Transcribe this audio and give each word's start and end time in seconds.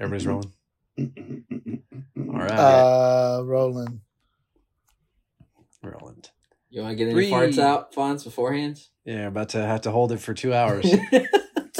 Everybody's 0.00 0.26
rolling. 0.26 0.52
All 2.18 2.38
right, 2.38 2.50
Uh, 2.52 3.42
Roland. 3.44 4.00
Roland. 5.82 6.30
You 6.70 6.82
want 6.82 6.92
to 6.92 6.96
get 6.96 7.04
any 7.04 7.14
Three. 7.14 7.30
farts 7.30 7.58
out, 7.58 7.92
Fonz, 7.94 8.24
beforehand? 8.24 8.80
Yeah, 9.04 9.26
about 9.26 9.50
to 9.50 9.58
have 9.62 9.80
to 9.82 9.90
hold 9.90 10.12
it 10.12 10.18
for 10.18 10.34
two 10.34 10.54
hours. 10.54 10.84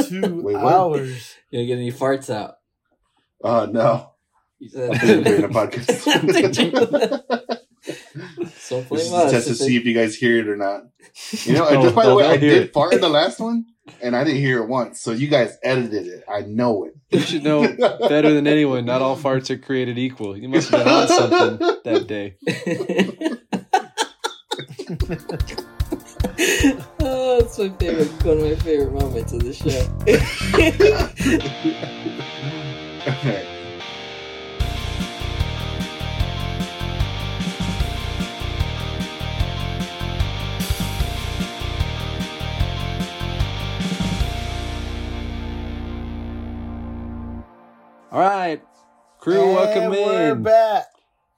Two 0.08 0.40
Wait, 0.42 0.54
what? 0.56 0.72
hours. 0.72 1.36
want 1.52 1.62
to 1.62 1.66
get 1.66 1.76
any 1.78 1.92
farts 1.92 2.28
out? 2.32 2.54
Uh, 3.42 3.66
no. 3.70 4.10
You 4.58 4.68
said 4.68 5.00
doing 5.00 5.44
a 5.44 5.48
podcast. 5.48 6.00
so 8.56 8.80
this 8.80 8.88
blame 8.88 9.00
is 9.00 9.12
a 9.12 9.16
us. 9.16 9.30
test 9.32 9.48
to 9.48 9.54
see 9.54 9.76
if 9.76 9.84
you 9.84 9.94
guys 9.94 10.14
hear 10.16 10.38
it 10.38 10.48
or 10.48 10.56
not. 10.56 10.82
You 11.44 11.54
know, 11.54 11.66
Oh, 11.68 11.82
just 11.82 11.94
by 11.94 12.06
the 12.06 12.14
way, 12.14 12.24
I 12.26 12.36
hear 12.36 12.50
did 12.50 12.62
it. 12.64 12.72
fart 12.72 12.92
in 12.94 13.00
the 13.00 13.08
last 13.08 13.40
one, 13.40 13.66
and 14.02 14.16
I 14.16 14.24
didn't 14.24 14.40
hear 14.40 14.62
it 14.62 14.68
once. 14.68 15.00
So 15.00 15.12
you 15.12 15.28
guys 15.28 15.56
edited 15.62 16.06
it. 16.06 16.24
I 16.28 16.40
know 16.42 16.84
it. 16.84 16.94
you 17.10 17.20
should 17.20 17.44
know 17.44 17.62
better 18.08 18.32
than 18.32 18.46
anyone. 18.46 18.84
Not 18.84 19.02
all 19.02 19.16
farts 19.16 19.50
are 19.50 19.58
created 19.58 19.98
equal. 19.98 20.36
You 20.36 20.48
must 20.48 20.70
have 20.70 20.84
been 20.84 20.92
on 20.92 21.08
something 21.08 21.58
that 21.84 22.06
day. 22.06 22.36
oh, 27.00 27.38
it's 27.38 27.58
my 27.58 27.68
favorite, 27.70 28.24
one 28.24 28.38
of 28.38 28.44
my 28.44 28.54
favorite 28.56 28.92
moments 28.92 29.32
of 29.32 29.42
the 29.42 29.52
show. 29.52 29.86
Okay. 33.00 33.59
All 48.10 48.20
right, 48.20 48.60
crew, 49.20 49.40
And 49.40 49.54
welcome 49.54 49.90
We're 49.90 50.32
in. 50.32 50.42
back. 50.42 50.86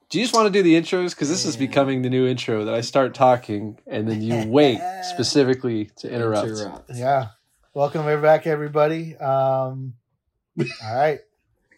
Do 0.09 0.19
you 0.19 0.23
just 0.25 0.33
want 0.35 0.51
to 0.51 0.51
do 0.51 0.63
the 0.63 0.73
intros? 0.75 1.11
Because 1.11 1.29
this 1.29 1.45
is 1.45 1.55
becoming 1.55 2.01
the 2.01 2.09
new 2.09 2.25
intro 2.27 2.65
that 2.65 2.73
I 2.73 2.81
start 2.81 3.13
talking 3.13 3.79
and 3.87 4.07
then 4.07 4.21
you 4.21 4.47
wait 4.49 4.79
specifically 5.03 5.91
to 5.97 6.11
interrupt. 6.11 6.47
Interrupt. 6.47 6.91
Yeah. 6.95 7.27
Welcome 7.73 8.05
back, 8.21 8.45
everybody. 8.47 9.15
Um, 9.17 9.93
all 10.59 10.95
right. 10.95 11.19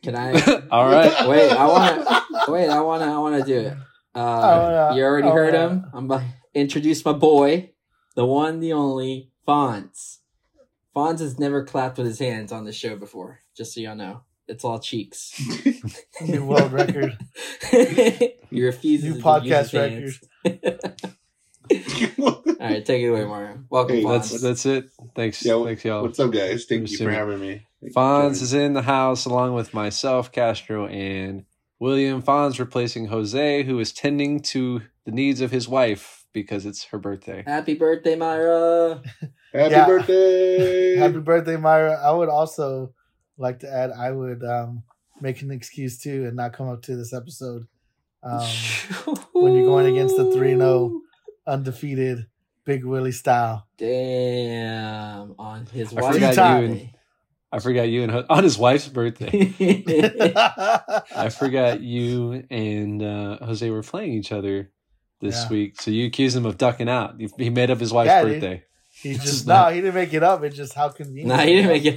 Can 0.03 0.15
I? 0.15 0.33
All 0.71 0.85
right. 0.91 1.27
Wait, 1.27 1.49
I 1.51 1.65
want 1.65 2.07
to. 2.45 2.51
Wait, 2.51 2.69
I 2.69 2.79
want 2.81 3.01
to. 3.01 3.07
I 3.07 3.17
want 3.17 3.43
to 3.43 3.43
do 3.43 3.59
it. 3.69 3.73
Uh, 4.13 4.19
wanna- 4.61 4.95
you 4.95 5.03
already 5.03 5.27
I 5.27 5.31
heard 5.31 5.53
wanna- 5.55 5.69
him. 5.69 5.85
I'm 5.93 6.05
about 6.05 6.19
to 6.19 6.25
introduce 6.53 7.03
my 7.03 7.13
boy, 7.13 7.71
the 8.15 8.23
one, 8.25 8.59
the 8.59 8.71
only 8.73 9.31
Fonz. 9.47 10.17
Fonz 10.95 11.19
has 11.21 11.39
never 11.39 11.63
clapped 11.65 11.97
with 11.97 12.05
his 12.05 12.19
hands 12.19 12.51
on 12.51 12.65
the 12.65 12.71
show 12.71 12.95
before. 12.95 13.39
Just 13.57 13.73
so 13.73 13.81
y'all 13.81 13.95
know, 13.95 14.21
it's 14.47 14.63
all 14.63 14.79
cheeks. 14.79 15.39
New 16.21 16.45
world 16.45 16.71
record. 16.71 17.17
he 17.71 18.33
refuses. 18.63 19.15
New 19.15 19.17
to 19.17 19.23
podcast 19.23 19.73
record. 19.73 20.13
all 22.19 22.43
right, 22.59 22.85
take 22.85 23.01
it 23.03 23.07
away, 23.07 23.25
Mario. 23.25 23.63
Welcome, 23.69 23.95
Hey, 23.97 24.03
Fonz. 24.03 24.29
That's 24.31 24.41
that's 24.41 24.65
it. 24.65 24.89
Thanks. 25.15 25.43
Yeah, 25.45 25.63
Thanks, 25.63 25.83
y'all. 25.83 26.03
What's 26.03 26.19
up, 26.19 26.31
guys? 26.31 26.65
Thank 26.65 26.91
you 26.91 26.97
for 26.97 27.11
having 27.11 27.39
me. 27.39 27.47
Thank 27.47 27.65
you 27.81 27.89
for 27.91 27.99
Fonz 27.99 28.41
is 28.41 28.53
in 28.53 28.73
the 28.73 28.83
house 28.83 29.25
along 29.25 29.53
with 29.53 29.73
myself, 29.73 30.31
Castro, 30.31 30.87
and 30.87 31.45
William 31.79 32.21
Fonz 32.21 32.59
replacing 32.59 33.07
Jose, 33.07 33.63
who 33.63 33.79
is 33.79 33.91
tending 33.91 34.39
to 34.41 34.81
the 35.05 35.11
needs 35.11 35.41
of 35.41 35.51
his 35.51 35.67
wife 35.67 36.25
because 36.33 36.65
it's 36.65 36.85
her 36.85 36.97
birthday. 36.99 37.43
Happy 37.47 37.73
birthday, 37.73 38.15
Myra. 38.15 39.01
Happy 39.53 39.71
Yeah. 39.71 39.85
birthday! 39.85 40.95
Happy 40.97 41.19
birthday, 41.19 41.57
Myra. 41.57 41.93
I 41.93 42.11
would 42.11 42.29
also 42.29 42.93
like 43.37 43.59
to 43.59 43.69
add, 43.71 43.91
I 43.91 44.11
would 44.11 44.43
um, 44.43 44.83
make 45.21 45.41
an 45.41 45.51
excuse 45.51 45.97
too 45.97 46.25
and 46.25 46.35
not 46.35 46.53
come 46.53 46.69
up 46.69 46.81
to 46.83 46.95
this 46.95 47.13
episode. 47.13 47.67
Um, 48.23 48.41
when 49.33 49.53
you're 49.53 49.65
going 49.65 49.85
against 49.87 50.17
the 50.17 50.23
3-0. 50.23 50.99
undefeated 51.47 52.25
Big 52.65 52.83
Willie 52.83 53.11
style. 53.11 53.67
Damn, 53.77 55.35
on 55.37 55.67
his 55.67 55.93
I 55.95 56.01
wife's 56.01 56.15
forgot 56.17 56.29
you 56.61 56.67
birthday. 56.67 56.91
I 57.51 57.59
forgot 57.59 57.83
you 57.83 58.03
and 58.03 58.11
on 58.29 58.43
his 58.43 58.57
wife's 58.57 58.87
birthday. 58.87 59.53
I 61.15 61.29
forgot 61.29 61.81
you 61.81 62.43
and 62.49 63.01
uh, 63.03 63.37
Jose 63.45 63.69
were 63.69 63.83
playing 63.83 64.13
each 64.13 64.31
other 64.31 64.71
this 65.21 65.43
Yeah. 65.43 65.49
week. 65.49 65.81
So 65.81 65.91
you 65.91 66.07
accused 66.07 66.35
him 66.35 66.45
of 66.47 66.57
ducking 66.57 66.89
out. 66.89 67.15
He- 67.19 67.29
He 67.37 67.49
made 67.51 67.69
up 67.69 67.79
his 67.79 67.93
wife's 67.93 68.07
Yeah, 68.09 68.23
dude. 68.23 68.31
birthday. 68.41 68.63
he 69.01 69.13
Just 69.13 69.25
just 69.25 69.47
not- 69.47 69.69
no, 69.69 69.75
he 69.75 69.81
didn't 69.81 69.95
make 69.95 70.13
it 70.13 70.23
up. 70.23 70.43
It's 70.43 70.55
just 70.57 70.73
how 70.73 70.89
convenient. 70.89 71.29
Nah, 71.29 71.37
he 71.43 71.53
didn't 71.53 71.67
make 71.67 71.85
it. 71.85 71.95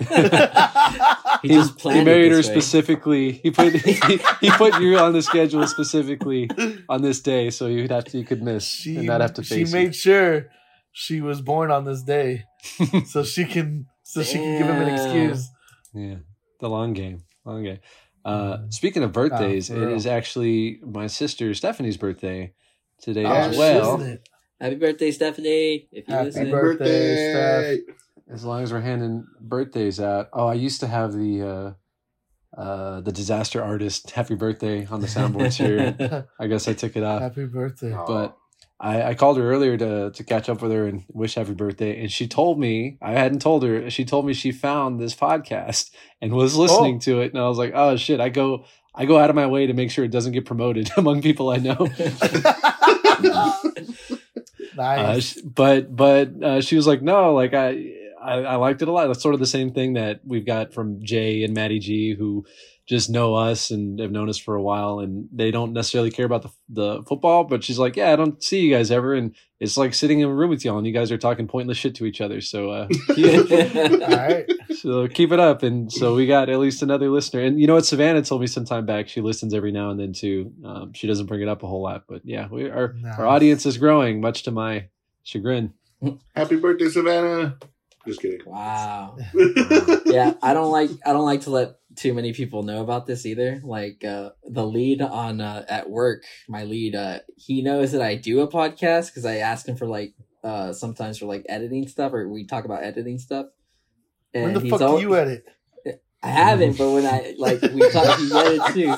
He 1.43 1.49
He, 1.49 1.55
just 1.55 1.81
he 1.81 2.05
married 2.05 2.31
her 2.33 2.39
way. 2.39 2.43
specifically. 2.43 3.33
He 3.33 3.51
put 3.51 3.73
he, 3.75 3.95
he 4.41 4.51
put 4.51 4.81
you 4.81 4.99
on 4.99 5.13
the 5.13 5.23
schedule 5.23 5.67
specifically 5.67 6.49
on 6.89 7.03
this 7.03 7.21
day, 7.21 7.51
so 7.51 7.67
you'd 7.67 7.91
have 7.91 8.05
to 8.07 8.19
you 8.19 8.25
could 8.25 8.43
miss 8.43 8.65
she 8.67 8.97
and 8.97 9.07
not 9.07 9.21
have 9.21 9.35
to 9.35 9.43
face. 9.43 9.49
she 9.59 9.65
face. 9.65 9.73
made 9.73 9.95
sure 9.95 10.47
she 10.93 11.21
was 11.21 11.41
born 11.41 11.71
on 11.71 11.85
this 11.85 12.03
day 12.03 12.45
so 13.07 13.23
she 13.23 13.45
can 13.45 13.87
so 14.03 14.23
she 14.23 14.35
can 14.35 14.59
give 14.59 14.67
him 14.67 14.83
an 14.83 14.89
excuse. 14.95 15.49
yeah, 15.95 16.17
the 16.61 16.69
long 16.69 16.93
game, 16.93 17.23
long 17.45 17.63
game. 17.63 17.79
Uh, 18.25 18.59
speaking 18.71 19.03
of 19.03 19.13
birthdays, 19.13 19.69
for 19.69 19.77
it 19.77 19.87
real. 19.87 19.95
is 19.97 20.07
actually 20.07 20.81
my 20.85 21.07
sister 21.07 21.55
Stephanie's 21.55 21.97
birthday 21.97 22.53
today 23.01 23.25
Oh, 23.25 23.33
as 23.33 23.57
well. 23.57 24.19
Happy 24.61 24.75
birthday, 24.75 25.13
Stephanie. 25.13 25.89
If 25.93 26.09
you 26.09 26.15
Happy 26.15 26.27
listen. 26.27 26.41
Happy 26.47 26.51
birthday, 26.51 27.33
birthday! 27.33 27.93
As 28.31 28.45
long 28.45 28.63
as 28.63 28.73
we're 28.73 28.81
handing 28.81 29.27
birthdays 29.41 30.01
out. 30.01 30.29
Oh, 30.33 30.47
I 30.47 30.55
used 30.55 30.81
to 30.81 30.87
have 30.87 31.13
the 31.15 31.43
uh, 31.43 32.61
uh, 32.61 33.01
the 33.01 33.13
disaster 33.13 33.63
artist 33.63 34.11
happy 34.11 34.35
birthday 34.35 34.87
on 34.87 35.01
the 35.01 35.07
soundboards 35.07 35.55
here. 35.57 36.27
I 36.39 36.47
guess 36.47 36.69
I 36.69 36.75
took 36.75 36.97
it 36.97 37.03
off. 37.03 37.23
Happy 37.23 37.47
birthday. 37.47 37.97
But 38.07 38.37
I, 38.81 39.03
I 39.03 39.15
called 39.15 39.39
her 39.39 39.51
earlier 39.51 39.77
to 39.79 40.11
to 40.11 40.25
catch 40.25 40.49
up 40.49 40.61
with 40.63 40.73
her 40.73 40.87
and 40.87 41.05
wish 41.09 41.37
happy 41.37 41.55
birthday, 41.55 42.01
and 42.01 42.13
she 42.13 42.27
told 42.29 42.59
me 42.61 42.99
I 43.01 43.13
hadn't 43.13 43.41
told 43.41 43.63
her. 43.65 43.89
She 43.91 44.05
told 44.05 44.27
me 44.27 44.35
she 44.35 44.53
found 44.53 45.01
this 45.01 45.15
podcast 45.15 45.91
and 46.21 46.33
was 46.33 46.55
listening 46.55 46.97
Oh. 46.97 47.01
to 47.01 47.21
it, 47.23 47.33
and 47.33 47.43
I 47.43 47.49
was 47.49 47.59
like, 47.59 47.73
oh 47.75 47.97
shit! 47.97 48.21
I 48.21 48.29
go 48.29 48.65
I 48.95 49.07
go 49.07 49.19
out 49.19 49.31
of 49.31 49.37
my 49.37 49.47
way 49.47 49.67
to 49.67 49.73
make 49.73 49.91
sure 49.91 50.05
it 50.05 50.11
doesn't 50.11 50.33
get 50.33 50.45
promoted 50.45 50.91
among 50.99 51.23
people 51.23 51.49
I 51.51 51.57
know. 51.57 51.89
Uh, 54.79 54.95
nice. 54.95 55.33
sh- 55.33 55.39
but 55.43 55.95
but 55.95 56.41
uh, 56.41 56.61
she 56.61 56.77
was 56.77 56.87
like, 56.87 57.03
no, 57.03 57.35
like 57.35 57.53
I, 57.53 57.71
I 58.29 58.43
I 58.43 58.57
liked 58.57 58.83
it 58.83 58.89
a 58.89 58.93
lot. 58.93 59.07
That's 59.07 59.23
sort 59.23 59.35
of 59.35 59.41
the 59.41 59.47
same 59.47 59.73
thing 59.73 59.95
that 59.95 60.21
we've 60.25 60.47
got 60.47 60.73
from 60.73 61.03
Jay 61.03 61.43
and 61.45 61.55
Maddie 61.55 61.79
G, 61.79 62.15
who 62.15 62.45
just 62.87 63.11
know 63.11 63.35
us 63.35 63.71
and 63.71 63.99
have 64.01 64.11
known 64.11 64.31
us 64.31 64.39
for 64.39 64.55
a 64.55 64.63
while, 64.63 65.01
and 65.01 65.29
they 65.31 65.51
don't 65.51 65.73
necessarily 65.75 66.11
care 66.11 66.25
about 66.27 66.43
the 66.43 66.51
the 66.69 67.03
football. 67.05 67.45
But 67.45 67.63
she's 67.65 67.79
like, 67.79 67.97
yeah, 67.97 68.13
I 68.13 68.17
don't 68.17 68.43
see 68.43 68.61
you 68.61 68.75
guys 68.75 68.91
ever, 68.91 69.15
and 69.15 69.35
it's 69.61 69.77
like 69.77 69.93
sitting 69.95 70.21
in 70.21 70.29
a 70.29 70.33
room 70.35 70.51
with 70.51 70.65
y'all, 70.65 70.79
and 70.79 70.87
you 70.87 70.93
guys 70.93 71.13
are 71.13 71.19
talking 71.19 71.47
pointless 71.49 71.77
shit 71.79 71.95
to 71.97 72.07
each 72.07 72.21
other. 72.21 72.41
So 72.41 72.71
uh, 72.71 72.89
All 73.09 74.17
right. 74.17 74.47
so 74.77 75.07
keep 75.09 75.33
it 75.33 75.41
up. 75.41 75.63
And 75.63 75.93
so 75.93 76.15
we 76.15 76.27
got 76.27 76.49
at 76.49 76.59
least 76.59 76.83
another 76.83 77.11
listener. 77.11 77.43
And 77.43 77.61
you 77.61 77.67
know 77.67 77.75
what? 77.75 77.85
Savannah 77.87 78.23
told 78.23 78.41
me 78.41 78.47
some 78.47 78.65
time 78.65 78.87
back. 78.87 79.09
She 79.09 79.21
listens 79.21 79.53
every 79.53 79.73
now 79.73 79.91
and 79.91 79.99
then 80.01 80.13
too. 80.13 80.53
Um, 80.65 80.93
she 80.95 81.07
doesn't 81.07 81.27
bring 81.27 81.43
it 81.43 81.49
up 81.49 81.63
a 81.63 81.67
whole 81.67 81.83
lot, 81.83 82.05
but 82.09 82.23
yeah, 82.25 82.49
we 82.51 82.71
our 82.71 82.95
Nice. 82.95 83.19
our 83.19 83.27
audience 83.27 83.67
is 83.67 83.77
growing, 83.79 84.21
much 84.21 84.45
to 84.45 84.51
my 84.51 84.87
chagrin. 85.25 85.75
Happy 86.35 86.57
birthday, 86.57 86.89
Savannah! 86.89 87.59
Just 88.09 88.21
kidding. 88.21 88.41
wow. 88.47 89.17
Yeah, 90.07 90.35
I 90.43 90.55
don't 90.55 90.71
like. 90.73 90.91
I 91.05 91.13
don't 91.13 91.25
like 91.25 91.43
to 91.43 91.51
let 91.51 91.75
too 91.97 92.15
many 92.15 92.33
people 92.33 92.63
know 92.63 92.81
about 92.81 93.07
this 93.07 93.27
either. 93.27 93.61
Like 93.63 94.05
uh, 94.05 94.31
the 94.45 94.67
lead 94.67 95.03
on 95.03 95.41
uh, 95.41 95.65
at 95.69 95.91
work, 95.91 96.25
my 96.49 96.65
lead, 96.65 96.95
uh, 96.95 97.19
he 97.37 97.63
knows 97.63 97.93
that 97.93 98.03
I 98.03 98.15
do 98.15 98.41
a 98.41 98.49
podcast 98.49 99.09
because 99.09 99.25
I 99.27 99.37
ask 99.37 99.67
him 99.69 99.77
for 99.77 99.87
like 99.87 100.15
uh, 100.43 100.73
sometimes 100.73 101.19
for 101.19 101.27
like 101.27 101.45
editing 101.49 101.87
stuff 101.89 102.13
or 102.13 102.29
we 102.29 102.47
talk 102.47 102.65
about 102.65 102.83
editing 102.85 103.19
stuff. 103.19 103.47
when 104.33 104.55
the 104.55 104.61
he's 104.61 104.71
fuck 104.71 104.81
al- 104.81 104.97
do 104.97 105.03
you 105.03 105.15
edit? 105.17 105.45
I 106.21 106.29
haven't, 106.31 106.77
but 106.79 106.91
when 106.91 107.07
I 107.07 107.35
like 107.39 107.63
we 107.63 107.89
talk, 107.91 108.19
he 108.19 108.33
edits 108.35 108.75
too. 108.75 108.95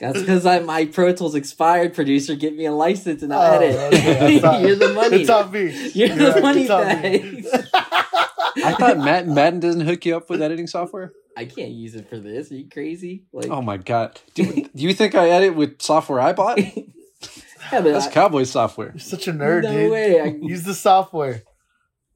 That's 0.00 0.18
because 0.20 0.46
I 0.46 0.60
my 0.60 0.86
Pro 0.86 1.12
Tools 1.12 1.34
expired. 1.34 1.94
Producer, 1.94 2.34
get 2.34 2.56
me 2.56 2.64
a 2.66 2.72
license 2.72 3.22
and 3.22 3.32
I'll 3.34 3.52
Oh, 3.52 3.60
edit. 3.60 3.76
okay. 3.94 4.36
It's 4.36 4.44
on- 4.44 4.60
You're 4.66 4.76
the 4.76 4.92
money. 4.94 5.20
It's 5.20 5.30
on 5.30 5.50
me. 5.52 5.90
You're 5.94 6.08
the 6.16 6.30
right, 6.32 6.42
money 6.42 6.62
it's 6.62 6.70
on 6.70 7.02
me. 7.02 7.44
I 8.64 8.74
thought 8.74 8.98
Matt 8.98 9.28
Madden 9.28 9.60
doesn't 9.60 9.82
hook 9.82 10.04
you 10.06 10.16
up 10.16 10.28
with 10.30 10.42
editing 10.42 10.66
software. 10.66 11.12
I 11.36 11.44
can't 11.44 11.70
use 11.70 11.94
it 11.94 12.08
for 12.08 12.18
this. 12.18 12.50
Are 12.50 12.56
you 12.56 12.68
crazy? 12.68 13.24
Like, 13.32 13.48
Oh 13.50 13.62
my 13.62 13.76
god! 13.76 14.20
Do, 14.34 14.44
do 14.44 14.68
you 14.74 14.92
think 14.94 15.14
I 15.14 15.28
edit 15.30 15.54
with 15.54 15.80
software 15.80 16.20
I 16.20 16.32
bought? 16.32 16.58
yeah, 17.72 17.80
That's 17.80 18.06
I- 18.08 18.10
cowboy 18.10 18.44
software. 18.44 18.88
You're 18.90 18.98
such 19.00 19.28
a 19.28 19.32
nerd, 19.32 19.62
no 19.62 19.72
dude. 19.72 19.92
way. 19.92 20.20
I, 20.20 20.24
Use 20.40 20.64
the 20.64 20.74
software 20.74 21.42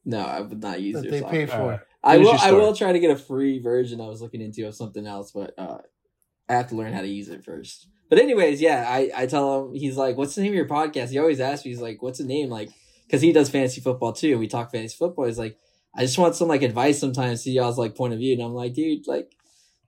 no, 0.06 0.18
I 0.20 0.40
would 0.42 0.60
not 0.62 0.80
use 0.82 0.96
that 0.96 1.04
your 1.04 1.12
they 1.12 1.20
software. 1.20 1.46
pay 1.46 1.52
for. 1.52 1.56
Alright. 1.62 1.80
I 2.02 2.18
will. 2.18 2.32
I 2.38 2.52
will 2.52 2.74
try 2.76 2.92
to 2.92 2.98
get 2.98 3.10
a 3.10 3.16
free 3.16 3.58
version. 3.60 4.00
I 4.02 4.06
was 4.06 4.20
looking 4.20 4.42
into 4.42 4.66
of 4.66 4.74
something 4.74 5.06
else, 5.06 5.30
but 5.32 5.54
uh, 5.56 5.78
I 6.48 6.54
have 6.54 6.68
to 6.68 6.76
learn 6.76 6.92
how 6.92 7.00
to 7.00 7.08
use 7.08 7.28
it 7.28 7.44
first. 7.44 7.88
But 8.10 8.18
anyways, 8.18 8.60
yeah, 8.60 8.84
I 8.88 9.10
I 9.16 9.26
tell 9.26 9.66
him 9.68 9.74
he's 9.74 9.96
like, 9.96 10.16
"What's 10.16 10.34
the 10.34 10.42
name 10.42 10.52
of 10.52 10.56
your 10.56 10.68
podcast?" 10.68 11.10
He 11.10 11.18
always 11.18 11.40
asks 11.40 11.64
me, 11.64 11.70
he's 11.72 11.80
like, 11.80 12.02
"What's 12.02 12.18
the 12.18 12.24
name?" 12.24 12.50
Like, 12.50 12.70
because 13.06 13.22
he 13.22 13.32
does 13.32 13.50
fantasy 13.50 13.80
football 13.80 14.12
too, 14.12 14.30
and 14.32 14.40
we 14.40 14.46
talk 14.48 14.70
fantasy 14.70 14.96
football. 14.96 15.24
He's 15.26 15.38
like, 15.38 15.56
"I 15.96 16.02
just 16.02 16.18
want 16.18 16.34
some 16.36 16.48
like 16.48 16.62
advice 16.62 16.98
sometimes." 16.98 17.42
See 17.42 17.52
y'all's 17.52 17.78
like 17.78 17.94
point 17.96 18.12
of 18.12 18.18
view, 18.18 18.34
and 18.34 18.42
I'm 18.42 18.54
like, 18.54 18.74
dude, 18.74 19.06
like. 19.06 19.30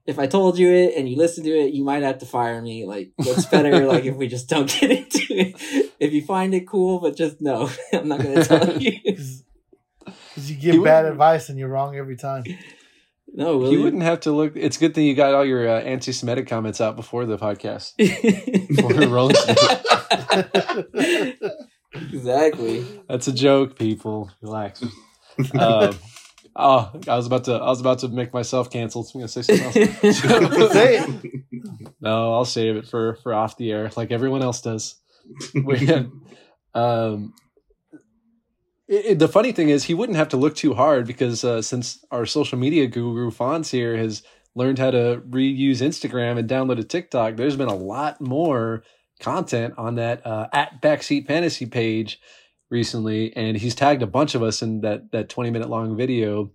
if 0.07 0.17
I 0.19 0.25
told 0.25 0.57
you 0.57 0.69
it 0.69 0.95
and 0.95 1.09
you 1.09 1.17
listened 1.17 1.45
to 1.45 1.51
it, 1.51 1.73
you 1.73 1.83
might 1.83 2.01
have 2.01 2.19
to 2.19 2.25
fire 2.25 2.61
me. 2.61 2.85
Like, 2.85 3.11
it's 3.19 3.45
better 3.45 3.85
like 3.91 4.05
if 4.05 4.15
we 4.15 4.27
just 4.27 4.47
don't 4.49 4.69
get 4.69 4.89
into 4.89 5.19
it. 5.29 5.91
If 5.99 6.13
you 6.13 6.21
find 6.23 6.53
it 6.53 6.65
cool, 6.67 6.99
but 7.01 7.17
just 7.17 7.41
no, 7.41 7.69
I'm 7.93 8.07
not 8.07 8.21
gonna 8.23 8.43
tell 8.45 8.81
you. 8.81 8.93
Because 10.33 10.51
you 10.51 10.55
give 10.55 10.83
bad 10.83 11.05
advice 11.05 11.49
and 11.49 11.59
you're 11.59 11.67
wrong 11.67 11.95
every 11.97 12.15
time. 12.15 12.43
No, 13.33 13.57
will 13.57 13.71
you 13.71 13.77
you? 13.79 13.83
wouldn't 13.83 14.03
have 14.03 14.21
to 14.21 14.31
look. 14.31 14.53
It's 14.55 14.77
a 14.77 14.79
good 14.79 14.95
thing 14.95 15.05
you 15.05 15.13
got 15.15 15.33
all 15.33 15.45
your 15.45 15.67
uh, 15.67 15.79
anti-Semitic 15.81 16.47
comments 16.47 16.81
out 16.81 16.95
before 16.95 17.25
the 17.25 17.37
podcast. 17.37 17.93
Before 18.75 18.93
Rolling 19.07 19.35
Stone. 19.35 19.57
exactly. 21.93 22.85
That's 23.07 23.27
a 23.27 23.33
joke, 23.33 23.77
people. 23.77 24.31
Relax. 24.41 24.83
Um, 25.59 25.95
oh, 26.55 26.91
I 27.07 27.15
was 27.15 27.27
about 27.27 27.43
to. 27.45 27.53
I 27.53 27.69
was 27.69 27.79
about 27.79 27.99
to 27.99 28.07
make 28.07 28.33
myself 28.33 28.71
canceled. 28.71 29.07
So 29.07 29.11
I'm 29.15 29.21
gonna 29.21 29.27
say 29.27 29.41
something 29.43 29.83
else. 29.83 30.17
Say 30.73 30.97
it. 30.97 31.43
no, 32.01 32.33
I'll 32.33 32.45
save 32.45 32.75
it 32.75 32.87
for 32.87 33.15
for 33.17 33.33
off 33.33 33.57
the 33.57 33.71
air, 33.71 33.91
like 33.95 34.11
everyone 34.11 34.41
else 34.41 34.61
does. 34.61 34.95
We 35.53 35.79
had, 35.85 36.09
um, 36.73 37.33
it, 38.87 39.05
it- 39.05 39.19
the 39.19 39.27
funny 39.27 39.51
thing 39.51 39.69
is, 39.69 39.85
he 39.85 39.93
wouldn't 39.93 40.17
have 40.17 40.29
to 40.29 40.37
look 40.37 40.55
too 40.55 40.73
hard 40.73 41.07
because 41.07 41.43
uh, 41.43 41.61
since 41.61 42.03
our 42.11 42.25
social 42.25 42.57
media 42.57 42.87
guru 42.87 43.31
Fonz 43.31 43.69
here 43.71 43.95
has 43.97 44.23
learned 44.55 44.79
how 44.79 44.91
to 44.91 45.21
reuse 45.29 45.81
Instagram 45.81 46.37
and 46.37 46.49
download 46.49 46.79
a 46.79 46.83
TikTok, 46.83 47.35
there's 47.35 47.55
been 47.55 47.67
a 47.67 47.75
lot 47.75 48.19
more 48.19 48.83
content 49.19 49.73
on 49.77 49.95
that 49.95 50.25
uh, 50.25 50.47
at 50.53 50.81
Backseat 50.81 51.27
Fantasy 51.27 51.65
page 51.65 52.19
recently, 52.69 53.35
and 53.35 53.57
he's 53.57 53.75
tagged 53.75 54.01
a 54.01 54.07
bunch 54.07 54.35
of 54.35 54.43
us 54.43 54.61
in 54.61 54.81
that 54.81 55.11
that 55.11 55.29
20 55.29 55.49
minute 55.51 55.69
long 55.69 55.95
video. 55.95 56.51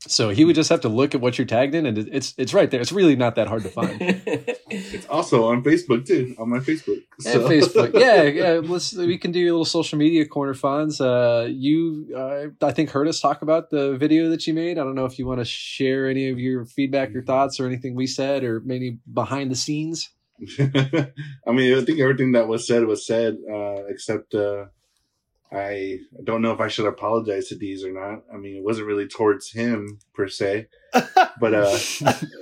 So 0.00 0.28
he 0.30 0.44
would 0.44 0.54
just 0.54 0.70
have 0.70 0.82
to 0.82 0.88
look 0.88 1.14
at 1.16 1.20
what 1.20 1.36
you're 1.36 1.46
tagged 1.46 1.74
in, 1.74 1.84
and 1.86 1.98
it's 1.98 2.32
it's 2.38 2.54
right 2.54 2.70
there. 2.70 2.80
It's 2.80 2.92
really 2.92 3.16
not 3.16 3.34
that 3.36 3.48
hard 3.48 3.62
to 3.62 3.68
find. 3.68 4.00
It's 4.68 5.06
also 5.06 5.44
on 5.46 5.62
Facebook 5.62 6.06
too. 6.06 6.34
On 6.38 6.48
my 6.50 6.58
Facebook. 6.58 7.00
And 7.24 7.32
So- 7.34 7.48
Facebook. 7.48 7.92
Yeah, 7.98 8.22
yeah. 8.24 8.60
Let's 8.62 8.94
we 8.94 9.16
can 9.16 9.30
do 9.32 9.40
a 9.44 9.50
little 9.50 9.64
social 9.64 9.96
media 9.98 10.26
corner 10.26 10.54
Fonz. 10.54 11.00
Uh, 11.00 11.46
you, 11.46 12.08
uh, 12.16 12.64
I 12.64 12.72
think, 12.72 12.90
heard 12.90 13.06
us 13.08 13.20
talk 13.20 13.42
about 13.42 13.70
the 13.70 13.96
video 13.96 14.28
that 14.30 14.46
you 14.46 14.54
made. 14.54 14.76
I 14.78 14.82
don't 14.84 14.96
know 14.96 15.04
if 15.06 15.18
you 15.18 15.26
want 15.26 15.38
to 15.40 15.44
share 15.44 16.08
any 16.08 16.28
of 16.30 16.38
your 16.38 16.64
feedback, 16.66 17.12
your 17.12 17.22
thoughts, 17.22 17.58
or 17.60 17.66
anything 17.66 17.94
we 17.94 18.06
said, 18.08 18.42
or 18.44 18.60
maybe 18.60 18.98
behind 19.12 19.50
the 19.52 19.56
scenes. 19.56 20.10
I 20.58 21.52
mean, 21.52 21.72
I 21.78 21.84
think 21.84 22.00
everything 22.00 22.32
that 22.32 22.48
was 22.48 22.66
said 22.66 22.84
was 22.86 23.06
said, 23.06 23.36
uh, 23.50 23.84
except 23.88 24.34
uh, 24.34 24.66
I 25.52 25.98
don't 26.24 26.42
know 26.42 26.52
if 26.52 26.60
I 26.60 26.68
should 26.68 26.86
apologize 26.86 27.48
to 27.48 27.54
Deez 27.56 27.84
or 27.84 27.92
not. 27.92 28.24
I 28.32 28.36
mean, 28.36 28.56
it 28.56 28.64
wasn't 28.64 28.88
really 28.88 29.06
towards 29.06 29.50
him 29.52 29.98
per 30.14 30.28
se, 30.28 30.66
but 30.92 31.54
uh, 31.54 31.76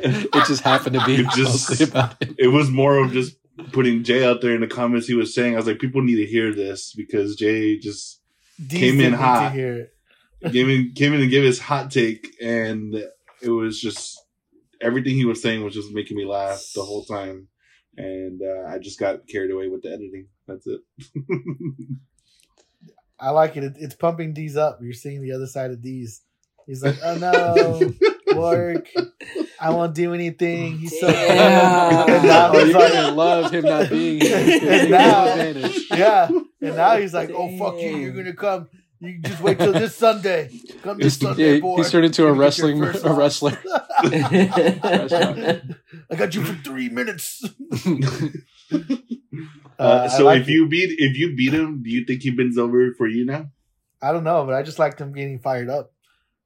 it 0.00 0.46
just 0.46 0.62
happened 0.62 0.98
to 0.98 1.04
be 1.04 1.14
It 1.20 1.26
just- 1.36 1.68
mostly 1.70 1.86
about 1.86 2.16
it. 2.20 2.34
it 2.38 2.48
was 2.48 2.70
more 2.70 2.98
of 2.98 3.12
just 3.12 3.36
putting 3.72 4.02
Jay 4.02 4.24
out 4.24 4.40
there 4.40 4.54
in 4.54 4.60
the 4.62 4.66
comments. 4.66 5.06
He 5.06 5.14
was 5.14 5.34
saying, 5.34 5.54
I 5.54 5.56
was 5.58 5.66
like, 5.66 5.78
people 5.78 6.02
need 6.02 6.16
to 6.16 6.26
hear 6.26 6.54
this 6.54 6.92
because 6.94 7.36
Jay 7.36 7.78
just 7.78 8.20
Deez 8.60 8.70
Came 8.70 8.94
in 8.94 8.96
didn't 8.98 9.10
need 9.12 9.18
hot. 9.18 9.48
To 9.48 9.54
hear 9.54 9.88
came 10.50 10.70
in, 10.70 10.92
came 10.94 11.12
in 11.14 11.20
and 11.22 11.30
gave 11.30 11.42
his 11.44 11.58
hot 11.58 11.90
take, 11.90 12.26
and 12.42 12.94
it 13.42 13.50
was 13.50 13.80
just 13.80 14.20
everything 14.80 15.14
he 15.14 15.24
was 15.24 15.40
saying 15.42 15.62
was 15.64 15.74
just 15.74 15.92
making 15.92 16.16
me 16.16 16.24
laugh 16.26 16.62
the 16.74 16.82
whole 16.82 17.04
time. 17.04 17.48
And 17.96 18.40
uh, 18.42 18.68
I 18.68 18.78
just 18.78 18.98
got 18.98 19.26
carried 19.28 19.50
away 19.52 19.68
with 19.68 19.82
the 19.82 19.88
editing. 19.90 20.26
That's 20.48 20.66
it. 20.66 20.80
I 23.20 23.30
like 23.30 23.56
it. 23.56 23.64
it. 23.64 23.74
It's 23.78 23.94
pumping 23.94 24.34
Deez 24.34 24.56
up. 24.56 24.78
You're 24.82 24.92
seeing 24.92 25.22
the 25.22 25.32
other 25.32 25.46
side 25.46 25.70
of 25.70 25.78
Deez. 25.78 26.20
He's 26.66 26.82
like, 26.82 26.96
oh 27.04 27.16
no, 27.18 27.92
work. 28.40 28.88
I 29.60 29.70
won't 29.70 29.94
do 29.94 30.14
anything. 30.14 30.78
He's 30.78 30.98
so 30.98 31.08
Damn. 31.10 32.08
and 32.10 32.24
now 32.26 32.50
Oh, 32.52 32.58
he's 32.64 32.68
you're 32.74 32.80
like, 32.80 33.14
love 33.14 33.52
him 33.52 33.64
not 33.64 33.90
being 33.90 34.20
here. 34.20 34.60
And 34.70 34.90
now- 34.90 35.34
yeah. 35.96 36.28
And 36.62 36.76
now 36.76 36.96
he's 36.96 37.12
like, 37.14 37.30
oh 37.30 37.56
fuck 37.58 37.74
you. 37.80 37.90
Damn. 37.92 38.00
You're 38.00 38.12
gonna 38.12 38.32
come. 38.34 38.68
You 39.00 39.18
just 39.20 39.42
wait 39.42 39.58
till 39.58 39.72
this 39.74 39.94
Sunday. 39.94 40.50
Come 40.82 40.96
this 40.96 41.18
He's, 41.18 41.28
Sunday, 41.28 41.54
yeah, 41.56 41.60
boy. 41.60 41.76
he's 41.76 41.90
turned 41.90 42.06
into 42.06 42.26
a 42.26 42.32
Gonna 42.34 42.48
get 42.48 42.58
your 42.58 42.68
wrestling 42.78 42.82
a 42.82 43.12
loss. 43.12 43.42
wrestler. 43.42 43.58
I 46.10 46.14
got 46.16 46.34
you 46.34 46.42
for 46.44 46.54
three 46.62 46.88
minutes. 46.88 47.44
Uh, 49.78 49.82
Uh, 49.82 50.08
so 50.08 50.24
like 50.24 50.42
if 50.42 50.48
it. 50.48 50.52
you 50.52 50.68
beat 50.68 50.98
if 50.98 51.16
you 51.16 51.34
beat 51.36 51.52
him, 51.52 51.82
do 51.82 51.90
you 51.90 52.04
think 52.04 52.22
he 52.22 52.30
bends 52.30 52.58
over 52.58 52.92
for 52.94 53.06
you 53.08 53.24
now? 53.24 53.50
I 54.02 54.12
don't 54.12 54.24
know, 54.24 54.44
but 54.44 54.54
I 54.54 54.62
just 54.62 54.78
liked 54.78 55.00
him 55.00 55.12
getting 55.12 55.38
fired 55.38 55.68
up. 55.70 55.92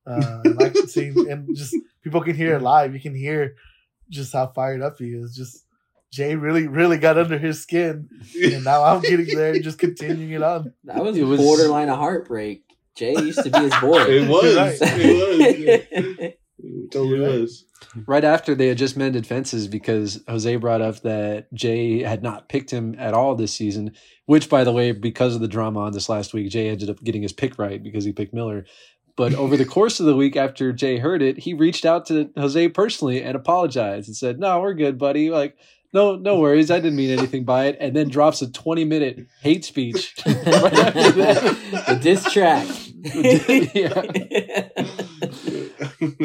Uh, 0.07 0.41
I 0.45 0.49
like 0.49 0.77
seeing 0.89 1.31
and 1.31 1.55
just 1.57 1.75
people 2.03 2.23
can 2.23 2.35
hear 2.37 2.55
it 2.57 2.63
live. 2.63 2.95
You 2.95 3.01
can 3.01 3.15
hear 3.15 3.57
just 4.09 4.33
how 4.33 4.47
fired 4.47 4.81
up 4.83 4.99
he 4.99 5.11
is. 5.11 5.35
Just 5.37 5.65
Jay 6.11 6.35
really, 6.37 6.67
really 6.67 6.97
got 6.97 7.19
under 7.19 7.37
his 7.39 7.61
skin, 7.61 8.09
and 8.43 8.65
now 8.65 8.83
I'm 8.83 9.03
getting 9.03 9.27
there 9.27 9.53
and 9.53 9.63
just 9.63 9.79
continuing 9.79 10.31
it 10.31 10.43
on. 10.43 10.73
That 10.85 11.03
was, 11.05 11.17
It 11.19 11.25
was- 11.25 11.41
borderline 11.41 11.89
a 11.91 11.97
heartbreak. 11.97 12.63
Jay 12.97 13.13
used 13.13 13.45
to 13.45 13.51
be 13.51 13.59
his 13.59 13.75
boy. 13.81 14.01
It 14.09 14.29
was. 14.29 14.57
Right. 14.57 14.79
It 14.81 16.19
was. 16.19 16.33
It 16.61 16.91
totally 16.91 17.19
You're 17.19 17.29
right. 17.29 17.41
was. 17.41 17.65
right 18.07 18.25
after 18.25 18.55
they 18.55 18.69
had 18.69 18.79
just 18.79 18.97
mended 18.97 19.27
fences 19.27 19.69
because 19.69 20.23
Jose 20.29 20.57
brought 20.57 20.81
up 20.81 21.01
that 21.03 21.53
Jay 21.55 22.03
had 22.03 22.23
not 22.23 22.49
picked 22.49 22.71
him 22.71 22.95
at 22.99 23.15
all 23.15 23.35
this 23.37 23.55
season, 23.55 23.93
which, 24.27 24.49
by 24.49 24.65
the 24.65 24.73
way, 24.73 24.93
because 24.93 25.35
of 25.35 25.41
the 25.41 25.49
drama 25.49 25.81
on 25.81 25.93
this 25.93 26.09
last 26.09 26.35
week, 26.35 26.51
Jay 26.51 26.69
ended 26.69 26.91
up 26.91 27.03
getting 27.05 27.23
his 27.23 27.33
pick 27.33 27.59
right 27.59 27.83
because 27.83 28.05
he 28.05 28.13
picked 28.13 28.35
Miller. 28.35 28.65
But 29.17 29.35
over 29.35 29.57
the 29.57 29.65
course 29.77 30.01
of 30.01 30.07
the 30.07 30.17
week 30.17 30.37
after 30.37 30.73
Jay 30.73 30.99
heard 30.99 31.23
it, 31.23 31.39
he 31.39 31.55
reached 31.55 31.85
out 31.85 32.07
to 32.07 32.31
Jose 32.37 32.69
personally 32.71 33.23
and 33.23 33.37
apologized 33.37 34.09
and 34.09 34.17
said, 34.17 34.39
No, 34.41 34.61
we're 34.61 34.75
good, 34.75 34.99
buddy. 34.99 35.31
Like, 35.31 35.57
no, 35.95 36.17
no 36.17 36.39
worries. 36.39 36.71
I 36.71 36.81
didn't 36.81 36.97
mean 36.97 37.17
anything 37.17 37.45
by 37.45 37.67
it. 37.67 37.79
And 37.81 37.97
then 37.97 38.09
drops 38.09 38.43
a 38.43 38.51
20 38.53 38.85
minute 38.85 39.27
hate 39.41 39.65
speech 39.65 40.15
right 40.27 40.37
after 40.37 41.13
that. 41.13 41.57
the 41.89 41.99
diss 42.03 42.31
track. 42.31 42.67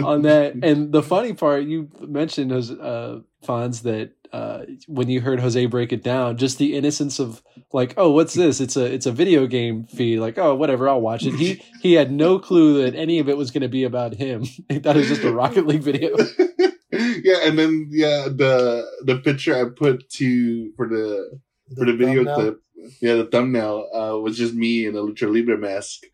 on 0.03 0.23
that. 0.23 0.55
And 0.63 0.91
the 0.91 1.03
funny 1.03 1.33
part, 1.33 1.63
you 1.63 1.89
mentioned 2.01 2.51
was 2.51 2.71
uh, 2.71 3.21
Fonz 3.45 3.83
that 3.83 4.11
uh, 4.33 4.65
when 4.87 5.09
you 5.09 5.21
heard 5.21 5.39
Jose 5.39 5.63
break 5.67 5.93
it 5.93 6.03
down, 6.03 6.37
just 6.37 6.57
the 6.57 6.75
innocence 6.75 7.19
of 7.19 7.43
like, 7.71 7.93
oh, 7.97 8.09
what's 8.09 8.33
this? 8.33 8.59
It's 8.59 8.75
a 8.75 8.91
it's 8.91 9.05
a 9.05 9.11
video 9.11 9.45
game 9.45 9.85
feed. 9.85 10.19
Like, 10.19 10.39
oh, 10.39 10.55
whatever, 10.55 10.89
I'll 10.89 11.01
watch 11.01 11.23
it. 11.25 11.35
He 11.35 11.63
he 11.81 11.93
had 11.93 12.11
no 12.11 12.39
clue 12.39 12.83
that 12.83 12.95
any 12.95 13.19
of 13.19 13.29
it 13.29 13.37
was 13.37 13.51
going 13.51 13.61
to 13.61 13.69
be 13.69 13.83
about 13.83 14.15
him. 14.15 14.43
he 14.69 14.79
thought 14.79 14.95
it 14.95 14.99
was 14.99 15.09
just 15.09 15.23
a 15.23 15.31
Rocket 15.31 15.67
League 15.67 15.83
video. 15.83 16.17
yeah, 16.91 17.39
and 17.43 17.59
then 17.59 17.89
yeah, 17.91 18.23
the 18.23 18.85
the 19.05 19.19
picture 19.19 19.55
I 19.55 19.69
put 19.69 20.09
to 20.13 20.71
for 20.75 20.87
the 20.87 21.39
for 21.77 21.85
the 21.85 21.93
video 21.93 22.23
thumbnail. 22.23 22.35
clip, 22.35 22.61
yeah, 23.01 23.15
the 23.15 23.25
thumbnail 23.25 23.87
uh, 23.93 24.19
was 24.19 24.35
just 24.35 24.55
me 24.55 24.87
in 24.87 24.95
a 24.95 24.99
lucha 24.99 25.31
libre 25.31 25.59
mask. 25.59 26.05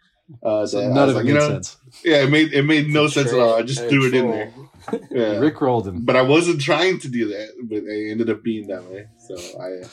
Uh, 0.44 0.66
So 0.66 0.80
that 0.82 0.90
none 0.90 1.08
was 1.08 1.10
of 1.10 1.16
it 1.16 1.20
like, 1.20 1.26
you 1.28 1.34
know, 1.34 1.50
sense. 1.50 1.78
yeah, 2.04 2.24
it 2.24 2.30
made 2.30 2.54
it 2.54 2.64
made 2.64 2.90
no 2.90 3.08
sense 3.08 3.34
at 3.34 3.40
all. 3.40 3.56
I 3.56 3.64
just 3.64 3.88
threw 3.88 4.08
it 4.08 4.14
in 4.14 4.32
there. 4.32 4.54
Yeah. 5.12 5.38
Rick 5.38 5.62
rolled 5.62 5.88
him. 5.88 6.04
But 6.04 6.16
I 6.16 6.24
wasn't 6.24 6.62
trying 6.62 7.00
to 7.00 7.10
do 7.10 7.28
that, 7.28 7.50
but 7.64 7.80
it 7.84 8.12
ended 8.12 8.30
up 8.30 8.42
being 8.42 8.68
that 8.68 8.84
way. 8.86 9.06
So 9.28 9.36
I 9.62 9.84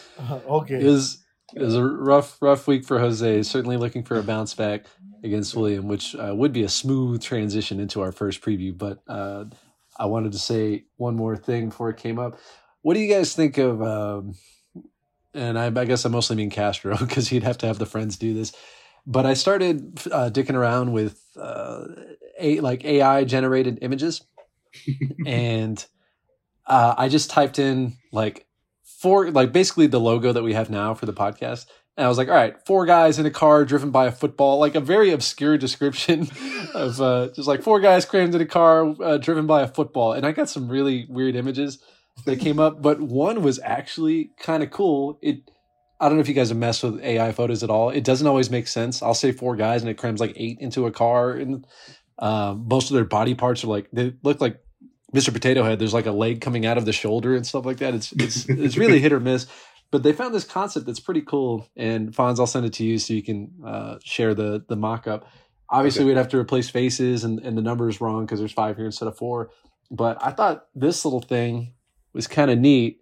okay. 0.49 0.77
It 0.77 0.85
was 0.85 1.23
it 1.55 1.61
was 1.61 1.75
a 1.75 1.85
rough 1.85 2.41
rough 2.41 2.67
week 2.67 2.85
for 2.85 2.99
Jose. 2.99 3.43
Certainly 3.43 3.77
looking 3.77 4.05
for 4.05 4.19
a 4.19 4.23
bounce 4.23 4.55
back 4.55 4.87
against 5.23 5.55
William, 5.55 5.89
which 5.89 6.15
uh, 6.15 6.33
would 6.35 6.53
be 6.53 6.63
a 6.63 6.69
smooth 6.69 7.21
transition 7.21 7.79
into 7.79 8.01
our 8.01 8.13
first 8.13 8.41
preview. 8.41 8.77
But 8.77 9.03
uh, 9.09 9.47
I 9.99 10.07
wanted 10.07 10.33
to 10.33 10.39
say 10.39 10.85
one 10.97 11.17
more 11.17 11.37
thing 11.37 11.69
before 11.71 11.91
it 11.91 11.99
came 11.99 12.19
up. 12.19 12.39
What 12.81 12.95
do 12.95 13.01
you 13.01 13.13
guys 13.13 13.35
think 13.35 13.59
of? 13.59 13.83
Um, 13.83 14.35
and 15.35 15.59
I, 15.59 15.67
I 15.67 15.85
guess 15.85 16.07
I 16.07 16.09
mostly 16.09 16.37
mean 16.37 16.51
Castro 16.51 16.97
because 17.01 17.29
he'd 17.29 17.43
have 17.43 17.59
to 17.59 17.67
have 17.67 17.79
the 17.79 17.87
friends 17.87 18.17
do 18.17 18.33
this. 18.33 18.53
But 19.07 19.27
I 19.27 19.35
started 19.35 20.01
uh, 20.11 20.31
dicking 20.33 20.55
around 20.55 20.93
with 20.93 21.21
uh, 21.41 21.85
a 22.41 22.61
like 22.61 22.85
AI 22.85 23.25
generated 23.25 23.79
images, 23.83 24.23
and 25.27 25.85
uh, 26.67 26.95
I 26.99 27.09
just 27.09 27.31
typed 27.31 27.59
in 27.59 27.97
like 28.13 28.47
four, 28.83 29.31
like 29.31 29.53
basically 29.53 29.87
the 29.87 30.01
logo 30.01 30.33
that 30.33 30.43
we 30.43 30.55
have 30.55 30.71
now 30.71 30.95
for 30.95 31.07
the 31.07 31.13
podcast. 31.13 31.67
And 31.97 32.05
I 32.05 32.09
was 32.09 32.19
like, 32.19 32.29
all 32.29 32.35
right, 32.35 32.55
four 32.67 32.85
guys 32.85 33.19
in 33.19 33.25
a 33.25 33.31
car 33.31 33.65
driven 33.65 33.91
by 33.91 34.07
a 34.07 34.13
football, 34.13 34.59
like 34.59 34.75
a 34.75 34.81
very 34.81 35.13
obscure 35.13 35.57
description 35.57 36.29
of 36.75 37.01
uh, 37.01 37.29
just 37.35 37.49
like 37.49 37.63
four 37.63 37.81
guys 37.81 38.05
crammed 38.05 38.35
in 38.35 38.41
a 38.41 38.47
car 38.47 38.95
uh, 39.03 39.17
driven 39.17 39.47
by 39.47 39.63
a 39.63 39.69
football. 39.69 40.13
And 40.13 40.27
I 40.27 40.33
got 40.33 40.51
some 40.51 40.69
really 40.69 41.07
weird 41.09 41.37
images 41.37 41.79
that 42.27 42.41
came 42.41 42.59
up, 42.59 42.83
but 42.83 43.01
one 43.01 43.43
was 43.43 43.59
actually 43.63 44.31
kind 44.39 44.63
of 44.63 44.71
cool. 44.71 45.19
It, 45.23 45.51
I 45.99 46.09
don't 46.09 46.17
know 46.19 46.21
if 46.21 46.29
you 46.29 46.35
guys 46.35 46.51
have 46.51 46.59
messed 46.59 46.83
with 46.83 47.01
AI 47.03 47.33
photos 47.33 47.63
at 47.63 47.71
all. 47.71 47.91
It 47.91 48.05
doesn't 48.05 48.27
always 48.27 48.51
make 48.51 48.69
sense. 48.69 49.03
I'll 49.03 49.15
say 49.15 49.33
four 49.33 49.57
guys 49.57 49.83
and 49.83 49.91
it 49.91 49.95
crams 49.97 50.21
like 50.21 50.35
eight 50.37 50.59
into 50.61 50.87
a 50.87 50.91
car, 50.91 51.33
and 51.33 51.67
um, 52.19 52.67
most 52.69 52.91
of 52.91 52.95
their 52.95 53.05
body 53.05 53.35
parts 53.35 53.65
are 53.65 53.69
like 53.69 53.89
they 53.93 54.15
look 54.23 54.41
like 54.41 54.61
Mr. 55.15 55.33
Potato 55.33 55.63
Head. 55.63 55.79
There's 55.79 55.95
like 55.95 56.07
a 56.07 56.13
leg 56.13 56.41
coming 56.41 56.67
out 56.67 56.77
of 56.79 56.85
the 56.85 56.93
shoulder 56.93 57.35
and 57.35 57.47
stuff 57.47 57.65
like 57.65 57.79
that. 57.79 57.95
It's 57.95 58.13
it's 58.13 58.49
it's 58.49 58.77
really 58.77 59.01
hit 59.01 59.13
or 59.13 59.21
miss. 59.21 59.47
But 59.93 60.03
they 60.03 60.13
found 60.13 60.35
this 60.35 60.45
concept 60.45 60.85
that's 60.87 60.99
pretty 61.01 61.23
cool. 61.23 61.69
And 61.77 62.13
Fonz, 62.13 62.41
I'll 62.41 62.47
send 62.49 62.67
it 62.67 62.73
to 62.75 62.85
you 62.85 62.99
so 62.99 63.15
you 63.15 63.23
can 63.23 63.53
uh, 63.65 63.99
share 64.03 64.35
the 64.35 64.65
the 64.69 64.77
mock 64.77 65.07
up. 65.07 65.27
Obviously, 65.71 66.03
Okay. 66.03 66.09
we'd 66.09 66.17
have 66.17 66.29
to 66.29 66.39
replace 66.39 66.69
faces 66.69 67.25
and, 67.25 67.39
and 67.41 67.57
the 67.57 67.63
numbers 67.63 68.01
wrong 68.01 68.25
because 68.27 68.39
there's 68.39 68.53
five 68.53 68.77
here 68.77 68.87
instead 68.87 69.09
of 69.09 69.17
four. 69.17 69.51
But 69.91 70.19
I 70.21 70.31
thought 70.33 70.67
this 70.75 71.05
little 71.05 71.21
thing 71.21 71.73
was 72.13 72.27
kind 72.27 72.51
of 72.51 72.59
neat, 72.59 73.01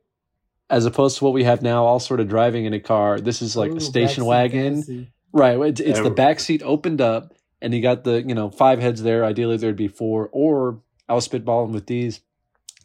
as 0.71 0.87
opposed 0.87 1.19
to 1.19 1.25
what 1.25 1.33
we 1.33 1.45
have 1.45 1.63
now, 1.63 1.85
all 1.85 2.01
sort 2.01 2.21
of 2.21 2.29
driving 2.29 2.65
in 2.65 2.73
a 2.73 2.81
car. 2.81 3.21
This 3.21 3.43
is 3.43 3.57
like 3.57 3.73
Ooh, 3.73 3.77
a 3.77 3.81
station 3.81 4.25
wagon, 4.25 4.75
fantasy. 4.75 5.13
right? 5.33 5.59
It's, 5.61 5.81
it's 5.81 6.01
the 6.01 6.11
back 6.11 6.41
seat 6.41 6.63
opened 6.65 7.01
up, 7.01 7.35
and 7.61 7.75
you 7.75 7.83
got 7.83 8.05
the 8.05 8.23
you 8.23 8.35
know 8.35 8.51
five 8.51 8.81
heads 8.81 9.03
there. 9.03 9.25
Ideally, 9.25 9.57
there'd 9.57 9.77
be 9.77 9.89
four, 9.89 10.29
or 10.33 10.81
I 11.09 11.15
was 11.15 11.29
spitballing 11.29 11.73
with 11.73 11.87
these. 11.87 12.21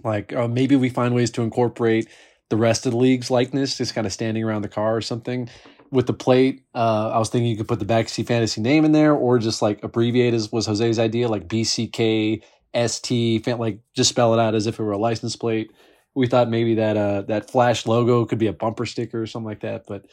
Like 0.04 0.34
uh, 0.34 0.48
maybe 0.48 0.76
we 0.76 0.90
find 0.90 1.14
ways 1.14 1.32
to 1.32 1.42
incorporate 1.42 2.08
the 2.50 2.58
rest 2.58 2.86
of 2.86 2.94
the 2.94 2.98
league's 2.98 3.30
likeness, 3.30 3.78
just 3.78 3.94
kind 3.94 4.08
of 4.08 4.14
standing 4.14 4.44
around 4.44 4.64
the 4.64 4.70
car 4.70 4.96
or 4.96 5.02
something. 5.02 5.50
With 5.92 6.06
the 6.06 6.14
plate, 6.14 6.64
uh, 6.76 7.10
I 7.10 7.18
was 7.18 7.30
thinking 7.30 7.50
you 7.50 7.58
could 7.58 7.68
put 7.68 7.80
the 7.80 7.86
backseat 7.86 8.28
fantasy 8.28 8.62
name 8.62 8.86
in 8.86 8.92
there, 8.92 9.14
or 9.14 9.40
just 9.40 9.62
like 9.62 9.84
abbreviate 9.84 10.34
as 10.34 10.52
was 10.52 10.68
Jose's 10.68 11.00
idea, 11.00 11.28
like 11.28 11.48
BCK 11.48 12.44
ST, 12.76 13.48
like 13.48 13.80
just 13.96 14.10
spell 14.10 14.34
it 14.34 14.40
out 14.40 14.54
as 14.54 14.68
if 14.68 14.80
it 14.80 14.84
were 14.84 14.92
a 14.92 14.98
license 14.98 15.36
plate. 15.36 15.72
We 16.16 16.28
thought 16.28 16.50
maybe 16.50 16.76
that 16.76 16.98
uh, 16.98 17.22
that 17.24 17.50
flash 17.50 17.86
logo 17.86 18.26
could 18.26 18.40
be 18.40 18.48
a 18.48 18.54
bumper 18.54 18.86
sticker 18.86 19.22
or 19.22 19.28
something 19.28 19.48
like 19.48 19.62
that, 19.62 19.86
but 19.88 20.06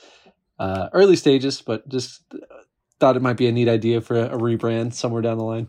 uh, 0.59 0.89
early 0.93 1.17
stages. 1.17 1.63
But 1.63 1.89
just 1.89 2.23
uh, 2.35 2.39
thought 3.01 3.17
it 3.17 3.23
might 3.23 3.37
be 3.37 3.47
a 3.47 3.53
neat 3.53 3.69
idea 3.69 4.01
for 4.01 4.17
a, 4.17 4.27
a 4.27 4.39
rebrand 4.39 4.93
somewhere 4.93 5.23
down 5.23 5.39
the 5.39 5.45
line. 5.45 5.69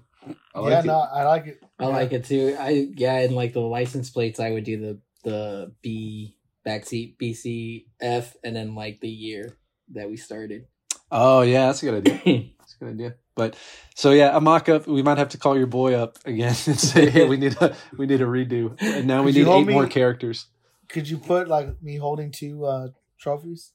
I 0.53 0.59
like 0.59 0.71
yeah, 0.71 0.79
it. 0.79 0.85
no, 0.85 0.99
I 0.99 1.23
like 1.23 1.47
it. 1.47 1.63
I 1.79 1.85
like 1.85 2.13
it 2.13 2.25
too. 2.25 2.55
I 2.59 2.89
yeah, 2.95 3.19
and 3.19 3.35
like 3.35 3.53
the 3.53 3.61
license 3.61 4.09
plates, 4.09 4.39
I 4.39 4.51
would 4.51 4.63
do 4.63 4.79
the 4.79 4.99
the 5.23 5.73
B 5.81 6.37
backseat 6.65 7.17
BCF, 7.17 8.35
and 8.43 8.55
then 8.55 8.75
like 8.75 8.99
the 8.99 9.09
year 9.09 9.57
that 9.93 10.09
we 10.09 10.17
started. 10.17 10.67
Oh 11.11 11.41
yeah, 11.41 11.67
that's 11.67 11.83
a 11.83 11.85
good 11.85 12.07
idea. 12.07 12.49
That's 12.59 12.75
a 12.75 12.83
good 12.83 12.93
idea. 12.93 13.15
But 13.37 13.55
so 13.95 14.11
yeah, 14.11 14.35
a 14.35 14.41
mock 14.41 14.67
up. 14.67 14.87
We 14.87 15.01
might 15.03 15.17
have 15.19 15.29
to 15.29 15.37
call 15.37 15.55
your 15.57 15.67
boy 15.67 15.93
up 15.93 16.17
again 16.25 16.55
and 16.65 16.79
say, 16.79 17.09
hey, 17.09 17.25
we 17.25 17.37
need 17.37 17.55
a 17.61 17.73
we 17.97 18.05
need 18.07 18.21
a 18.21 18.25
redo, 18.25 18.75
and 18.81 19.05
now 19.07 19.23
we 19.23 19.31
Could 19.31 19.35
you 19.37 19.45
need 19.45 19.51
eight 19.61 19.67
me- 19.67 19.73
more 19.73 19.87
characters. 19.87 20.47
Could 20.89 21.07
you 21.07 21.17
put 21.17 21.47
like 21.47 21.81
me 21.81 21.95
holding 21.97 22.31
two 22.31 22.65
uh, 22.65 22.87
trophies? 23.19 23.71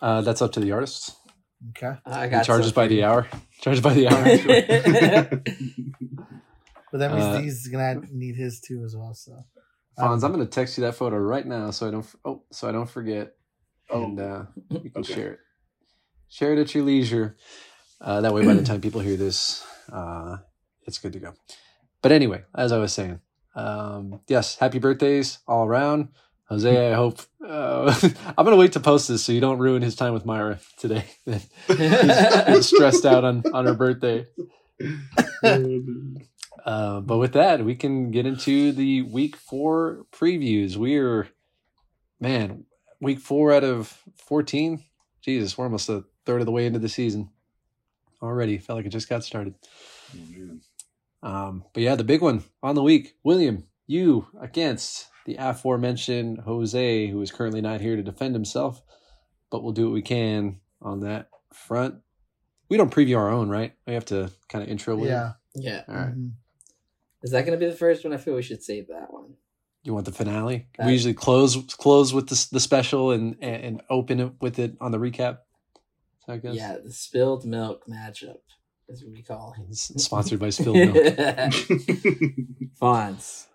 Uh, 0.00 0.20
that's 0.20 0.40
up 0.42 0.52
to 0.52 0.60
the 0.60 0.70
artists. 0.72 1.16
Okay, 1.70 1.98
I 2.06 2.24
He 2.26 2.30
got 2.30 2.44
charges 2.44 2.70
by 2.72 2.86
the 2.86 3.02
hour. 3.02 3.26
Charges 3.60 3.82
by 3.82 3.94
the 3.94 4.06
hour. 4.08 4.36
sure. 4.36 4.54
but 6.92 6.98
that 6.98 7.12
means 7.12 7.24
Uh, 7.34 7.40
these 7.40 7.54
is 7.62 7.68
gonna 7.68 8.00
need 8.12 8.36
his 8.36 8.60
too 8.60 8.82
as 8.84 8.94
well. 8.96 9.14
So 9.14 9.44
Fonz, 9.98 10.22
I'm 10.22 10.32
going 10.32 10.44
to 10.44 10.46
text 10.46 10.78
you 10.78 10.84
that 10.84 10.94
photo 10.94 11.16
right 11.16 11.44
now, 11.44 11.72
so 11.72 11.88
I 11.88 11.90
don't. 11.90 12.06
Oh, 12.24 12.42
so 12.52 12.68
I 12.68 12.72
don't 12.72 12.88
forget, 12.88 13.34
Oh, 13.90 14.04
and 14.04 14.20
uh, 14.20 14.42
you 14.70 14.90
can 14.90 14.92
Okay. 15.02 15.12
share 15.14 15.32
it. 15.32 15.38
Share 16.28 16.52
it 16.52 16.60
at 16.60 16.72
your 16.74 16.84
leisure. 16.84 17.36
Uh, 18.00 18.20
that 18.20 18.32
way, 18.32 18.44
by 18.44 18.54
the 18.54 18.62
time 18.62 18.80
people 18.80 19.00
hear 19.00 19.16
this, 19.16 19.66
uh, 19.92 20.38
it's 20.86 20.98
good 20.98 21.12
to 21.14 21.18
go. 21.18 21.34
But 22.00 22.12
anyway, 22.12 22.44
as 22.54 22.70
I 22.70 22.78
was 22.78 22.92
saying, 22.92 23.20
um, 23.56 24.20
yes, 24.28 24.56
happy 24.56 24.78
birthdays 24.78 25.38
all 25.48 25.66
around. 25.66 26.08
Jose, 26.48 26.92
I 26.92 26.94
hope 26.94 27.20
uh, 27.46 27.92
I'm 28.38 28.44
gonna 28.44 28.56
wait 28.56 28.72
to 28.72 28.80
post 28.80 29.08
this 29.08 29.24
so 29.24 29.32
you 29.32 29.40
don't 29.40 29.58
ruin 29.58 29.82
his 29.82 29.96
time 29.96 30.14
with 30.14 30.24
Myra 30.24 30.60
today. 30.78 31.04
he's, 31.26 31.46
he's 32.46 32.66
stressed 32.66 33.04
out 33.04 33.24
on 33.24 33.42
on 33.52 33.66
her 33.66 33.74
birthday. 33.74 34.26
Uh, 36.64 37.00
but 37.00 37.16
with 37.16 37.32
that, 37.32 37.64
we 37.64 37.74
can 37.74 38.10
get 38.10 38.26
into 38.26 38.72
the 38.72 39.00
week 39.00 39.36
four 39.36 40.04
previews. 40.12 40.76
We're, 40.76 41.28
man, 42.20 42.66
week 43.00 43.20
four 43.20 43.54
out 43.54 43.64
of 43.64 44.02
14. 44.16 44.82
Jesus, 45.22 45.56
we're 45.56 45.64
almost 45.64 45.88
a 45.88 46.04
third 46.26 46.40
of 46.40 46.46
the 46.46 46.52
way 46.52 46.66
into 46.66 46.78
the 46.78 46.90
season 46.90 47.30
already. 48.22 48.58
Felt 48.58 48.78
like 48.78 48.86
it 48.86 48.90
just 48.90 49.08
got 49.08 49.24
started. 49.24 49.54
Oh, 50.14 50.18
man. 50.30 50.60
Um, 51.22 51.64
but 51.72 51.82
yeah, 51.82 51.94
the 51.96 52.04
big 52.04 52.20
one 52.22 52.44
on 52.62 52.74
the 52.76 52.82
week 52.82 53.16
William, 53.24 53.64
you 53.86 54.26
against 54.40 55.08
the 55.26 55.36
aforementioned 55.38 56.38
Jose, 56.40 57.08
who 57.08 57.20
is 57.20 57.32
currently 57.32 57.60
not 57.60 57.80
here 57.80 57.96
to 57.96 58.02
defend 58.02 58.34
himself, 58.34 58.80
but 59.50 59.62
we'll 59.62 59.72
do 59.72 59.84
what 59.86 59.94
we 59.94 60.02
can 60.02 60.60
on 60.80 61.00
that 61.00 61.28
front. 61.52 61.96
We 62.68 62.76
don't 62.76 62.92
preview 62.92 63.16
our 63.18 63.30
own, 63.30 63.48
right? 63.48 63.74
We 63.86 63.94
have 63.94 64.04
to 64.06 64.30
kind 64.48 64.62
of 64.62 64.70
intro 64.70 64.94
William. 64.96 65.34
yeah, 65.56 65.72
yeah. 65.72 65.82
All 65.88 65.94
right. 65.94 66.14
Mhm. 66.16 66.32
Is 67.22 67.32
that 67.32 67.44
going 67.44 67.58
to 67.58 67.64
be 67.64 67.68
the 67.70 67.76
first 67.76 68.04
one? 68.04 68.12
I 68.12 68.16
feel 68.18 68.34
we 68.36 68.42
should 68.42 68.62
save 68.62 68.86
that 68.88 69.12
one. 69.12 69.34
You 69.82 69.92
want 69.94 70.06
the 70.06 70.12
finale? 70.12 70.68
That- 70.76 70.86
we 70.86 70.92
usually 70.92 71.14
close 71.14 71.56
close 71.74 72.12
with 72.14 72.28
the 72.28 72.48
the 72.52 72.60
special 72.60 73.10
and 73.10 73.36
and 73.40 73.64
and 73.64 73.82
open 73.90 74.20
it 74.20 74.32
with 74.40 74.58
it 74.60 74.76
on 74.80 74.92
the 74.92 74.98
recap. 74.98 75.38
Is 76.28 76.42
that 76.42 76.42
good? 76.42 76.54
Yeah, 76.56 76.76
the 76.84 76.92
spilled 76.92 77.46
milk 77.46 77.84
matchup 77.88 78.36
is 78.88 79.02
what 79.02 79.12
we 79.14 79.22
call 79.22 79.54
it. 79.58 79.64
It's 79.70 79.94
sponsored 80.04 80.38
by 80.40 80.50
Spilled 80.50 80.76
Milk. 80.76 80.94
Fonz. 82.80 83.46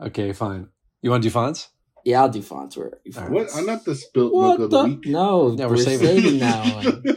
Okay, 0.00 0.32
fine. 0.32 0.68
You 1.00 1.10
want 1.10 1.22
to 1.22 1.28
do 1.30 1.34
Fonz? 1.34 1.68
Yeah, 2.04 2.22
I'll 2.22 2.28
do 2.28 2.42
Fonz. 2.42 2.76
Where 2.76 2.98
you 3.04 3.12
All 3.16 3.22
right. 3.22 3.30
what? 3.32 3.48
I'm 3.56 3.64
not 3.66 3.84
the 3.84 3.94
spilled 3.94 4.32
What 4.32 4.58
milk 4.58 4.60
of 4.60 4.70
the, 4.70 4.82
the? 4.82 4.88
week. 4.88 5.06
No, 5.06 5.52
Yeah, 5.56 5.66
we're, 5.66 5.70
we're 5.72 5.76
saving, 5.78 6.06
saving- 6.22 6.38
that 6.40 6.84
one. 6.84 7.02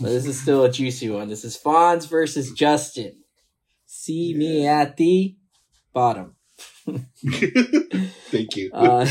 But 0.00 0.10
this 0.10 0.26
is 0.26 0.40
still 0.40 0.62
a 0.64 0.70
juicy 0.70 1.10
one. 1.10 1.28
This 1.28 1.44
is 1.44 1.56
Fonz 1.58 2.08
versus 2.08 2.52
Justin. 2.52 3.24
See 3.86 4.32
me 4.32 4.64
at 4.66 4.96
the 4.96 5.34
bottom. 5.92 6.36
Thank 6.86 8.56
you. 8.56 8.70
Uh, 8.72 9.06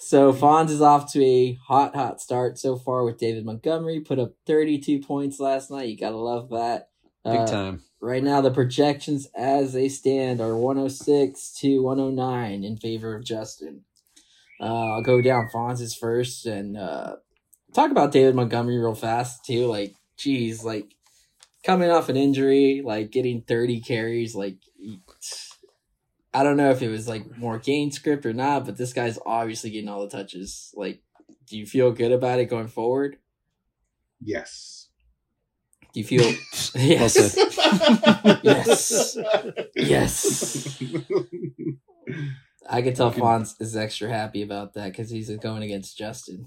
so 0.00 0.32
Fonz 0.32 0.70
is 0.70 0.80
off 0.80 1.12
to 1.12 1.22
a 1.22 1.54
hot, 1.66 1.94
hot 1.94 2.20
start 2.20 2.58
so 2.58 2.76
far 2.76 3.04
with 3.04 3.18
David 3.18 3.44
Montgomery. 3.44 4.00
Put 4.00 4.18
up 4.18 4.32
32 4.46 5.00
points 5.00 5.38
last 5.38 5.70
night. 5.70 5.88
You 5.88 5.96
gotta 5.98 6.16
love 6.16 6.50
that. 6.50 6.88
Big 7.24 7.40
Uh, 7.40 7.46
time. 7.46 7.82
Right 8.00 8.22
now, 8.24 8.40
the 8.40 8.50
projections 8.50 9.28
as 9.36 9.74
they 9.74 9.90
stand 9.90 10.40
are 10.40 10.56
106 10.56 11.52
to 11.60 11.82
109 11.82 12.64
in 12.64 12.76
favor 12.78 13.14
of 13.14 13.24
Justin. 13.24 13.84
Uh, 14.58 14.94
I'll 14.94 15.02
go 15.02 15.20
down 15.20 15.48
Fonz's 15.54 15.94
first 15.94 16.46
and 16.46 16.78
uh, 16.78 17.16
talk 17.74 17.90
about 17.90 18.12
David 18.12 18.34
Montgomery 18.34 18.78
real 18.78 18.94
fast 18.94 19.44
too. 19.44 19.66
Like, 19.66 19.94
geez, 20.16 20.64
like 20.64 20.94
coming 21.62 21.90
off 21.90 22.08
an 22.08 22.16
injury, 22.16 22.80
like 22.82 23.10
getting 23.10 23.42
30 23.42 23.80
carries, 23.80 24.34
like 24.34 24.56
I 26.32 26.42
don't 26.44 26.56
know 26.56 26.70
if 26.70 26.80
it 26.82 26.88
was 26.88 27.08
like 27.08 27.36
more 27.36 27.58
game 27.58 27.90
script 27.90 28.24
or 28.24 28.32
not, 28.32 28.64
but 28.66 28.76
this 28.76 28.92
guy's 28.92 29.18
obviously 29.26 29.70
getting 29.70 29.88
all 29.88 30.02
the 30.02 30.08
touches. 30.08 30.72
Like, 30.76 31.02
do 31.48 31.58
you 31.58 31.66
feel 31.66 31.90
good 31.92 32.12
about 32.12 32.38
it 32.38 32.46
going 32.46 32.68
forward? 32.68 33.16
yes. 34.22 34.76
Do 35.92 35.98
you 35.98 36.06
feel 36.06 36.22
yes? 36.76 37.14
said. 37.14 38.38
Yes. 38.44 39.16
Yes. 39.74 40.80
I 42.68 42.82
can 42.82 42.94
tell 42.94 43.08
Okay. 43.08 43.20
Fonz 43.20 43.60
is 43.60 43.76
extra 43.76 44.08
happy 44.08 44.42
about 44.42 44.74
that 44.74 44.92
because 44.92 45.10
he's 45.10 45.30
going 45.38 45.62
against 45.64 45.98
Justin. 45.98 46.46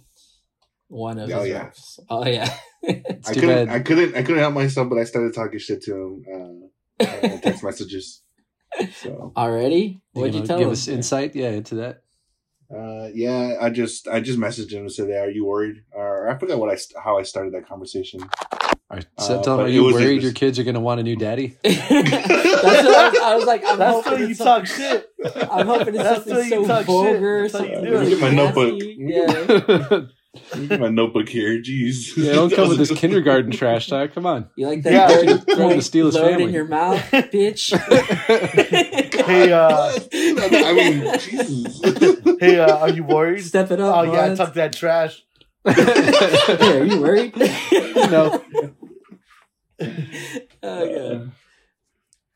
One 0.87 1.19
of 1.19 1.29
Oh, 1.31 1.39
his 1.41 1.49
yeah. 1.49 1.63
reps. 1.63 1.99
Oh 2.09 2.25
yeah. 2.25 2.53
It's 2.83 3.29
I 3.29 3.33
too 3.33 3.39
couldn't. 3.41 3.65
bad. 3.67 3.75
I 3.75 3.79
couldn't. 3.79 4.15
I 4.15 4.21
couldn't 4.23 4.39
help 4.39 4.53
myself, 4.53 4.89
but 4.89 4.97
I 4.99 5.05
started 5.05 5.33
talking 5.33 5.57
shit 5.59 5.81
to 5.83 5.93
him. 5.95 6.69
Uh, 6.99 7.03
uh, 7.05 7.37
text 7.39 7.63
messages. 7.63 8.21
So 8.95 9.31
Already? 9.37 10.01
What'd 10.13 10.33
you 10.33 10.39
gonna 10.41 10.47
tell 10.47 10.57
give 10.57 10.67
him? 10.67 10.73
us 10.73 10.87
insight? 10.87 11.35
Yeah, 11.35 11.49
into 11.49 11.75
that. 11.75 12.01
uh, 12.75 13.09
yeah, 13.13 13.57
I 13.61 13.69
just 13.69 14.07
I 14.07 14.19
just 14.19 14.39
messaged 14.39 14.71
him 14.71 14.81
and 14.81 14.91
said, 14.91 15.09
"Are 15.11 15.29
you 15.29 15.45
worried?" 15.45 15.83
Or 15.91 16.27
I 16.29 16.37
forgot 16.37 16.57
what 16.59 16.69
I 16.73 16.77
how 17.03 17.17
I 17.17 17.23
started 17.23 17.53
that 17.53 17.67
conversation. 17.67 18.21
All 18.21 18.97
right. 18.97 19.05
So 19.19 19.39
Uh, 19.39 19.43
tell 19.43 19.57
them, 19.57 19.65
but 19.65 19.65
are 19.65 19.69
you 19.69 19.83
worried 19.85 20.15
just- 20.15 20.23
your 20.23 20.33
kids 20.33 20.59
are 20.59 20.63
going 20.63 20.75
to 20.75 20.79
want 20.81 20.99
a 20.99 21.03
new 21.03 21.15
daddy? 21.15 21.57
That's 21.63 21.89
what 21.89 22.95
I 22.95 23.09
was, 23.09 23.19
I 23.19 23.35
was 23.35 23.45
like, 23.45 23.63
I'm 23.65 23.79
That's 23.79 23.95
hoping 24.05 24.19
how 24.19 24.25
you 24.27 24.35
talk 24.35 24.65
shit. 24.67 25.09
I'm 25.51 25.67
hoping 25.67 25.95
it's 25.95 26.03
That's 26.03 26.25
something 26.25 26.43
you 26.45 26.49
so 26.49 26.67
talk 26.67 26.79
shit. 26.79 26.85
vulgar, 26.87 27.41
That's 27.43 27.53
how 27.53 27.59
something 27.59 27.81
do 27.83 27.87
it. 27.87 27.91
really 27.91 28.09
Get 28.09 28.19
my 28.21 28.31
notebook. 28.31 28.81
Yeah. 28.97 30.01
Let 30.35 30.55
me 30.57 30.77
my 30.77 30.89
notebook 30.89 31.29
here. 31.29 31.59
Jeez. 31.61 32.17
yeah, 32.17 32.33
don't 32.33 32.51
come 32.51 32.67
with 32.69 32.79
this 32.79 32.91
kindergarten 32.95 33.51
trash 33.51 33.87
talk. 33.87 34.13
Come 34.13 34.25
on. 34.25 34.49
You 34.55 34.67
like 34.67 34.81
that 34.83 34.91
Yeah. 34.91 35.07
dirty 35.07 35.27
Going 35.27 35.39
to 35.39 35.55
blank 35.55 35.81
steal 35.83 36.07
his 36.07 36.15
load 36.15 36.29
family. 36.31 36.43
in 36.45 36.53
your 36.53 36.65
mouth, 36.67 36.99
bitch? 37.11 37.71
Hey, 39.25 39.51
uh, 39.51 39.93
I 40.65 40.73
mean, 40.73 41.19
Jesus. 41.19 41.81
hey, 42.39 42.59
uh, 42.59 42.77
are 42.77 42.89
you 42.89 43.03
worried? 43.03 43.43
Step 43.45 43.69
it 43.71 43.79
up. 43.79 43.95
Oh 43.95 44.01
yeah, 44.03 44.25
I 44.25 44.29
Fonz. 44.29 44.37
took 44.37 44.53
that 44.55 44.73
trash. 44.73 45.23
Hey, 45.65 46.79
are 46.79 46.83
you 46.85 46.99
worried? 46.99 47.35
no. 47.37 48.43
oh, 49.81 49.89
God. 50.61 51.31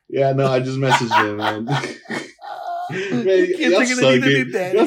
Yeah, 0.08 0.32
no, 0.32 0.46
I 0.50 0.60
just 0.60 0.78
messaged 0.78 1.14
him, 1.14 1.36
man. 1.36 1.68
Man, 2.90 3.24
Kids 3.24 3.58
y'all 3.60 3.74
are 3.74 3.84
gonna 3.84 3.94
suck, 3.96 4.02
need 4.02 4.22
a 4.22 4.26
new 4.26 4.44
dude. 4.44 4.52
daddy. 4.52 4.78
Y'all 4.78 4.86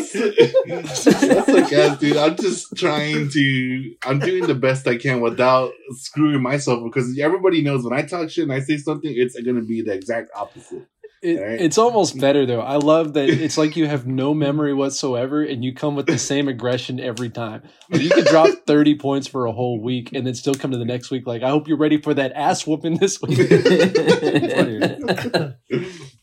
suck- 0.84 1.74
ass, 1.74 1.98
dude. 2.00 2.18
I'm 2.18 2.36
just 2.36 2.76
trying 2.76 3.30
to. 3.30 3.96
I'm 4.04 4.20
doing 4.20 4.48
the 4.48 4.56
best 4.56 4.88
I 4.88 4.98
can 4.98 5.22
without 5.22 5.72
screwing 5.92 6.42
myself 6.42 6.84
because 6.84 7.18
everybody 7.20 7.62
knows 7.62 7.84
when 7.84 7.94
I 7.94 8.02
talk 8.04 8.30
shit 8.30 8.44
and 8.44 8.54
I 8.54 8.60
say 8.60 8.78
something, 8.78 9.12
it's 9.16 9.40
gonna 9.40 9.62
be 9.62 9.82
the 9.82 9.94
exact 9.94 10.32
opposite. 10.36 10.88
It, 11.24 11.40
Right. 11.40 11.62
It's 11.62 11.78
almost 11.78 12.20
better 12.20 12.48
though. 12.48 12.62
I 12.62 12.78
love 12.78 13.14
that 13.14 13.30
it's 13.30 13.56
like 13.56 13.78
you 13.78 13.86
have 13.86 14.08
no 14.08 14.34
memory 14.34 14.74
whatsoever, 14.74 15.44
and 15.44 15.64
you 15.64 15.72
come 15.72 15.96
with 15.96 16.08
the 16.08 16.18
same 16.18 16.48
aggression 16.48 17.00
every 17.00 17.30
time. 17.30 17.62
Like 17.92 18.02
you 18.02 18.10
could 18.10 18.26
drop 18.26 18.50
thirty 18.66 18.96
points 18.96 19.28
for 19.28 19.46
a 19.46 19.52
whole 19.52 19.80
week, 19.80 20.14
and 20.14 20.26
then 20.26 20.34
still 20.34 20.56
come 20.56 20.72
to 20.72 20.80
the 20.80 20.86
next 20.86 21.12
week 21.12 21.28
like, 21.28 21.44
I 21.44 21.52
hope 21.52 21.68
you're 21.68 21.78
ready 21.78 22.02
for 22.02 22.16
that 22.16 22.32
ass 22.34 22.66
whooping 22.66 22.98
this 22.98 23.22
week. 23.22 23.38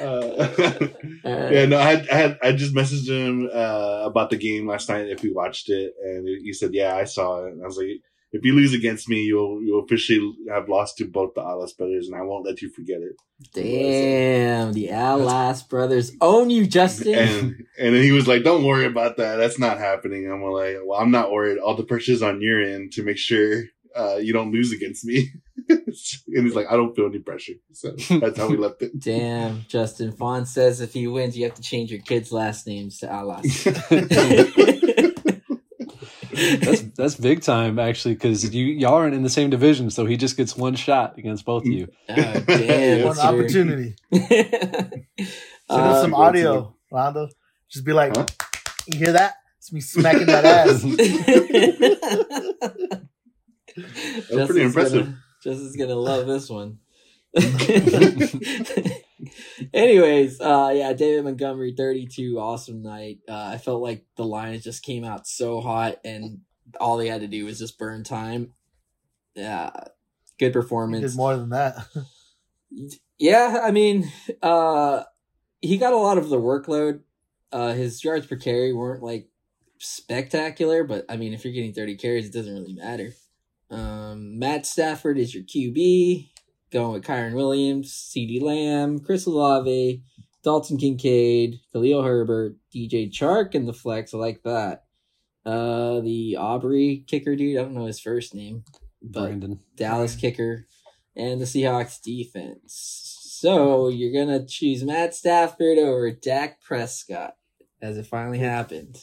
Uh, 0.00 0.88
yeah, 1.24 1.66
no, 1.66 1.78
I 1.78 1.90
had, 1.90 2.08
I 2.08 2.14
had, 2.14 2.38
I 2.42 2.52
just 2.52 2.74
messaged 2.74 3.08
him 3.08 3.48
uh, 3.52 4.02
about 4.04 4.30
the 4.30 4.36
game 4.36 4.66
last 4.66 4.88
night 4.88 5.08
if 5.08 5.20
he 5.20 5.30
watched 5.30 5.70
it, 5.70 5.92
and 6.02 6.26
he 6.26 6.52
said, 6.52 6.74
"Yeah, 6.74 6.94
I 6.96 7.04
saw 7.04 7.44
it." 7.44 7.52
And 7.52 7.62
I 7.62 7.66
was 7.66 7.76
like, 7.76 8.00
"If 8.32 8.44
you 8.44 8.54
lose 8.54 8.72
against 8.74 9.08
me, 9.08 9.22
you'll 9.22 9.62
you'll 9.62 9.84
officially 9.84 10.34
have 10.50 10.68
lost 10.68 10.98
to 10.98 11.04
both 11.04 11.34
the 11.34 11.42
Alas 11.42 11.72
brothers, 11.72 12.08
and 12.08 12.16
I 12.16 12.22
won't 12.22 12.46
let 12.46 12.62
you 12.62 12.70
forget 12.70 13.00
it." 13.00 13.16
Damn, 13.54 14.72
the 14.72 14.90
Alas 14.90 15.62
brothers 15.62 16.12
own 16.20 16.50
you, 16.50 16.66
Justin. 16.66 17.14
And 17.14 17.66
and 17.78 17.94
then 17.94 18.02
he 18.02 18.12
was 18.12 18.28
like, 18.28 18.44
"Don't 18.44 18.64
worry 18.64 18.86
about 18.86 19.16
that. 19.16 19.36
That's 19.36 19.58
not 19.58 19.78
happening." 19.78 20.30
I'm 20.30 20.42
like, 20.42 20.76
"Well, 20.84 21.00
I'm 21.00 21.10
not 21.10 21.32
worried. 21.32 21.58
All 21.58 21.76
the 21.76 21.84
pressure's 21.84 22.22
on 22.22 22.40
your 22.40 22.62
end 22.62 22.92
to 22.92 23.02
make 23.02 23.18
sure 23.18 23.64
uh, 23.96 24.16
you 24.16 24.32
don't 24.32 24.52
lose 24.52 24.72
against 24.72 25.04
me." 25.04 25.28
and 25.68 25.82
he's 25.86 26.54
like, 26.54 26.66
"I 26.70 26.76
don't 26.76 26.94
feel 26.94 27.06
any 27.06 27.18
pressure." 27.18 27.54
So 27.72 27.92
that's 28.20 28.38
how 28.38 28.48
we 28.48 28.56
left 28.66 28.82
it. 28.82 28.98
Damn, 28.98 29.64
Justin 29.68 30.12
Fawn 30.12 30.46
says 30.46 30.80
if 30.80 30.92
he 30.92 31.06
wins, 31.06 31.36
you 31.36 31.44
have 31.44 31.54
to 31.54 31.62
change 31.62 31.90
your 31.90 32.00
kids' 32.00 32.32
last 32.32 32.66
names 32.66 32.98
to 32.98 33.06
Alas. 33.12 33.64
that's 36.30 36.82
that's 36.96 37.14
big 37.16 37.42
time 37.42 37.78
actually 37.78 38.14
because 38.14 38.54
you 38.54 38.66
y'all 38.66 38.94
aren't 38.94 39.14
in 39.14 39.22
the 39.22 39.30
same 39.30 39.50
division, 39.50 39.90
so 39.90 40.04
he 40.06 40.16
just 40.16 40.36
gets 40.36 40.56
one 40.56 40.74
shot 40.76 41.18
against 41.18 41.44
both 41.44 41.62
of 41.64 41.68
you. 41.72 41.88
Oh, 42.08 42.14
damn, 42.14 43.04
One 43.04 43.16
that's 43.16 43.24
your- 43.24 43.40
opportunity. 43.40 43.94
Send 44.12 45.06
Uh, 45.68 45.74
us 45.74 46.00
some 46.02 46.14
audio, 46.14 46.74
Rondo. 46.90 47.28
Just 47.70 47.84
be 47.84 47.92
like, 47.92 48.16
Huh? 48.16 48.24
you 48.86 48.98
hear 48.98 49.12
that? 49.12 49.34
It's 49.58 49.70
me 49.72 49.80
smacking 49.80 50.26
that 50.26 50.44
ass. 50.46 50.82
Justin's 53.82 54.46
pretty 54.46 54.62
impressive. 54.62 55.04
Gonna, 55.06 55.18
Justin's 55.42 55.76
gonna 55.76 55.94
love 55.94 56.26
this 56.26 56.48
one. 56.50 56.78
Anyways, 59.74 60.40
uh, 60.40 60.72
yeah, 60.74 60.92
David 60.92 61.24
Montgomery, 61.24 61.74
thirty-two, 61.76 62.38
awesome 62.38 62.82
night. 62.82 63.18
Uh, 63.28 63.50
I 63.52 63.58
felt 63.58 63.82
like 63.82 64.04
the 64.16 64.24
Lions 64.24 64.64
just 64.64 64.82
came 64.82 65.04
out 65.04 65.26
so 65.26 65.60
hot, 65.60 65.96
and 66.04 66.40
all 66.80 66.96
they 66.96 67.08
had 67.08 67.20
to 67.22 67.26
do 67.26 67.44
was 67.44 67.58
just 67.58 67.78
burn 67.78 68.04
time. 68.04 68.52
Yeah, 69.34 69.70
good 70.38 70.46
He 70.46 70.52
performance. 70.52 71.12
did 71.12 71.16
more 71.16 71.36
than 71.36 71.50
that. 71.50 71.76
Yeah, 73.18 73.60
I 73.62 73.70
mean, 73.72 74.10
uh, 74.42 75.02
he 75.60 75.76
got 75.78 75.92
a 75.92 75.96
lot 75.98 76.18
of 76.18 76.28
the 76.28 76.38
workload. 76.38 77.00
Uh, 77.50 77.72
his 77.72 78.02
yards 78.04 78.26
per 78.26 78.36
carry 78.36 78.72
weren't 78.72 79.02
like 79.02 79.28
spectacular, 79.78 80.84
but 80.84 81.04
I 81.08 81.16
mean, 81.16 81.32
if 81.32 81.44
you're 81.44 81.54
getting 81.54 81.72
30 81.72 81.96
carries, 81.96 82.26
it 82.26 82.32
doesn't 82.32 82.52
really 82.52 82.74
matter. 82.74 83.12
Um, 83.70 84.38
Matt 84.38 84.66
Stafford 84.66 85.18
is 85.18 85.34
your 85.34 85.44
QB, 85.44 86.28
going 86.70 86.92
with 86.92 87.04
Kyren 87.04 87.34
Williams, 87.34 87.92
CeeDee 87.92 88.42
Lamb, 88.42 89.00
Chris 89.00 89.26
Olave, 89.26 90.02
Dalton 90.42 90.78
Kincaid, 90.78 91.60
Khalil 91.72 92.02
Herbert, 92.02 92.56
DJ 92.74 93.10
Chark, 93.10 93.54
and 93.54 93.68
the 93.68 93.72
flex. 93.72 94.14
I 94.14 94.18
like 94.18 94.42
that. 94.44 94.84
Uh, 95.44 96.00
the 96.00 96.36
Aubrey 96.36 97.04
kicker 97.06 97.36
dude, 97.36 97.58
I 97.58 97.62
don't 97.62 97.74
know 97.74 97.86
his 97.86 98.00
first 98.00 98.34
name. 98.34 98.64
But 99.00 99.24
Brandon. 99.24 99.60
Dallas 99.76 100.16
kicker, 100.16 100.66
and 101.16 101.40
the 101.40 101.44
Seahawks 101.44 102.00
defense. 102.02 103.14
So 103.40 103.88
you're 103.88 104.12
gonna 104.12 104.44
choose 104.44 104.82
Matt 104.82 105.14
Stafford 105.14 105.78
over 105.78 106.10
Dak 106.10 106.60
Prescott, 106.60 107.36
as 107.80 107.96
it 107.96 108.06
finally 108.06 108.38
happened. 108.38 108.98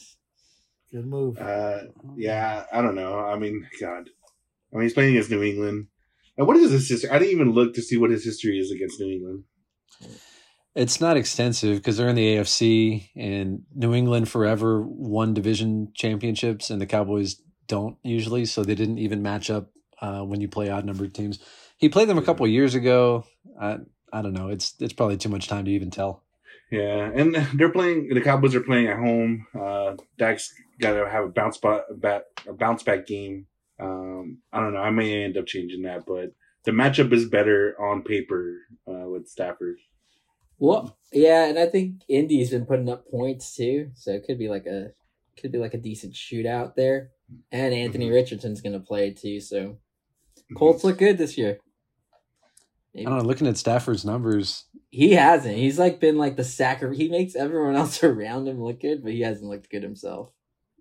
Good 0.91 1.05
move. 1.05 1.37
Uh, 1.37 1.83
yeah, 2.15 2.65
I 2.71 2.81
don't 2.81 2.95
know. 2.95 3.19
I 3.19 3.37
mean, 3.37 3.67
God, 3.79 4.09
I 4.75 4.79
mean, 4.79 4.83
he's 4.83 4.93
playing 4.93 5.11
against 5.11 5.31
New 5.31 5.41
England. 5.41 5.87
And 6.37 6.45
what 6.47 6.57
is 6.57 6.69
his 6.69 6.89
history? 6.89 7.09
I 7.09 7.17
didn't 7.17 7.33
even 7.33 7.53
look 7.53 7.73
to 7.75 7.81
see 7.81 7.97
what 7.97 8.09
his 8.09 8.25
history 8.25 8.59
is 8.59 8.71
against 8.71 8.99
New 8.99 9.09
England. 9.09 9.43
It's 10.75 10.99
not 10.99 11.15
extensive 11.15 11.77
because 11.77 11.95
they're 11.95 12.09
in 12.09 12.17
the 12.17 12.35
AFC 12.35 13.09
and 13.15 13.61
New 13.73 13.93
England 13.93 14.27
forever 14.27 14.81
won 14.81 15.33
division 15.33 15.93
championships 15.95 16.69
and 16.69 16.81
the 16.81 16.85
Cowboys 16.85 17.41
don't 17.67 17.97
usually, 18.03 18.43
so 18.43 18.63
they 18.63 18.75
didn't 18.75 18.99
even 18.99 19.21
match 19.21 19.49
up 19.49 19.71
uh, 20.01 20.23
when 20.23 20.41
you 20.41 20.49
play 20.49 20.69
odd 20.69 20.83
numbered 20.83 21.13
teams. 21.13 21.39
He 21.77 21.87
played 21.87 22.09
them 22.09 22.17
a 22.17 22.21
couple 22.21 22.45
of 22.45 22.51
years 22.51 22.75
ago. 22.75 23.25
I, 23.59 23.77
I 24.11 24.21
don't 24.21 24.33
know. 24.33 24.49
It's 24.49 24.75
it's 24.81 24.93
probably 24.93 25.15
too 25.15 25.29
much 25.29 25.47
time 25.47 25.63
to 25.65 25.71
even 25.71 25.89
tell. 25.89 26.23
Yeah, 26.69 27.09
and 27.13 27.35
they're 27.53 27.71
playing. 27.71 28.09
The 28.13 28.21
Cowboys 28.21 28.55
are 28.55 28.61
playing 28.61 28.87
at 28.87 28.97
home. 28.97 29.47
Uh, 29.57 29.95
Dak's 30.17 30.53
got 30.79 30.93
to 30.93 31.09
have 31.09 31.23
a 31.23 31.29
bounce 31.29 31.57
back, 31.57 32.23
a 32.47 32.53
bounce 32.53 32.83
back 32.83 33.07
game. 33.07 33.47
Um, 33.79 34.39
I 34.53 34.59
don't 34.59 34.73
know. 34.73 34.79
I 34.79 34.89
may 34.89 35.23
end 35.23 35.37
up 35.37 35.45
changing 35.45 35.83
that, 35.83 36.05
but 36.05 36.31
the 36.63 36.71
matchup 36.71 37.13
is 37.13 37.29
better 37.29 37.75
on 37.79 38.03
paper 38.03 38.57
uh, 38.87 39.07
with 39.09 39.27
Stafford. 39.27 39.77
Well, 40.57 40.97
yeah, 41.11 41.45
and 41.45 41.59
I 41.59 41.65
think 41.67 42.03
Indy's 42.07 42.49
been 42.49 42.65
putting 42.65 42.89
up 42.89 43.09
points 43.09 43.55
too, 43.55 43.91
so 43.93 44.11
it 44.11 44.25
could 44.25 44.39
be 44.39 44.47
like 44.47 44.65
a 44.65 44.91
could 45.39 45.51
be 45.51 45.57
like 45.57 45.73
a 45.73 45.79
decent 45.79 46.13
shootout 46.13 46.75
there. 46.75 47.11
And 47.51 47.73
Anthony 47.73 48.09
Richardson's 48.09 48.61
gonna 48.61 48.79
play 48.79 49.11
too, 49.11 49.41
so 49.41 49.77
Colts 50.55 50.83
look 50.83 50.97
good 50.97 51.17
this 51.17 51.37
year. 51.37 51.59
I 52.97 53.03
don't 53.03 53.17
know. 53.17 53.23
Looking 53.23 53.47
at 53.47 53.57
Stafford's 53.57 54.05
numbers, 54.05 54.65
He 54.89 55.11
hasn't. 55.11 55.57
He's 55.57 55.77
like 55.77 55.99
been 55.99 56.17
like 56.17 56.37
the 56.37 56.45
sacker. 56.45 56.93
He 56.93 57.09
makes 57.09 57.35
everyone 57.35 57.75
else 57.81 58.01
around 58.03 58.47
him 58.47 58.63
look 58.63 58.79
good, 58.79 59.03
but 59.03 59.11
he 59.11 59.21
hasn't 59.21 59.49
looked 59.49 59.69
good 59.69 59.83
himself. 59.83 60.29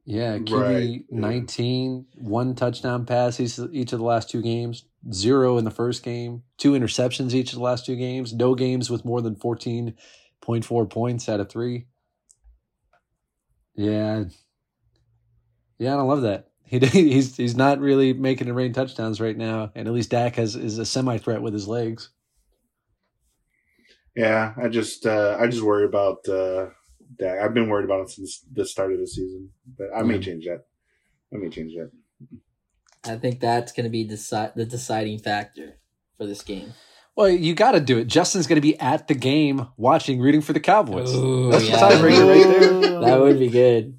Yeah, 0.04 0.38
QB 0.38 0.50
Right, 0.50 1.04
yeah. 1.08 1.20
19, 1.20 2.06
one 2.16 2.54
touchdown 2.54 3.06
pass 3.06 3.40
each, 3.40 3.58
each 3.72 3.92
of 3.92 3.98
the 3.98 4.04
last 4.04 4.28
two 4.28 4.42
games, 4.42 4.84
zero 5.12 5.56
in 5.56 5.64
the 5.64 5.70
first 5.70 6.02
game, 6.02 6.42
two 6.58 6.72
interceptions 6.72 7.32
each 7.32 7.52
of 7.52 7.58
the 7.58 7.64
last 7.64 7.86
two 7.86 7.96
games, 7.96 8.32
no 8.34 8.54
games 8.54 8.90
with 8.90 9.04
more 9.04 9.22
than 9.22 9.34
14.4 9.34 10.90
points 10.90 11.28
out 11.28 11.40
of 11.40 11.48
three. 11.48 11.86
Yeah. 13.74 14.24
Yeah, 15.78 15.94
I 15.94 15.96
don't 15.96 16.08
love 16.08 16.22
that. 16.22 16.48
He 16.66 16.78
he's 16.78 17.36
he's 17.36 17.54
not 17.54 17.78
really 17.78 18.14
making 18.14 18.48
it 18.48 18.52
rain 18.52 18.72
touchdowns 18.72 19.20
right 19.20 19.36
now, 19.36 19.70
and 19.74 19.86
at 19.86 19.92
least 19.92 20.10
Dak 20.10 20.36
has 20.36 20.56
is 20.56 20.78
a 20.78 20.86
semi 20.86 21.18
threat 21.18 21.42
with 21.42 21.52
his 21.52 21.68
legs. 21.68 22.08
Yeah, 24.16 24.54
I 24.60 24.68
just 24.68 25.04
uh, 25.06 25.36
I 25.38 25.46
just 25.46 25.62
worry 25.62 25.84
about 25.84 26.26
uh, 26.26 26.70
Dak. 27.18 27.38
I've 27.40 27.55
been 27.55 27.68
worried 27.68 27.85
about 27.85 28.03
it 28.03 28.11
since 28.11 28.44
the 28.53 28.64
start 28.66 28.92
of 28.92 28.98
the 28.98 29.07
season, 29.07 29.50
but 29.79 29.88
I 29.94 30.03
may 30.03 30.14
Yeah. 30.14 30.20
change 30.20 30.44
that. 30.46 30.64
I 31.33 31.37
may 31.38 31.48
change 31.48 31.74
that. 31.74 31.90
I 33.07 33.16
think 33.16 33.40
that's 33.40 33.72
going 33.72 33.85
to 33.85 33.90
be 33.90 34.07
deci- 34.09 34.55
the 34.55 34.64
deciding 34.64 35.18
factor 35.18 35.74
for 36.16 36.27
this 36.27 36.42
game. 36.42 36.72
Well, 37.16 37.29
you 37.29 37.55
got 37.55 37.72
to 37.72 37.81
do 37.81 37.98
it. 37.98 38.07
Justin's 38.07 38.46
going 38.46 38.57
to 38.57 38.61
be 38.62 38.79
at 38.81 39.07
the 39.09 39.14
game, 39.14 39.68
watching, 39.77 40.20
rooting 40.20 40.40
for 40.40 40.53
the 40.53 40.61
Cowboys. 40.61 41.14
Ooh, 41.14 41.50
That's 41.50 41.68
yeah. 41.68 41.77
the 41.88 41.94
tiebreaker 41.96 42.29
right 42.29 42.59
there. 42.83 43.00
That 43.05 43.20
would 43.20 43.38
be 43.38 43.48
good. 43.50 43.98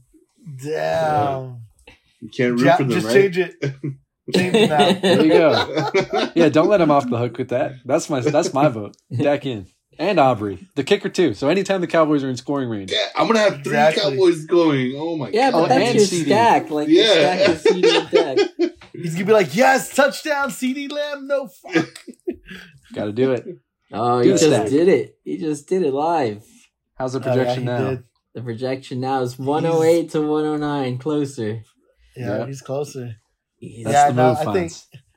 Damn. 0.63 1.61
You 2.21 2.29
can't 2.29 2.53
root 2.53 2.65
Ja- 2.65 2.77
for 2.77 2.83
them, 2.83 2.91
just 2.91 3.05
right? 3.07 3.13
change 3.13 3.37
it. 3.37 3.55
Change 4.33 4.55
it 4.55 4.69
now. 4.69 4.91
There 4.99 5.23
you 5.23 5.29
go. 5.29 6.31
Yeah, 6.35 6.49
don't 6.49 6.67
let 6.69 6.81
him 6.81 6.89
off 6.91 7.07
the 7.09 7.17
hook 7.17 7.37
with 7.37 7.49
that. 7.49 7.73
That's 7.85 8.09
my 8.09 8.19
that's 8.21 8.53
my 8.53 8.67
vote. 8.69 8.97
Dak 9.15 9.45
in 9.45 9.67
and 9.97 10.19
Aubrey, 10.19 10.67
the 10.75 10.83
kicker 10.83 11.09
too. 11.09 11.33
So 11.33 11.49
anytime 11.49 11.81
the 11.81 11.87
Cowboys 11.87 12.23
are 12.23 12.29
in 12.29 12.37
scoring 12.37 12.69
range, 12.69 12.91
Yeah, 12.91 13.07
I'm 13.15 13.27
gonna 13.27 13.39
have 13.39 13.53
three 13.63 13.77
Exactly. 13.77 14.01
Cowboys 14.01 14.45
going. 14.45 14.93
Oh 14.97 15.15
my 15.17 15.29
Yeah, 15.29 15.31
god! 15.31 15.33
Yeah, 15.33 15.51
but 15.51 15.57
Oh, 15.63 15.67
that's 15.67 15.83
and 15.83 15.95
your 15.95 16.05
CeeDee. 16.07 16.25
stack. 16.25 16.69
Like 16.69 16.87
your 16.89 17.05
stack 17.05 17.39
yeah. 17.39 17.51
is 17.51 17.63
CeeDee 17.63 17.99
and 17.99 18.59
Dak. 18.59 18.71
He's 18.93 19.13
gonna 19.13 19.25
be 19.25 19.33
like, 19.33 19.55
yes, 19.55 19.93
touchdown, 19.95 20.49
CeeDee 20.49 20.91
Lamb, 20.91 21.27
no 21.27 21.47
fuck. 21.47 21.87
got 22.93 23.05
to 23.05 23.11
do 23.11 23.31
it. 23.33 23.45
Oh, 23.91 24.21
Do 24.21 24.27
you 24.29 24.33
just 24.35 24.45
stack. 24.45 24.69
did 24.69 24.87
it. 24.87 25.17
He 25.23 25.37
just 25.37 25.67
did 25.67 25.83
it 25.83 25.93
live. 25.93 26.43
How's 26.97 27.13
the 27.13 27.19
Oh, 27.19 27.23
yeah, 27.25 27.33
projection 27.35 27.65
now? 27.65 27.89
did. 27.89 28.03
The 28.33 28.41
projection 28.41 28.99
now 28.99 29.21
is 29.21 29.37
108 29.39 30.09
to 30.11 30.21
109, 30.21 30.97
closer. 30.97 31.61
Yeah, 32.17 32.39
Yeah. 32.39 32.45
he's 32.47 32.61
closer. 32.61 33.15
He's- 33.57 33.83
That's 33.85 33.93
Yeah, 33.93 34.07
the 34.11 34.13
no, 34.43 34.51
I 34.51 34.53
think- 34.53 34.73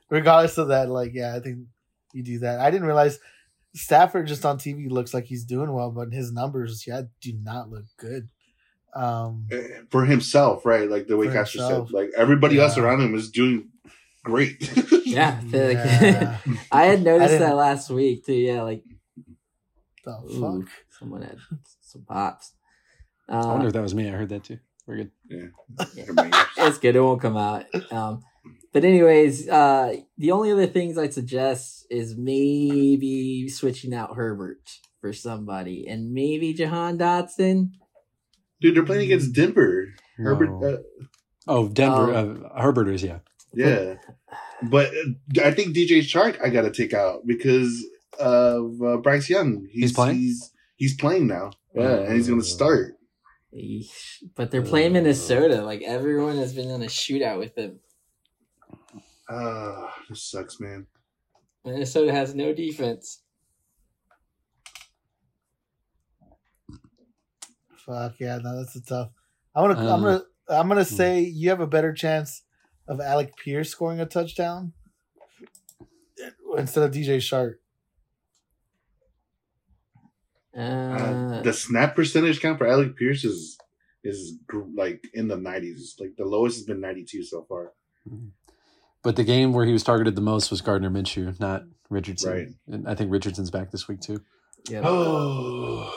Regardless 0.09 0.57
of 0.57 0.69
that, 0.69 0.89
like, 0.89 1.11
yeah, 1.13 1.35
I 1.35 1.39
think 1.39 1.59
you 2.13 2.23
do 2.23 2.39
that. 2.39 2.59
I 2.59 2.71
didn't 2.71 2.87
realize 2.87 3.19
Stafford 3.75 4.27
just 4.27 4.45
on 4.45 4.57
TV 4.57 4.89
looks 4.89 5.13
like 5.13 5.25
he's 5.25 5.45
doing 5.45 5.71
well, 5.73 5.91
but 5.91 6.11
his 6.13 6.31
numbers, 6.31 6.85
yeah, 6.87 7.03
do 7.21 7.33
not 7.41 7.69
look 7.69 7.85
good. 7.97 8.29
Um, 8.95 9.47
for 9.91 10.05
himself, 10.05 10.65
right? 10.65 10.89
Like 10.89 11.07
the 11.07 11.15
way 11.17 11.27
For 11.27 11.33
Castro 11.33 11.61
himself. 11.61 11.87
said, 11.89 11.93
like 11.95 12.09
everybody 12.17 12.59
else 12.59 12.77
around 12.77 13.01
him 13.01 13.13
is 13.13 13.29
doing 13.29 13.69
great. 14.23 14.71
yeah, 15.05 15.39
I 15.41 15.45
feel 15.47 15.67
like- 15.67 15.73
yeah. 16.01 16.37
I 16.71 16.85
had 16.85 17.03
noticed 17.03 17.31
didn't- 17.33 17.47
that 17.47 17.55
last 17.55 17.89
week 17.91 18.25
too. 18.25 18.33
Yeah, 18.33 18.63
like 18.63 18.83
the 20.05 20.11
ooh, 20.31 20.61
fuck? 20.61 20.69
someone 20.97 21.21
had 21.21 21.37
some 21.81 22.03
pops. 22.03 22.53
I 23.27 23.45
wonder 23.45 23.65
Uh, 23.65 23.67
if 23.67 23.73
that 23.73 23.81
was 23.83 23.93
me. 23.93 24.07
I 24.07 24.13
heard 24.13 24.29
that 24.29 24.43
too. 24.45 24.57
We're 24.87 24.95
good. 24.97 25.11
Yeah, 25.29 26.45
it's 26.57 26.79
good. 26.79 26.95
It 26.95 26.99
won't 27.01 27.21
come 27.21 27.37
out. 27.37 27.65
Um, 27.91 28.23
but 28.73 28.83
anyways, 28.83 29.47
uh, 29.49 29.95
the 30.17 30.31
only 30.31 30.51
other 30.51 30.67
things 30.67 30.97
I'd 30.97 31.13
suggest 31.13 31.87
is 31.89 32.15
maybe 32.17 33.49
switching 33.49 33.93
out 33.93 34.15
Herbert 34.15 34.61
for 35.01 35.13
somebody, 35.13 35.87
and 35.87 36.13
maybe 36.13 36.53
Jahan 36.53 36.97
Dotson. 36.97 37.71
Dude, 38.61 38.75
they're 38.75 38.83
playing 38.83 39.03
against 39.03 39.33
Denver. 39.33 39.87
Herbert, 40.17 40.63
uh, 40.63 40.77
Oh, 41.47 41.67
Denver. 41.67 42.13
Um, 42.13 42.45
uh, 42.53 42.61
Herbert 42.61 42.89
is 42.89 43.01
yeah. 43.01 43.19
yeah, 43.53 43.95
but 44.69 44.87
uh, 44.87 45.43
I 45.43 45.51
think 45.51 45.75
DJ 45.75 46.01
Chark 46.01 46.39
I 46.43 46.49
got 46.49 46.61
to 46.63 46.71
take 46.71 46.93
out 46.93 47.25
because 47.25 47.83
of 48.19 48.81
uh, 48.83 48.97
Bryce 48.97 49.29
Young. 49.29 49.65
He's 49.71 49.93
playing? 49.93 50.17
He's, 50.17 50.51
he's 50.75 50.95
playing 50.95 51.27
now. 51.27 51.51
Yeah, 51.73 52.01
and 52.01 52.13
he's 52.15 52.27
gonna 52.29 52.43
start. 52.43 52.95
But 54.35 54.51
they're 54.51 54.61
playing 54.61 54.93
Minnesota. 54.93 55.63
Like 55.63 55.81
everyone 55.81 56.37
has 56.37 56.53
been 56.53 56.69
in 56.69 56.83
a 56.83 56.87
shootout 56.87 57.39
with 57.39 57.55
them. 57.55 57.79
Ah, 59.29 59.93
this 60.09 60.23
sucks, 60.23 60.59
man. 60.59 60.87
Minnesota 61.63 62.11
has 62.11 62.33
no 62.33 62.53
defense. 62.53 63.21
Fuck 67.85 68.19
yeah, 68.19 68.39
no, 68.43 68.57
that's 68.57 68.75
a 68.75 68.81
tough. 68.81 69.11
I 69.55 69.61
want 69.61 69.77
to. 69.77 69.83
I'm 69.83 70.03
Uh, 70.03 70.19
gonna. 70.19 70.23
I'm 70.49 70.67
gonna 70.67 70.83
hmm. 70.83 70.95
say 70.95 71.19
you 71.21 71.49
have 71.49 71.59
a 71.59 71.67
better 71.67 71.93
chance 71.93 72.43
of 72.87 72.99
Alec 72.99 73.35
Pierce 73.37 73.69
scoring 73.69 73.99
a 73.99 74.05
touchdown 74.05 74.73
instead 76.57 76.83
of 76.83 76.91
DJ 76.91 77.17
Chark. 77.17 77.55
Uh, 80.55 80.59
Uh, 80.59 81.41
the 81.43 81.53
snap 81.53 81.95
percentage 81.95 82.39
count 82.41 82.57
for 82.57 82.67
Alec 82.67 82.95
Pierce 82.95 83.23
is 83.23 83.57
is 84.03 84.39
like 84.75 85.03
in 85.13 85.27
the 85.27 85.37
nineties. 85.37 85.95
Like 85.99 86.15
the 86.17 86.25
lowest 86.25 86.57
has 86.57 86.65
been 86.65 86.81
ninety 86.81 87.05
two 87.05 87.23
so 87.23 87.43
far. 87.43 87.73
But 89.03 89.15
the 89.15 89.23
game 89.23 89.53
where 89.53 89.65
he 89.65 89.73
was 89.73 89.83
targeted 89.83 90.15
the 90.15 90.21
most 90.21 90.51
was 90.51 90.61
Gardner 90.61 90.89
Minshew, 90.89 91.39
not 91.39 91.63
Richardson. 91.89 92.31
Right. 92.31 92.47
And 92.67 92.87
I 92.87 92.95
think 92.95 93.11
Richardson's 93.11 93.49
back 93.51 93.71
this 93.71 93.87
week 93.87 94.01
too. 94.01 94.21
yeah. 94.69 94.81
Oh, 94.83 95.93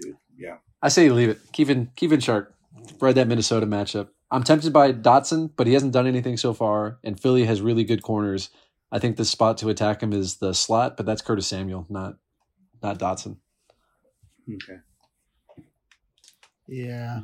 dude, 0.00 0.16
yeah. 0.36 0.56
I 0.82 0.88
say 0.88 1.04
you 1.04 1.14
leave 1.14 1.28
it. 1.28 1.38
Kevin 1.52 1.90
Kevin 1.96 2.20
Shark. 2.20 2.54
Read 3.00 3.14
that 3.14 3.28
Minnesota 3.28 3.66
matchup. 3.66 4.08
I'm 4.30 4.42
tempted 4.42 4.72
by 4.72 4.92
Dotson, 4.92 5.50
but 5.56 5.66
he 5.66 5.74
hasn't 5.74 5.92
done 5.92 6.06
anything 6.06 6.36
so 6.36 6.54
far, 6.54 6.98
and 7.04 7.20
Philly 7.20 7.44
has 7.44 7.60
really 7.60 7.84
good 7.84 8.02
corners. 8.02 8.48
I 8.90 8.98
think 8.98 9.16
the 9.16 9.24
spot 9.26 9.58
to 9.58 9.68
attack 9.68 10.02
him 10.02 10.12
is 10.12 10.36
the 10.36 10.54
slot, 10.54 10.96
but 10.96 11.06
that's 11.06 11.22
Curtis 11.22 11.46
Samuel, 11.46 11.86
not 11.88 12.16
not 12.82 12.98
Dotson. 12.98 13.36
Okay. 14.52 14.78
Yeah, 16.66 17.20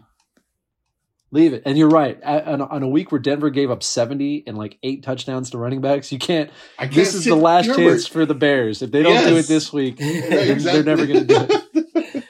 Leave 1.31 1.53
it. 1.53 1.63
And 1.67 1.77
you're 1.77 1.91
right. 1.91 2.23
On 2.25 2.61
a, 2.63 2.67
on 2.67 2.83
a 2.83 2.89
week 2.89 3.13
where 3.13 3.19
Denver 3.19 3.51
gave 3.51 3.71
up 3.71 3.83
70 3.83 4.45
and 4.47 4.57
like 4.57 4.79
eight 4.83 5.03
touchdowns 5.03 5.51
to 5.51 5.59
running 5.59 5.81
backs, 5.83 6.11
you 6.11 6.19
can't. 6.19 6.49
I 6.79 6.85
can't 6.85 6.95
This 6.95 7.15
is 7.15 7.25
the 7.27 7.35
last 7.37 7.67
Herbert. 7.67 7.77
chance 7.83 8.07
for 8.07 8.25
the 8.25 8.35
Bears. 8.35 8.81
If 8.81 8.91
they 8.93 9.03
don't 9.03 9.27
do 9.29 9.37
it 9.37 9.47
this 9.47 9.71
week, 9.73 9.97
Yeah, 10.01 10.07
they're, 10.31 10.53
exactly. 10.53 10.83
they're 10.83 10.97
never 10.97 11.07
going 11.07 11.27
to 11.27 11.47
do 11.47 11.47
it. 11.75 12.25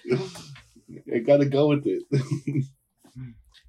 I 1.14 1.18
gotta 1.20 1.46
go 1.46 1.68
with 1.68 1.86
it. 1.86 2.02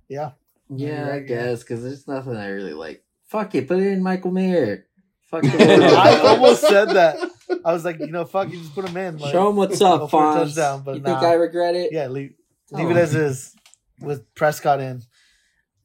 yeah. 0.09 0.31
Yeah, 0.69 1.05
I 1.05 1.09
Right, 1.09 1.21
yeah. 1.21 1.27
guess 1.27 1.61
because 1.63 1.83
there's 1.83 2.07
nothing 2.07 2.35
I 2.35 2.47
really 2.49 2.73
like. 2.73 3.03
Fuck 3.27 3.55
it, 3.55 3.67
put 3.67 3.79
it 3.79 3.87
in 3.87 4.03
Michael 4.03 4.31
Mayer. 4.31 4.85
Fuck 5.29 5.45
I 5.45 6.19
almost 6.27 6.61
said 6.67 6.89
that. 6.89 7.17
I 7.63 7.71
was 7.73 7.85
like, 7.85 7.99
you 7.99 8.07
know, 8.07 8.25
fuck, 8.25 8.51
you 8.51 8.57
just 8.59 8.73
put 8.73 8.87
him 8.89 8.97
in. 8.97 9.17
Like, 9.17 9.31
Show 9.31 9.49
him 9.49 9.55
what's 9.55 9.79
up, 9.81 10.09
Fonz. 10.09 10.33
touchdown, 10.45 10.81
but 10.83 10.95
you 10.97 11.03
think. 11.03 11.17
I 11.19 11.33
regret 11.33 11.75
it? 11.75 11.91
Yeah, 11.91 12.07
leave, 12.07 12.33
leave 12.71 12.87
Oh. 12.87 12.89
it 12.91 12.97
as 12.97 13.13
is 13.15 13.55
with 13.99 14.33
Prescott 14.35 14.79
in. 14.79 15.03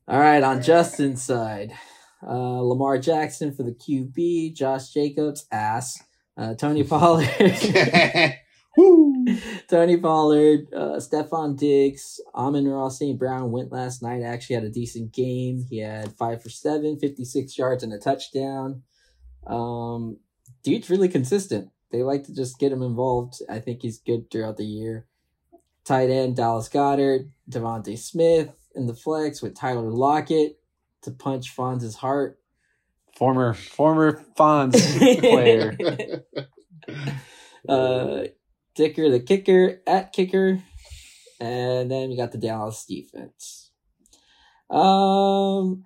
All 0.06 0.20
right, 0.20 0.42
on 0.42 0.60
Justin's 0.60 1.22
side, 1.22 1.72
uh, 2.22 2.60
Lamar 2.60 2.98
Jackson 2.98 3.54
for 3.54 3.62
the 3.62 3.72
QB, 3.72 4.54
Josh 4.54 4.90
Jacobs 4.90 5.46
ass, 5.50 5.98
uh, 6.36 6.54
Tony 6.54 6.84
Pollard, 6.84 7.26
Tony 9.68 9.96
Pollard, 9.96 10.66
uh, 10.76 11.00
Stefon 11.00 11.56
Diggs, 11.56 12.20
Amon-Ra 12.34 12.90
St. 12.90 13.18
Brown 13.18 13.50
went 13.50 13.72
last 13.72 14.02
night. 14.02 14.22
Actually 14.22 14.56
had 14.56 14.64
a 14.64 14.70
decent 14.70 15.14
game. 15.14 15.64
He 15.70 15.78
had 15.78 16.12
five 16.18 16.42
for 16.42 16.50
seven, 16.50 16.98
56 16.98 17.56
yards 17.56 17.82
and 17.82 17.94
a 17.94 17.98
touchdown. 17.98 18.82
Um, 19.46 20.18
dude's 20.62 20.90
really 20.90 21.08
consistent. 21.08 21.70
They 21.90 22.02
like 22.02 22.24
to 22.24 22.34
just 22.34 22.58
get 22.58 22.72
him 22.72 22.82
involved. 22.82 23.36
I 23.48 23.58
think 23.58 23.80
he's 23.80 24.00
good 24.00 24.30
throughout 24.30 24.58
the 24.58 24.66
year. 24.66 25.06
Tight 25.86 26.10
end 26.10 26.36
Dallas 26.36 26.68
Goedert, 26.68 27.30
DeVonta 27.50 27.96
Smith 27.96 28.50
in 28.74 28.86
the 28.86 28.94
flex 28.94 29.42
with 29.42 29.54
Tyler 29.54 29.90
Lockett 29.90 30.58
to 31.02 31.10
punch 31.10 31.54
Fonz's 31.54 31.96
heart. 31.96 32.38
Former 33.16 33.54
former 33.54 34.24
Fonz 34.36 34.74
player. 35.20 35.76
uh, 37.68 38.24
Dicker 38.74 39.08
the 39.08 39.20
kicker 39.20 39.80
at 39.86 40.12
kicker, 40.12 40.60
and 41.40 41.90
then 41.90 42.08
we 42.08 42.16
got 42.16 42.32
the 42.32 42.38
Dallas 42.38 42.84
defense. 42.84 43.70
Um, 44.68 45.84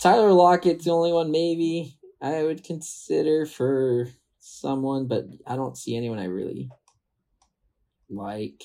Tyler 0.00 0.32
Lockett's 0.32 0.84
the 0.84 0.90
only 0.90 1.12
one 1.12 1.30
maybe 1.30 1.96
I 2.20 2.42
would 2.42 2.64
consider 2.64 3.46
for 3.46 4.08
someone, 4.40 5.06
but 5.06 5.26
I 5.46 5.54
don't 5.54 5.76
see 5.76 5.96
anyone 5.96 6.18
I 6.18 6.24
really 6.24 6.70
like. 8.10 8.64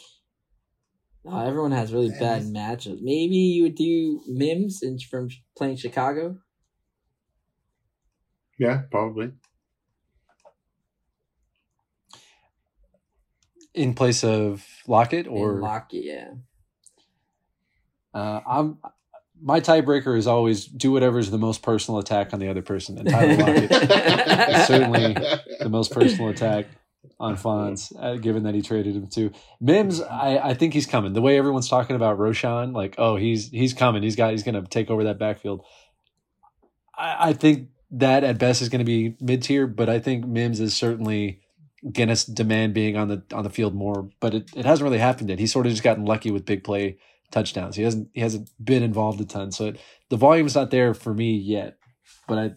Uh, 1.26 1.46
everyone 1.46 1.72
has 1.72 1.94
really 1.94 2.10
bad 2.20 2.44
matchups. 2.44 3.00
Maybe 3.02 3.36
you 3.36 3.64
would 3.64 3.76
do 3.76 4.22
Mims 4.28 4.82
in, 4.84 5.00
from 5.00 5.30
playing 5.58 5.78
Chicago. 5.78 6.38
yeah, 8.60 8.82
probably. 8.92 9.32
in 13.74 13.94
place 13.96 14.24
of 14.24 14.66
Lockett 14.88 15.28
Or 15.28 15.58
or 15.58 15.62
Lockett, 15.62 16.04
yeah. 16.04 16.30
uh, 18.14 18.42
I'm 18.46 18.78
my 19.42 19.60
tiebreaker 19.60 20.18
is 20.18 20.28
always 20.28 20.66
do 20.66 20.92
whatever 20.92 21.20
is 21.20 21.32
the 21.32 21.38
most 21.38 21.64
personal 21.64 22.00
attack 22.00 22.34
on 22.34 22.40
the 22.40 22.50
other 22.50 22.62
person. 22.62 22.98
And 22.98 23.10
Tyler 23.10 23.36
Lockett 23.36 23.72
is 23.72 24.68
certainly 24.68 25.14
the 25.60 25.70
most 25.70 25.92
personal 25.92 26.30
attack 26.30 26.68
on 27.20 27.38
Fonz, 27.38 27.94
uh, 28.00 28.16
given 28.16 28.44
that 28.44 28.56
he 28.56 28.62
traded 28.62 28.96
him 28.96 29.08
to 29.08 29.32
Mims. 29.62 30.02
I, 30.02 30.38
I 30.38 30.54
think 30.54 30.74
he's 30.74 30.86
coming. 30.86 31.14
The 31.14 31.22
way 31.22 31.38
everyone's 31.38 31.70
talking 31.70 31.96
about 31.96 32.20
Roshan, 32.20 32.74
like, 32.74 32.96
oh, 32.98 33.16
he's 33.16 33.50
he's 33.50 33.74
coming. 33.74 34.04
He's 34.04 34.16
got 34.16 34.32
he's 34.32 34.44
going 34.44 34.62
to 34.62 34.68
take 34.68 34.90
over 34.90 35.04
that 35.06 35.20
backfield. 35.20 35.66
I, 36.98 37.30
I 37.30 37.34
think 37.34 37.70
that 37.92 38.24
at 38.24 38.40
best 38.40 38.62
is 38.62 38.70
going 38.70 38.80
to 38.80 38.86
be 38.86 39.16
mid 39.22 39.44
tier, 39.44 39.68
but 39.68 39.90
I 39.90 40.00
think 40.00 40.26
Mims 40.26 40.60
is 40.60 40.76
certainly 40.76 41.42
going 41.92 42.10
to 42.10 42.32
demand 42.32 42.74
being 42.74 42.98
on 42.98 43.08
the 43.08 43.24
on 43.34 43.44
the 43.44 43.50
field 43.50 43.76
more. 43.76 44.10
But 44.20 44.34
it, 44.34 44.50
it 44.56 44.66
hasn't 44.66 44.84
really 44.84 45.00
happened 45.00 45.30
yet. 45.30 45.40
He's 45.40 45.52
sort 45.52 45.66
of 45.66 45.72
just 45.72 45.84
gotten 45.84 46.06
lucky 46.06 46.32
with 46.32 46.46
big 46.46 46.64
play 46.64 46.98
touchdowns. 47.32 47.76
He 47.76 47.84
hasn't 47.84 48.10
he 48.14 48.22
hasn't 48.22 48.50
been 48.64 48.84
involved 48.84 49.22
a 49.22 49.26
ton, 49.26 49.52
so 49.52 49.68
it, 49.68 49.80
the 50.10 50.18
volume's 50.18 50.56
not 50.56 50.72
there 50.72 50.94
for 50.94 51.14
me 51.14 51.36
yet. 51.36 51.78
But 52.28 52.38
I 52.38 52.52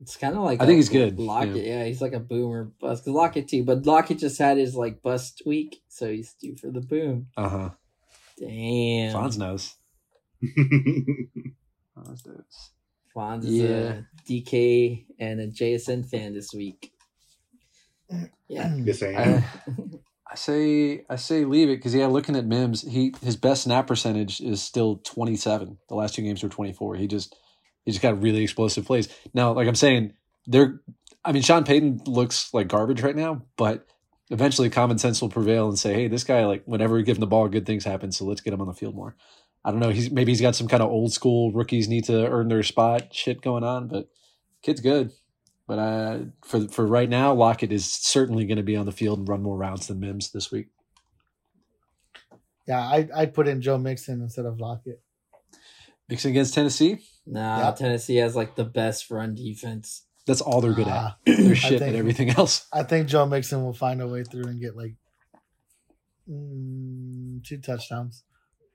It's 0.00 0.16
kind 0.16 0.36
of 0.36 0.42
like 0.42 0.60
I 0.60 0.66
think 0.66 0.76
he's 0.76 0.88
good, 0.88 1.18
Lockett, 1.18 1.64
yeah. 1.64 1.84
he's 1.84 2.02
like 2.02 2.12
a 2.12 2.20
boomer 2.20 2.64
bust. 2.80 3.04
Cause 3.04 3.14
Lockett 3.14 3.48
too, 3.48 3.64
but 3.64 3.86
Lockett 3.86 4.18
just 4.18 4.38
had 4.38 4.58
his 4.58 4.74
like 4.74 5.02
bust 5.02 5.42
week, 5.46 5.82
so 5.88 6.10
he's 6.10 6.34
due 6.34 6.56
for 6.56 6.70
the 6.70 6.80
boom. 6.80 7.28
uh 7.36 7.48
huh. 7.48 7.70
Damn, 8.38 9.14
Fonz 9.14 9.38
knows. 9.38 9.74
Fonz 11.96 12.26
knows. 12.26 12.70
Fonz 13.16 13.44
is 13.44 13.52
Yeah. 13.54 13.68
a 13.68 14.02
DK 14.28 15.06
and 15.18 15.40
a 15.40 15.46
JSN 15.48 16.08
fan 16.08 16.34
this 16.34 16.52
week. 16.52 16.92
Yeah, 18.48 18.74
yes, 18.84 19.02
I 19.02 19.06
am. 19.08 19.44
I, 19.44 19.98
I 20.32 20.34
say 20.34 21.04
I 21.08 21.16
say 21.16 21.44
leave 21.44 21.68
it 21.68 21.76
because 21.76 21.94
yeah, 21.94 22.06
looking 22.06 22.34
at 22.36 22.44
Mims, 22.46 22.82
he 22.82 23.14
his 23.22 23.36
best 23.36 23.62
snap 23.62 23.86
percentage 23.86 24.40
is 24.40 24.60
still 24.62 24.96
twenty 24.96 25.36
seven. 25.36 25.78
The 25.88 25.94
last 25.94 26.14
two 26.14 26.22
games 26.22 26.42
were 26.42 26.48
twenty 26.48 26.72
four. 26.72 26.96
He 26.96 27.06
just 27.06 27.36
he 27.84 27.92
just 27.92 28.02
got 28.02 28.20
really 28.20 28.42
explosive 28.42 28.84
plays. 28.84 29.08
Now, 29.32 29.52
like 29.52 29.68
I'm 29.68 29.74
saying, 29.74 30.14
they're 30.46 30.80
I 31.24 31.32
mean 31.32 31.42
Sean 31.42 31.64
Payton 31.64 32.02
looks 32.06 32.52
like 32.52 32.68
garbage 32.68 33.02
right 33.02 33.16
now, 33.16 33.42
but 33.56 33.86
eventually 34.30 34.70
common 34.70 34.98
sense 34.98 35.20
will 35.20 35.28
prevail 35.28 35.68
and 35.68 35.78
say, 35.78 35.94
hey, 35.94 36.08
this 36.08 36.24
guy 36.24 36.44
like 36.46 36.62
whenever 36.64 36.94
we 36.94 37.02
give 37.02 37.16
him 37.16 37.20
the 37.20 37.26
ball, 37.26 37.48
good 37.48 37.66
things 37.66 37.84
happen. 37.84 38.12
So 38.12 38.24
let's 38.24 38.40
get 38.40 38.52
him 38.52 38.60
on 38.60 38.66
the 38.66 38.74
field 38.74 38.94
more. 38.94 39.16
I 39.64 39.70
don't 39.70 39.80
know. 39.80 39.90
He's 39.90 40.10
maybe 40.10 40.32
he's 40.32 40.40
got 40.40 40.54
some 40.54 40.68
kind 40.68 40.82
of 40.82 40.90
old 40.90 41.12
school 41.12 41.52
rookies 41.52 41.88
need 41.88 42.04
to 42.04 42.26
earn 42.28 42.48
their 42.48 42.62
spot 42.62 43.14
shit 43.14 43.40
going 43.40 43.64
on, 43.64 43.88
but 43.88 44.10
kid's 44.62 44.80
good. 44.80 45.12
But 45.66 45.78
uh, 45.78 46.18
for 46.44 46.68
for 46.68 46.86
right 46.86 47.08
now, 47.08 47.32
Lockett 47.32 47.72
is 47.72 47.90
certainly 47.90 48.44
going 48.44 48.58
to 48.58 48.62
be 48.62 48.76
on 48.76 48.84
the 48.84 48.92
field 48.92 49.18
and 49.18 49.28
run 49.28 49.42
more 49.42 49.56
rounds 49.56 49.86
than 49.86 50.00
Mims 50.00 50.30
this 50.32 50.50
week. 50.50 50.68
Yeah, 52.68 52.80
I 52.80 53.08
I'd 53.14 53.34
put 53.34 53.48
in 53.48 53.62
Joe 53.62 53.78
Mixon 53.78 54.20
instead 54.20 54.44
of 54.44 54.60
Lockett. 54.60 55.00
Mixon 56.08 56.32
against 56.32 56.52
Tennessee, 56.52 56.98
nah. 57.26 57.66
Yep. 57.66 57.76
Tennessee 57.76 58.16
has 58.16 58.34
like 58.36 58.54
the 58.56 58.64
best 58.64 59.10
run 59.10 59.34
defense. 59.34 60.04
that's 60.26 60.40
all 60.40 60.60
they're 60.60 60.72
good 60.72 60.86
Ah, 60.88 61.16
at. 61.26 61.36
They're 61.36 61.54
shit 61.54 61.78
think- 61.80 61.94
at 61.94 61.98
everything 61.98 62.30
else. 62.30 62.66
I 62.72 62.82
think 62.82 63.08
Joe 63.08 63.26
Mixon 63.26 63.62
will 63.62 63.72
find 63.74 64.00
a 64.00 64.08
way 64.08 64.24
through 64.24 64.44
and 64.44 64.60
get 64.60 64.76
like 64.76 64.94
mm, 66.30 67.42
two 67.44 67.58
touchdowns. 67.58 68.24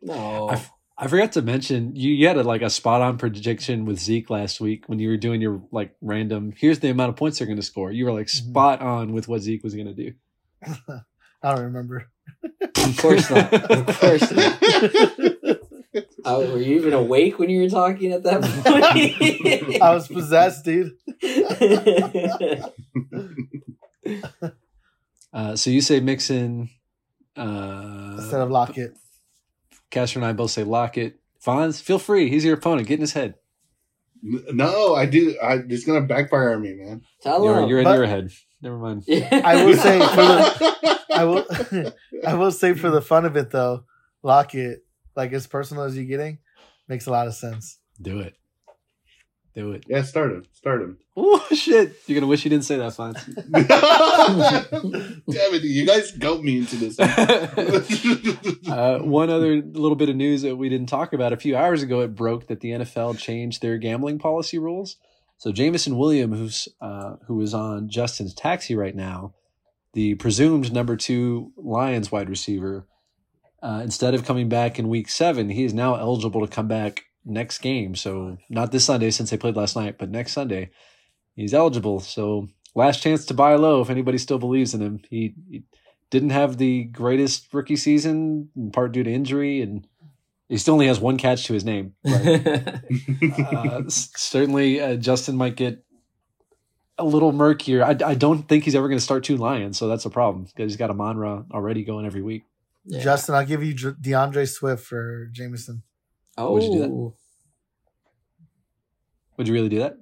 No, 0.01 0.49
I, 0.49 0.62
I 0.97 1.07
forgot 1.07 1.31
to 1.33 1.41
mention 1.41 1.95
you, 1.95 2.12
you 2.13 2.27
had 2.27 2.38
a, 2.38 2.43
like 2.43 2.62
a 2.62 2.69
spot 2.69 3.01
on 3.01 3.17
prediction 3.17 3.85
with 3.85 3.99
Zeke 3.99 4.29
last 4.29 4.62
week 4.62 4.83
when 4.88 4.99
you 4.99 5.09
were 5.09 5.17
doing 5.17 5.41
your 5.41 5.62
like 5.71 5.95
random. 6.01 6.53
Here's 6.55 6.79
the 6.79 6.89
amount 6.89 7.09
of 7.09 7.15
points 7.15 7.39
they're 7.39 7.47
going 7.47 7.57
to 7.59 7.63
score. 7.65 7.91
You 7.91 8.05
were 8.05 8.13
like 8.13 8.27
Mhm. 8.27 8.49
spot 8.49 8.81
on 8.81 9.13
with 9.13 9.27
what 9.27 9.41
Zeke 9.41 9.63
was 9.63 9.75
going 9.75 9.88
to 9.88 9.93
do. 9.93 10.13
I 11.41 11.55
don't 11.55 11.63
remember. 11.65 12.09
of 12.77 12.97
course 12.97 13.29
not. 13.29 13.53
Of 13.53 13.99
course 13.99 14.31
not. 14.31 15.57
Oh, 16.25 16.51
were 16.51 16.60
you 16.60 16.75
even 16.77 16.93
awake 16.93 17.39
when 17.39 17.49
you 17.49 17.62
were 17.62 17.69
talking 17.69 18.12
at 18.12 18.23
that 18.23 18.41
point? 18.41 19.82
I 19.82 19.93
was 19.93 20.08
possessed, 20.08 20.65
dude. 20.65 20.93
Uh, 25.32 25.55
so 25.55 25.69
you 25.69 25.79
say 25.79 25.99
Mixon. 25.99 26.69
Uh, 27.38 28.15
Instead 28.17 28.41
of 28.41 28.49
Lockett. 28.49 28.93
Castro 29.91 30.21
and 30.21 30.29
I 30.29 30.34
both 30.34 30.51
say 30.51 30.63
Lockett. 30.63 31.19
Fonz, 31.45 31.82
feel 31.82 31.99
free. 31.99 32.29
He's 32.29 32.43
your 32.43 32.55
opponent. 32.55 32.88
Get 32.88 32.95
in 32.95 33.01
his 33.01 33.13
head. 33.13 33.36
No, 34.23 34.95
I 34.95 35.05
do. 35.05 35.38
I 35.41 35.60
it's 35.69 35.86
gonna 35.86 36.01
backfire 36.01 36.53
on 36.55 36.62
me, 36.62 36.73
man. 36.73 37.01
Tell 37.21 37.43
You're, 37.43 37.62
him. 37.62 37.69
you're 37.69 37.77
in 37.79 37.84
but- 37.86 37.97
your 37.97 38.08
head. 38.08 38.32
Never 38.62 38.77
mind. 38.77 39.03
I 39.08 39.63
will 39.63 39.77
say 39.77 39.99
for 39.99 40.15
the 40.15 41.05
I 41.13 41.23
will 41.23 41.45
I 42.27 42.34
will 42.34 42.51
say 42.51 42.73
for 42.73 42.89
the 42.89 43.01
fun 43.01 43.23
of 43.23 43.38
it 43.38 43.51
though, 43.51 43.86
Lockett, 44.21 44.86
like 45.19 45.34
as 45.34 45.47
personal 45.47 45.84
as 45.84 45.95
you're 45.95 46.05
getting, 46.05 46.39
makes 46.88 47.05
a 47.05 47.12
lot 47.12 47.27
of 47.27 47.34
sense. 47.34 47.77
Do 48.01 48.21
it. 48.21 48.36
Do 49.53 49.73
it. 49.73 49.84
yeah, 49.89 50.03
start 50.03 50.32
him. 50.32 50.45
Start 50.53 50.82
him. 50.82 50.97
Oh 51.21 51.45
shit! 51.53 51.97
You're 52.08 52.17
gonna 52.17 52.29
wish 52.29 52.45
you 52.45 52.49
didn't 52.49 52.63
say 52.63 52.77
that, 52.77 52.93
Fonz. 52.93 53.15
Damn 55.29 55.53
it! 55.53 55.63
You 55.63 55.86
guys 55.86 56.13
goat 56.13 56.41
me 56.41 56.60
into 56.60 56.77
this. 56.77 56.97
uh, 58.69 58.99
one 58.99 59.29
other 59.29 59.62
little 59.62 59.97
bit 59.97 60.08
of 60.08 60.15
news 60.15 60.43
that 60.43 60.55
we 60.55 60.69
didn't 60.69 60.88
talk 60.88 61.12
about 61.12 61.34
a 61.34 61.38
few 61.38 61.58
hours 61.58 61.84
ago, 61.84 61.99
it 61.99 62.15
broke 62.15 62.47
that 62.47 62.62
the 62.62 62.69
NFL 62.69 63.19
changed 63.19 63.62
their 63.62 63.77
gambling 63.77 64.17
policy 64.17 64.58
rules. 64.58 64.95
So 65.39 65.51
Jameson 65.51 65.97
William, 65.97 66.32
who's 66.32 66.69
uh, 66.79 67.17
who 67.27 67.41
is 67.41 67.53
on 67.53 67.89
Justin's 67.89 68.34
taxi 68.34 68.75
right 68.75 68.95
now, 68.95 69.34
the 69.91 70.15
presumed 70.15 70.71
number 70.71 70.95
two 70.95 71.51
Lions 71.58 72.13
wide 72.13 72.29
receiver, 72.29 72.88
uh, 73.62 73.82
instead 73.84 74.13
of 74.13 74.26
coming 74.26 74.50
back 74.50 74.80
in 74.80 74.88
week 74.88 75.10
seven, 75.10 75.50
he 75.50 75.63
is 75.63 75.74
now 75.74 75.95
eligible 75.95 76.45
to 76.45 76.54
come 76.54 76.67
back 76.67 77.06
next 77.26 77.60
game. 77.60 77.95
So 77.95 78.38
not 78.50 78.72
this 78.72 78.86
Sunday 78.86 79.12
since 79.12 79.30
they 79.30 79.38
played 79.38 79.56
last 79.56 79.76
night, 79.76 79.98
but 79.98 80.10
next 80.10 80.34
Sunday, 80.34 80.72
he's 81.36 81.54
eligible. 81.54 82.00
So 82.00 82.48
last 82.76 83.02
chance 83.02 83.26
to 83.26 83.34
buy 83.34 83.56
low 83.56 83.82
if 83.82 83.89
anybody 83.89 84.17
still 84.17 84.39
believes 84.39 84.74
in 84.74 84.82
him. 84.82 85.02
He, 85.10 85.36
he 85.50 85.63
didn't 86.10 86.32
have 86.32 86.58
the 86.58 86.86
greatest 86.86 87.54
rookie 87.54 87.76
season, 87.76 88.50
in 88.56 88.72
part 88.72 88.91
due 88.91 89.04
to 89.04 89.12
injury, 89.12 89.62
and 89.62 89.86
he 90.48 90.58
still 90.58 90.74
only 90.74 90.88
has 90.88 91.00
one 91.00 91.17
catch 91.17 91.45
to 91.45 91.54
his 91.54 91.65
name. 91.65 91.93
But, 92.04 93.54
uh, 93.56 93.84
certainly, 93.89 94.82
uh, 94.82 94.95
Justin 94.95 95.36
might 95.36 95.56
get 95.56 95.84
a 96.98 97.04
little 97.04 97.32
murkier. 97.32 97.84
I, 97.84 97.95
I 98.06 98.15
don't 98.15 98.48
think 98.48 98.63
he's 98.63 98.76
ever 98.76 98.88
going 98.88 98.98
to 98.98 99.04
start 99.04 99.24
two 99.24 99.38
Lions, 99.38 99.78
so 99.78 99.88
that's 99.88 100.06
a 100.06 100.10
problem 100.10 100.45
because 100.45 100.72
he's 100.72 100.78
got 100.78 100.89
Amon-Ra 100.89 101.43
already 101.52 101.84
going 101.84 102.06
every 102.06 102.22
week. 102.22 102.43
Yeah. 102.89 103.04
Justin, 103.04 103.36
I'll 103.36 103.45
give 103.45 103.63
you 103.63 103.75
D'Andre 103.75 104.45
Swift 104.45 104.84
for 104.84 105.30
Jameson. 105.32 105.84
oh, 106.39 106.54
Would 106.54 106.63
you 106.63 106.73
do 106.73 106.80
that? 106.80 107.13
Would 109.38 109.47
you 109.47 109.54
really 109.54 109.69
do 109.69 109.80
that? 109.80 109.97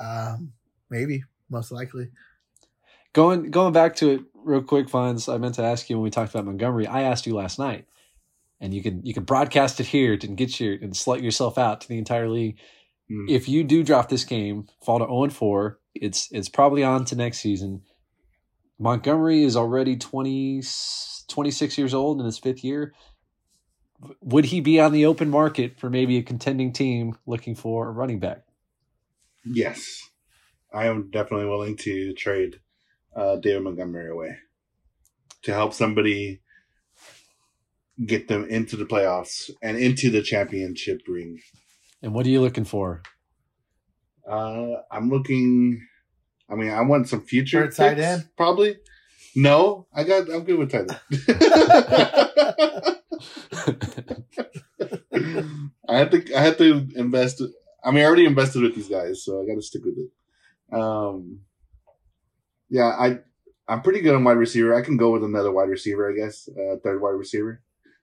Um, 0.00 0.52
maybe, 0.90 1.24
most 1.50 1.72
likely. 1.72 2.10
Going 3.12 3.50
going 3.50 3.72
back 3.72 3.96
to 3.96 4.10
it 4.10 4.20
real 4.34 4.62
quick, 4.62 4.86
Fonz. 4.86 5.32
I 5.32 5.38
meant 5.38 5.56
to 5.56 5.64
ask 5.64 5.90
you 5.90 5.96
when 5.96 6.04
we 6.04 6.10
talked 6.10 6.32
about 6.32 6.44
Montgomery. 6.44 6.86
I 6.86 7.02
asked 7.02 7.26
you 7.26 7.34
last 7.34 7.58
night, 7.58 7.86
and 8.60 8.72
you 8.72 8.80
can 8.80 9.04
you 9.04 9.12
can 9.12 9.24
broadcast 9.24 9.80
it 9.80 9.86
here 9.86 10.16
to 10.16 10.26
get 10.28 10.60
your 10.60 10.74
and 10.74 10.92
slut 10.92 11.20
yourself 11.20 11.58
out 11.58 11.80
to 11.80 11.88
the 11.88 11.98
entire 11.98 12.28
league. 12.28 12.58
Hmm. 13.10 13.26
If 13.28 13.48
you 13.48 13.64
do 13.64 13.82
drop 13.82 14.08
this 14.08 14.24
game, 14.24 14.68
fall 14.84 15.00
to 15.00 15.04
zero 15.04 15.24
and 15.24 15.32
four, 15.32 15.80
it's 15.96 16.28
it's 16.30 16.48
probably 16.48 16.84
on 16.84 17.04
to 17.06 17.16
next 17.16 17.38
season. 17.40 17.82
Montgomery 18.78 19.42
is 19.42 19.56
already 19.56 19.96
20, 19.96 20.62
26 21.28 21.78
years 21.78 21.94
old 21.94 22.18
in 22.20 22.26
his 22.26 22.38
fifth 22.38 22.64
year. 22.64 22.92
Would 24.22 24.46
he 24.46 24.60
be 24.60 24.80
on 24.80 24.92
the 24.92 25.06
open 25.06 25.28
market 25.28 25.78
for 25.78 25.90
maybe 25.90 26.16
a 26.18 26.22
contending 26.22 26.72
team 26.72 27.16
looking 27.26 27.54
for 27.54 27.88
a 27.88 27.92
running 27.92 28.20
back? 28.20 28.44
Yes, 29.44 30.08
I 30.72 30.86
am 30.86 31.10
definitely 31.10 31.46
willing 31.46 31.76
to 31.78 32.12
trade 32.14 32.60
uh, 33.16 33.36
David 33.36 33.62
Montgomery 33.62 34.10
away 34.10 34.36
to 35.42 35.52
help 35.52 35.72
somebody 35.72 36.40
get 38.06 38.28
them 38.28 38.44
into 38.48 38.76
the 38.76 38.84
playoffs 38.84 39.50
and 39.62 39.76
into 39.76 40.10
the 40.10 40.22
championship 40.22 41.00
ring. 41.08 41.40
And 42.02 42.14
what 42.14 42.26
are 42.26 42.30
you 42.30 42.40
looking 42.40 42.64
for? 42.64 43.02
Uh, 44.28 44.74
I'm 44.90 45.08
looking. 45.10 45.84
I 46.50 46.54
mean, 46.54 46.70
I 46.70 46.80
want 46.82 47.08
some 47.08 47.22
future 47.22 47.62
For 47.62 47.68
a 47.68 47.72
tight 47.72 47.98
end? 47.98 48.28
probably. 48.36 48.76
No, 49.40 49.86
I 49.94 50.02
got. 50.02 50.28
I'm 50.28 50.42
good 50.42 50.58
with 50.58 50.74
end. 50.74 50.90
I 55.88 55.98
have 55.98 56.10
to. 56.10 56.34
I 56.36 56.40
have 56.40 56.58
to 56.58 56.88
invest. 56.96 57.42
I 57.84 57.90
mean, 57.92 58.02
I 58.02 58.06
already 58.06 58.26
invested 58.26 58.62
with 58.62 58.74
these 58.74 58.88
guys, 58.88 59.24
so 59.24 59.40
I 59.40 59.46
got 59.46 59.54
to 59.54 59.62
stick 59.62 59.82
with 59.84 59.96
it. 59.96 60.76
Um, 60.76 61.40
yeah, 62.68 62.88
I. 62.98 63.18
I'm 63.70 63.82
pretty 63.82 64.00
good 64.00 64.14
on 64.14 64.24
wide 64.24 64.38
receiver. 64.38 64.74
I 64.74 64.80
can 64.82 64.96
go 64.96 65.12
with 65.12 65.22
another 65.22 65.52
wide 65.52 65.68
receiver, 65.68 66.10
I 66.10 66.14
guess. 66.16 66.48
Uh, 66.48 66.76
third 66.82 67.00
wide 67.02 67.10
receiver. 67.10 67.60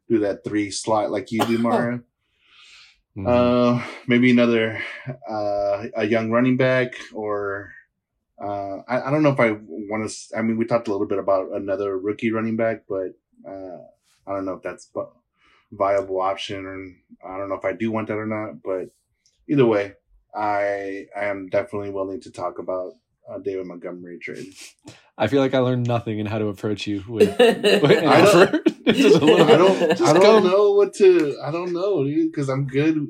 Do 0.07 0.19
that 0.19 0.43
three 0.43 0.69
slot 0.71 1.09
like 1.11 1.31
you 1.31 1.39
do, 1.45 1.57
Mario. 1.57 1.97
Mhm. 1.97 2.03
Uh, 3.25 3.81
maybe 4.07 4.29
another 4.29 4.81
uh, 5.07 5.85
a 5.95 6.05
young 6.05 6.31
running 6.31 6.57
back, 6.57 6.95
or 7.13 7.44
uh, 8.41 8.77
I, 8.87 9.07
I 9.07 9.11
don't 9.11 9.23
know 9.23 9.31
if 9.31 9.39
I 9.39 9.51
want 9.51 10.09
to. 10.09 10.37
I 10.37 10.41
mean, 10.41 10.57
we 10.57 10.65
talked 10.65 10.87
a 10.87 10.91
little 10.91 11.07
bit 11.07 11.19
about 11.19 11.51
another 11.53 11.97
rookie 11.97 12.31
running 12.31 12.57
back, 12.57 12.83
but 12.89 13.13
uh, 13.47 13.77
I 14.27 14.33
don't 14.33 14.45
know 14.45 14.53
if 14.53 14.63
that's 14.63 14.89
a 14.95 15.03
viable 15.71 16.21
option, 16.21 16.65
or 16.65 17.29
I 17.33 17.37
don't 17.37 17.49
know 17.49 17.55
if 17.55 17.65
I 17.65 17.73
do 17.73 17.91
want 17.91 18.07
that 18.07 18.17
or 18.17 18.25
not. 18.27 18.61
But 18.63 18.89
either 19.49 19.65
way, 19.65 19.93
I 20.35 21.05
I 21.15 21.25
am 21.25 21.47
definitely 21.49 21.91
willing 21.91 22.21
to 22.21 22.31
talk 22.31 22.59
about 22.59 22.93
uh, 23.29 23.39
David 23.39 23.67
Montgomery 23.67 24.19
trade. 24.19 24.53
I 25.17 25.27
feel 25.27 25.39
like 25.41 25.53
I 25.53 25.59
learned 25.59 25.87
nothing 25.87 26.19
in 26.19 26.25
how 26.25 26.39
to 26.39 26.47
approach 26.47 26.87
you 26.87 27.01
with, 27.07 27.29
with 27.39 27.83
I 28.03 28.21
don't- 28.21 28.65
Just 28.85 29.21
a 29.21 29.25
little- 29.25 29.47
I 29.47 29.57
don't. 29.57 30.01
I 30.01 30.13
don't 30.13 30.21
come- 30.21 30.43
know 30.43 30.71
what 30.73 30.93
to. 30.95 31.39
I 31.43 31.51
don't 31.51 31.73
know, 31.73 32.03
dude. 32.03 32.31
Because 32.31 32.49
I'm 32.49 32.67
good. 32.67 33.07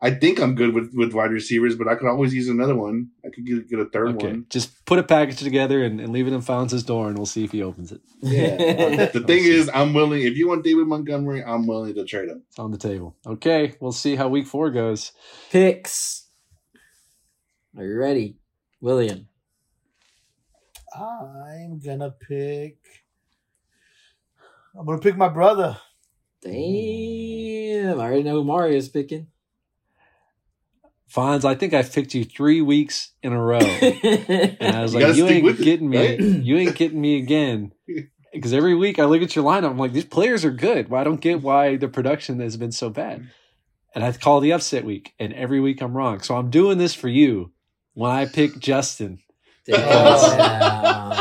I 0.00 0.10
think 0.10 0.38
I'm 0.40 0.54
good 0.54 0.74
with 0.74 0.92
with 0.92 1.14
wide 1.14 1.30
receivers, 1.30 1.74
but 1.74 1.88
I 1.88 1.94
could 1.94 2.06
always 2.06 2.34
use 2.34 2.48
another 2.48 2.74
one. 2.76 3.08
I 3.24 3.30
could 3.30 3.46
get, 3.46 3.68
get 3.68 3.78
a 3.78 3.86
third 3.86 4.16
Okay, 4.16 4.26
one. 4.28 4.46
just 4.50 4.84
put 4.84 4.98
a 4.98 5.02
package 5.02 5.38
together 5.38 5.82
and, 5.82 6.00
and 6.00 6.12
leave 6.12 6.26
it 6.26 6.34
in 6.34 6.42
Fonz's 6.42 6.82
door, 6.82 7.08
and 7.08 7.16
we'll 7.16 7.24
see 7.24 7.44
if 7.44 7.52
he 7.52 7.62
opens 7.62 7.92
it. 7.92 8.02
Yeah. 8.20 9.06
the 9.12 9.20
thing 9.26 9.44
is, 9.44 9.70
I'm 9.72 9.94
willing. 9.94 10.22
If 10.22 10.36
you 10.36 10.48
want 10.48 10.64
David 10.64 10.86
Montgomery, 10.86 11.42
I'm 11.42 11.66
willing 11.66 11.94
to 11.94 12.04
trade 12.04 12.28
him. 12.28 12.42
It's 12.48 12.58
on 12.58 12.72
the 12.72 12.78
table. 12.78 13.16
Okay, 13.26 13.74
we'll 13.80 13.92
see 13.92 14.16
how 14.16 14.28
week 14.28 14.46
four 14.46 14.70
goes. 14.70 15.12
Picks. 15.50 16.26
Are 17.78 17.84
you 17.84 17.96
ready, 17.98 18.36
William? 18.82 19.28
I'm 20.94 21.78
gonna 21.78 22.10
pick. 22.10 22.76
I'm 24.78 24.84
gonna 24.84 24.98
pick 24.98 25.16
my 25.16 25.28
brother. 25.28 25.78
Damn, 26.42 27.98
I 27.98 28.04
already 28.04 28.22
know 28.22 28.34
who 28.34 28.44
Mario's 28.44 28.90
picking. 28.90 29.28
Fonz, 31.14 31.44
I 31.44 31.54
think 31.54 31.72
I've 31.72 31.92
picked 31.92 32.14
you 32.14 32.24
three 32.24 32.60
weeks 32.60 33.12
in 33.22 33.32
a 33.32 33.40
row. 33.40 33.58
And 33.60 34.76
I 34.76 34.82
was 34.82 34.94
You 34.94 35.00
like, 35.06 35.16
you 35.16 35.26
ain't 35.28 35.44
with 35.44 35.60
it, 35.60 35.64
getting 35.64 35.88
me. 35.88 35.96
right? 35.98 36.20
You 36.20 36.56
ain't 36.56 36.74
getting 36.76 37.00
me 37.00 37.16
again. 37.18 37.72
Because 38.32 38.52
every 38.52 38.74
week 38.74 38.98
I 38.98 39.06
look 39.06 39.22
at 39.22 39.34
your 39.34 39.46
lineup, 39.46 39.70
I'm 39.70 39.78
like, 39.78 39.94
these 39.94 40.04
players 40.04 40.44
are 40.44 40.50
good. 40.50 40.90
Well, 40.90 41.00
I 41.00 41.04
don't 41.04 41.22
get 41.22 41.40
why 41.40 41.76
the 41.76 41.88
production 41.88 42.38
has 42.40 42.58
been 42.58 42.72
so 42.72 42.90
bad. 42.90 43.30
And 43.94 44.04
I 44.04 44.12
call 44.12 44.40
the 44.40 44.52
upset 44.52 44.84
week, 44.84 45.14
and 45.18 45.32
every 45.32 45.58
week 45.58 45.80
I'm 45.80 45.96
wrong. 45.96 46.20
So 46.20 46.36
I'm 46.36 46.50
doing 46.50 46.76
this 46.76 46.92
for 46.92 47.08
you 47.08 47.52
when 47.94 48.10
I 48.10 48.26
pick 48.26 48.58
Justin. 48.58 49.20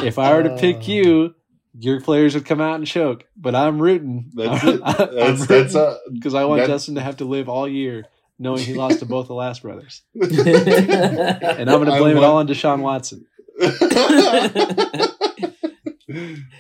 If 0.06 0.20
I 0.20 0.34
were 0.34 0.44
to 0.44 0.56
pick 0.58 0.88
you, 0.90 1.36
your 1.78 2.02
players 2.02 2.34
would 2.36 2.46
come 2.46 2.60
out 2.60 2.76
and 2.76 2.86
choke. 2.88 3.26
But 3.38 3.56
I'm 3.56 3.82
rooting. 3.82 4.32
That's 4.36 4.64
it. 4.66 4.82
That's 4.84 5.46
that's 5.48 5.76
uh, 5.76 5.98
because 6.12 6.34
I 6.34 6.44
want 6.46 6.62
that- 6.64 6.68
Justin 6.68 6.96
to 6.96 7.02
have 7.02 7.18
to 7.18 7.26
live 7.26 7.48
all 7.48 7.68
year 7.68 8.06
knowing 8.40 8.64
he 8.64 8.74
lost 8.74 9.00
to 9.00 9.06
both 9.06 9.28
the 9.28 9.34
Alas 9.34 9.60
brothers. 9.60 10.02
and 10.14 10.32
And 10.34 11.70
I'm 11.70 11.78
going 11.78 11.86
to 11.88 11.94
I 11.94 12.00
blame 12.00 12.18
it 12.18 12.24
all 12.24 12.38
on 12.38 12.48
Deshaun 12.48 12.80
Watson. 12.82 13.26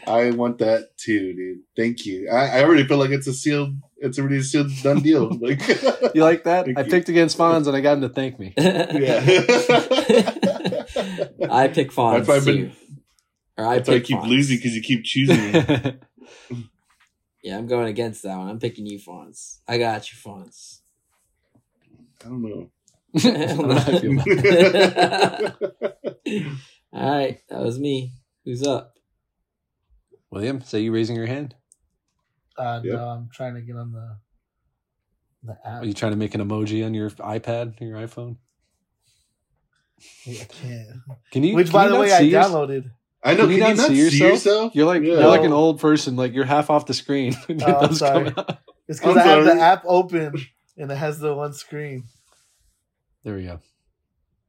I 0.08 0.32
want 0.32 0.58
that 0.60 0.90
too, 0.98 1.34
dude. 1.34 1.60
Thank 1.78 2.06
you. 2.06 2.30
I, 2.30 2.60
I 2.60 2.64
already 2.64 2.86
feel 2.88 2.98
like 2.98 3.12
it's 3.12 3.28
a 3.28 3.34
sealed. 3.34 3.76
It's 3.98 4.18
already 4.20 4.38
a 4.38 4.44
sealed 4.44 4.72
done 4.84 5.02
deal. 5.02 5.30
Like 5.42 5.62
You 6.16 6.24
like 6.24 6.44
that? 6.46 6.66
Thank 6.66 6.78
I 6.78 6.82
you. 6.84 6.90
picked 6.92 7.10
against 7.10 7.38
Fonz 7.38 7.68
and 7.68 7.76
I 7.76 7.82
got 7.82 7.94
him 7.98 8.02
to 8.02 8.10
thank 8.10 8.40
me. 8.40 8.54
yeah. 8.58 9.20
I 11.52 11.68
pick 11.68 11.92
Fonz 11.92 12.18
That's 12.18 12.28
why 12.28 12.36
I've 12.36 12.46
too. 12.46 12.56
been- 12.66 12.72
Or 13.58 13.66
I 13.68 13.76
That's 13.76 13.90
why 13.90 13.96
I 13.96 14.00
keep 14.00 14.18
Fonz. 14.20 14.28
losing 14.30 14.58
because 14.58 14.76
you 14.76 14.82
keep 14.82 15.04
choosing 15.04 15.52
me. 15.52 15.98
Yeah, 17.44 17.58
I'm 17.60 17.68
going 17.68 17.88
against 17.88 18.24
that 18.24 18.38
one. 18.38 18.48
I'm 18.50 18.60
picking 18.60 18.88
you, 18.88 18.98
Fonz. 19.00 19.60
I 19.68 19.78
got 19.78 20.12
you, 20.12 20.18
Fonz. 20.18 20.80
I 22.26 22.28
don't 22.28 22.42
know. 22.42 22.72
I 23.16 23.20
don't 23.22 23.68
know 23.70 23.76
how 23.76 23.92
I 23.92 24.00
feel 24.00 24.12
about 24.14 24.28
it. 26.26 26.58
All 26.94 27.18
right, 27.18 27.40
that 27.50 27.62
was 27.62 27.78
me. 27.80 28.14
Who's 28.46 28.66
up? 28.66 28.94
William, 30.32 30.62
say 30.62 30.80
you 30.82 30.92
raising 30.92 31.16
your 31.16 31.26
hand? 31.28 31.56
Uh, 32.58 32.82
Yep. 32.84 32.94
No, 32.94 33.04
I'm 33.08 33.30
trying 33.34 33.56
to 33.56 33.62
get 33.62 33.76
on 33.76 33.92
the 33.92 34.18
the 35.44 35.58
app. 35.66 35.84
Are 35.84 35.86
you 35.86 35.94
trying 35.94 36.14
to 36.14 36.18
make 36.18 36.34
an 36.36 36.42
emoji 36.42 36.86
on 36.86 36.94
your 36.94 37.10
iPad 37.12 37.80
or 37.82 37.86
your 37.86 37.98
iPhone? 38.00 38.38
I 40.28 40.34
can't. 40.50 40.88
Can 41.32 41.44
you? 41.44 41.56
Which, 41.56 41.68
can 41.68 41.74
by 41.74 41.86
you 41.86 41.94
the 41.94 42.00
way, 42.00 42.12
I 42.12 42.20
see 42.20 42.30
yours- 42.30 42.46
downloaded. 42.48 42.92
I 43.24 43.34
know. 43.34 43.48
Can 43.48 43.48
Can, 43.48 43.50
you 43.50 43.56
you 43.56 43.60
not 43.62 43.78
not 43.78 43.88
see 43.88 43.96
see 43.96 44.02
yourself? 44.04 44.32
yourself? 44.32 44.76
You're 44.76 44.86
like 44.86 45.02
Yeah. 45.04 45.14
you're 45.20 45.28
like 45.28 45.44
an 45.44 45.54
old 45.54 45.80
person. 45.80 46.16
Like 46.16 46.34
you're 46.34 46.46
half 46.46 46.70
off 46.70 46.86
the 46.86 46.94
screen. 46.94 47.36
it 47.50 47.62
Oh, 47.66 47.74
I'm 47.82 47.94
sorry. 47.96 48.34
It's 48.88 49.00
because 49.00 49.18
I'm 49.18 49.24
have 49.26 49.46
the 49.46 49.54
app 49.60 49.84
open 49.88 50.36
and 50.78 50.92
it 50.92 50.96
has 50.96 51.20
the 51.20 51.34
one 51.34 51.54
screen. 51.54 52.04
There 53.26 53.36
we 53.36 53.44
go. 53.44 53.60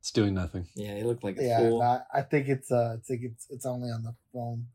It's 0.00 0.12
doing 0.12 0.34
nothing. 0.34 0.68
Yeah, 0.76 0.92
it 0.92 1.06
looked 1.06 1.24
like 1.24 1.38
a 1.38 1.42
Yeah, 1.42 1.56
fool. 1.58 1.80
no, 1.80 2.00
I 2.14 2.20
think 2.20 2.46
it's 2.48 2.70
uh, 2.70 2.96
I 2.98 3.00
think 3.02 3.22
it's 3.24 3.46
it's 3.50 3.66
only 3.66 3.90
on 3.90 4.04
the 4.04 4.14
phone 4.32 4.66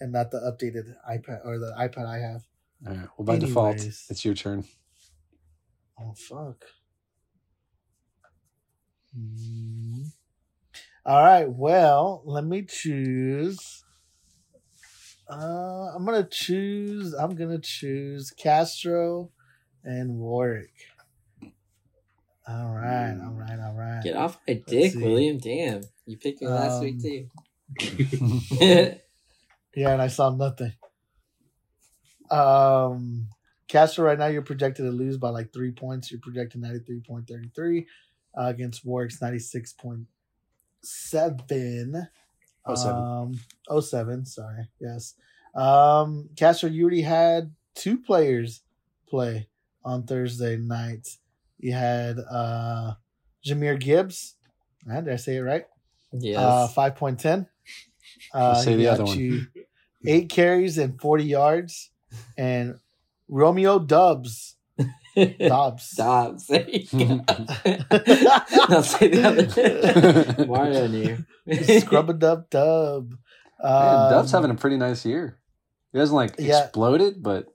and 0.00 0.12
not 0.12 0.30
the 0.30 0.38
updated 0.38 0.94
iPad 1.10 1.44
or 1.44 1.58
the 1.58 1.72
iPad 1.78 2.06
I 2.06 2.18
have. 2.18 2.42
All 2.86 2.94
right. 2.94 3.08
Well, 3.16 3.24
by 3.24 3.38
default, 3.38 3.76
it's 3.76 4.24
your 4.24 4.34
turn. 4.34 4.64
Oh 5.98 6.12
fuck. 6.14 6.64
Hmm. 9.16 10.02
All 11.06 11.22
right. 11.24 11.48
Well, 11.50 12.22
let 12.26 12.44
me 12.44 12.62
choose. 12.62 13.82
Uh, 15.28 15.92
I'm 15.96 16.04
gonna 16.04 16.28
choose. 16.30 17.14
I'm 17.14 17.34
gonna 17.34 17.58
choose 17.58 18.30
Castro 18.30 19.30
and 19.84 20.18
Warwick. 20.18 20.91
All 22.48 22.72
right. 22.74 23.16
All 23.22 23.32
right. 23.32 23.58
All 23.60 23.74
right. 23.74 24.00
Get 24.02 24.16
off 24.16 24.38
my 24.48 24.54
dick, 24.66 24.92
see. 24.92 25.02
William. 25.02 25.38
Damn. 25.38 25.82
You 26.06 26.16
picked 26.16 26.42
me 26.42 26.48
last 26.48 26.82
week 26.82 26.96
Um, 26.96 27.00
too. 27.00 28.98
Yeah, 29.74 29.92
and 29.94 30.02
I 30.02 30.08
saw 30.08 30.28
nothing. 30.28 30.74
Um, 32.30 33.28
Castro, 33.68 34.04
right 34.04 34.18
now 34.18 34.26
you're 34.26 34.42
projected 34.42 34.84
to 34.84 34.90
lose 34.92 35.16
by 35.16 35.30
like 35.30 35.52
three 35.52 35.70
points. 35.72 36.10
You're 36.10 36.20
projected 36.20 36.60
ninety 36.60 36.80
three 36.80 37.00
point 37.00 37.26
thirty 37.26 37.50
three 37.54 37.86
uh, 38.38 38.46
against 38.48 38.84
Warwick's 38.84 39.22
ninety 39.22 39.38
six 39.38 39.72
point 39.72 40.06
seven. 40.82 42.06
Oh, 42.66 42.74
seven. 42.74 43.02
Um, 43.02 43.40
oh 43.68 43.80
seven. 43.80 44.26
Sorry. 44.26 44.68
Yes. 44.78 45.14
Um, 45.54 46.28
Castro, 46.36 46.68
you 46.68 46.82
already 46.82 47.02
had 47.02 47.54
two 47.74 47.98
players 47.98 48.60
play 49.08 49.48
on 49.84 50.02
Thursday 50.04 50.56
night. 50.56 51.16
You 51.62 51.72
had 51.72 52.18
uh, 52.18 52.94
Jahmyr 53.46 53.78
Gibbs. 53.80 54.34
Ah, 54.90 55.00
Did 55.00 55.14
I 55.14 55.16
say 55.16 55.36
it 55.36 55.40
right? 55.40 55.64
yes. 56.12 56.36
Uh, 56.38 56.68
five 56.68 56.96
point 56.96 57.18
ten. 57.20 57.46
Uh, 58.34 58.54
Say 58.54 58.76
the 58.76 58.88
other 58.88 59.04
one. 59.04 59.48
eight 60.06 60.28
carries 60.28 60.78
and 60.78 60.98
forty 61.00 61.24
yards, 61.24 61.90
and 62.38 62.78
Romeo 63.28 63.78
Doubs. 63.78 64.56
Dobbs. 65.16 65.90
Dobbs. 65.96 66.46
There 66.46 66.66
you 66.68 66.86
go. 66.86 67.24
I'll 68.68 68.82
say 68.82 69.08
the 69.08 70.36
other. 70.36 70.46
Mario 70.46 70.86
knew. 70.88 71.18
Scrub 71.80 72.10
a 72.10 72.14
dub 72.14 72.48
dub. 72.50 73.10
Man, 73.62 74.10
Duff's 74.10 74.32
Um, 74.32 74.42
having 74.42 74.56
a 74.56 74.58
pretty 74.58 74.76
nice 74.76 75.04
year. 75.04 75.38
He 75.92 75.98
hasn't 75.98 76.16
like 76.16 76.34
Yeah. 76.38 76.64
exploded, 76.64 77.22
but 77.22 77.46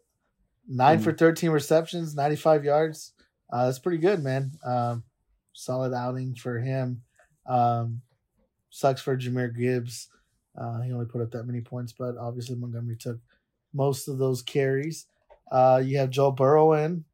nine 0.67 0.99
Mm. 0.99 1.03
for 1.03 1.13
thirteen 1.13 1.49
receptions, 1.51 2.13
ninety 2.15 2.35
five 2.35 2.63
yards. 2.65 3.13
Uh, 3.51 3.65
that's 3.65 3.79
pretty 3.79 3.97
good, 3.97 4.23
man. 4.23 4.51
Um, 4.65 5.03
solid 5.53 5.93
outing 5.93 6.35
for 6.35 6.59
him. 6.59 7.03
Um, 7.47 8.01
sucks 8.69 9.01
for 9.01 9.17
Jahmyr 9.17 9.55
Gibbs. 9.55 10.09
Uh, 10.57 10.81
he 10.81 10.91
only 10.91 11.05
put 11.05 11.21
up 11.21 11.31
that 11.31 11.45
many 11.45 11.61
points, 11.61 11.93
but 11.93 12.17
obviously 12.17 12.55
Montgomery 12.55 12.97
took 12.97 13.19
most 13.73 14.07
of 14.07 14.17
those 14.17 14.41
carries. 14.41 15.05
Uh, 15.51 15.81
you 15.83 15.97
have 15.97 16.09
Joe 16.09 16.31
Burrow 16.31 16.73
in. 16.73 17.05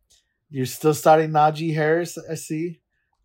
You're 0.50 0.66
still 0.66 0.94
starting 0.94 1.32
Najee 1.32 1.74
Harris, 1.74 2.18
I 2.30 2.36
see. 2.36 2.80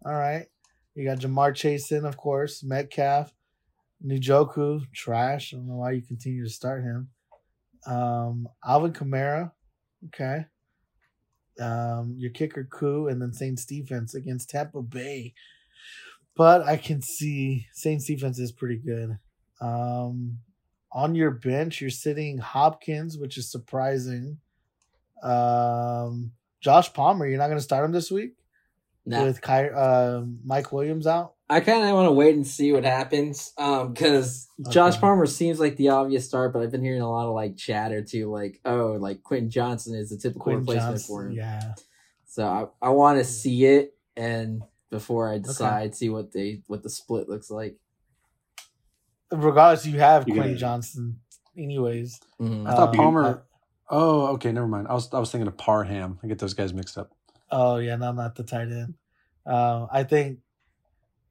All 0.05 0.14
right. 0.14 0.47
You 0.94 1.05
got 1.05 1.18
Ja'Marr 1.18 1.55
Chase 1.55 1.92
in, 1.92 2.05
of 2.05 2.16
course. 2.16 2.64
Metcalf, 2.64 3.33
Njoku, 4.05 4.90
trash. 4.92 5.53
I 5.53 5.57
don't 5.57 5.68
know 5.68 5.77
why 5.77 5.92
you 5.92 6.03
continue 6.03 6.44
to 6.44 6.51
start 6.51 6.83
him. 6.83 7.11
Um, 7.87 8.49
Alvin 8.64 8.92
Kamara, 8.92 9.53
okay. 10.07 10.47
Um, 11.61 12.14
your 12.16 12.31
kicker 12.31 12.64
coup, 12.64 13.09
and 13.09 13.21
then 13.21 13.33
Saints 13.33 13.64
defense 13.64 14.14
against 14.14 14.51
Tampa 14.51 14.83
Bay. 14.83 15.35
But 16.37 16.62
I 16.62 16.77
can 16.77 17.03
see 17.03 17.66
Saints 17.73 18.07
defense 18.07 18.38
is 18.38 18.53
pretty 18.53 18.77
good. 18.77 19.18
Um, 19.61 20.38
on 20.92 21.14
your 21.14 21.33
bench, 21.33 21.81
you're 21.81 21.90
sitting 21.90 22.38
Hopkins, 22.38 23.18
which 23.18 23.37
is 23.37 23.51
surprising. 23.51 24.38
Um, 25.23 26.33
Josh 26.61 26.92
Palmer, 26.92 27.27
you're 27.27 27.38
not 27.38 27.47
going 27.49 27.59
to 27.59 27.62
start 27.62 27.85
him 27.85 27.92
this 27.92 28.11
week 28.11 28.35
Nah, 29.05 29.25
with 29.25 29.42
Ky- 29.42 29.71
uh, 29.75 30.23
Mike 30.44 30.73
Williams 30.73 31.07
out. 31.07 31.35
I 31.51 31.61
kind 31.61 31.83
of 31.83 31.95
want 31.95 32.07
to 32.09 32.13
wait 32.13 32.35
and 32.35 32.47
see 32.47 32.73
what 32.73 32.85
happens. 32.85 33.53
Um, 33.57 33.93
because 33.95 34.49
Josh 34.71 34.99
Palmer 34.99 35.25
seems 35.27 35.59
like 35.59 35.77
the 35.77 35.89
obvious 35.91 36.27
start, 36.27 36.53
but 36.53 36.61
I've 36.63 36.71
been 36.71 36.83
hearing 36.85 37.01
a 37.01 37.11
lot 37.11 37.27
of 37.27 37.35
like 37.35 37.57
chatter 37.57 38.03
too, 38.03 38.31
like 38.31 38.61
oh, 38.67 38.97
like 39.01 39.23
Quentin 39.23 39.49
Johnston 39.51 39.95
is 39.95 40.11
the 40.11 40.19
typical 40.19 40.43
Quinn 40.43 40.59
replacement 40.59 40.93
Johnson, 40.97 41.07
for 41.07 41.27
him. 41.27 41.33
yeah. 41.33 41.75
So 42.27 42.47
I, 42.47 42.87
I 42.87 42.91
want 42.91 43.19
to 43.19 43.25
see 43.25 43.65
it 43.65 43.95
and 44.17 44.63
before 44.91 45.33
I 45.33 45.39
decide, 45.39 45.95
see 45.95 46.11
what 46.11 46.33
they 46.33 46.63
what 46.67 46.83
the 46.83 46.91
split 46.91 47.29
looks 47.29 47.51
like. 47.51 47.77
Regardless, 49.31 49.87
you 49.87 49.99
have 49.99 50.27
You're 50.27 50.37
Quinn 50.37 50.49
gonna- 50.49 50.59
Johnson, 50.59 51.21
anyways. 51.57 52.19
Mhm. 52.41 52.67
I 52.67 52.75
thought 52.75 52.89
Um, 52.91 52.95
Palmer. 52.95 53.43
oh, 53.91 54.27
okay, 54.35 54.53
never 54.53 54.67
mind. 54.67 54.89
I 54.89 54.95
was 54.95 55.13
I 55.13 55.19
was 55.19 55.31
thinking 55.31 55.49
of 55.49 55.57
Parham. 55.59 56.19
I 56.23 56.27
get 56.27 56.39
those 56.39 56.55
guys 56.55 56.73
mixed 56.73 56.97
up. 56.97 57.13
Oh 57.51 57.77
yeah, 57.77 57.97
no, 57.97 58.13
not 58.13 58.35
the 58.37 58.43
tight 58.45 58.69
end. 58.71 58.95
Uh, 59.47 59.87
I 59.91 60.05
think 60.05 60.39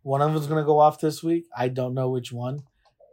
one 0.08 0.22
of 0.22 0.34
them's 0.34 0.48
gonna 0.48 0.63
go 0.63 0.80
off 0.80 1.02
this 1.02 1.22
week. 1.22 1.46
I 1.56 1.67
don't 1.67 1.93
know 1.93 2.10
which 2.10 2.32
one, 2.32 2.63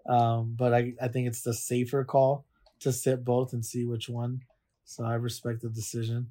um, 0.06 0.54
but 0.56 0.72
I 0.72 0.94
I 1.02 1.08
think 1.08 1.26
it's 1.26 1.42
the 1.42 1.52
safer 1.52 2.04
call 2.04 2.44
to 2.80 2.92
sit 2.92 3.24
both 3.24 3.52
and 3.52 3.64
see 3.66 3.84
which 3.84 4.08
one. 4.08 4.42
So 4.84 5.04
I 5.04 5.14
respect 5.14 5.62
the 5.62 5.70
decision. 5.70 6.28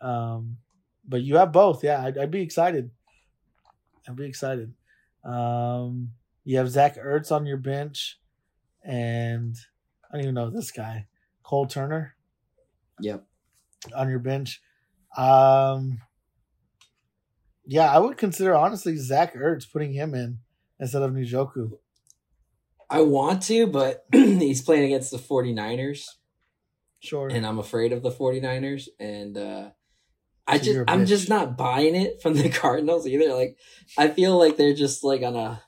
Um, 0.00 0.58
but 1.08 1.22
you 1.22 1.36
have 1.36 1.52
both, 1.52 1.82
yeah. 1.82 2.02
I'd, 2.04 2.18
I'd 2.18 2.30
be 2.30 2.42
excited. 2.42 2.90
I'd 4.06 4.16
be 4.16 4.26
excited. 4.26 4.74
Um, 5.24 6.12
you 6.44 6.58
have 6.58 6.68
Zach 6.68 6.96
Ertz 6.96 7.32
on 7.32 7.46
your 7.46 7.56
bench, 7.56 8.18
and 8.84 9.56
I 10.10 10.16
don't 10.16 10.22
even 10.22 10.34
know 10.34 10.50
this 10.50 10.70
guy, 10.72 11.06
Cole 11.42 11.66
Turner 11.66 12.16
Yep. 13.00 13.24
on 13.94 14.08
your 14.10 14.18
bench. 14.18 14.60
Um, 15.16 16.00
yeah, 17.66 17.92
I 17.92 17.98
would 17.98 18.16
consider 18.16 18.54
honestly 18.54 18.96
Zach 18.96 19.34
Ertz 19.34 19.70
putting 19.70 19.92
him 19.92 20.14
in 20.14 20.38
instead 20.78 21.02
of 21.02 21.12
Njoku. 21.12 21.72
I 22.88 23.00
want 23.02 23.42
to, 23.44 23.66
but 23.66 24.06
he's 24.12 24.62
playing 24.62 24.84
against 24.84 25.10
the 25.10 25.18
49ers. 25.18 26.06
Sure. 27.00 27.28
and 27.28 27.46
I'm 27.46 27.58
afraid 27.58 27.92
of 27.92 28.02
the 28.02 28.10
49ers 28.10 28.88
and 28.98 29.36
uh 29.36 29.70
I 30.46 30.58
So 30.58 30.64
just 30.64 30.90
I'm 30.90 31.06
just 31.06 31.28
not 31.28 31.56
buying 31.56 31.94
it 31.94 32.22
from 32.22 32.34
the 32.34 32.48
Cardinals 32.62 33.06
either. 33.06 33.32
Like 33.34 33.58
I 33.98 34.08
feel 34.08 34.38
like 34.38 34.56
they're 34.56 34.74
just 34.74 35.04
like 35.04 35.22
on 35.22 35.36
a 35.36 35.62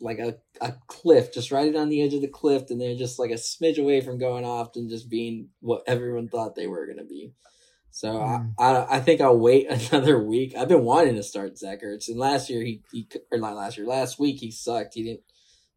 like 0.00 0.18
a, 0.18 0.36
a 0.60 0.74
cliff, 0.86 1.32
just 1.32 1.50
right 1.50 1.74
on 1.74 1.88
the 1.88 2.02
edge 2.02 2.14
of 2.14 2.20
the 2.20 2.28
cliff, 2.28 2.64
and 2.70 2.80
they're 2.80 2.96
just 2.96 3.18
like 3.18 3.30
a 3.30 3.34
smidge 3.34 3.78
away 3.78 4.00
from 4.00 4.18
going 4.18 4.44
off 4.44 4.76
and 4.76 4.90
just 4.90 5.08
being 5.08 5.48
what 5.60 5.82
everyone 5.86 6.28
thought 6.28 6.54
they 6.56 6.66
were 6.66 6.86
gonna 6.86 7.04
be. 7.06 7.32
So 7.94 8.08
Mm. 8.14 8.54
I, 8.58 8.64
I 8.64 8.96
I 8.96 9.00
think 9.00 9.20
I'll 9.20 9.38
wait 9.38 9.68
another 9.92 10.20
week. 10.20 10.56
I've 10.56 10.66
been 10.66 10.82
wanting 10.82 11.14
to 11.14 11.22
start 11.22 11.56
Zach 11.56 11.80
Ertz, 11.80 12.08
and 12.08 12.18
last 12.18 12.50
year 12.50 12.60
he, 12.64 12.82
he 12.90 13.06
or 13.30 13.38
not 13.38 13.54
last 13.54 13.78
year, 13.78 13.86
last 13.86 14.18
week 14.18 14.40
he 14.40 14.50
sucked. 14.50 14.94
He 14.94 15.04
didn't 15.04 15.20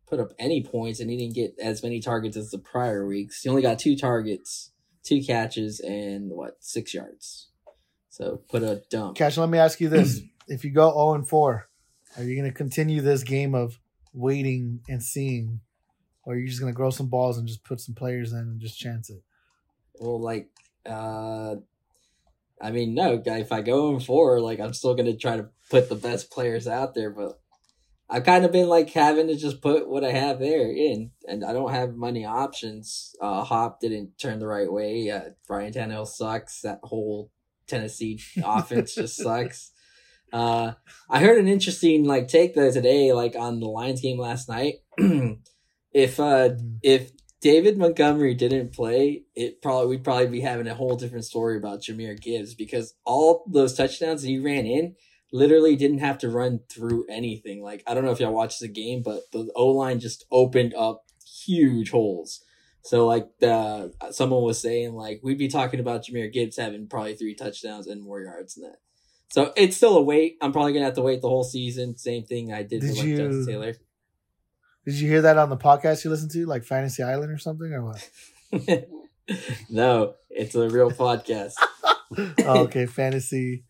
put 0.08 0.20
up 0.20 0.34
any 0.40 0.64
points, 0.64 1.00
and 1.00 1.12
he 1.12 1.18
didn't 1.18 1.36
get 1.36 1.54
as 1.62 1.84
many 1.84 2.00
targets 2.00 2.36
as 2.36 2.50
the 2.50 2.58
prior 2.58 3.06
weeks. 3.06 3.44
He 3.44 3.50
only 3.50 3.62
got 3.62 3.78
two 3.78 3.96
targets, 3.96 4.72
two 5.04 5.22
catches, 5.22 5.80
and 5.80 6.32
what 6.32 6.58
six 6.60 6.92
yards. 6.92 7.50
So 8.10 8.42
put 8.50 8.64
a 8.64 8.82
dump. 8.90 9.16
Cash, 9.16 9.38
let 9.38 9.50
me 9.50 9.60
ask 9.60 9.80
you 9.80 9.88
this: 9.88 10.20
If 10.48 10.66
you 10.66 10.72
go 10.72 10.90
zero 10.90 11.14
and 11.14 11.30
four, 11.30 11.70
are 12.18 12.24
you 12.24 12.36
going 12.36 12.52
to 12.52 12.58
continue 12.58 13.02
this 13.02 13.22
game 13.22 13.54
of 13.54 13.80
waiting 14.12 14.80
and 14.90 15.04
seeing, 15.04 15.60
or 16.24 16.34
are 16.34 16.38
you 16.38 16.48
just 16.48 16.62
going 16.62 16.74
to 16.74 16.76
grow 16.76 16.90
some 16.90 17.10
balls 17.10 17.38
and 17.38 17.48
just 17.48 17.64
put 17.64 17.80
some 17.80 17.94
players 17.94 18.34
in 18.34 18.40
and 18.40 18.60
just 18.60 18.80
chance 18.80 19.12
it? 19.12 19.22
Well, 20.00 20.20
like, 20.20 20.50
uh, 20.84 21.58
I 22.62 22.72
mean, 22.72 22.94
no. 22.94 23.22
If 23.26 23.52
I 23.52 23.62
go 23.62 23.94
in 23.94 24.00
four, 24.00 24.40
like, 24.42 24.60
I'm 24.60 24.74
still 24.74 24.96
gonna 24.96 25.16
try 25.16 25.38
to 25.38 25.50
put 25.70 25.90
the 25.90 25.96
best 25.96 26.32
players 26.32 26.68
out 26.68 26.96
there, 26.96 27.10
but 27.10 27.40
I've 28.10 28.24
kind 28.24 28.46
of 28.46 28.52
been 28.52 28.68
like 28.70 28.90
having 28.92 29.28
to 29.28 29.36
just 29.36 29.62
put 29.62 29.90
what 29.90 30.04
I 30.04 30.12
have 30.12 30.40
there 30.40 30.72
in, 30.72 31.12
and 31.28 31.44
I 31.44 31.54
don't 31.54 31.72
have 31.72 31.96
many 31.96 32.26
options. 32.26 33.14
Uh, 33.22 33.44
Hop 33.44 33.80
didn't 33.82 34.18
turn 34.18 34.40
the 34.40 34.48
right 34.48 34.72
way. 34.72 35.10
Uh, 35.12 35.32
Brian 35.48 35.74
Tannehill 35.74 36.08
sucks. 36.08 36.62
That 36.62 36.80
whole 36.84 37.32
Tennessee 37.68 38.20
offense 38.44 38.96
just 38.96 39.18
sucks. 39.18 39.72
Uh, 40.32 40.74
I 41.10 41.20
heard 41.20 41.38
an 41.38 41.48
interesting 41.48 42.06
like 42.06 42.28
take 42.28 42.56
though 42.56 42.72
today, 42.72 43.14
like 43.14 43.36
on 43.36 43.60
the 43.60 43.68
Lions 43.68 44.02
game 44.02 44.18
last 44.20 44.48
night. 44.50 44.76
if 45.92 46.20
uh 46.20 46.50
Mhm. 46.50 46.80
if 46.84 47.12
David 47.40 47.78
Montgomery 47.78 48.34
didn't 48.34 48.74
play, 48.74 49.24
it 49.36 49.62
probably 49.62 49.88
we'd 49.88 50.04
probably 50.04 50.28
be 50.28 50.42
having 50.42 50.68
a 50.68 50.74
whole 50.74 50.96
different 50.96 51.26
story 51.26 51.58
about 51.58 51.82
Jahmyr 51.82 52.20
Gibbs 52.20 52.56
because 52.56 52.96
all 53.06 53.44
those 53.48 53.76
touchdowns 53.76 54.24
he 54.24 54.40
ran 54.40 54.66
in 54.66 54.96
literally 55.32 55.76
didn't 55.76 56.00
have 56.00 56.18
to 56.20 56.30
run 56.30 56.62
through 56.70 57.06
anything. 57.10 57.62
Like 57.62 57.84
I 57.86 57.94
don't 57.94 58.06
know 58.06 58.12
if 58.12 58.20
y'all 58.20 58.34
watched 58.34 58.60
the 58.60 58.68
game, 58.68 59.04
but 59.04 59.22
the 59.32 59.52
O 59.56 59.68
line 59.68 60.00
just 60.00 60.26
opened 60.32 60.74
up 60.74 61.04
huge 61.46 61.92
holes. 61.92 62.44
So 62.82 63.06
like 63.06 63.28
the 63.40 63.94
someone 64.12 64.44
was 64.44 64.60
saying 64.62 64.94
like 64.94 65.20
we'd 65.24 65.38
be 65.38 65.50
talking 65.50 65.80
about 65.80 66.06
Jahmyr 66.06 66.32
Gibbs 66.32 66.58
having 66.58 66.88
probably 66.88 67.16
three 67.16 67.36
touchdowns 67.36 67.86
and 67.86 68.02
more 68.02 68.22
yards 68.22 68.56
than 68.56 68.72
that. 68.72 68.78
So 69.30 69.54
it's 69.58 69.76
still 69.78 69.98
a 69.98 70.02
wait. 70.02 70.38
I'm 70.42 70.54
probably 70.54 70.74
gonna 70.74 70.86
have 70.86 70.94
to 70.96 71.02
wait 71.02 71.22
the 71.22 71.30
whole 71.30 71.44
season. 71.44 71.98
Same 71.98 72.24
thing 72.24 72.52
I 72.54 72.64
did, 72.64 72.82
Did 72.82 72.90
with 72.90 72.98
like 72.98 73.08
you- 73.08 73.18
Justin 73.18 73.46
Taylor. 73.46 73.76
Did 74.88 74.96
you 75.02 75.10
hear 75.10 75.22
that 75.24 75.38
on 75.38 75.50
the 75.50 75.58
podcast 75.58 76.06
you 76.06 76.10
listened 76.10 76.32
to, 76.32 76.46
like 76.46 76.64
Fantasy 76.64 77.04
Island 77.04 77.30
or 77.30 77.38
something, 77.38 77.74
or 77.74 77.84
what? 77.84 78.10
no, 79.70 80.14
it's 80.30 80.56
a 80.56 80.70
real 80.70 80.92
podcast. 80.92 81.56
oh, 82.46 82.60
okay, 82.64 82.86
Fantasy, 82.86 83.66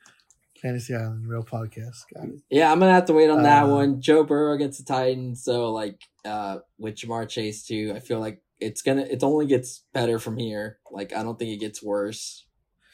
Fantasy 0.61 0.93
Island, 0.93 1.27
real 1.27 1.41
podcast. 1.43 2.03
Got 2.13 2.25
it. 2.29 2.35
Yeah, 2.51 2.71
I'm 2.71 2.79
gonna 2.79 2.93
have 2.93 3.05
to 3.05 3.13
wait 3.13 3.31
on 3.31 3.41
that 3.41 3.63
Uh, 3.63 3.69
one. 3.69 3.99
Joe 3.99 4.23
Burrow 4.23 4.53
against 4.53 4.85
the 4.85 4.93
Titans. 4.93 5.43
So 5.43 5.71
like 5.71 5.99
uh 6.23 6.59
with 6.77 6.93
Ja'Marr 6.95 7.27
Chase 7.27 7.65
too, 7.65 7.93
I 7.95 7.99
feel 7.99 8.19
like 8.19 8.43
it's 8.59 8.83
gonna 8.83 9.01
it 9.01 9.23
only 9.23 9.47
gets 9.47 9.85
better 9.93 10.19
from 10.19 10.37
here. 10.37 10.77
Like 10.91 11.13
I 11.13 11.23
don't 11.23 11.39
think 11.39 11.49
it 11.51 11.59
gets 11.59 11.81
worse. 11.81 12.45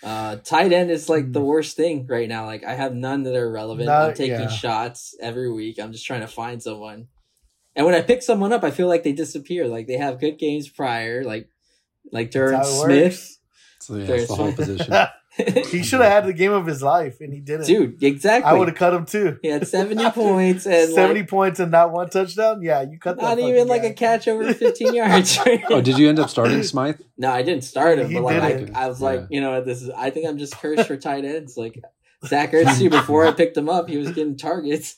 Uh 0.02 0.38
tight 0.38 0.72
end 0.72 0.92
is 0.92 1.10
like 1.10 1.34
the 1.34 1.40
Hmm. 1.42 1.46
worst 1.48 1.76
thing 1.76 2.08
right 2.08 2.30
now. 2.30 2.46
Like 2.46 2.64
I 2.64 2.76
have 2.76 2.96
none 2.96 3.24
that 3.24 3.36
are 3.36 3.52
relevant. 3.52 3.88
No, 3.88 3.94
I'm 4.08 4.14
taking 4.14 4.40
yeah. 4.40 4.48
shots 4.48 5.14
every 5.22 5.52
week. 5.52 5.78
I'm 5.78 5.92
just 5.92 6.06
trying 6.06 6.22
to 6.22 6.28
find 6.28 6.64
someone. 6.64 7.08
And 7.76 7.86
when 7.86 7.96
I 7.96 8.02
pick 8.02 8.22
someone 8.22 8.54
up, 8.54 8.64
I 8.64 8.72
feel 8.72 8.88
like 8.88 9.04
they 9.04 9.14
disappear. 9.14 9.68
Like 9.68 9.88
they 9.88 9.98
have 9.98 10.20
good 10.20 10.38
games 10.38 10.70
prior, 10.70 11.24
like 11.24 11.50
like 12.12 12.32
That's 12.32 12.36
Durham 12.36 12.62
how 12.62 12.68
it 12.68 12.86
Smith. 12.86 13.40
So 13.80 13.96
yeah, 13.96 14.06
There's 14.06 14.28
the 14.28 14.36
whole 14.36 14.54
position. 14.54 14.94
he 15.36 15.84
should 15.84 16.00
have 16.00 16.12
had 16.12 16.26
the 16.28 16.34
game 16.34 16.52
of 16.52 16.68
his 16.68 16.84
life, 16.84 17.20
and 17.20 17.34
he 17.34 17.40
didn't. 17.40 17.66
Dude, 17.66 18.04
exactly. 18.04 18.50
I 18.50 18.54
would 18.54 18.68
have 18.68 18.78
cut 18.78 18.94
him 18.94 19.06
too. 19.06 19.40
he 19.42 19.48
had 19.48 19.68
70 19.68 20.12
points 20.12 20.68
and 20.68 20.92
Seventy 20.92 21.22
like, 21.22 21.30
points 21.30 21.60
and 21.60 21.72
not 21.72 21.92
one 21.92 22.10
touchdown. 22.10 22.62
Yeah, 22.62 22.84
you 22.84 23.00
cut 23.00 23.18
that. 23.18 23.24
not 23.24 23.30
fucking 23.32 23.48
even 23.48 23.68
like 23.68 23.84
a 23.84 23.94
catch 23.94 24.28
over 24.28 24.54
15 24.54 24.94
yards. 24.94 25.40
oh, 25.70 25.82
did 25.82 25.98
you 25.98 26.08
end 26.08 26.20
up 26.20 26.30
starting 26.30 26.62
Smythe? 26.62 27.00
No, 27.18 27.32
I 27.32 27.42
didn't 27.42 27.64
start 27.64 27.98
him, 27.98 28.10
He 28.10 28.16
but 28.16 28.24
like 28.24 28.58
didn't. 28.58 28.76
I, 28.76 28.84
I 28.84 28.88
was 28.88 29.02
like, 29.02 29.22
you 29.32 29.42
know, 29.42 29.62
this 29.64 29.82
is. 29.82 29.90
I 29.90 30.12
think 30.12 30.28
I'm 30.28 30.38
just 30.38 30.56
cursed 30.58 30.88
for 30.88 30.98
tight 30.98 31.26
ends. 31.26 31.58
Like 31.58 31.82
Zach 32.26 32.52
Ertz, 32.52 32.78
too, 32.78 32.92
before 32.92 33.26
I 33.26 33.32
picked 33.32 33.58
him 33.58 33.70
up, 33.70 33.90
he 33.90 33.98
was 33.98 34.12
getting 34.12 34.38
targets. 34.38 34.98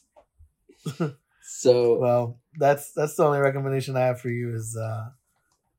So 1.48 1.98
Well, 1.98 2.40
that's 2.58 2.92
that's 2.92 3.16
the 3.16 3.24
only 3.24 3.40
recommendation 3.40 3.96
I 3.96 4.02
have 4.02 4.22
for 4.22 4.30
you 4.30 4.54
is 4.54 4.78
uh 4.78 5.10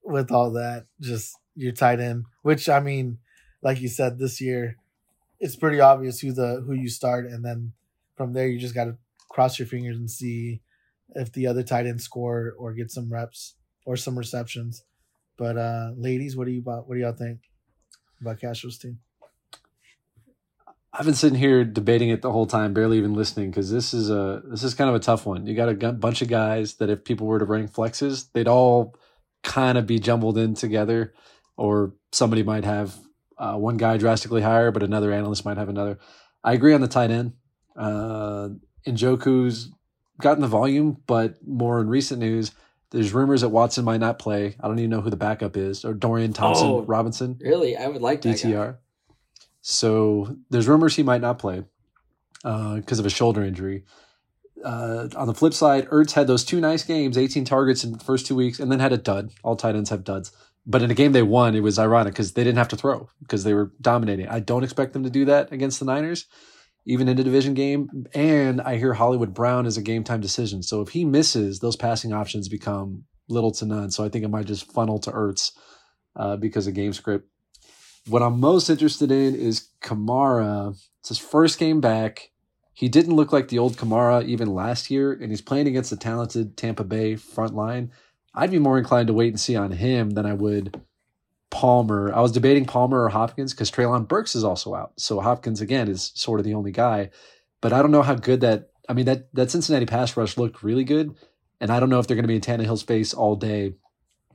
with 0.02 0.30
all 0.30 0.52
that, 0.52 0.86
just 1.00 1.36
your 1.54 1.72
tight 1.72 2.00
end. 2.00 2.26
Which 2.42 2.68
I 2.68 2.80
mean, 2.80 3.18
like 3.62 3.80
you 3.80 3.88
said, 3.88 4.18
this 4.18 4.40
year 4.40 4.76
it's 5.38 5.56
pretty 5.56 5.80
obvious 5.80 6.20
who 6.20 6.32
the 6.32 6.62
who 6.66 6.72
you 6.72 6.88
start, 6.88 7.26
and 7.26 7.44
then 7.44 7.72
from 8.16 8.32
there 8.32 8.48
you 8.48 8.58
just 8.58 8.74
got 8.74 8.84
to 8.84 8.96
cross 9.28 9.58
your 9.58 9.68
fingers 9.68 9.96
and 9.96 10.10
see 10.10 10.60
if 11.14 11.32
the 11.32 11.46
other 11.46 11.62
tight 11.62 11.86
end 11.86 12.00
score 12.00 12.54
or 12.58 12.72
get 12.72 12.90
some 12.90 13.12
reps 13.12 13.54
or 13.84 13.96
some 13.96 14.18
receptions. 14.18 14.84
But 15.36 15.58
uh 15.58 15.90
ladies, 15.96 16.36
what 16.36 16.46
do 16.46 16.52
you 16.52 16.60
about? 16.60 16.88
What 16.88 16.94
do 16.94 17.00
y'all 17.00 17.12
think 17.12 17.40
about 18.20 18.40
Castro's 18.40 18.78
team? 18.78 18.98
I've 20.98 21.04
been 21.04 21.14
sitting 21.14 21.38
here 21.38 21.62
debating 21.64 22.08
it 22.08 22.22
the 22.22 22.32
whole 22.32 22.46
time, 22.46 22.72
barely 22.72 22.96
even 22.98 23.12
listening, 23.12 23.50
because 23.50 23.70
this 23.70 23.92
is 23.92 24.08
a 24.10 24.42
this 24.46 24.62
is 24.62 24.72
kind 24.74 24.88
of 24.88 24.96
a 24.96 25.00
tough 25.00 25.26
one. 25.26 25.46
You 25.46 25.54
got 25.54 25.68
a 25.68 25.92
bunch 25.92 26.22
of 26.22 26.28
guys 26.28 26.74
that 26.74 26.88
if 26.88 27.04
people 27.04 27.26
were 27.26 27.38
to 27.38 27.44
rank 27.44 27.70
flexes, 27.72 28.28
they'd 28.32 28.48
all 28.48 28.94
kind 29.42 29.76
of 29.76 29.86
be 29.86 29.98
jumbled 29.98 30.38
in 30.38 30.54
together, 30.54 31.12
or 31.56 31.94
somebody 32.12 32.42
might 32.42 32.64
have 32.64 32.96
uh, 33.36 33.54
one 33.56 33.76
guy 33.76 33.98
drastically 33.98 34.40
higher, 34.42 34.70
but 34.70 34.82
another 34.82 35.12
analyst 35.12 35.44
might 35.44 35.58
have 35.58 35.68
another. 35.68 35.98
I 36.42 36.54
agree 36.54 36.72
on 36.72 36.80
the 36.80 36.88
tight 36.88 37.10
end. 37.10 37.34
Uh, 37.76 38.48
Njoku's 38.86 39.70
gotten 40.20 40.40
the 40.40 40.48
volume, 40.48 40.96
but 41.06 41.46
more 41.46 41.80
in 41.80 41.88
recent 41.88 42.20
news, 42.20 42.52
there's 42.90 43.12
rumors 43.12 43.42
that 43.42 43.50
Watson 43.50 43.84
might 43.84 44.00
not 44.00 44.18
play. 44.18 44.56
I 44.60 44.66
don't 44.68 44.78
even 44.78 44.90
know 44.90 45.02
who 45.02 45.10
the 45.10 45.16
backup 45.16 45.56
is, 45.58 45.84
or 45.84 45.92
Dorian 45.92 46.32
Thompson 46.32 46.66
Oh, 46.68 46.82
Robinson. 46.82 47.36
really, 47.40 47.76
I 47.76 47.86
would 47.88 48.00
like. 48.00 48.22
DTR. 48.22 48.78
So 49.68 50.36
there's 50.48 50.68
rumors 50.68 50.94
he 50.94 51.02
might 51.02 51.20
not 51.20 51.40
play 51.40 51.64
because 52.44 53.00
of 53.00 53.04
a 53.04 53.10
shoulder 53.10 53.42
injury. 53.42 53.82
Uh, 54.64 55.08
on 55.16 55.26
the 55.26 55.34
flip 55.34 55.52
side, 55.52 55.88
Ertz 55.88 56.12
had 56.12 56.28
those 56.28 56.44
two 56.44 56.60
nice 56.60 56.84
games, 56.84 57.18
18 57.18 57.44
targets 57.44 57.82
in 57.82 57.90
the 57.90 57.98
first 57.98 58.26
two 58.26 58.36
weeks, 58.36 58.60
and 58.60 58.70
then 58.70 58.78
had 58.78 58.92
a 58.92 58.96
dud. 58.96 59.32
All 59.42 59.56
tight 59.56 59.74
ends 59.74 59.90
have 59.90 60.04
duds. 60.04 60.30
But 60.64 60.82
in 60.82 60.92
a 60.92 60.94
game 60.94 61.10
they 61.10 61.24
won, 61.24 61.56
it 61.56 61.64
was 61.64 61.80
ironic 61.80 62.12
because 62.12 62.34
they 62.34 62.44
didn't 62.44 62.58
have 62.58 62.68
to 62.68 62.76
throw 62.76 63.10
because 63.20 63.42
they 63.42 63.54
were 63.54 63.72
dominating. 63.80 64.28
I 64.28 64.38
don't 64.38 64.62
expect 64.62 64.92
them 64.92 65.02
to 65.02 65.10
do 65.10 65.24
that 65.24 65.50
against 65.50 65.80
the 65.80 65.84
Niners, 65.84 66.26
even 66.84 67.08
in 67.08 67.18
a 67.18 67.24
division 67.24 67.54
game. 67.54 67.88
And 68.14 68.60
I 68.60 68.76
hear 68.76 68.94
Hollywood 68.94 69.34
Brown 69.34 69.66
is 69.66 69.76
a 69.76 69.82
game 69.82 70.04
time 70.04 70.20
decision. 70.20 70.62
So 70.62 70.80
if 70.80 70.90
he 70.90 71.04
misses, 71.04 71.58
those 71.58 71.74
passing 71.74 72.12
options 72.12 72.48
become 72.48 73.02
little 73.28 73.50
to 73.50 73.66
none. 73.66 73.90
So 73.90 74.04
I 74.04 74.10
think 74.10 74.24
it 74.24 74.28
might 74.28 74.46
just 74.46 74.72
funnel 74.72 75.00
to 75.00 75.10
Ertz 75.10 75.50
uh, 76.14 76.36
because 76.36 76.68
of 76.68 76.74
game 76.74 76.92
script. 76.92 77.28
What 78.08 78.22
I'm 78.22 78.38
most 78.38 78.70
interested 78.70 79.10
in 79.10 79.34
is 79.34 79.68
Kamara. 79.82 80.76
It's 81.00 81.08
his 81.08 81.18
first 81.18 81.58
game 81.58 81.80
back. 81.80 82.30
He 82.72 82.88
didn't 82.88 83.16
look 83.16 83.32
like 83.32 83.48
the 83.48 83.58
old 83.58 83.76
Kamara 83.76 84.24
even 84.24 84.54
last 84.54 84.90
year, 84.90 85.12
and 85.12 85.30
he's 85.30 85.40
playing 85.40 85.66
against 85.66 85.90
the 85.90 85.96
talented 85.96 86.56
Tampa 86.56 86.84
Bay 86.84 87.16
front 87.16 87.54
line. 87.54 87.90
I'd 88.34 88.50
be 88.50 88.58
more 88.58 88.78
inclined 88.78 89.08
to 89.08 89.14
wait 89.14 89.30
and 89.30 89.40
see 89.40 89.56
on 89.56 89.72
him 89.72 90.10
than 90.10 90.26
I 90.26 90.34
would 90.34 90.80
Palmer. 91.50 92.12
I 92.14 92.20
was 92.20 92.32
debating 92.32 92.64
Palmer 92.64 93.02
or 93.02 93.08
Hopkins 93.08 93.54
because 93.54 93.70
Treylon 93.70 94.06
Burks 94.06 94.36
is 94.36 94.44
also 94.44 94.74
out. 94.74 94.92
So 94.98 95.20
Hopkins 95.20 95.60
again 95.60 95.88
is 95.88 96.12
sort 96.14 96.38
of 96.38 96.44
the 96.44 96.54
only 96.54 96.70
guy. 96.70 97.10
But 97.60 97.72
I 97.72 97.80
don't 97.80 97.90
know 97.90 98.02
how 98.02 98.14
good 98.14 98.42
that 98.42 98.70
I 98.88 98.92
mean 98.92 99.06
that 99.06 99.34
that 99.34 99.50
Cincinnati 99.50 99.86
pass 99.86 100.16
rush 100.16 100.36
looked 100.36 100.62
really 100.62 100.84
good. 100.84 101.14
And 101.60 101.70
I 101.70 101.80
don't 101.80 101.88
know 101.88 101.98
if 101.98 102.06
they're 102.06 102.14
going 102.14 102.24
to 102.24 102.28
be 102.28 102.36
in 102.36 102.42
Tannehill's 102.42 102.82
space 102.82 103.14
all 103.14 103.34
day, 103.36 103.72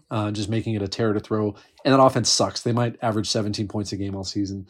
uh, 0.09 0.31
just 0.31 0.49
making 0.49 0.73
it 0.73 0.81
a 0.81 0.87
terror 0.87 1.13
to 1.13 1.19
throw. 1.19 1.55
And 1.83 1.93
that 1.93 2.01
offense 2.01 2.29
sucks. 2.29 2.61
They 2.61 2.71
might 2.71 2.97
average 3.01 3.29
17 3.29 3.67
points 3.67 3.91
a 3.91 3.97
game 3.97 4.15
all 4.15 4.23
season. 4.23 4.67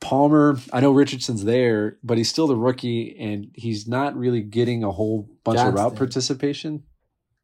Palmer, 0.00 0.58
I 0.72 0.80
know 0.80 0.92
Richardson's 0.92 1.44
there, 1.44 1.98
but 2.02 2.18
he's 2.18 2.28
still 2.28 2.46
the 2.46 2.56
rookie, 2.56 3.16
and 3.18 3.50
he's 3.54 3.88
not 3.88 4.16
really 4.16 4.42
getting 4.42 4.84
a 4.84 4.90
whole 4.90 5.28
bunch 5.42 5.58
of 5.58 5.74
route 5.74 5.96
participation. 5.96 6.82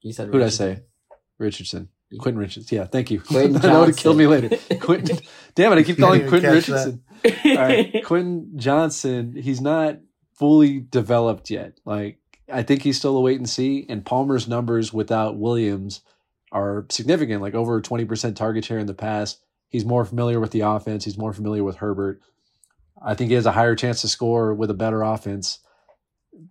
You 0.02 0.12
said 0.12 0.28
Who 0.28 0.38
did 0.38 0.42
I 0.42 0.50
say? 0.50 0.80
Richardson. 1.38 1.88
Quentin 2.18 2.38
Richardson. 2.40 2.76
Yeah, 2.76 2.84
thank 2.84 3.10
you. 3.10 3.20
Quentin 3.26 3.54
that 3.54 3.78
would 3.78 3.88
have 3.88 3.96
killed 3.96 4.18
me 4.18 4.26
later. 4.26 4.50
Quentin. 4.80 5.18
Damn 5.54 5.72
it, 5.72 5.78
I 5.78 5.82
keep 5.82 5.98
calling 5.98 6.28
Quentin 6.28 6.52
Richardson. 6.52 7.02
All 7.24 7.54
right, 7.54 8.02
Quentin 8.04 8.52
Johnston. 8.56 9.34
He's 9.34 9.60
not 9.60 9.98
fully 10.34 10.80
developed 10.80 11.50
yet. 11.50 11.78
Like 11.84 12.18
I 12.52 12.62
think 12.62 12.82
he's 12.82 12.98
still 12.98 13.16
a 13.16 13.20
wait 13.20 13.38
and 13.38 13.48
see. 13.48 13.86
And 13.88 14.04
Palmer's 14.04 14.46
numbers 14.46 14.92
without 14.92 15.38
Williams 15.38 16.02
are 16.52 16.86
significant, 16.90 17.42
like 17.42 17.54
over 17.54 17.80
twenty 17.80 18.04
percent 18.04 18.36
target 18.36 18.64
share 18.64 18.78
in 18.78 18.86
the 18.86 18.94
past. 18.94 19.40
He's 19.68 19.84
more 19.84 20.04
familiar 20.04 20.38
with 20.38 20.50
the 20.50 20.60
offense. 20.60 21.04
He's 21.04 21.18
more 21.18 21.32
familiar 21.32 21.64
with 21.64 21.76
Herbert. 21.76 22.20
I 23.04 23.14
think 23.14 23.30
he 23.30 23.34
has 23.34 23.46
a 23.46 23.52
higher 23.52 23.74
chance 23.74 24.02
to 24.02 24.08
score 24.08 24.54
with 24.54 24.70
a 24.70 24.74
better 24.74 25.02
offense. 25.02 25.58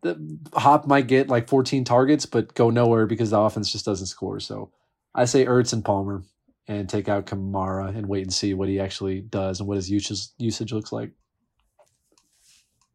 The 0.02 0.40
Hop 0.54 0.88
might 0.88 1.08
get 1.08 1.30
like 1.30 1.48
14 1.48 1.84
targets, 1.84 2.26
but 2.26 2.54
go 2.56 2.70
nowhere 2.70 3.06
because 3.06 3.30
the 3.30 3.40
offense 3.40 3.72
just 3.72 3.86
doesn't 3.86 4.08
score. 4.08 4.40
So 4.40 4.72
I 5.14 5.26
say 5.26 5.46
Ertz 5.46 5.72
and 5.72 5.86
Palmer 5.86 6.24
and 6.68 6.90
take 6.90 7.08
out 7.08 7.26
Kamara 7.26 7.96
and 7.96 8.08
wait 8.08 8.24
and 8.24 8.34
see 8.34 8.54
what 8.54 8.70
he 8.70 8.80
actually 8.80 9.22
does 9.22 9.60
and 9.60 9.68
what 9.68 9.76
his 9.76 9.90
usage 9.90 10.30
usage 10.38 10.74
looks 10.74 10.92
like. 10.92 11.12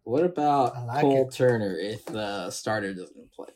What 0.04 0.24
about 0.24 0.86
like 0.86 1.02
Cole 1.02 1.28
it. 1.28 1.34
Turner 1.34 1.76
if 1.78 2.04
the 2.04 2.50
starter 2.50 2.94
doesn't 2.94 3.32
play? 3.32 3.48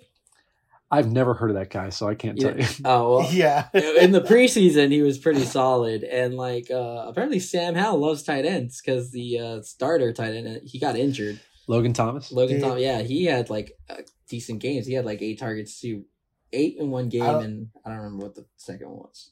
I've 0.92 1.12
never 1.12 1.34
heard 1.34 1.50
of 1.50 1.56
that 1.56 1.70
guy, 1.70 1.90
so 1.90 2.08
I 2.08 2.14
can't 2.16 2.36
Yeah. 2.40 2.50
tell 2.52 2.60
you. 2.60 2.66
Oh 2.84 3.18
well, 3.18 3.28
Yeah, 3.32 3.68
in 3.74 4.10
the 4.12 4.20
preseason 4.20 4.90
he 4.90 5.02
was 5.02 5.18
pretty 5.18 5.44
solid, 5.44 6.02
and 6.02 6.34
like 6.34 6.70
uh 6.70 7.04
apparently 7.08 7.38
Sam 7.38 7.74
Howell 7.74 7.98
loves 8.00 8.22
tight 8.22 8.44
ends 8.44 8.80
because 8.80 9.10
the 9.12 9.38
uh, 9.38 9.62
starter 9.62 10.12
tight 10.12 10.34
end 10.34 10.62
he 10.64 10.78
got 10.78 10.96
injured. 10.96 11.38
Logan 11.68 11.92
Thomas. 11.92 12.32
Logan 12.32 12.58
Yeah. 12.60 12.68
Tom, 12.68 12.78
yeah, 12.78 13.02
he 13.02 13.26
had 13.26 13.48
like 13.50 13.72
uh, 13.88 14.02
decent 14.28 14.60
games. 14.60 14.86
He 14.86 14.94
had 14.94 15.04
like 15.04 15.22
eight 15.22 15.38
targets 15.38 15.80
too, 15.80 16.04
eight 16.52 16.76
in 16.78 16.90
one 16.90 17.08
game, 17.08 17.22
I 17.22 17.42
and 17.44 17.68
I 17.84 17.90
don't 17.90 17.98
remember 17.98 18.24
what 18.26 18.34
the 18.34 18.46
second 18.56 18.88
one 18.88 18.98
was. 18.98 19.30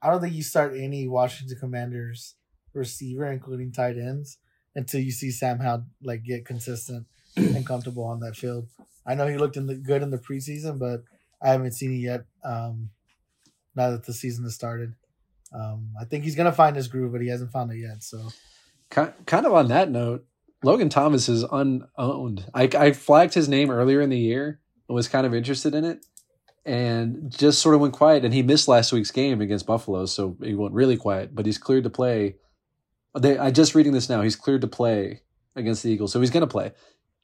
I 0.00 0.10
don't 0.10 0.20
think 0.22 0.32
you 0.34 0.42
start 0.42 0.74
any 0.76 1.06
Washington 1.08 1.58
Commanders 1.58 2.36
receiver, 2.72 3.26
including 3.26 3.72
tight 3.72 3.98
ends, 3.98 4.38
until 4.74 5.00
you 5.00 5.10
see 5.10 5.30
Sam 5.30 5.58
Howell 5.58 5.84
like 6.02 6.22
get 6.24 6.46
consistent 6.46 7.06
and 7.56 7.66
comfortable 7.66 8.04
on 8.04 8.20
that 8.20 8.36
field. 8.36 8.68
I 9.06 9.14
know 9.14 9.26
he 9.26 9.38
looked 9.38 9.56
in 9.56 9.66
the 9.66 9.74
good 9.74 10.02
in 10.02 10.10
the 10.10 10.18
preseason, 10.18 10.78
but 10.78 11.02
I 11.42 11.50
haven't 11.50 11.72
seen 11.72 11.92
it 11.92 11.98
yet. 11.98 12.24
Um, 12.44 12.90
now 13.74 13.90
that 13.90 14.04
the 14.04 14.12
season 14.12 14.44
has 14.44 14.54
started, 14.54 14.94
um, 15.52 15.90
I 16.00 16.04
think 16.04 16.24
he's 16.24 16.34
gonna 16.34 16.52
find 16.52 16.76
his 16.76 16.88
groove, 16.88 17.12
but 17.12 17.20
he 17.20 17.28
hasn't 17.28 17.52
found 17.52 17.72
it 17.72 17.78
yet. 17.78 18.02
So 18.02 18.28
Ki- 18.90 19.12
Kind 19.26 19.46
of 19.46 19.52
on 19.52 19.68
that 19.68 19.90
note, 19.90 20.26
Logan 20.62 20.88
Thomas 20.88 21.28
is 21.28 21.44
unowned. 21.44 22.46
I, 22.54 22.68
I 22.76 22.92
flagged 22.92 23.34
his 23.34 23.48
name 23.48 23.70
earlier 23.70 24.00
in 24.00 24.10
the 24.10 24.18
year 24.18 24.60
and 24.88 24.94
was 24.94 25.08
kind 25.08 25.26
of 25.26 25.34
interested 25.34 25.74
in 25.74 25.84
it 25.84 26.04
and 26.64 27.30
just 27.30 27.62
sort 27.62 27.74
of 27.74 27.80
went 27.80 27.94
quiet. 27.94 28.24
And 28.24 28.34
he 28.34 28.42
missed 28.42 28.68
last 28.68 28.92
week's 28.92 29.10
game 29.10 29.40
against 29.40 29.66
Buffalo, 29.66 30.06
so 30.06 30.36
he 30.42 30.54
went 30.54 30.74
really 30.74 30.96
quiet, 30.96 31.34
but 31.34 31.46
he's 31.46 31.58
cleared 31.58 31.84
to 31.84 31.90
play. 31.90 32.36
They, 33.18 33.38
I 33.38 33.50
just 33.50 33.74
reading 33.74 33.92
this 33.92 34.08
now. 34.08 34.20
He's 34.22 34.36
cleared 34.36 34.60
to 34.62 34.66
play 34.66 35.22
against 35.56 35.82
the 35.82 35.90
Eagles, 35.90 36.12
so 36.12 36.20
he's 36.20 36.30
going 36.30 36.42
to 36.42 36.46
play. 36.46 36.72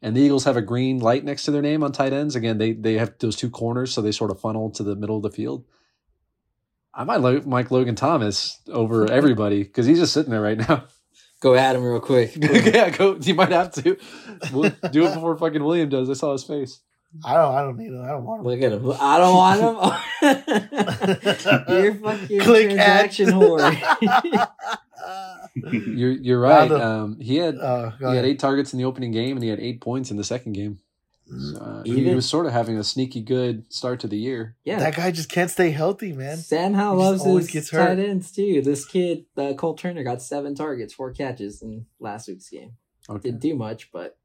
And 0.04 0.14
the 0.14 0.20
Eagles 0.20 0.44
have 0.44 0.58
a 0.58 0.60
green 0.60 0.98
light 0.98 1.24
next 1.24 1.44
to 1.44 1.50
their 1.50 1.62
name 1.62 1.82
on 1.82 1.90
tight 1.90 2.12
ends. 2.12 2.36
Again, 2.36 2.58
they 2.58 2.72
they 2.74 2.98
have 2.98 3.14
those 3.20 3.36
two 3.36 3.48
corners, 3.48 3.90
so 3.90 4.02
they 4.02 4.12
sort 4.12 4.30
of 4.30 4.38
funnel 4.38 4.70
to 4.72 4.82
the 4.82 4.94
middle 4.94 5.16
of 5.16 5.22
the 5.22 5.30
field. 5.30 5.64
I 6.92 7.04
might 7.04 7.22
like 7.22 7.46
Mike 7.46 7.70
Logan 7.70 7.94
Thomas 7.94 8.60
over 8.68 9.10
everybody 9.10 9.62
because 9.62 9.86
he's 9.86 9.98
just 9.98 10.12
sitting 10.12 10.30
there 10.30 10.42
right 10.42 10.58
now. 10.58 10.84
Go 11.40 11.54
at 11.54 11.74
him 11.74 11.82
real 11.82 12.00
quick. 12.00 12.36
yeah, 12.36 12.88
go. 12.88 13.16
You 13.20 13.34
might 13.34 13.50
have 13.50 13.70
to 13.72 13.98
we'll 14.50 14.72
do 14.90 15.04
it 15.06 15.14
before 15.14 15.36
fucking 15.36 15.62
William 15.62 15.90
does. 15.90 16.08
I 16.08 16.14
saw 16.14 16.32
his 16.32 16.44
face. 16.44 16.80
I 17.22 17.34
don't. 17.34 17.54
I 17.54 17.60
don't 17.60 17.76
need 17.76 17.88
him. 17.88 18.02
I 18.02 18.08
don't 18.08 18.24
want 18.24 18.40
him. 18.40 18.46
Look 18.46 18.62
at 18.62 18.72
him. 18.72 18.92
I 18.98 19.18
don't 19.18 19.36
want 19.36 19.60
him. 19.60 19.76
You're 21.68 21.94
fucking 21.96 22.40
Click 22.40 22.66
transaction 22.70 23.28
add. 23.28 23.34
whore. 23.34 24.48
You're 25.56 26.12
you're 26.12 26.40
right. 26.40 26.68
Round 26.68 26.72
of- 26.72 26.80
Um, 26.80 27.20
he 27.20 27.36
had 27.36 27.56
Uh, 27.58 27.92
go 27.98 28.10
he 28.10 28.16
had 28.16 28.24
eight 28.24 28.38
targets 28.38 28.72
in 28.72 28.78
the 28.78 28.84
opening 28.84 29.12
game, 29.12 29.36
and 29.36 29.42
he 29.44 29.50
had 29.50 29.60
eight 29.60 29.80
points 29.80 30.10
in 30.10 30.16
the 30.16 30.24
second 30.24 30.52
game. 30.54 30.78
So, 31.26 31.56
uh, 31.58 31.82
he 31.84 32.14
was 32.14 32.28
sort 32.28 32.44
of 32.44 32.52
having 32.52 32.76
a 32.76 32.84
sneaky 32.84 33.22
good 33.22 33.64
start 33.72 33.98
to 34.00 34.08
the 34.08 34.18
year. 34.18 34.56
yeah. 34.64 34.78
That 34.78 34.94
guy 34.94 35.10
just 35.10 35.30
can't 35.30 35.50
stay 35.50 35.70
healthy, 35.70 36.12
man. 36.12 36.36
Sam 36.36 36.74
Howell 36.74 36.98
He 36.98 37.02
loves 37.06 37.22
always 37.22 37.44
his 37.46 37.52
gets 37.52 37.70
hurt. 37.70 37.96
tight 37.96 37.98
ends 37.98 38.30
too. 38.30 38.60
This 38.60 38.84
kid, 38.84 39.24
uh, 39.38 39.54
Cole 39.54 39.74
Turner, 39.74 40.02
got 40.04 40.20
seven 40.20 40.54
targets, 40.54 40.92
four 40.92 41.12
catches 41.12 41.62
in 41.62 41.86
last 41.98 42.28
week's 42.28 42.50
game. 42.50 42.72
Okay. 43.08 43.30
Didn't 43.30 43.40
do 43.40 43.54
much, 43.56 43.90
but 43.90 44.18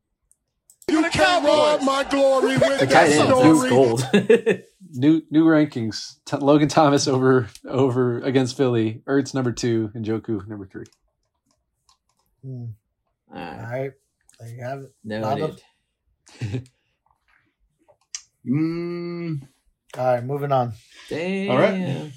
You 0.91 1.09
can't 1.09 1.45
rob 1.45 1.81
my 1.83 2.03
glory 2.03 2.57
with 2.57 2.79
the 2.79 2.85
that 2.85 2.89
tight 2.91 3.11
ends, 3.11 3.25
story. 3.27 3.69
gold. 3.69 4.07
New 4.91 5.21
new 5.29 5.45
rankings: 5.45 6.15
T- 6.25 6.37
Logan 6.37 6.67
Thomas 6.67 7.07
over 7.07 7.47
over 7.67 8.19
against 8.21 8.57
Philly. 8.57 9.03
Ertz 9.07 9.33
number 9.35 9.51
two, 9.51 9.91
and 9.93 10.03
Joku 10.05 10.45
number 10.47 10.65
three. 10.65 10.85
Hmm. 12.43 12.65
Alright, 13.31 13.91
there 14.39 14.49
you 14.49 14.63
have 14.63 14.79
it. 14.81 14.91
noted. 15.03 15.61
Mm, 18.47 19.41
All 19.97 20.05
right, 20.05 20.23
moving 20.23 20.51
on. 20.51 20.73
Damn. 21.09 21.51
All 21.51 21.57
right. 21.57 22.11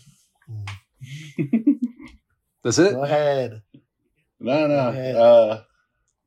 That's 2.62 2.79
it. 2.79 2.93
Go 2.95 3.03
ahead. 3.03 3.62
no, 4.39 4.66
no. 4.68 4.89
ahead. 4.89 5.16
Uh, 5.16 5.62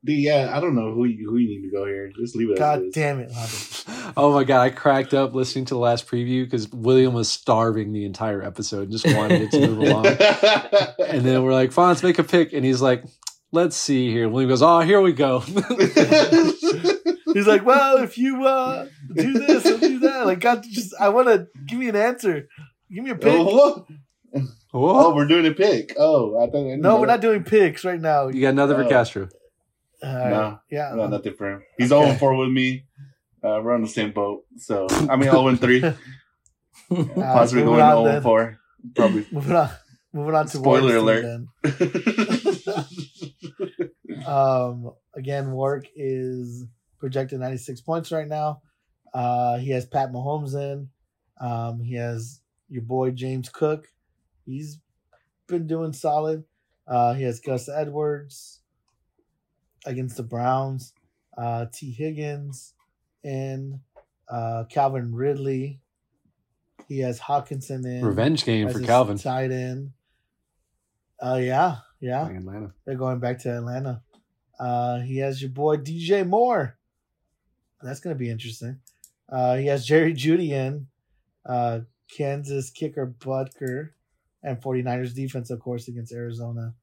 D, 0.06 0.14
yeah, 0.24 0.56
I 0.56 0.60
don't 0.60 0.74
know 0.74 0.92
who 0.94 1.04
you, 1.04 1.28
who 1.28 1.36
you 1.36 1.48
need 1.48 1.68
to 1.68 1.70
go 1.76 1.84
here. 1.84 2.10
Just 2.16 2.34
leave 2.36 2.50
it. 2.50 2.58
God 2.58 2.78
as 2.78 2.84
it 2.84 2.86
is. 2.88 2.94
damn 2.94 3.20
it, 3.20 3.30
Londo. 3.30 4.12
Oh 4.16 4.32
my 4.32 4.44
god, 4.44 4.60
I 4.62 4.70
cracked 4.70 5.12
up 5.14 5.34
listening 5.34 5.64
to 5.66 5.74
the 5.74 5.80
last 5.80 6.06
preview 6.06 6.44
because 6.44 6.70
William 6.70 7.12
was 7.12 7.28
starving 7.28 7.92
the 7.92 8.04
entire 8.06 8.40
episode, 8.42 8.84
and 8.84 8.92
just 8.92 9.04
wanted 9.04 9.42
it 9.42 9.50
to 9.50 9.66
move 9.66 9.78
along. 9.80 10.06
And 11.10 11.22
then 11.24 11.42
we're 11.42 11.52
like, 11.52 11.72
"Fine, 11.72 11.88
let's 11.88 12.02
make 12.02 12.18
a 12.18 12.24
pick," 12.24 12.52
and 12.52 12.64
he's 12.64 12.80
like, 12.80 13.04
"Let's 13.52 13.76
see 13.76 14.10
here." 14.10 14.28
William 14.28 14.48
goes, 14.48 14.62
"Oh, 14.62 14.80
here 14.80 15.00
we 15.02 15.12
go." 15.12 15.40
He's 17.34 17.46
like, 17.46 17.66
well, 17.66 17.98
if 17.98 18.16
you 18.16 18.46
uh 18.46 18.86
do 19.14 19.32
this 19.34 19.66
or 19.66 19.76
do 19.78 19.98
that, 20.00 20.24
like, 20.26 20.40
God, 20.40 20.62
just 20.62 20.94
I 20.98 21.10
want 21.10 21.28
to 21.28 21.48
give 21.66 21.78
me 21.78 21.88
an 21.88 21.96
answer. 21.96 22.48
Give 22.90 23.04
me 23.04 23.10
a 23.10 23.14
pick. 23.16 23.34
oh, 23.34 23.84
Whoa. 24.72 25.14
we're 25.14 25.26
doing 25.26 25.46
a 25.46 25.50
pick. 25.52 25.94
Oh, 25.98 26.38
I 26.42 26.48
thought. 26.50 26.70
I 26.72 26.76
no, 26.76 26.98
we're 27.00 27.06
not 27.06 27.20
doing 27.20 27.44
picks 27.44 27.84
right 27.84 28.00
now. 28.00 28.28
You 28.28 28.40
got 28.40 28.50
another 28.50 28.74
for 28.74 28.84
Oh. 28.84 28.88
Castro. 28.88 29.28
All 30.02 30.14
right. 30.14 30.30
No. 30.30 30.58
Yeah. 30.70 30.92
No, 30.94 31.06
nothing 31.08 31.34
for 31.34 31.52
him. 31.52 31.62
He's 31.78 31.92
Okay. 31.92 32.06
0 32.06 32.18
4 32.18 32.36
with 32.36 32.50
me. 32.50 32.84
Uh, 33.42 33.60
we're 33.62 33.72
on 33.74 33.82
the 33.82 33.88
same 33.88 34.12
boat. 34.12 34.44
So, 34.58 34.86
I 34.90 35.16
mean, 35.16 35.30
0 35.30 35.56
3. 35.56 35.82
All 35.84 35.90
right, 36.90 37.14
Possibly 37.14 37.64
going 37.64 37.78
0 37.80 38.04
then. 38.04 38.22
4. 38.22 38.58
Probably. 38.94 39.26
Moving 39.32 39.56
on. 39.56 39.70
Moving 40.12 40.34
on 40.34 40.46
to 40.46 40.56
Spoiler 40.56 40.96
alert. 40.96 41.42
Um, 44.26 44.90
again, 45.14 45.52
Warwick 45.52 45.90
is 45.94 46.64
projected 46.98 47.38
96 47.38 47.80
points 47.82 48.10
right 48.10 48.26
now. 48.26 48.60
Uh, 49.14 49.58
he 49.58 49.70
has 49.70 49.86
Pat 49.86 50.10
Mahomes 50.10 50.54
in. 50.54 50.88
Um, 51.40 51.80
he 51.80 51.94
has 51.94 52.40
your 52.68 52.82
boy 52.82 53.10
James 53.10 53.48
Cook. 53.48 53.86
He's 54.44 54.80
been 55.46 55.66
doing 55.66 55.92
solid. 55.92 56.44
Uh, 56.88 57.14
he 57.14 57.22
has 57.24 57.38
Gus 57.40 57.68
Edwards 57.68 58.60
against 59.86 60.16
the 60.16 60.22
Browns. 60.22 60.92
Uh, 61.36 61.66
Tee 61.72 61.92
Higgins 61.92 62.74
in. 63.22 63.80
Uh, 64.28 64.64
Calvin 64.68 65.14
Ridley. 65.14 65.80
He 66.88 67.00
has 67.00 67.18
Hockenson 67.18 67.84
in. 67.84 68.04
Revenge 68.04 68.44
game 68.44 68.68
for 68.68 68.80
Calvin. 68.80 69.18
Tight 69.18 69.50
end. 69.50 69.92
Uh, 71.20 71.38
yeah, 71.40 71.78
yeah. 72.00 72.28
Atlanta. 72.28 72.72
They're 72.84 72.96
going 72.96 73.18
back 73.18 73.40
to 73.40 73.56
Atlanta. 73.56 74.02
Uh, 74.58 75.00
he 75.00 75.18
has 75.18 75.40
your 75.40 75.50
boy 75.50 75.76
DJ 75.76 76.26
Moore. 76.26 76.76
That's 77.82 78.00
going 78.00 78.14
to 78.14 78.18
be 78.18 78.30
interesting. 78.30 78.80
Uh, 79.28 79.56
he 79.56 79.66
has 79.66 79.84
Jerry 79.84 80.14
Jeudy 80.14 80.50
in, 80.50 80.86
uh, 81.44 81.80
Kansas 82.16 82.70
kicker 82.70 83.14
Butker, 83.18 83.90
and 84.42 84.60
49ers 84.60 85.14
defense, 85.14 85.50
of 85.50 85.60
course, 85.60 85.88
against 85.88 86.12
Arizona. 86.12 86.74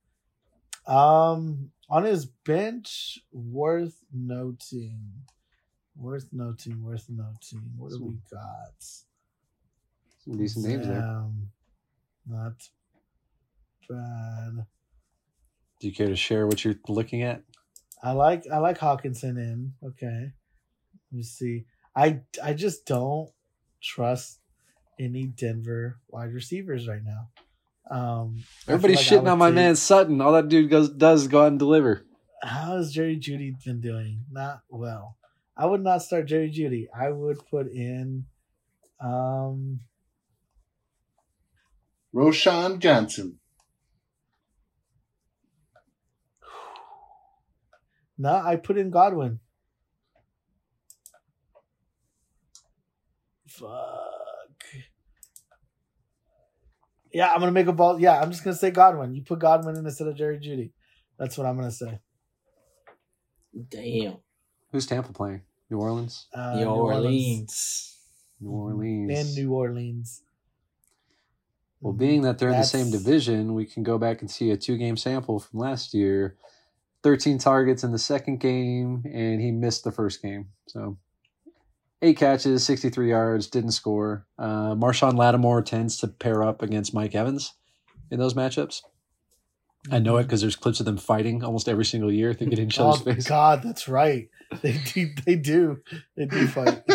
Um, 0.86 1.72
on 1.94 2.06
his 2.06 2.26
bench, 2.26 3.20
worth 3.32 4.04
noting. 4.12 5.00
Worth 5.96 6.28
noting, 6.32 6.84
worth 6.84 7.06
noting. 7.08 7.70
What 7.78 7.91
do 7.91 8.04
we 8.04 8.18
got? 8.32 8.74
Some 8.80 10.38
decent 10.39 10.66
names 10.66 10.88
there. 10.88 11.24
Not 12.28 12.54
bad. 13.88 14.66
Do 15.80 15.88
you 15.88 15.94
care 15.94 16.08
to 16.08 16.16
share 16.16 16.48
what 16.48 16.66
you're 16.66 16.80
looking 16.88 17.22
at? 17.22 17.44
I 18.02 18.14
like 18.14 18.46
I 18.52 18.58
like 18.58 18.80
Hockenson 18.80 19.38
in. 19.38 19.74
Okay. 19.84 20.32
Let 21.12 21.18
me 21.18 21.22
see. 21.22 21.66
I 21.96 22.22
I 22.44 22.54
just 22.54 22.88
don't 22.88 23.30
trust 23.84 24.39
any 25.00 25.26
Denver 25.26 26.00
wide 26.08 26.34
receivers 26.34 26.88
right 26.88 27.04
now. 27.06 27.28
Um 27.89 28.43
Everybody's 28.67 28.97
like 28.97 29.05
shitting 29.05 29.31
on 29.31 29.38
my 29.38 29.47
take- 29.49 29.55
man 29.55 29.75
Sutton. 29.75 30.21
All 30.21 30.34
that 30.34 30.49
dude 30.49 30.69
goes 30.69 30.89
does 30.89 31.23
is 31.23 31.27
go 31.27 31.41
out 31.43 31.47
and 31.47 31.59
deliver. 31.59 32.05
How 32.41 32.77
has 32.77 32.91
Jerry 32.91 33.17
Jeudy 33.17 33.55
been 33.63 33.79
doing? 33.81 34.25
Not 34.31 34.61
well. 34.69 35.17
I 35.55 35.65
would 35.65 35.81
not 35.81 36.01
start 36.01 36.25
Jerry 36.25 36.49
Jeudy. 36.49 36.88
I 36.97 37.09
would 37.09 37.38
put 37.49 37.67
in 37.71 38.25
um 38.99 39.81
Roschon 42.13 42.79
Johnson. 42.79 43.39
no, 48.17 48.29
I 48.36 48.55
put 48.55 48.77
in 48.77 48.89
Godwin. 48.91 49.39
Fuck. 53.47 54.03
Yeah, 57.14 57.32
I'm 57.32 57.39
gonna 57.39 57.51
make 57.51 57.68
a 57.68 57.74
ball. 57.74 57.99
Yeah, 57.99 58.20
I'm 58.20 58.32
just 58.32 58.43
gonna 58.43 58.55
say 58.55 58.72
Godwin. 58.72 59.14
You 59.14 59.24
put 59.24 59.39
Godwin 59.39 59.78
in 59.78 59.86
instead 59.86 60.07
of 60.07 60.16
Jerry 60.16 60.39
Jeudy. 60.39 60.72
That's 61.20 61.38
what 61.38 61.45
I'm 61.45 61.55
gonna 61.55 61.72
say. 61.72 61.99
Damn. 63.70 64.18
Who's 64.72 64.88
Tampa 64.88 65.14
playing? 65.14 65.41
New 65.70 65.78
Orleans. 65.80 66.28
Uh, 66.34 66.55
New 66.55 66.66
Orleans. 66.66 67.97
New 68.41 68.49
Orleans. 68.49 69.38
in 69.38 69.43
New 69.43 69.53
Orleans. 69.53 70.22
Well, 71.82 71.93
being 71.93 72.22
that 72.22 72.39
they're 72.39 72.49
in 72.49 72.57
the 72.57 72.64
same 72.64 72.91
division, 72.91 73.53
we 73.53 73.66
can 73.66 73.84
go 73.84 73.97
back 73.97 74.22
and 74.22 74.32
see 74.32 74.51
a 74.51 74.57
two 74.57 74.78
game 74.78 74.95
sample 74.97 75.39
from 75.39 75.59
last 75.59 75.93
year. 75.93 76.38
13 77.03 77.38
targets 77.38 77.84
in 77.84 77.91
the 77.91 77.99
second 77.99 78.39
game, 78.39 79.03
and 79.14 79.41
he 79.41 79.51
missed 79.51 79.84
the 79.84 79.91
first 79.91 80.22
game. 80.22 80.47
So, 80.68 80.97
eight 82.04 82.18
catches, 82.18 82.66
63 82.66 83.10
yards, 83.10 83.47
didn't 83.47 83.72
score. 83.72 84.26
Uh, 84.38 84.76
Marshon 84.76 85.18
Lattimore 85.18 85.62
tends 85.62 85.97
to 85.97 86.08
pair 86.08 86.43
up 86.43 86.62
against 86.62 86.93
Mike 86.93 87.16
Evans 87.16 87.54
in 88.12 88.20
those 88.20 88.34
matchups. 88.34 88.82
I 89.91 89.99
know 89.99 90.18
it 90.18 90.24
because 90.24 90.41
there's 90.41 90.56
clips 90.56 90.80
of 90.80 90.86
them 90.86 90.97
fighting 90.97 91.43
almost 91.43 91.68
every 91.68 91.86
single 91.86 92.12
year, 92.12 92.34
thinking 92.34 92.60
in 92.60 92.68
each 92.68 92.80
Oh 92.80 92.89
other's 92.91 93.01
face. 93.01 93.28
God, 93.28 93.64
that's 93.64 93.88
right. 93.88 94.30
They 94.62 94.74
do. 94.93 95.10
They 95.26 95.36
do. 95.36 95.82
They 96.16 96.26
do 96.26 96.47
fight 96.47 96.84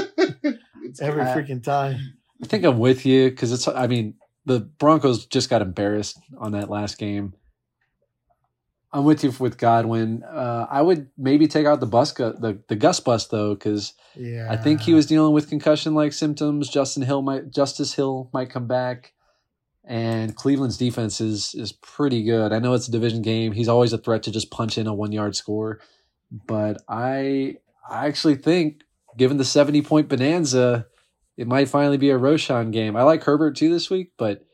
every 1.01 1.23
Uh, 1.23 1.35
freaking 1.37 1.63
time. 1.63 1.99
I 2.43 2.47
think 2.47 2.65
I'm 2.65 2.79
with 2.79 3.05
you 3.05 3.31
because 3.31 3.53
it's. 3.53 3.67
I 3.69 3.89
mean, 3.89 4.15
the 4.47 4.61
Broncos 4.61 5.27
just 5.27 5.51
got 5.51 5.61
embarrassed 5.61 6.19
on 6.39 6.53
that 6.53 6.71
last 6.71 6.99
game. 6.99 7.35
I'm 8.93 9.05
with 9.05 9.23
you 9.23 9.33
with 9.39 9.59
Godwin. 9.59 10.23
Uh, 10.23 10.67
I 10.71 10.81
would 10.81 11.09
maybe 11.19 11.47
take 11.47 11.67
out 11.67 11.81
the 11.81 11.87
bus, 11.87 12.13
the 12.13 12.63
the 12.69 12.77
Gus 12.77 13.01
bus 13.01 13.27
though, 13.27 13.55
because 13.55 13.93
Yeah, 14.17 14.49
I 14.51 14.57
think 14.57 14.81
he 14.81 14.95
was 14.95 15.07
dealing 15.07 15.35
with 15.35 15.51
concussion 15.51 15.95
like 15.95 16.13
symptoms. 16.13 16.69
Justin 16.69 17.03
Hill 17.03 17.21
might, 17.23 17.51
Justice 17.51 17.93
Hill 17.95 18.31
might 18.33 18.49
come 18.49 18.67
back, 18.67 19.13
and 19.85 20.35
Cleveland's 20.35 20.79
defense 20.79 21.21
is 21.21 21.55
is 21.55 21.73
pretty 21.73 22.23
good. 22.23 22.53
I 22.53 22.61
know 22.61 22.73
it's 22.73 22.89
a 22.89 22.93
division 22.93 23.21
game. 23.21 23.53
He's 23.53 23.69
always 23.69 23.93
a 23.93 23.99
threat 23.99 24.23
to 24.23 24.31
just 24.31 24.51
punch 24.51 24.79
in 24.79 24.87
a 24.87 24.95
one 24.95 25.13
yard 25.13 25.37
score, 25.37 25.81
but 26.31 26.81
I 26.89 27.57
I 27.89 28.07
actually 28.07 28.37
think 28.37 28.85
given 29.19 29.37
the 29.37 29.45
seventy 29.45 29.83
point 29.83 30.09
bonanza, 30.09 30.87
it 31.37 31.47
might 31.47 31.69
finally 31.69 31.99
be 31.99 32.09
a 32.11 32.19
Roschon 32.19 32.73
game. 32.73 32.97
I 32.97 33.03
like 33.03 33.23
Herbert 33.25 33.57
too 33.57 33.71
this 33.71 33.91
week, 33.91 34.13
but 34.17 34.47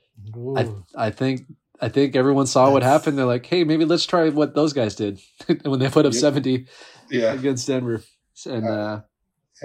I 0.97 1.07
I 1.07 1.11
think 1.11 1.43
I 1.81 1.89
think 1.89 2.15
everyone 2.17 2.47
saw 2.47 2.71
what 2.71 2.83
happened. 2.83 3.19
They're 3.19 3.25
like, 3.27 3.45
hey, 3.47 3.65
maybe 3.65 3.85
let's 3.85 4.07
try 4.07 4.29
what 4.31 4.55
those 4.55 4.73
guys 4.73 4.95
did 4.95 5.21
when 5.65 5.81
they 5.81 5.89
put 5.89 6.07
up 6.07 6.13
Yep. 6.13 6.21
seventy 6.21 6.67
Yeah. 7.11 7.33
against 7.33 7.67
Denver. 7.67 8.03
And 8.47 8.65
Uh, 8.67 8.71
uh, 8.71 9.01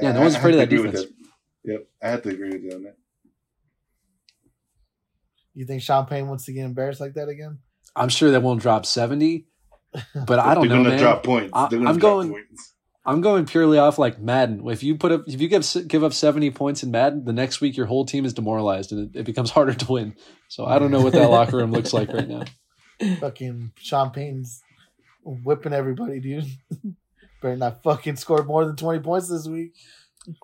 Yeah, 0.02 0.12
no 0.14 0.22
one's 0.22 0.36
afraid 0.36 0.56
of 0.56 0.60
have 0.62 0.70
that 0.70 0.76
to 0.76 0.82
agree 0.82 0.92
with 0.92 1.02
defense. 1.02 1.14
Yep, 1.64 1.88
I 2.04 2.08
have 2.10 2.22
to 2.24 2.30
agree 2.30 2.50
with 2.50 2.64
you 2.64 2.72
on 2.72 2.84
that. 2.84 2.96
You 5.54 5.66
think 5.66 5.82
Sean 5.82 6.06
Payne 6.06 6.28
wants 6.28 6.46
to 6.46 6.54
get 6.54 6.64
embarrassed 6.66 7.02
like 7.02 7.14
that 7.16 7.28
again? 7.28 7.60
I'm 7.96 8.10
sure 8.10 8.32
that 8.32 8.42
won't 8.42 8.62
drop 8.62 8.86
70, 8.86 9.48
but 10.26 10.40
I 10.40 10.54
don't 10.56 10.68
know. 10.68 10.70
They're 10.70 10.78
know, 10.78 10.84
gonna 10.84 10.90
man. 10.90 11.00
drop 11.00 11.24
points. 11.24 11.50
I- 11.54 11.68
They're 11.70 11.80
gonna 11.80 11.90
I'm 11.92 12.00
going- 12.00 12.32
points. 12.32 12.74
I'm 13.06 13.22
going 13.22 13.46
purely 13.46 13.80
off 13.80 13.98
like 13.98 14.20
Madden. 14.20 14.68
If 14.68 14.84
you 14.84 14.96
put 14.96 15.12
up, 15.12 15.24
if 15.28 15.42
you 15.42 15.48
give 15.48 15.66
give 15.88 16.04
up 16.04 16.14
70 16.14 16.52
points 16.52 16.84
in 16.84 16.92
Madden, 16.92 17.26
the 17.26 17.34
next 17.34 17.62
week 17.62 17.78
your 17.78 17.86
whole 17.88 18.06
team 18.06 18.26
is 18.26 18.34
demoralized 18.34 18.92
and 18.92 19.16
it, 19.16 19.20
it 19.22 19.24
becomes 19.26 19.50
harder 19.58 19.74
to 19.74 19.92
win. 19.92 20.16
So 20.48 20.66
I 20.66 20.80
don't 20.80 20.92
know 20.92 21.02
what 21.02 21.14
that 21.14 21.30
locker 21.32 21.58
room 21.58 21.72
looks 21.72 21.94
like 21.94 22.12
right 22.14 22.28
now. 22.28 22.44
Fucking 23.20 23.72
champagne's 23.80 24.62
whipping 25.24 25.74
everybody, 25.74 26.20
dude. 26.20 26.46
Better 27.42 27.56
not 27.56 27.82
fucking 27.84 28.18
score 28.18 28.44
more 28.44 28.66
than 28.66 28.76
20 28.76 29.00
points 29.00 29.30
this 29.30 29.48
week. 29.48 29.74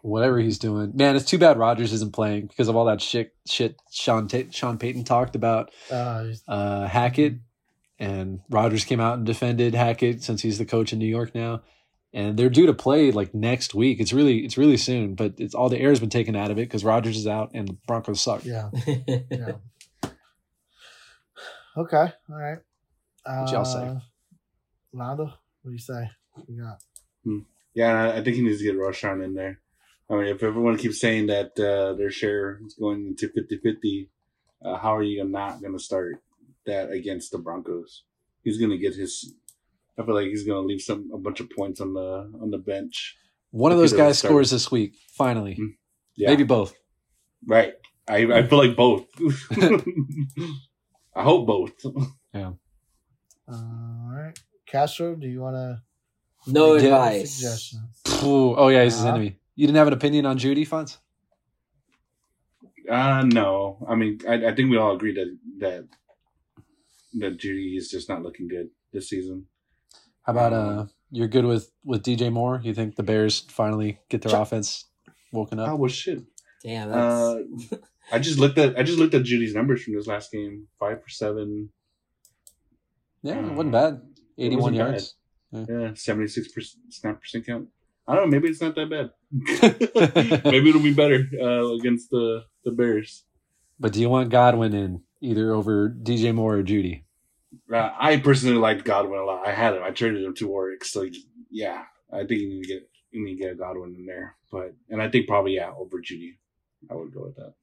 Whatever 0.02 0.40
he's 0.40 0.58
doing, 0.58 0.94
man, 0.96 1.18
it's 1.18 1.26
too 1.26 1.38
bad 1.38 1.60
Rodgers 1.60 1.92
isn't 1.92 2.14
playing 2.14 2.48
because 2.48 2.70
of 2.70 2.78
all 2.78 2.86
that 2.86 3.02
shit. 3.02 3.36
Shit, 3.46 3.76
Sean 3.92 4.30
Sean 4.52 4.78
Payton 4.78 5.04
talked 5.04 5.36
about 5.36 5.72
Uh, 5.92 6.28
uh, 6.48 6.88
Hackett, 6.88 7.36
and 8.00 8.40
Rodgers 8.50 8.86
came 8.86 9.02
out 9.02 9.18
and 9.18 9.26
defended 9.26 9.76
Hackett 9.76 10.24
since 10.24 10.42
he's 10.42 10.58
the 10.58 10.66
coach 10.66 10.94
in 10.94 11.00
New 11.00 11.06
York 11.06 11.36
now, 11.36 11.62
and 12.16 12.36
they're 12.38 12.50
due 12.50 12.66
to 12.66 12.74
play 12.74 13.12
like 13.12 13.36
next 13.36 13.76
week. 13.76 14.00
It's 14.00 14.14
really 14.14 14.40
it's 14.46 14.58
really 14.58 14.78
soon, 14.78 15.14
but 15.14 15.34
it's 15.38 15.54
all 15.54 15.70
the 15.70 15.78
air's 15.80 16.00
been 16.00 16.10
taken 16.10 16.36
out 16.36 16.50
of 16.50 16.58
it 16.58 16.62
because 16.62 16.84
Rodgers 16.84 17.18
is 17.18 17.28
out 17.28 17.52
and 17.54 17.68
the 17.68 17.74
Broncos 17.88 18.22
suck. 18.22 18.44
yeah. 18.44 18.72
Yeah. 19.30 19.52
Okay. 21.78 22.12
All 22.30 22.36
right. 22.38 22.60
Uh, 23.26 23.42
What 23.44 23.52
y'all 23.52 23.66
say? 23.66 23.98
Londo, 24.96 25.26
what 25.28 25.36
do 25.66 25.72
you 25.72 25.78
say? 25.78 26.10
You 26.48 26.64
got 26.64 26.82
Yeah, 27.74 28.04
I- 28.04 28.18
I 28.18 28.24
think 28.24 28.38
he 28.38 28.42
needs 28.42 28.60
to 28.60 28.64
get 28.64 28.76
Roschon 28.78 29.24
in 29.24 29.34
there. 29.34 29.60
I 30.10 30.14
mean, 30.16 30.28
if 30.28 30.44
everyone 30.44 30.78
keeps 30.78 31.00
saying 31.02 31.28
that 31.28 31.60
uh, 31.60 31.94
their 31.96 32.12
share 32.12 32.60
is 32.66 32.76
going 32.76 33.08
into 33.08 33.28
50 33.28 33.58
50, 33.58 34.10
uh, 34.64 34.78
how 34.78 34.96
are 34.96 35.04
you 35.04 35.24
not 35.26 35.60
going 35.62 35.74
to 35.74 35.84
start 35.84 36.22
that 36.66 36.92
against 36.92 37.32
the 37.32 37.40
Broncos? 37.40 38.04
He's 38.44 38.58
going 38.60 38.72
to 38.72 38.78
get 38.78 38.96
his. 38.96 39.34
I 39.98 40.04
feel 40.06 40.14
like 40.16 40.28
he's 40.28 40.44
going 40.46 40.62
to 40.62 40.68
leave 40.68 40.82
some 40.82 41.10
a 41.14 41.18
bunch 41.18 41.40
of 41.40 41.50
points 41.50 41.80
on 41.82 41.94
the 41.94 42.32
on 42.42 42.52
the 42.52 42.58
bench. 42.58 43.16
One 43.52 43.72
of 43.72 43.78
those 43.78 43.94
guys 43.94 44.18
start. 44.20 44.32
scores 44.32 44.52
this 44.52 44.70
week. 44.72 44.96
Finally, 45.18 45.56
Mm. 45.56 45.76
Yeah, 46.18 46.30
maybe 46.30 46.44
both. 46.44 46.74
right. 47.48 47.74
I 48.08 48.18
I 48.40 48.44
feel 48.48 48.58
like 48.60 48.76
both. 48.76 49.06
I 51.16 51.24
hope 51.24 51.48
both. 51.48 51.72
Yeah. 52.34 52.52
all 53.48 54.12
right. 54.12 54.38
Castro, 54.68 55.16
do 55.16 55.28
you 55.28 55.40
want 55.42 55.56
to 55.56 55.82
no 56.52 56.76
Yeah. 56.76 56.84
advice. 56.86 57.74
Ooh, 58.24 58.56
oh 58.56 58.68
yeah, 58.68 58.84
he's 58.84 58.94
his 58.94 59.02
Uh-huh. 59.04 59.16
enemy. 59.16 59.40
You 59.56 59.68
didn't 59.68 59.78
have 59.78 59.88
an 59.88 59.94
opinion 59.94 60.26
on 60.26 60.38
Jeudy 60.38 60.68
Fonz? 60.68 60.98
Uh 62.90 63.24
no. 63.26 63.84
I 63.90 63.96
mean, 63.96 64.20
I, 64.28 64.48
I 64.48 64.56
think 64.56 64.70
we 64.70 64.78
all 64.78 64.96
agree 64.96 65.14
that 65.16 65.38
that 65.60 65.88
that 67.20 67.38
Jeudy 67.40 67.78
is 67.78 67.90
just 67.90 68.10
not 68.10 68.22
looking 68.22 68.48
good 68.48 68.70
this 68.94 69.10
season. 69.10 69.48
How 70.26 70.32
about 70.32 70.54
uh, 70.54 70.86
you're 71.12 71.28
good 71.28 71.46
with 71.46 71.72
with 71.84 72.04
DJ 72.04 72.32
Moore? 72.32 72.60
You 72.64 72.74
think 72.74 72.96
the 72.96 73.04
Bears 73.04 73.42
finally 73.50 74.00
get 74.10 74.22
their 74.22 74.32
Sure. 74.32 74.42
offense 74.42 74.86
woken 75.32 75.60
Oh 75.60 75.66
up? 75.66 75.80
well, 75.80 75.90
shit. 75.90 76.22
Damn, 76.64 76.90
that's 76.90 77.14
Uh, 77.14 77.78
I 78.12 78.20
just 78.20 78.40
looked 78.40 78.58
at 78.58 78.78
I 78.78 78.84
just 78.84 78.98
looked 79.00 79.14
at 79.14 79.24
Jeudy's 79.24 79.54
numbers 79.56 79.84
from 79.84 79.96
this 79.96 80.08
last 80.08 80.32
game. 80.32 80.68
Five 80.80 81.02
for 81.04 81.10
seven. 81.10 81.70
Yeah, 83.24 83.40
it 83.40 83.52
wasn't 83.54 83.72
bad. 83.72 84.02
81 84.38 84.62
wasn't 84.62 84.78
yards. 84.78 85.16
Yeah, 85.52 85.92
seventy 85.96 86.28
six 86.28 86.48
percent 86.50 86.84
snap 86.92 87.22
percent 87.22 87.46
count. 87.46 87.70
I 88.08 88.16
don't 88.16 88.26
know. 88.26 88.32
Maybe 88.32 88.50
it's 88.50 88.62
not 88.62 88.76
that 88.76 88.90
bad. 88.90 89.10
maybe 90.52 90.70
it'll 90.70 90.82
be 90.82 90.94
better 90.94 91.24
uh, 91.42 91.74
against 91.76 92.10
the 92.10 92.44
the 92.66 92.72
Bears. 92.72 93.24
But 93.80 93.94
do 93.94 94.02
you 94.02 94.10
want 94.10 94.30
Godwin 94.30 94.74
in 94.74 95.02
either 95.22 95.54
over 95.54 95.90
DJ 95.90 96.34
Moore 96.36 96.58
or 96.58 96.64
Jeudy? 96.64 97.05
Uh, 97.74 97.92
I 98.00 98.18
personally 98.18 98.58
liked 98.58 98.84
Godwin 98.86 99.20
a 99.20 99.26
lot. 99.26 99.48
I 99.48 99.52
had 99.52 99.74
him. 99.76 99.84
I 99.84 99.92
traded 99.92 100.24
him 100.24 100.36
to 100.36 100.48
Warwick. 100.48 100.84
So 100.86 101.06
yeah, 101.50 101.84
I 102.12 102.20
think 102.20 102.42
you 102.42 102.50
need 102.50 102.64
to 102.64 102.68
get 102.68 102.90
you 103.12 103.24
need 103.24 103.38
to 103.38 103.44
get 103.44 103.52
a 103.54 103.56
Godwin 103.56 103.96
in 103.98 104.06
there. 104.06 104.36
But 104.52 104.74
and 104.90 105.02
I 105.02 105.10
think 105.10 105.28
probably 105.28 105.56
yeah 105.56 105.72
over 105.78 106.00
Jeudy. 106.02 106.38
I 106.90 106.94
would 106.96 107.14
go 107.14 107.24
with 107.26 107.36
that. 107.38 107.54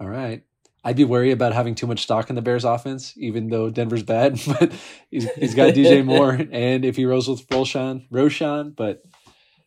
All 0.00 0.08
right. 0.08 0.42
I'd 0.84 0.96
be 0.96 1.04
worried 1.04 1.30
about 1.30 1.52
having 1.52 1.76
too 1.76 1.86
much 1.86 2.02
stock 2.02 2.28
in 2.28 2.34
the 2.34 2.42
Bears 2.42 2.64
offense, 2.64 3.14
even 3.16 3.48
though 3.50 3.70
Denver's 3.70 4.02
bad. 4.02 4.40
But 4.46 4.72
he's, 5.10 5.30
he's 5.34 5.54
got 5.54 5.74
DJ 5.74 6.04
Moore, 6.12 6.32
and 6.50 6.84
if 6.84 6.96
he 6.96 7.04
rolls 7.04 7.28
with 7.28 7.46
Roschon, 7.48 8.08
Roschon, 8.10 8.74
but 8.74 9.02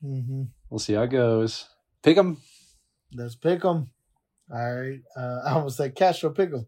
Mm-hmm. 0.03 0.43
we'll 0.69 0.79
see 0.79 0.93
how 0.93 1.03
it 1.03 1.09
goes. 1.09 1.67
Pick 2.03 2.17
him. 2.17 2.37
Let's 3.13 3.33
pick 3.33 3.61
them. 3.61 3.89
All 4.51 4.75
right. 4.75 4.99
Uh, 5.15 5.41
I 5.45 5.53
almost 5.53 5.77
said 5.77 5.95
Castro 5.95 6.29
pick 6.31 6.51
them. 6.51 6.67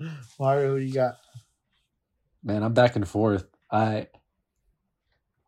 Mario, 0.38 0.72
who 0.72 0.80
do 0.80 0.84
you 0.84 0.94
got? 0.94 1.16
Man, 2.42 2.62
I'm 2.62 2.74
back 2.74 2.96
and 2.96 3.06
forth. 3.06 3.46
I 3.70 4.08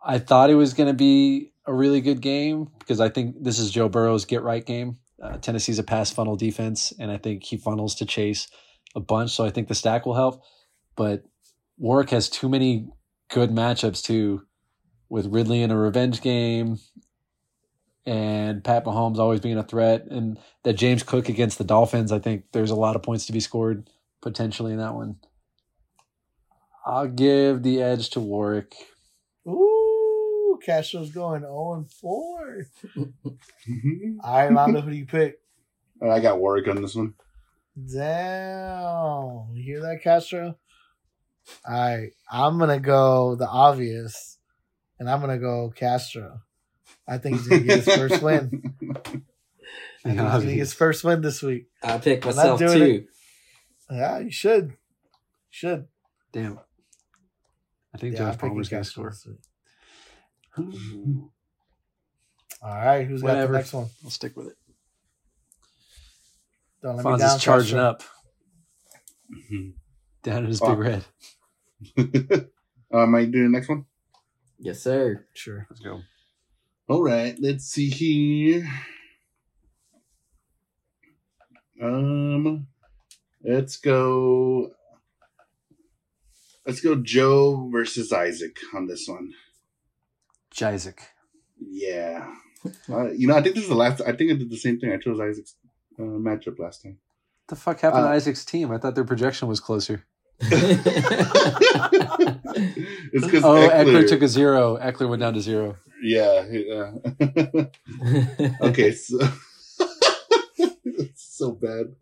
I 0.05 0.19
thought 0.19 0.51
it 0.51 0.55
was 0.55 0.75
going 0.75 0.89
to 0.89 0.95
be 0.95 1.53
a 1.67 1.73
really 1.73 2.01
good 2.01 2.21
game 2.21 2.71
because 2.79 3.01
I 3.01 3.09
think 3.09 3.43
this 3.43 3.59
is 3.59 3.71
Joe 3.71 3.89
Burrow's 3.89 4.27
get 4.27 4.43
right 4.43 4.65
game. 4.65 4.99
Uh, 5.21 5.39
Tennessee's 5.39 5.79
a 5.79 5.83
pass 5.83 6.11
funnel 6.11 6.37
defense, 6.37 6.93
and 6.99 7.11
I 7.11 7.17
think 7.17 7.43
he 7.43 7.57
funnels 7.57 7.95
to 7.97 8.07
Chase 8.07 8.49
a 8.95 9.01
bunch. 9.01 9.31
So 9.31 9.45
I 9.45 9.51
think 9.51 9.69
the 9.69 9.75
stack 9.75 10.05
will 10.05 10.15
help. 10.15 10.43
But 10.97 11.25
Warwick 11.79 12.11
has 12.11 12.29
too 12.29 12.49
many 12.49 12.89
good 13.31 13.51
matchups 13.51 14.03
too, 14.03 14.43
with 15.09 15.27
Ridley 15.27 15.63
in 15.63 15.71
a 15.71 15.79
revenge 15.79 16.21
game, 16.21 16.79
and 18.07 18.63
Pat 18.63 18.85
Mahomes 18.85 19.19
always 19.19 19.41
being 19.41 19.59
a 19.59 19.63
threat, 19.63 20.07
and 20.11 20.39
that 20.63 20.75
James 20.75 21.03
Cook 21.03 21.29
against 21.29 21.59
the 21.59 21.65
Dolphins. 21.65 22.13
I 22.13 22.19
think 22.19 22.45
there's 22.53 22.71
a 22.71 22.77
lot 22.77 22.97
of 22.97 23.03
points 23.03 23.27
to 23.27 23.33
be 23.33 23.41
scored 23.41 23.89
potentially 24.21 24.73
in 24.73 24.79
that 24.79 24.95
one. 24.95 25.17
I'll 26.87 27.09
give 27.09 27.63
the 27.63 27.83
edge 27.83 28.11
to 28.11 28.21
Warwick. 28.21 28.75
Ooh, 29.49 30.59
Castro's 30.65 31.11
going 31.11 31.43
0 31.43 31.75
and 31.75 31.91
4. 31.91 32.67
All 32.97 33.35
right, 34.25 34.51
Londo, 34.51 34.83
who 34.83 34.91
do 34.91 34.97
you 34.97 35.07
pick? 35.07 35.39
Uh, 36.03 36.11
I 36.11 36.21
got 36.21 36.39
Warwick 36.39 36.69
on 36.69 36.83
this 36.83 36.95
one. 36.95 37.15
Damn. 37.77 39.49
You 39.55 39.63
hear 39.65 39.81
that, 39.81 40.01
Castro? 40.03 40.57
All 41.67 41.75
right. 41.75 42.11
I'm 42.31 42.59
going 42.59 42.71
to 42.71 42.79
go 42.79 43.35
the 43.35 43.49
obvious, 43.49 44.39
and 44.99 45.09
I'm 45.11 45.21
going 45.21 45.33
to 45.33 45.43
go 45.43 45.73
Castro. 45.75 46.41
I 47.07 47.19
think 47.19 47.37
he's 47.37 47.49
going 47.49 47.63
to 47.63 47.67
get 47.67 47.85
his 47.85 47.95
first 47.95 48.23
win. 48.23 48.75
I 48.83 48.91
think 48.91 49.25
he's 50.05 50.15
going 50.17 50.41
to 50.41 50.47
get 50.47 50.59
his 50.59 50.75
first 50.75 51.05
win 51.05 51.21
this 51.23 51.43
week. 51.43 51.67
I 51.83 51.99
pick 51.99 52.25
I'm 52.27 52.35
myself 52.35 52.59
doing 52.59 52.79
too. 52.79 53.07
Yeah, 53.91 54.19
you 54.21 54.31
should. 54.31 54.73
Should. 55.51 55.87
Damn. 56.33 56.59
I 57.95 57.99
think 57.99 58.15
Yeah, 58.15 58.19
Josh 58.21 58.27
I'm 58.27 58.35
picking 58.35 58.49
Palmer's 58.51 58.69
going 58.69 58.83
to 58.83 58.89
score. 58.89 59.15
All 62.63 62.75
right. 62.75 63.07
Who's 63.07 63.23
got 63.23 63.47
the 63.47 63.53
next 63.53 63.73
one? 63.73 63.87
I'll 64.03 64.11
stick 64.11 64.37
with 64.37 64.49
it. 64.49 64.57
Don't 66.83 66.97
let 66.97 67.05
me 67.05 67.11
Fonz 67.13 67.19
down. 67.19 67.37
is 67.37 67.43
charging 67.43 67.77
Castro. 67.79 67.91
up 67.91 68.03
down 70.23 70.39
in 70.45 70.47
his 70.47 70.59
Fuck. 70.59 70.71
big 70.71 70.79
red. 70.79 72.45
uh, 72.93 72.99
am 73.03 73.15
I 73.15 73.25
doing 73.25 73.45
the 73.53 73.59
next 73.59 73.69
one? 73.69 73.87
Yes, 74.59 74.83
sir. 74.83 75.27
Sure. 75.35 75.67
Let's 75.71 75.81
go. 75.81 76.01
All 76.89 77.03
right, 77.03 77.35
let's 77.41 77.65
see 77.65 77.89
here. 77.89 78.69
Um, 81.83 82.67
let's 83.43 83.77
go. 83.77 84.73
Let's 86.67 86.81
go 86.81 86.95
Joe 86.97 87.69
versus 87.73 88.13
Isaac 88.13 88.57
on 88.75 88.87
this 88.87 89.07
one. 89.09 89.33
Isaac. 90.63 91.03
Yeah. 91.59 92.33
Uh, 92.91 93.11
you 93.11 93.27
know, 93.27 93.37
I 93.37 93.43
think 93.43 93.55
this 93.55 93.65
is 93.65 93.69
the 93.71 93.75
last. 93.75 94.01
I 94.07 94.13
think 94.13 94.31
I 94.33 94.35
did 94.37 94.51
the 94.51 94.57
same 94.57 94.79
thing. 94.79 94.93
I 94.93 94.97
chose 94.99 95.19
Isaac's 95.21 95.57
uh, 95.99 96.03
matchup 96.03 96.59
last 96.59 96.83
time. 96.83 96.99
What 97.47 97.49
the 97.49 97.57
fuck 97.57 97.81
happened 97.81 98.05
Uh, 98.05 98.09
to 98.09 98.15
Isaac's 98.15 98.45
team? 98.45 98.71
I 98.71 98.79
thought 98.79 98.95
their 98.95 99.05
projection 99.05 99.49
was 99.49 99.61
closer. 99.61 100.05
it's 100.41 100.55
because 103.25 103.45
Oh, 103.45 103.69
Ekeler. 103.69 104.09
took 104.09 104.23
a 104.23 104.29
zero. 104.29 104.77
Ekeler 104.79 105.09
went 105.09 105.21
down 105.21 105.35
to 105.35 105.41
zero. 105.41 105.77
Yeah. 106.05 106.93
okay, 108.61 108.93
so 108.93 109.19
so 111.15 111.53
bad. 111.53 111.97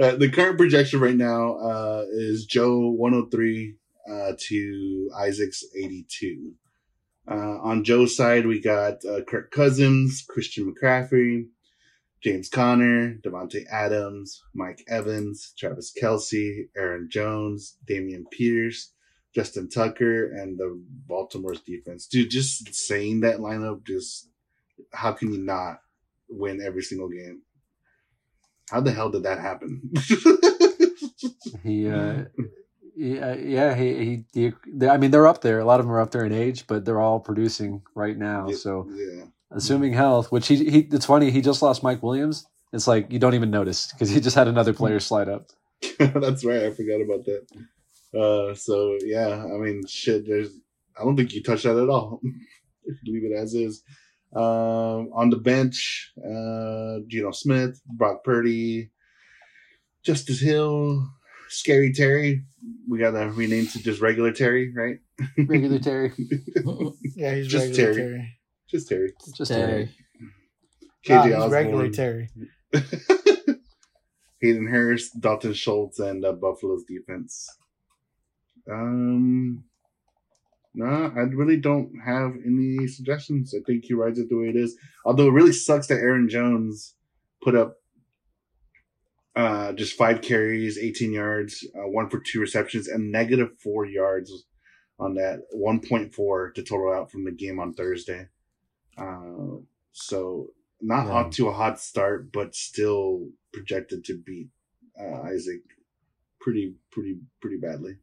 Uh, 0.00 0.14
the 0.16 0.30
current 0.32 0.58
projection 0.58 1.00
right 1.00 1.16
now 1.16 1.56
uh, 1.56 2.04
is 2.08 2.46
Joe 2.46 2.88
103 2.90 3.74
uh, 4.08 4.32
to 4.38 5.10
Isaac's 5.18 5.64
82. 5.76 6.52
Uh, 7.28 7.34
on 7.34 7.82
Joe's 7.82 8.16
side, 8.16 8.46
we 8.46 8.60
got 8.60 9.04
uh, 9.04 9.22
Kirk 9.24 9.50
Cousins, 9.50 10.24
Christian 10.28 10.72
McCaffrey, 10.72 11.48
James 12.22 12.48
Conner, 12.48 13.16
Davante 13.24 13.64
Adams, 13.68 14.40
Mike 14.54 14.84
Evans, 14.86 15.52
Travis 15.58 15.92
Kelce, 16.00 16.68
Aaron 16.76 17.08
Jones, 17.10 17.76
Dameon 17.90 18.30
Pierce, 18.30 18.92
Justin 19.36 19.68
Tucker, 19.68 20.32
and 20.32 20.58
the 20.58 20.82
Baltimore's 21.06 21.60
defense. 21.60 22.06
Dude, 22.06 22.30
just 22.30 22.74
saying 22.74 23.20
that 23.20 23.36
lineup, 23.36 23.86
just 23.86 24.30
how 24.94 25.12
can 25.12 25.30
you 25.30 25.38
not 25.38 25.80
win 26.30 26.62
every 26.64 26.82
single 26.82 27.10
game? 27.10 27.42
How 28.70 28.80
the 28.80 28.92
hell 28.92 29.10
did 29.10 29.24
that 29.24 29.38
happen? 29.38 29.92
He, 31.62 31.88
uh, 31.88 32.24
yeah, 32.94 33.34
yeah, 33.34 33.74
he, 33.74 34.24
he, 34.32 34.52
he, 34.78 34.86
I 34.88 34.98
mean, 34.98 35.10
they're 35.10 35.26
up 35.26 35.40
there. 35.40 35.58
A 35.58 35.64
lot 35.64 35.80
of 35.80 35.86
them 35.86 35.92
are 35.92 36.00
up 36.00 36.10
there 36.10 36.24
in 36.24 36.32
age, 36.32 36.66
but 36.66 36.84
they're 36.84 37.00
all 37.00 37.18
producing 37.18 37.82
right 37.94 38.16
now. 38.16 38.48
Yeah. 38.48 38.56
So, 38.56 38.88
yeah. 38.92 39.24
assuming 39.50 39.92
health, 39.92 40.30
which 40.30 40.46
he, 40.46 40.70
he, 40.70 40.78
it's 40.80 41.06
funny, 41.06 41.30
he 41.30 41.40
just 41.40 41.62
lost 41.62 41.82
Mike 41.82 42.02
Williams. 42.02 42.46
It's 42.72 42.86
like 42.86 43.10
you 43.10 43.18
don't 43.18 43.34
even 43.34 43.50
notice 43.50 43.92
because 43.92 44.10
he 44.10 44.20
just 44.20 44.36
had 44.36 44.48
another 44.48 44.72
player 44.72 45.00
slide 45.00 45.28
up. 45.28 45.50
That's 45.98 46.44
right. 46.44 46.64
I 46.64 46.70
forgot 46.70 47.00
about 47.00 47.24
that. 47.24 47.46
Uh, 48.14 48.54
so 48.54 48.96
yeah, 49.04 49.44
I 49.44 49.58
mean, 49.58 49.86
shit. 49.86 50.26
There's, 50.26 50.50
I 50.98 51.04
don't 51.04 51.16
think 51.16 51.32
you 51.32 51.42
touched 51.42 51.64
that 51.64 51.76
at 51.76 51.88
all. 51.88 52.20
Leave 53.06 53.24
it 53.24 53.36
as 53.36 53.54
is. 53.54 53.82
Um, 54.34 55.10
on 55.14 55.30
the 55.30 55.38
bench, 55.38 56.12
uh, 56.18 56.98
Geno 57.08 57.30
Smith, 57.32 57.80
Brock 57.86 58.22
Purdy, 58.24 58.90
Justice 60.02 60.40
Hill, 60.40 61.08
Scary 61.48 61.92
Terry. 61.92 62.44
We 62.88 62.98
got 62.98 63.12
to 63.12 63.30
rename 63.30 63.66
to 63.68 63.82
just 63.82 64.00
regular 64.00 64.32
Terry, 64.32 64.72
right? 64.74 64.98
Regular 65.38 65.78
Terry, 65.78 66.12
Yeah, 67.16 67.34
he's 67.34 67.46
Just 67.46 67.68
regular 67.68 67.94
Terry. 67.94 67.94
Terry. 67.94 68.38
Just 68.68 68.88
Terry. 68.88 69.12
just 69.36 69.50
Terry. 69.52 69.90
Nah, 71.08 71.22
KJ 71.24 71.42
he's 71.42 71.52
regular 71.52 71.90
Terry. 71.90 72.28
Hayden 74.40 74.66
Hurst, 74.66 75.20
Dalton 75.20 75.54
Schultz, 75.54 75.98
and 75.98 76.24
uh, 76.24 76.32
Buffalo's 76.32 76.84
defense. 76.84 77.48
Um, 78.70 79.64
nah, 80.74 81.08
I 81.14 81.20
really 81.20 81.56
don't 81.56 81.92
have 82.04 82.32
any 82.44 82.86
suggestions. 82.86 83.54
I 83.54 83.60
think 83.66 83.84
he 83.84 83.94
rides 83.94 84.18
it 84.18 84.28
the 84.28 84.36
way 84.36 84.48
it 84.48 84.56
is. 84.56 84.76
Although 85.04 85.28
it 85.28 85.32
really 85.32 85.52
sucks 85.52 85.86
that 85.88 85.98
Aaron 85.98 86.28
Jones 86.28 86.94
put 87.42 87.54
up 87.54 87.76
uh, 89.34 89.72
just 89.72 89.96
five 89.96 90.22
carries, 90.22 90.78
18 90.78 91.12
yards, 91.12 91.66
uh, 91.76 91.86
one 91.88 92.08
for 92.08 92.18
two 92.20 92.40
receptions, 92.40 92.88
and 92.88 93.12
negative 93.12 93.50
four 93.62 93.84
yards 93.84 94.46
on 94.98 95.14
that 95.14 95.40
1.4 95.54 96.54
to 96.54 96.62
total 96.62 96.92
out 96.92 97.10
from 97.10 97.24
the 97.24 97.30
game 97.32 97.60
on 97.60 97.74
Thursday. 97.74 98.28
Uh, 98.96 99.58
so 99.92 100.48
not 100.80 101.06
Yeah. 101.06 101.12
off 101.12 101.30
to 101.32 101.48
a 101.48 101.52
hot 101.52 101.78
start, 101.78 102.32
but 102.32 102.54
still 102.54 103.28
projected 103.52 104.04
to 104.04 104.16
beat 104.16 104.48
uh, 104.98 105.20
Isaac 105.22 105.60
pretty, 106.40 106.74
pretty, 106.90 107.18
pretty 107.42 107.58
badly. 107.58 107.96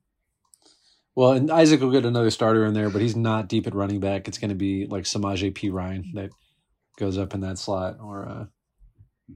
Well, 1.16 1.34
and 1.34 1.52
Isaac 1.52 1.80
will 1.82 1.92
get 1.92 2.06
another 2.06 2.32
starter 2.32 2.66
in 2.66 2.74
there, 2.74 2.90
but 2.90 3.02
he's 3.02 3.16
not 3.16 3.48
deep 3.48 3.68
at 3.68 3.76
running 3.76 4.00
back. 4.00 4.28
It's 4.28 4.38
going 4.40 4.50
to 4.50 4.56
be 4.56 4.88
like 4.88 5.04
Samaje 5.04 5.54
P. 5.54 5.70
Ryan 5.70 6.12
that 6.16 6.32
goes 6.98 7.18
up 7.18 7.34
in 7.36 7.42
that 7.42 7.60
slot, 7.60 7.98
or 8.02 8.28
uh, 8.28 8.46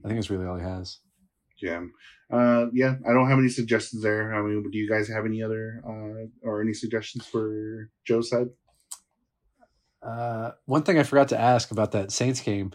I 0.04 0.08
think 0.08 0.18
that's 0.18 0.30
really 0.30 0.46
all 0.46 0.56
he 0.56 0.64
has. 0.64 0.98
Yeah. 1.62 1.84
Uh, 2.32 2.66
yeah, 2.72 2.96
I 3.08 3.12
don't 3.12 3.28
have 3.28 3.38
any 3.38 3.48
suggestions 3.48 4.02
there. 4.02 4.34
I 4.34 4.42
mean, 4.42 4.62
do 4.70 4.76
you 4.78 4.88
guys 4.88 5.08
have 5.08 5.24
any 5.24 5.42
other 5.42 5.82
uh, 5.86 6.26
or 6.42 6.60
any 6.60 6.72
suggestions 6.74 7.26
for 7.26 7.90
Joe's 8.06 8.28
side? 8.30 8.48
Uh, 10.02 10.50
one 10.66 10.82
thing 10.82 10.98
I 10.98 11.02
forgot 11.04 11.28
to 11.28 11.40
ask 11.40 11.70
about 11.70 11.92
that 11.92 12.12
Saints 12.12 12.40
game 12.40 12.70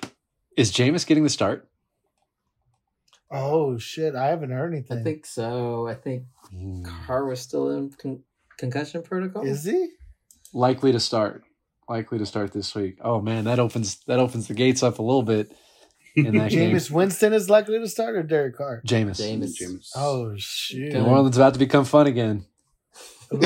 is 0.58 0.72
Jameis 0.72 1.06
getting 1.06 1.24
the 1.24 1.30
start? 1.30 1.70
Oh 3.32 3.78
shit! 3.78 4.16
I 4.16 4.28
haven't 4.28 4.52
heard 4.52 4.74
anything. 4.74 5.00
I 5.00 5.04
think 5.04 5.26
so. 5.26 5.88
I 5.88 5.96
think 5.96 6.24
Hmm. 6.50 6.84
Carr 6.84 7.26
was 7.26 7.40
still 7.40 7.70
in 7.72 7.90
con- 7.92 8.24
concussion 8.58 9.02
protocol. 9.04 9.46
is 9.46 9.64
he? 9.66 9.90
Likely 10.54 10.92
to 10.92 11.00
start. 11.00 11.44
Likely 11.90 12.18
to 12.20 12.26
start 12.26 12.54
this 12.54 12.74
week. 12.76 12.98
Oh 13.02 13.22
man, 13.22 13.44
that 13.46 13.60
opens 13.60 13.98
that 14.08 14.20
opens 14.20 14.48
the 14.48 14.54
gates 14.54 14.84
up 14.84 15.00
a 15.00 15.04
little 15.04 15.24
bit 15.24 15.52
in 16.16 16.38
that 16.38 16.52
game. 16.52 16.72
Jameis 16.76 16.90
Winston 16.92 17.34
is 17.34 17.50
likely 17.50 17.80
to 17.80 17.88
start 17.90 18.16
or 18.16 18.24
Derek 18.24 18.56
Carr? 18.58 18.82
Jameis. 18.86 19.20
Jameis. 19.22 19.54
James. 19.56 19.92
Oh 19.96 20.34
shoot! 20.38 20.94
New 20.94 21.04
Orleans 21.04 21.36
about 21.38 21.54
to 21.54 21.60
become 21.60 21.84
fun 21.86 22.08
again. 22.08 22.46
you 23.34 23.40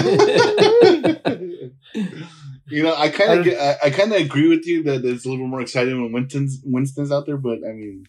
know, 2.84 2.94
I 2.94 3.04
I 3.06 3.10
kind 3.10 3.32
of 3.32 3.36
don't- 3.38 3.44
get, 3.46 3.80
I, 3.84 3.88
I 3.88 3.90
kind 3.90 4.12
of 4.12 4.20
agree 4.22 4.50
with 4.50 4.68
you 4.68 4.84
that 4.84 5.04
it's 5.06 5.26
a 5.26 5.30
little 5.30 5.48
more 5.48 5.62
exciting 5.62 6.00
when 6.02 6.12
Winston's 6.12 6.60
Winston's 6.66 7.12
out 7.12 7.26
there, 7.26 7.38
but 7.38 7.60
I 7.68 7.72
mean, 7.72 8.06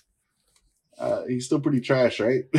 uh, 0.99 1.23
he's 1.29 1.47
still 1.47 1.61
pretty 1.61 1.81
trash, 1.81 2.19
right? 2.21 2.45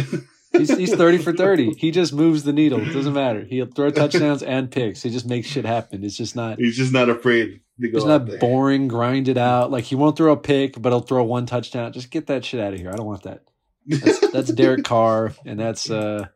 He's, 0.52 0.76
he's 0.76 0.96
30 0.96 1.20
for 1.20 1.32
30. 1.38 1.74
He 1.78 1.92
just 1.92 2.12
moves 2.14 2.44
the 2.44 2.54
needle. 2.54 2.80
It 2.82 2.92
doesn't 2.92 3.14
matter. 3.14 3.44
He'll 3.46 3.68
throw 3.68 3.92
touchdowns 3.92 4.42
and 4.42 4.72
picks. 4.72 5.04
He 5.04 5.10
just 5.10 5.28
makes 5.28 5.48
shit 5.48 5.66
happen. 5.66 6.04
It's 6.04 6.18
just 6.18 6.36
not 6.36 6.58
he's 6.60 6.76
just 6.76 6.92
not 6.92 7.08
afraid 7.10 7.62
to 7.80 7.88
go 7.90 7.98
He's 7.98 8.06
not 8.06 8.26
there. 8.26 8.40
boring, 8.40 8.88
grinded 8.88 9.38
out. 9.38 9.70
Like 9.72 9.84
he 9.84 9.96
won't 9.96 10.18
throw 10.18 10.32
a 10.32 10.38
pick, 10.38 10.82
but 10.82 10.90
he'll 10.92 11.02
throw 11.02 11.24
one 11.24 11.46
touchdown. 11.46 11.94
Just 11.94 12.10
get 12.12 12.28
that 12.28 12.44
shit 12.44 12.60
out 12.60 12.74
of 12.74 12.80
here. 12.80 12.90
I 12.92 12.96
don't 12.96 13.06
want 13.06 13.24
that. 13.24 13.44
That's, 13.86 14.20
that's 14.32 14.52
Derek 14.54 14.84
Carr, 14.84 15.34
and 15.46 15.60
that's 15.60 15.90
uh 15.92 16.28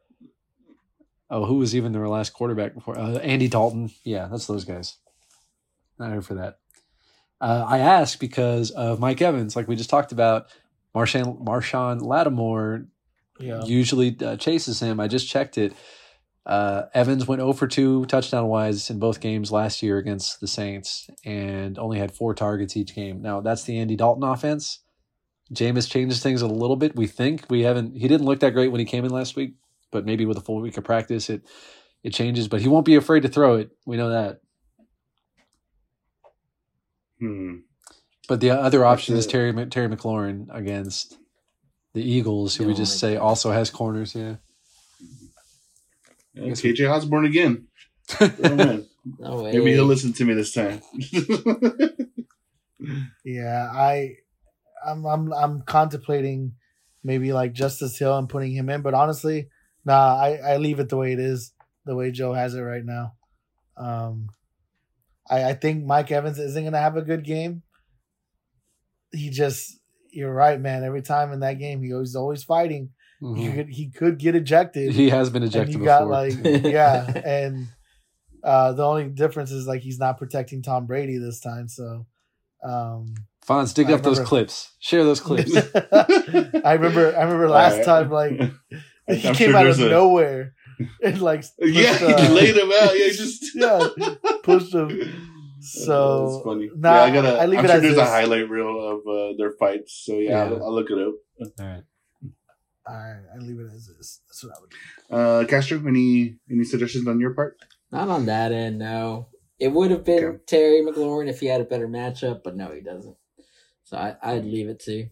oh, 1.29 1.45
who 1.45 1.55
was 1.55 1.75
even 1.75 1.91
their 1.91 2.07
last 2.07 2.33
quarterback 2.33 2.75
before? 2.75 2.97
Uh, 2.97 3.17
Andy 3.17 3.47
Dalton. 3.47 3.89
Yeah, 4.03 4.27
that's 4.29 4.45
those 4.47 4.65
guys. 4.65 4.97
Not 5.97 6.11
here 6.11 6.21
for 6.21 6.35
that. 6.35 6.59
Uh, 7.41 7.65
I 7.67 7.79
ask 7.79 8.19
because 8.19 8.71
of 8.71 8.99
Mike 8.99 9.21
Evans, 9.21 9.55
like 9.55 9.67
we 9.67 9.75
just 9.75 9.89
talked 9.89 10.11
about. 10.11 10.47
Marshon 10.95 11.43
Marshon 11.43 12.01
Lattimore 12.01 12.85
Yeah. 13.43 13.63
usually 13.65 14.15
uh, 14.23 14.37
chases 14.37 14.79
him. 14.79 14.99
I 14.99 15.07
just 15.07 15.27
checked 15.27 15.57
it. 15.57 15.73
Uh, 16.45 16.83
Evans 16.93 17.27
went 17.27 17.39
0 17.39 17.53
for 17.53 17.67
2 17.67 18.05
touchdown 18.05 18.47
wise 18.47 18.89
in 18.89 18.99
both 18.99 19.21
games 19.21 19.51
last 19.51 19.81
year 19.81 19.97
against 19.97 20.41
the 20.41 20.47
Saints 20.47 21.09
and 21.23 21.77
only 21.79 21.99
had 21.99 22.13
four 22.13 22.33
targets 22.33 22.75
each 22.75 22.95
game. 22.95 23.21
Now, 23.21 23.41
that's 23.41 23.63
the 23.63 23.77
Andy 23.77 23.95
Dalton 23.95 24.23
offense. 24.23 24.79
Jameis 25.53 25.89
changes 25.89 26.21
things 26.21 26.41
a 26.41 26.47
little 26.47 26.75
bit. 26.75 26.95
We 26.95 27.07
think 27.07 27.45
we 27.49 27.61
haven't, 27.61 27.95
he 27.95 28.07
didn't 28.07 28.25
look 28.25 28.39
that 28.41 28.51
great 28.51 28.71
when 28.71 28.79
he 28.79 28.85
came 28.85 29.05
in 29.05 29.11
last 29.11 29.35
week, 29.35 29.53
but 29.91 30.05
maybe 30.05 30.25
with 30.25 30.37
a 30.37 30.41
full 30.41 30.59
week 30.59 30.77
of 30.77 30.83
practice, 30.83 31.29
it, 31.29 31.43
it 32.03 32.13
changes, 32.13 32.47
but 32.47 32.61
he 32.61 32.67
won't 32.67 32.85
be 32.85 32.95
afraid 32.95 33.21
to 33.23 33.29
throw 33.29 33.55
it. 33.55 33.71
We 33.85 33.95
know 33.95 34.09
that. 34.09 34.41
Hmm. 37.19 37.57
But 38.27 38.41
the 38.41 38.51
other 38.51 38.85
option 38.85 39.15
is. 39.15 39.27
Terry, 39.27 39.53
Terry 39.67 39.87
McLaurin 39.87 40.47
against 40.51 41.17
the 41.93 42.01
Eagles, 42.01 42.55
who 42.55 42.65
we 42.65 42.73
just 42.73 42.95
my 42.95 43.07
say 43.09 43.13
God. 43.15 43.23
also 43.23 43.51
has 43.51 43.69
corners. 43.69 44.15
Yeah. 44.15 44.35
Yeah, 46.33 46.51
KJ 46.51 46.89
Osborn 46.91 47.25
again. 47.25 47.67
Oh. 49.21 49.37
No. 49.37 49.43
Maybe 49.43 49.73
he'll 49.73 49.83
listen 49.83 50.13
to 50.13 50.23
me 50.23 50.33
this 50.33 50.53
time. 50.53 50.81
Yeah, 53.25 53.69
I, 53.71 54.15
I'm, 54.85 55.05
I'm, 55.05 55.33
I'm 55.33 55.61
contemplating 55.61 56.53
maybe 57.03 57.33
like 57.33 57.53
Justice 57.53 57.97
Hill 57.97 58.17
and 58.17 58.29
putting 58.29 58.51
him 58.51 58.69
in, 58.69 58.81
but 58.81 58.93
honestly, 58.93 59.49
nah, 59.85 60.15
I, 60.15 60.35
I 60.35 60.57
leave 60.57 60.79
it 60.79 60.89
the 60.89 60.97
way 60.97 61.13
it 61.13 61.19
is, 61.19 61.53
the 61.85 61.95
way 61.95 62.11
Joe 62.11 62.33
has 62.33 62.55
it 62.55 62.61
right 62.61 62.83
now. 62.83 63.13
Um, 63.77 64.29
I, 65.29 65.49
I 65.49 65.53
think 65.53 65.85
Mike 65.85 66.11
Evans 66.11 66.39
isn't 66.39 66.63
gonna 66.63 66.79
have 66.79 66.97
a 66.97 67.01
good 67.01 67.23
game. 67.23 67.63
He 69.11 69.29
just, 69.29 69.79
you're 70.13 70.33
right, 70.33 70.59
man. 70.59 70.83
Every 70.83 71.01
time 71.01 71.31
in 71.33 71.39
that 71.41 71.59
game, 71.59 71.81
he 71.83 71.93
was 71.93 72.15
always 72.15 72.43
fighting. 72.43 72.89
He 73.19 73.25
Mhm. 73.25 73.55
could, 73.55 73.69
he 73.69 73.89
could 73.89 74.17
get 74.19 74.35
ejected. 74.35 74.91
He 74.91 75.09
has 75.09 75.29
been 75.29 75.43
and 75.43 75.51
ejected 75.51 75.73
you 75.73 75.79
before. 75.79 75.99
got 75.99 76.07
like 76.09 76.33
yeah 76.43 77.05
and 77.25 77.67
uh 78.43 78.73
the 78.73 78.83
only 78.85 79.07
difference 79.07 79.51
is 79.51 79.65
like 79.65 79.81
he's 79.81 79.97
not 79.99 80.17
protecting 80.17 80.61
tom 80.61 80.85
brady 80.85 81.17
this 81.17 81.39
time 81.39 81.69
so 81.69 82.05
um 82.63 83.13
Fonz, 83.47 83.73
dig 83.73 83.87
I 83.89 83.93
up 83.93 84.03
those 84.03 84.19
clips. 84.19 84.73
Share 84.79 85.03
those 85.05 85.21
clips. 85.21 85.55
i 85.93 86.73
remember 86.73 87.15
i 87.17 87.23
remember 87.23 87.49
last 87.49 87.73
Alright. 87.73 87.85
time 87.85 88.09
like 88.11 88.31
he 89.07 89.27
I'm 89.29 89.35
came 89.35 89.51
sure 89.51 89.55
out 89.57 89.67
of 89.67 89.79
a- 89.79 89.89
nowhere 89.89 90.53
and 91.01 91.21
like 91.21 91.41
pushed, 91.57 91.73
yeah, 91.73 91.97
uh, 92.01 92.21
he 92.21 92.33
laid 92.33 92.57
him 92.57 92.71
out. 92.81 92.97
Yeah, 92.99 93.07
just 93.09 93.55
yeah 93.55 93.87
pushed 94.43 94.73
him 94.73 94.89
so 95.63 96.27
that's 96.27 96.43
funny. 96.43 96.69
nah, 96.75 96.93
yeah, 96.95 97.01
I 97.03 97.09
gotta. 97.11 97.37
I 97.39 97.45
leave 97.45 97.59
I'm 97.59 97.65
it 97.65 97.67
sure 97.69 97.77
as 97.77 97.81
there's 97.83 97.97
a 97.97 98.05
highlight 98.05 98.49
reel 98.49 98.87
of 98.87 99.07
uh, 99.07 99.37
their 99.37 99.51
fights. 99.53 100.03
So 100.05 100.17
yeah, 100.19 100.29
Yeah. 100.31 100.43
I'll, 100.43 100.63
I'll 100.65 100.73
look 100.73 100.89
it 100.91 100.97
up. 100.99 101.13
All 101.59 101.65
right. 101.65 101.83
all 102.87 102.95
right 102.95 103.23
i 103.33 103.37
leave 103.39 103.59
it 103.59 103.65
as 103.65 103.87
is 103.87 104.21
that's 104.27 104.43
what 104.43 104.53
i 104.55 104.61
would 104.61 104.69
do 104.69 105.15
Uh, 105.15 105.45
Castro, 105.45 105.81
any 105.87 106.35
any 106.51 106.63
suggestions 106.63 107.07
on 107.07 107.19
your 107.19 107.33
part? 107.33 107.57
Not 107.91 108.09
on 108.09 108.25
that 108.27 108.51
end, 108.51 108.79
no. 108.79 109.27
It 109.59 109.69
would 109.69 109.91
have 109.91 110.03
been 110.03 110.23
Okay. 110.23 110.37
Terry 110.47 110.81
McLaurin 110.81 111.29
if 111.29 111.39
he 111.39 111.45
had 111.47 111.61
a 111.61 111.65
better 111.65 111.87
matchup, 111.87 112.41
but 112.43 112.55
no, 112.55 112.71
he 112.71 112.81
doesn't. 112.81 113.15
So 113.83 113.97
I, 113.97 114.15
I'd 114.21 114.45
leave 114.45 114.67
it 114.69 114.79
to. 114.81 115.07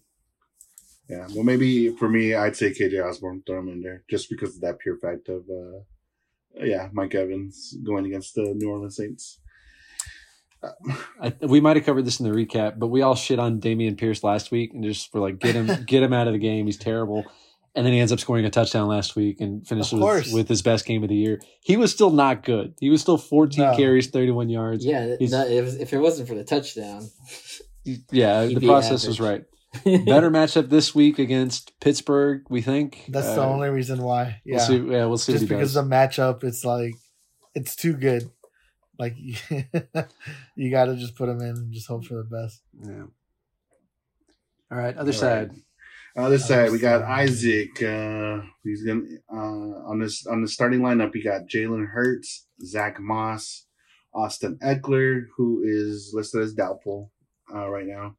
Yeah, 1.09 1.27
well, 1.33 1.43
maybe 1.43 1.89
for 1.97 2.07
me, 2.09 2.33
I'd 2.35 2.55
say 2.55 2.71
KJ 2.71 3.03
Osborn, 3.05 3.43
throw 3.45 3.59
him 3.59 3.67
in 3.69 3.81
there 3.81 4.03
just 4.09 4.29
because 4.29 4.55
of 4.55 4.61
that 4.61 4.79
pure 4.79 4.97
fact 4.97 5.27
of, 5.29 5.43
uh, 5.49 5.79
yeah, 6.63 6.87
Mike 6.93 7.13
Evans 7.15 7.75
going 7.83 8.05
against 8.05 8.33
the 8.35 8.53
New 8.55 8.69
Orleans 8.69 8.95
Saints. 8.95 9.39
I, 11.22 11.34
we 11.41 11.59
might 11.59 11.76
have 11.76 11.86
covered 11.86 12.05
this 12.05 12.20
in 12.20 12.30
the 12.30 12.36
recap, 12.36 12.78
but 12.78 12.88
we 12.88 13.01
all 13.01 13.16
shit 13.16 13.39
on 13.39 13.59
Dameon 13.59 13.97
Pierce 13.97 14.24
last 14.24 14.51
week 14.51 14.74
and 14.74 14.84
just 14.84 15.14
were 15.14 15.20
like, 15.20 15.39
get 15.39 15.55
him, 15.55 15.84
get 15.86 16.03
him 16.03 16.14
out 16.14 16.28
of 16.28 16.34
the 16.34 16.39
game. 16.39 16.66
He's 16.66 16.78
terrible. 16.78 17.26
And 17.74 17.86
then 17.86 17.93
he 17.93 17.99
ends 17.99 18.12
up 18.12 18.20
scoring 18.20 18.43
a 18.45 18.49
touchdown 18.49 18.88
last 18.89 19.16
week 19.16 19.39
and 19.39 19.66
finishes 19.66 19.93
with, 19.99 20.34
with 20.34 20.47
his 20.49 20.62
best 20.62 20.86
game 20.86 21.03
of 21.03 21.09
the 21.09 21.16
year. 21.16 21.39
He 21.62 21.78
was 21.78 21.91
still 21.91 22.09
not 22.12 22.43
good. 22.43 22.74
He 22.82 22.89
was 22.89 22.99
still 23.01 23.18
14 23.18 23.64
No. 23.64 23.76
carries, 23.78 24.07
31 24.07 24.49
yards. 24.49 24.84
Yeah, 24.86 25.16
He's- 25.18 25.32
it 25.32 25.62
was, 25.64 25.76
if 25.78 25.93
it 25.93 25.99
wasn't 25.99 26.28
for 26.28 26.36
the 26.36 26.43
touchdown, 26.43 27.09
Yeah, 28.12 28.45
the 28.45 28.55
be 28.59 28.68
process 28.68 29.07
was 29.07 29.20
right. 29.20 29.43
Better 29.86 30.30
matchup 30.30 30.70
this 30.70 30.93
week 30.93 31.18
against 31.18 31.72
Pittsburgh, 31.80 32.41
we 32.49 32.62
think. 32.62 33.05
That's 33.07 33.26
the 33.36 33.41
Uh, 33.41 33.45
only 33.47 33.70
reason 33.70 34.01
why. 34.03 34.41
Yeah, 34.45 34.57
We'll 34.57 34.66
see. 34.68 34.91
Yeah, 34.91 35.05
we'll 35.05 35.18
see 35.18 35.32
just 35.34 35.47
because 35.47 35.74
does. 35.74 35.84
the 35.84 35.89
matchup, 35.89 36.43
it's 36.43 36.66
like 36.66 36.93
it's 37.55 37.76
too 37.76 37.93
good. 37.93 38.30
Like 39.01 39.15
you 40.55 40.69
got 40.69 40.85
to 40.85 40.95
just 40.95 41.15
put 41.15 41.25
them 41.25 41.41
in 41.41 41.55
and 41.57 41.73
just 41.73 41.87
hope 41.87 42.05
for 42.05 42.13
the 42.13 42.23
best. 42.23 42.61
yeah. 42.83 43.05
All 44.71 44.77
right, 44.77 44.95
other 44.95 44.99
All 44.99 45.05
right. 45.05 45.49
side. 45.49 45.51
Other 46.15 46.37
side, 46.37 46.71
we 46.71 46.77
got 46.77 47.01
side. 47.01 47.19
Isaac. 47.21 47.81
Uh, 47.81 48.41
he's 48.63 48.83
gonna 48.83 49.01
uh, 49.33 49.89
on 49.89 49.99
this 49.99 50.27
on 50.27 50.41
the 50.43 50.47
starting 50.47 50.81
lineup. 50.81 51.13
We 51.13 51.23
got 51.23 51.47
Jalen 51.47 51.87
Hurts, 51.87 52.45
Zack 52.63 52.99
Moss, 52.99 53.65
Austin 54.13 54.59
Ekeler, 54.61 55.23
who 55.35 55.63
is 55.65 56.11
listed 56.13 56.43
as 56.43 56.53
doubtful 56.53 57.11
uh, 57.53 57.67
right 57.67 57.87
now. 57.87 58.15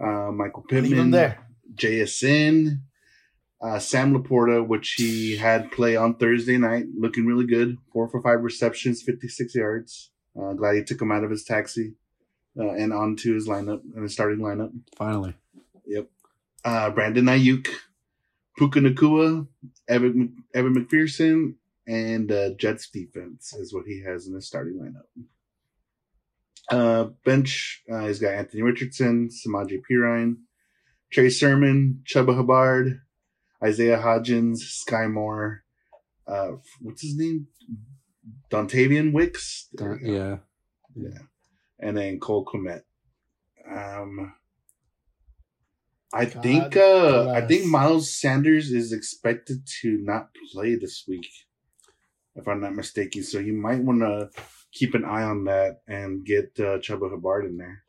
Uh, 0.00 0.32
Michael 0.32 0.64
Pittman, 0.68 1.10
there. 1.10 1.44
JSN, 1.74 2.78
uh, 3.60 3.78
Sam 3.78 4.14
LaPorta, 4.14 4.66
which 4.66 4.94
he 4.96 5.36
had 5.36 5.72
play 5.72 5.96
on 5.96 6.14
Thursday 6.14 6.58
night, 6.58 6.86
looking 6.96 7.26
really 7.26 7.46
good. 7.46 7.76
Four 7.92 8.08
for 8.08 8.22
five 8.22 8.42
receptions, 8.42 9.02
56 9.02 9.54
yards. 9.54 10.10
Uh, 10.40 10.52
glad 10.52 10.76
he 10.76 10.84
took 10.84 11.02
him 11.02 11.10
out 11.10 11.24
of 11.24 11.30
his 11.30 11.44
taxi 11.44 11.94
uh, 12.58 12.70
and 12.70 12.92
onto 12.92 13.34
his 13.34 13.48
lineup, 13.48 13.80
and 13.94 14.02
his 14.02 14.12
starting 14.12 14.38
lineup. 14.38 14.70
Finally. 14.96 15.34
Yep. 15.86 16.08
Uh, 16.64 16.90
Brandon 16.90 17.24
Aiyuk, 17.24 17.66
Puka 18.56 18.80
Nacua, 18.80 19.46
Evan, 19.88 20.44
Evan 20.54 20.74
McPherson, 20.74 21.54
and 21.88 22.30
uh, 22.30 22.50
Jets 22.50 22.88
defense 22.90 23.54
is 23.54 23.72
what 23.72 23.86
he 23.86 24.02
has 24.02 24.26
in 24.26 24.34
his 24.34 24.46
starting 24.46 24.78
lineup. 24.78 25.24
Uh, 26.70 27.10
bench, 27.24 27.82
uh, 27.90 28.06
he's 28.06 28.18
got 28.18 28.34
Anthony 28.34 28.62
Richardson, 28.62 29.30
Samaje 29.30 29.80
Perine, 29.90 30.36
Trey 31.10 31.30
Sermon, 31.30 32.02
Chuba 32.04 32.36
Hubbard, 32.36 33.00
Isaiah 33.62 33.98
Hodgins, 33.98 34.60
Skyy 34.86 35.10
Moore, 35.12 35.64
uh, 36.26 36.52
what's 36.80 37.02
his 37.02 37.16
name? 37.16 37.48
Dontayvion 38.50 39.12
Wicks. 39.12 39.68
There 39.72 39.92
we 39.92 39.98
go. 40.06 40.12
Yeah. 40.12 40.36
Yeah. 40.94 41.18
And 41.78 41.96
then 41.96 42.18
Cole 42.20 42.44
Clement. 42.44 42.82
Um 43.70 44.34
I 46.12 46.24
God 46.24 46.42
think 46.42 46.76
uh 46.76 47.30
I 47.30 47.42
think 47.46 47.66
Miles 47.66 48.14
Sanders 48.14 48.70
is 48.70 48.92
expected 48.92 49.66
to 49.82 49.98
not 49.98 50.30
play 50.52 50.74
this 50.76 51.04
week. 51.06 51.28
If 52.34 52.48
I'm 52.48 52.60
not 52.60 52.74
mistaken. 52.74 53.22
So 53.22 53.38
you 53.38 53.52
might 53.52 53.80
want 53.80 54.00
to 54.00 54.30
keep 54.72 54.94
an 54.94 55.04
eye 55.04 55.24
on 55.24 55.44
that 55.44 55.80
and 55.86 56.24
get 56.24 56.52
uh 56.58 56.78
Chuba 56.78 57.10
Hubbard 57.10 57.44
in 57.44 57.58
there. 57.58 57.82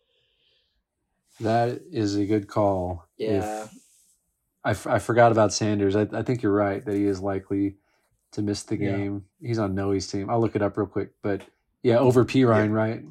That 1.39 1.81
is 1.91 2.17
a 2.17 2.25
good 2.25 2.47
call. 2.47 3.05
Yeah. 3.17 3.63
If- 3.63 3.73
I, 4.63 4.71
f- 4.71 4.87
I 4.87 4.99
forgot 4.99 5.31
about 5.31 5.53
Sanders. 5.53 5.95
I, 5.95 6.07
I 6.13 6.21
think 6.23 6.41
you're 6.43 6.51
right 6.53 6.83
that 6.85 6.95
he 6.95 7.05
is 7.05 7.19
likely 7.21 7.77
to 8.33 8.41
miss 8.41 8.63
the 8.63 8.77
Yeah. 8.77 8.95
game. 8.97 9.25
He's 9.41 9.59
on 9.59 9.73
Noe's 9.75 10.07
team. 10.07 10.29
I'll 10.29 10.41
look 10.41 10.55
it 10.55 10.61
up 10.61 10.77
real 10.77 10.87
quick. 10.87 11.11
But 11.21 11.41
yeah, 11.83 11.97
over 11.97 12.25
P 12.25 12.43
Ryan, 12.45 12.71
right? 12.73 13.01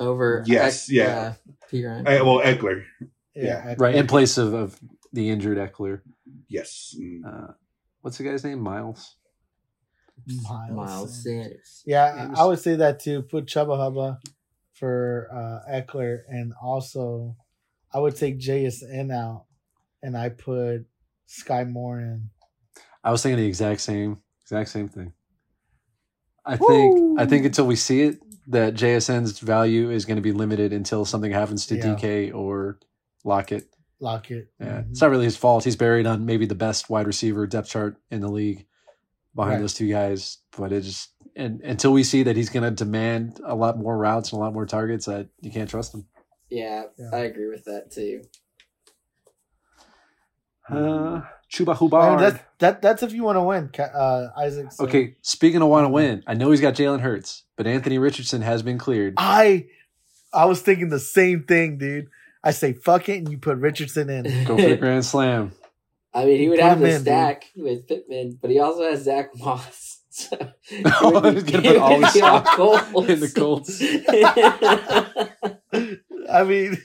Over. 0.00 0.42
Yes, 0.46 0.88
Eck- 0.88 0.94
yeah. 0.94 1.34
P. 1.70 1.84
Ryan. 1.84 2.06
Uh, 2.06 2.24
well, 2.24 2.40
Ekeler. 2.40 2.84
Yeah, 3.34 3.74
Right. 3.78 3.94
In 3.96 4.06
place 4.06 4.38
of, 4.38 4.54
of 4.54 4.78
the 5.12 5.30
injured 5.30 5.58
Ekeler. 5.58 6.00
Yes. 6.48 6.94
Mm. 6.98 7.20
Uh, 7.26 7.52
what's 8.00 8.18
the 8.18 8.24
guy's 8.24 8.44
name? 8.44 8.60
Miles. 8.60 9.16
Miles, 10.26 10.70
Miles 10.70 11.22
Sanders. 11.22 11.22
Sanders. 11.44 11.82
Yeah, 11.86 12.14
Sanders. 12.16 12.38
I 12.38 12.44
would 12.44 12.58
say 12.60 12.76
that 12.76 13.00
too. 13.00 13.22
Put 13.22 13.46
Chuba 13.46 13.76
Hubba 13.76 14.18
for 14.72 15.28
uh, 15.32 15.70
Ekeler, 15.72 16.20
and 16.28 16.52
also 16.62 17.36
I 17.92 17.98
would 17.98 18.16
take 18.16 18.38
JSN 18.38 19.12
out, 19.12 19.44
and 20.04 20.16
I 20.16 20.28
put 20.28 20.84
Skyy 21.28 21.68
Moore 21.68 21.98
in. 22.00 22.30
I 23.02 23.10
was 23.10 23.22
thinking 23.22 23.38
the 23.38 23.46
exact 23.46 23.80
same 23.80 24.18
exact 24.42 24.68
same 24.70 24.88
thing. 24.88 25.12
I 26.46 26.56
think 26.56 27.18
I 27.20 27.26
think 27.26 27.46
until 27.46 27.66
we 27.66 27.76
see 27.76 28.02
it, 28.02 28.18
that 28.48 28.74
JSN's 28.74 29.38
value 29.40 29.90
is 29.90 30.04
going 30.04 30.16
to 30.16 30.22
be 30.22 30.32
limited 30.32 30.72
until 30.72 31.04
something 31.04 31.32
happens 31.32 31.66
to 31.66 31.76
Yeah. 31.76 31.94
DK 31.96 32.30
or 32.34 32.78
Lockett. 33.24 33.68
Lockett. 34.00 34.48
Yeah, 34.60 34.82
Mhm. 34.82 34.90
it's 34.90 35.00
not 35.00 35.10
really 35.10 35.24
his 35.24 35.36
fault. 35.38 35.64
He's 35.64 35.76
buried 35.76 36.06
on 36.06 36.26
maybe 36.26 36.44
the 36.44 36.54
best 36.54 36.90
wide 36.90 37.06
receiver 37.06 37.46
depth 37.46 37.68
chart 37.70 37.96
in 38.10 38.20
the 38.20 38.28
league 38.28 38.66
behind 39.34 39.54
Right. 39.54 39.60
those 39.60 39.72
two 39.74 39.88
guys. 39.88 40.38
But 40.56 40.72
it 40.72 40.82
just 40.82 41.10
and 41.36 41.60
until 41.62 41.92
we 41.92 42.04
see 42.04 42.22
that 42.24 42.36
he's 42.36 42.50
going 42.50 42.62
to 42.62 42.70
demand 42.70 43.40
a 43.44 43.54
lot 43.56 43.76
more 43.78 43.96
routes 43.98 44.30
and 44.32 44.38
a 44.38 44.44
lot 44.44 44.52
more 44.52 44.66
targets, 44.66 45.08
I, 45.08 45.26
you 45.40 45.50
can't 45.50 45.68
trust 45.68 45.92
him. 45.94 46.06
Yeah, 46.50 46.84
Yeah. 46.96 47.10
I 47.12 47.20
agree 47.20 47.48
with 47.48 47.64
that 47.64 47.90
too. 47.90 48.22
Uh, 50.70 51.20
Chuba 51.52 51.68
I 51.68 51.68
mean, 51.68 51.76
Hubbard. 51.76 52.20
that, 52.20 52.44
that 52.58 52.82
that's 52.82 53.02
if 53.02 53.12
you 53.12 53.22
want 53.22 53.36
to 53.36 53.42
win, 53.42 53.70
uh, 53.78 54.28
Isaac. 54.36 54.72
so- 54.72 54.84
Okay, 54.84 55.16
speaking 55.22 55.60
of 55.62 55.68
want 55.68 55.84
to 55.84 55.90
win, 55.90 56.22
I 56.26 56.34
know 56.34 56.50
he's 56.50 56.60
got 56.60 56.74
Jalen 56.74 57.00
Hurts, 57.00 57.42
but 57.56 57.66
Anthony 57.66 57.98
Richardson 57.98 58.42
has 58.42 58.62
been 58.62 58.78
cleared. 58.78 59.14
I 59.18 59.66
I 60.32 60.46
was 60.46 60.62
thinking 60.62 60.88
the 60.88 60.98
same 60.98 61.44
thing, 61.44 61.78
dude. 61.78 62.06
I 62.42 62.50
say 62.50 62.72
fuck 62.72 63.08
it, 63.08 63.18
and 63.18 63.30
you 63.30 63.38
put 63.38 63.58
Richardson 63.58 64.08
in. 64.10 64.24
Go 64.46 64.56
for 64.56 64.68
the 64.68 64.76
grand 64.76 65.04
slam. 65.04 65.52
I 66.12 66.24
mean, 66.24 66.38
he 66.40 66.48
would 66.48 66.58
Put 66.60 66.68
have 66.68 66.78
the 66.80 66.86
in, 66.86 66.92
dude. 66.92 67.02
stack 67.02 67.44
with 67.56 67.86
Pittman, 67.88 68.38
but 68.40 68.50
he 68.50 68.58
also 68.60 68.82
has 68.90 69.02
Zack 69.02 69.30
Moss. 69.36 69.90
So 70.16 70.36
Oh, 70.84 71.28
he's 71.32 71.42
gonna 71.42 71.62
put 71.62 71.76
all 71.78 72.00
his 72.00 72.12
He 72.14 72.20
would 72.22 72.28
stock 72.46 72.46
Colts. 72.56 73.08
in 73.08 73.18
the 73.18 73.30
Colts. 73.34 73.82
I 76.30 76.44
mean, 76.44 76.78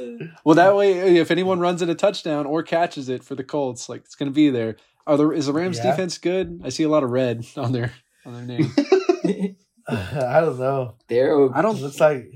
Well, 0.44 0.54
that 0.54 0.74
way, 0.74 1.18
if 1.18 1.30
anyone 1.30 1.60
runs 1.60 1.82
in 1.82 1.90
a 1.90 1.94
touchdown 1.94 2.46
or 2.46 2.62
catches 2.62 3.08
it 3.08 3.22
for 3.24 3.34
the 3.34 3.44
Colts, 3.44 3.88
like 3.88 4.02
it's 4.02 4.14
going 4.14 4.30
to 4.30 4.34
be 4.34 4.50
there. 4.50 4.76
Are 5.06 5.16
the 5.16 5.30
is 5.30 5.46
the 5.46 5.52
Rams 5.52 5.78
Yeah. 5.78 5.90
defense 5.90 6.18
good? 6.18 6.60
I 6.64 6.68
see 6.68 6.82
a 6.82 6.88
lot 6.88 7.04
of 7.04 7.10
red 7.10 7.46
on 7.56 7.72
their 7.72 7.92
on 8.24 8.34
their 8.34 8.44
name. 8.44 8.72
I 9.88 10.40
don't 10.40 10.58
know. 10.58 10.94
They're 11.08 11.54
I 11.54 11.62
don't. 11.62 11.80
looks 11.80 12.00
like 12.00 12.32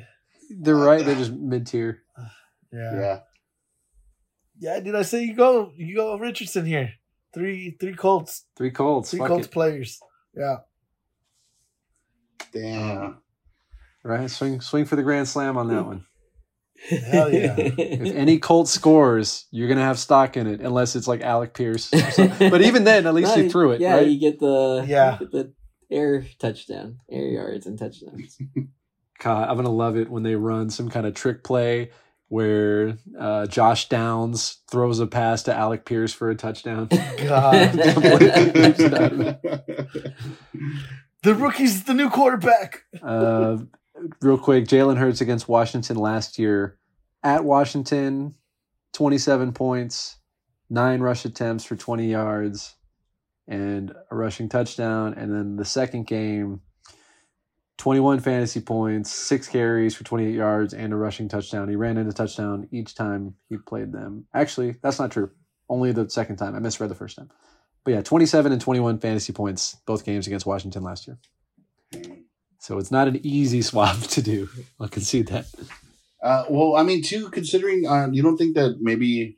They're 0.50 0.74
right. 0.76 1.04
They're 1.04 1.14
just 1.14 1.32
mid 1.32 1.66
tier. 1.66 2.02
yeah. 2.72 2.94
Yeah. 2.94 3.20
Yeah, 4.60 4.80
dude, 4.80 4.94
I 4.94 5.02
say 5.02 5.24
you 5.24 5.34
go 5.34 5.72
you 5.76 5.96
go 5.96 6.16
Richardson 6.18 6.64
here. 6.64 6.94
Three 7.32 7.76
three 7.78 7.94
Colts. 7.94 8.44
Three 8.56 8.70
Colts. 8.70 9.10
Three 9.10 9.18
Fuck 9.18 9.28
Colts 9.28 9.46
it. 9.46 9.52
players. 9.52 10.00
Yeah. 10.36 10.58
Damn. 12.52 13.18
Right. 14.02 14.30
Swing 14.30 14.60
swing 14.60 14.84
for 14.84 14.96
the 14.96 15.02
grand 15.02 15.28
slam 15.28 15.56
on 15.56 15.68
that 15.68 15.82
hmm. 15.82 15.88
one. 15.88 16.04
Hell 16.88 17.32
yeah. 17.32 17.54
If 17.58 18.14
any 18.14 18.38
Colt 18.38 18.68
scores, 18.68 19.46
you're 19.50 19.68
gonna 19.68 19.80
have 19.82 19.98
stock 19.98 20.36
in 20.36 20.46
it, 20.46 20.60
unless 20.60 20.96
it's 20.96 21.08
like 21.08 21.22
Alec 21.22 21.54
Pierce. 21.54 21.90
but 21.90 22.60
even 22.62 22.84
then, 22.84 23.06
at 23.06 23.14
least 23.14 23.36
No, 23.36 23.42
you 23.42 23.50
threw 23.50 23.70
it. 23.72 23.80
Yeah, 23.80 23.94
right? 23.96 24.06
you 24.06 24.18
get 24.20 24.38
the 24.40 24.84
Yeah. 24.86 25.16
get 25.18 25.30
the 25.30 25.52
air 25.90 26.24
touchdown, 26.38 26.98
air 27.10 27.26
yards 27.26 27.66
and 27.66 27.78
touchdowns. 27.78 28.38
God, 29.22 29.48
I'm 29.48 29.56
gonna 29.56 29.70
love 29.70 29.96
it 29.96 30.10
when 30.10 30.22
they 30.24 30.34
run 30.34 30.68
some 30.70 30.90
kind 30.90 31.06
of 31.06 31.14
trick 31.14 31.42
play 31.44 31.90
where 32.28 32.96
uh, 33.18 33.46
Josh 33.46 33.88
Downs 33.88 34.58
throws 34.70 34.98
a 34.98 35.06
pass 35.06 35.42
to 35.44 35.54
Alec 35.54 35.84
Pierce 35.84 36.12
for 36.12 36.30
a 36.30 36.34
touchdown. 36.34 36.88
God. 37.26 37.70
The 41.22 41.34
rookie's 41.34 41.84
the 41.84 41.94
new 41.94 42.10
quarterback. 42.10 42.82
Uh, 43.02 43.56
real 44.20 44.38
quick, 44.38 44.64
Jalen 44.66 44.98
Hurts 44.98 45.20
against 45.20 45.48
Washington 45.48 45.96
last 45.96 46.38
year 46.38 46.78
at 47.22 47.44
Washington, 47.44 48.34
27 48.92 49.52
points, 49.52 50.16
nine 50.68 51.00
rush 51.00 51.24
attempts 51.24 51.64
for 51.64 51.76
20 51.76 52.10
yards, 52.10 52.76
and 53.46 53.94
a 54.10 54.14
rushing 54.16 54.48
touchdown. 54.48 55.14
And 55.14 55.32
then 55.32 55.56
the 55.56 55.64
second 55.64 56.06
game, 56.06 56.60
21 57.78 58.20
fantasy 58.20 58.60
points, 58.60 59.12
six 59.12 59.48
carries 59.48 59.94
for 59.94 60.04
28 60.04 60.34
yards, 60.34 60.74
and 60.74 60.92
a 60.92 60.96
rushing 60.96 61.28
touchdown. 61.28 61.68
He 61.68 61.76
ran 61.76 61.96
into 61.96 62.12
touchdown 62.12 62.68
each 62.70 62.94
time 62.94 63.34
he 63.48 63.56
played 63.56 63.92
them. 63.92 64.26
Actually, 64.34 64.76
that's 64.82 64.98
not 64.98 65.10
true. 65.10 65.30
Only 65.68 65.92
the 65.92 66.08
second 66.08 66.36
time. 66.36 66.54
I 66.54 66.58
misread 66.58 66.90
the 66.90 66.94
first 66.94 67.16
time. 67.16 67.30
But 67.84 67.92
yeah, 67.92 68.02
27 68.02 68.52
and 68.52 68.60
21 68.60 68.98
fantasy 68.98 69.32
points, 69.32 69.76
both 69.86 70.04
games 70.04 70.26
against 70.26 70.46
Washington 70.46 70.82
last 70.82 71.06
year. 71.06 71.18
So 72.64 72.78
it's 72.78 72.90
not 72.90 73.08
an 73.08 73.20
easy 73.22 73.60
swap 73.60 74.00
to 74.14 74.22
do. 74.22 74.48
I'll 74.80 74.88
concede 74.88 75.28
that. 75.28 75.44
Uh, 76.22 76.46
well, 76.48 76.76
I 76.76 76.82
mean, 76.82 77.02
too, 77.02 77.28
considering 77.28 77.86
uh, 77.86 78.08
you 78.10 78.22
don't 78.22 78.38
think 78.38 78.54
that 78.54 78.78
maybe 78.80 79.36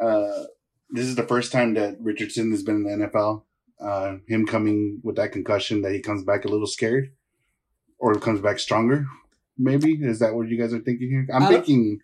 uh, 0.00 0.44
this 0.90 1.06
is 1.06 1.16
the 1.16 1.24
first 1.26 1.50
time 1.50 1.74
that 1.74 1.96
Richardson 2.00 2.52
has 2.52 2.62
been 2.62 2.76
in 2.76 3.00
the 3.00 3.08
NFL. 3.08 3.42
Uh, 3.80 4.18
him 4.28 4.46
coming 4.46 5.00
with 5.02 5.16
that 5.16 5.32
concussion, 5.32 5.82
that 5.82 5.92
he 5.92 6.00
comes 6.00 6.22
back 6.22 6.44
a 6.44 6.48
little 6.48 6.68
scared, 6.68 7.10
or 7.98 8.14
comes 8.14 8.40
back 8.40 8.60
stronger. 8.60 9.06
Maybe 9.56 9.94
is 9.94 10.20
that 10.20 10.34
what 10.34 10.46
you 10.46 10.56
guys 10.56 10.72
are 10.72 10.78
thinking 10.78 11.10
here? 11.10 11.26
I'm 11.34 11.42
I 11.42 11.48
thinking 11.48 11.98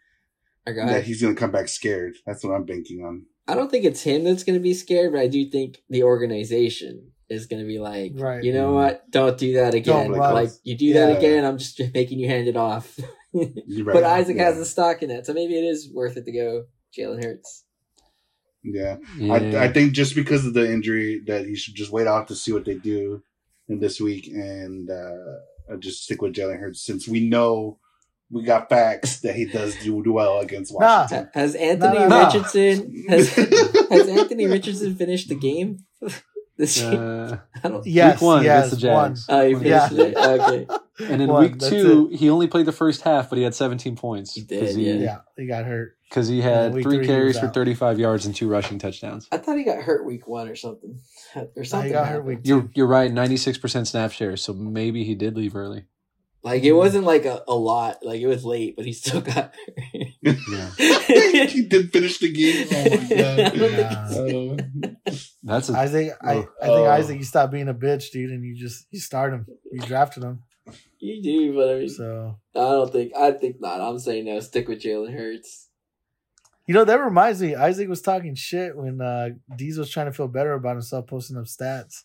I 0.66 0.72
got 0.72 0.88
that 0.88 1.04
he's 1.04 1.22
going 1.22 1.36
to 1.36 1.40
come 1.40 1.52
back 1.52 1.68
scared. 1.68 2.16
That's 2.26 2.42
what 2.42 2.52
I'm 2.52 2.64
banking 2.64 3.04
on. 3.04 3.26
I 3.46 3.54
don't 3.54 3.70
think 3.70 3.84
it's 3.84 4.02
him 4.02 4.24
that's 4.24 4.42
going 4.42 4.58
to 4.58 4.62
be 4.62 4.74
scared, 4.74 5.12
but 5.12 5.20
I 5.20 5.28
do 5.28 5.48
think 5.48 5.78
the 5.88 6.02
organization 6.02 7.12
is 7.28 7.46
going 7.46 7.62
to 7.62 7.66
be 7.66 7.78
like, 7.78 8.12
Right. 8.14 8.42
you 8.44 8.52
know 8.52 8.72
what? 8.72 9.10
Don't 9.10 9.36
do 9.38 9.54
that 9.54 9.74
again. 9.74 10.10
Don't 10.10 10.18
like, 10.18 10.50
you 10.62 10.76
do 10.76 10.92
that 10.94 11.16
again, 11.16 11.44
I'm 11.44 11.58
just 11.58 11.80
making 11.94 12.18
you 12.18 12.28
hand 12.28 12.48
it 12.48 12.56
off. 12.56 12.98
Right. 13.36 13.84
but 13.92 14.04
Isaac 14.04 14.36
yeah. 14.36 14.44
has 14.44 14.58
the 14.58 14.64
stock 14.64 15.02
in 15.02 15.10
it, 15.10 15.26
so 15.26 15.32
maybe 15.32 15.58
it 15.58 15.64
is 15.64 15.90
worth 15.92 16.16
it 16.16 16.24
to 16.24 16.30
go 16.30 16.66
Jalen 16.96 17.24
Hurts. 17.24 17.64
Yeah. 18.62 18.98
Yeah. 19.18 19.32
I, 19.32 19.64
I 19.64 19.72
think 19.72 19.92
just 19.92 20.14
because 20.14 20.46
of 20.46 20.54
the 20.54 20.70
injury 20.72 21.20
that 21.26 21.48
you 21.48 21.56
should 21.56 21.74
just 21.74 21.90
wait 21.90 22.06
off 22.06 22.28
to 22.28 22.36
see 22.36 22.52
what 22.52 22.64
they 22.64 22.74
do 22.76 23.24
in 23.68 23.80
this 23.80 24.00
week 24.00 24.28
and 24.28 24.88
uh, 24.88 25.76
just 25.80 26.04
stick 26.04 26.22
with 26.22 26.32
Jalen 26.32 26.60
Hurts 26.60 26.84
since 26.84 27.08
we 27.08 27.26
know 27.28 27.80
we 28.30 28.44
got 28.44 28.68
facts 28.68 29.20
that 29.20 29.34
he 29.34 29.44
does 29.46 29.76
do 29.82 30.00
well 30.12 30.38
against 30.40 30.72
Washington. 30.74 31.24
Ha- 31.34 31.40
Has 31.40 31.54
Anthony 31.56 31.98
no, 31.98 32.08
no. 32.08 32.24
Richardson 32.26 33.04
has, 33.08 33.30
has 33.34 34.08
Anthony 34.08 34.46
Richardson 34.46 34.94
finished 34.94 35.28
the 35.28 35.34
game 35.34 35.84
this 36.56 36.80
year? 36.80 36.92
Uh, 36.92 37.36
I. 37.68 37.82
Yes, 37.86 38.20
week 38.20 38.22
one 38.22 38.44
yes, 38.44 38.66
against 38.66 38.82
the 38.82 38.88
one. 38.88 39.16
Oh, 39.28 39.46
he 39.58 39.68
Yeah. 39.68 39.88
it. 39.92 40.16
Okay. 40.16 40.66
And 41.00 41.20
in 41.20 41.28
One, 41.28 41.42
week 41.42 41.58
two, 41.58 42.08
he 42.14 42.30
only 42.30 42.46
played 42.46 42.66
the 42.66 42.72
first 42.72 43.00
half, 43.02 43.28
but 43.28 43.36
he 43.36 43.42
had 43.42 43.52
17 43.52 43.96
points. 43.96 44.34
He 44.34 44.42
did, 44.42 44.60
Because 44.60 44.76
yeah. 44.76 44.92
he, 44.92 45.02
Yeah, 45.02 45.18
he 45.36 45.46
got 45.48 45.64
hurt. 45.64 45.96
'cause 46.12 46.28
he 46.28 46.40
had 46.40 46.70
three 46.72 46.84
three, 46.84 47.04
carries 47.04 47.36
for 47.36 47.48
35 47.48 47.98
yards 47.98 48.26
and 48.26 48.32
two 48.36 48.46
rushing 48.48 48.78
touchdowns. 48.78 49.26
I 49.32 49.38
thought 49.38 49.58
he 49.58 49.64
got 49.64 49.78
hurt 49.82 50.06
week 50.06 50.28
one 50.28 50.46
or 50.48 50.54
something, 50.54 51.00
or 51.34 51.48
Nah, 51.56 51.64
something. 51.64 51.86
he 51.88 51.92
got 51.92 52.06
hurt 52.06 52.12
happened. 52.18 52.26
week 52.26 52.38
You're 52.44 52.70
you're 52.76 52.86
right, 52.86 53.10
96% 53.12 53.88
snap 53.88 54.12
share, 54.12 54.36
so 54.36 54.52
maybe 54.52 55.02
he 55.02 55.16
did 55.16 55.36
leave 55.36 55.56
early. 55.56 55.86
Like 56.44 56.62
it 56.62 56.72
wasn't 56.72 57.04
like 57.04 57.24
a, 57.24 57.42
a 57.48 57.54
lot. 57.54 58.04
Like 58.04 58.20
it 58.20 58.26
was 58.26 58.44
late, 58.44 58.76
but 58.76 58.84
he 58.84 58.92
still 58.92 59.22
got. 59.22 59.54
Yeah. 60.22 60.70
he 61.46 61.62
did 61.66 61.90
finish 61.90 62.18
the 62.18 62.30
game. 62.30 62.66
Oh 62.70 62.90
my 62.90 63.76
god. 64.56 64.56
Yeah. 64.76 64.86
Uh, 65.06 65.12
That's 65.42 65.70
a, 65.70 65.72
Isaac, 65.78 66.12
I, 66.22 66.30
I 66.30 66.34
think 66.34 66.50
Oh. 66.60 66.84
Isaac, 66.86 67.16
you 67.18 67.24
stop 67.24 67.50
being 67.50 67.68
a 67.68 67.74
bitch, 67.74 68.10
dude, 68.12 68.30
and 68.30 68.44
you 68.44 68.54
just 68.54 68.86
you 68.90 69.00
start 69.00 69.32
him. 69.32 69.46
You 69.72 69.80
drafted 69.80 70.22
him, 70.22 70.42
you 70.98 71.22
do, 71.22 71.54
but 71.54 71.70
I 71.70 71.78
mean, 71.80 71.88
so 71.88 72.38
I 72.54 72.58
don't 72.60 72.92
think. 72.92 73.12
I 73.16 73.30
think 73.32 73.56
not. 73.60 73.80
I'm 73.80 73.98
saying 73.98 74.26
no. 74.26 74.38
Stick 74.40 74.68
with 74.68 74.82
Jalen 74.82 75.14
Hurts. 75.16 75.68
you 76.66 76.74
know 76.74 76.84
that 76.84 77.00
reminds 77.00 77.40
me. 77.40 77.54
Isaac 77.54 77.88
was 77.88 78.02
talking 78.02 78.34
shit 78.34 78.76
when 78.76 79.00
uh 79.00 79.30
Deez 79.52 79.78
was 79.78 79.88
trying 79.90 80.06
to 80.06 80.12
feel 80.12 80.28
better 80.28 80.52
about 80.52 80.72
himself, 80.76 81.06
posting 81.06 81.38
up 81.38 81.44
stats 81.44 82.02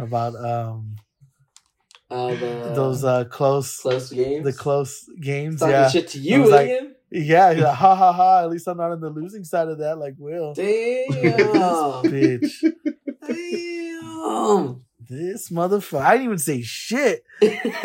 about 0.00 0.34
um 0.34 0.96
Uh, 2.10 2.28
the, 2.34 2.72
those 2.74 3.04
uh 3.04 3.24
close 3.24 3.80
close 3.80 4.10
games. 4.10 4.44
the 4.44 4.52
close 4.52 5.08
games. 5.20 5.60
Talking 5.60 5.72
Yeah, 5.74 5.88
shit 5.90 6.08
to 6.08 6.18
you, 6.18 6.48
like- 6.48 6.68
William. 6.68 6.94
yeah, 7.10 7.48
like, 7.50 7.74
ha 7.74 7.94
ha 7.94 8.12
ha. 8.12 8.40
At 8.44 8.50
least 8.50 8.66
I'm 8.66 8.78
not 8.78 8.92
on 8.92 9.00
the 9.00 9.10
losing 9.10 9.44
side 9.44 9.68
of 9.68 9.78
that, 9.78 9.98
like 9.98 10.14
Will. 10.18 10.54
Damn. 10.54 11.12
Bitch, 12.04 12.62
Damn. 13.26 14.82
this 15.08 15.50
motherfucker. 15.50 16.00
I 16.00 16.12
didn't 16.12 16.24
even 16.26 16.38
say 16.38 16.62
shit. 16.62 17.24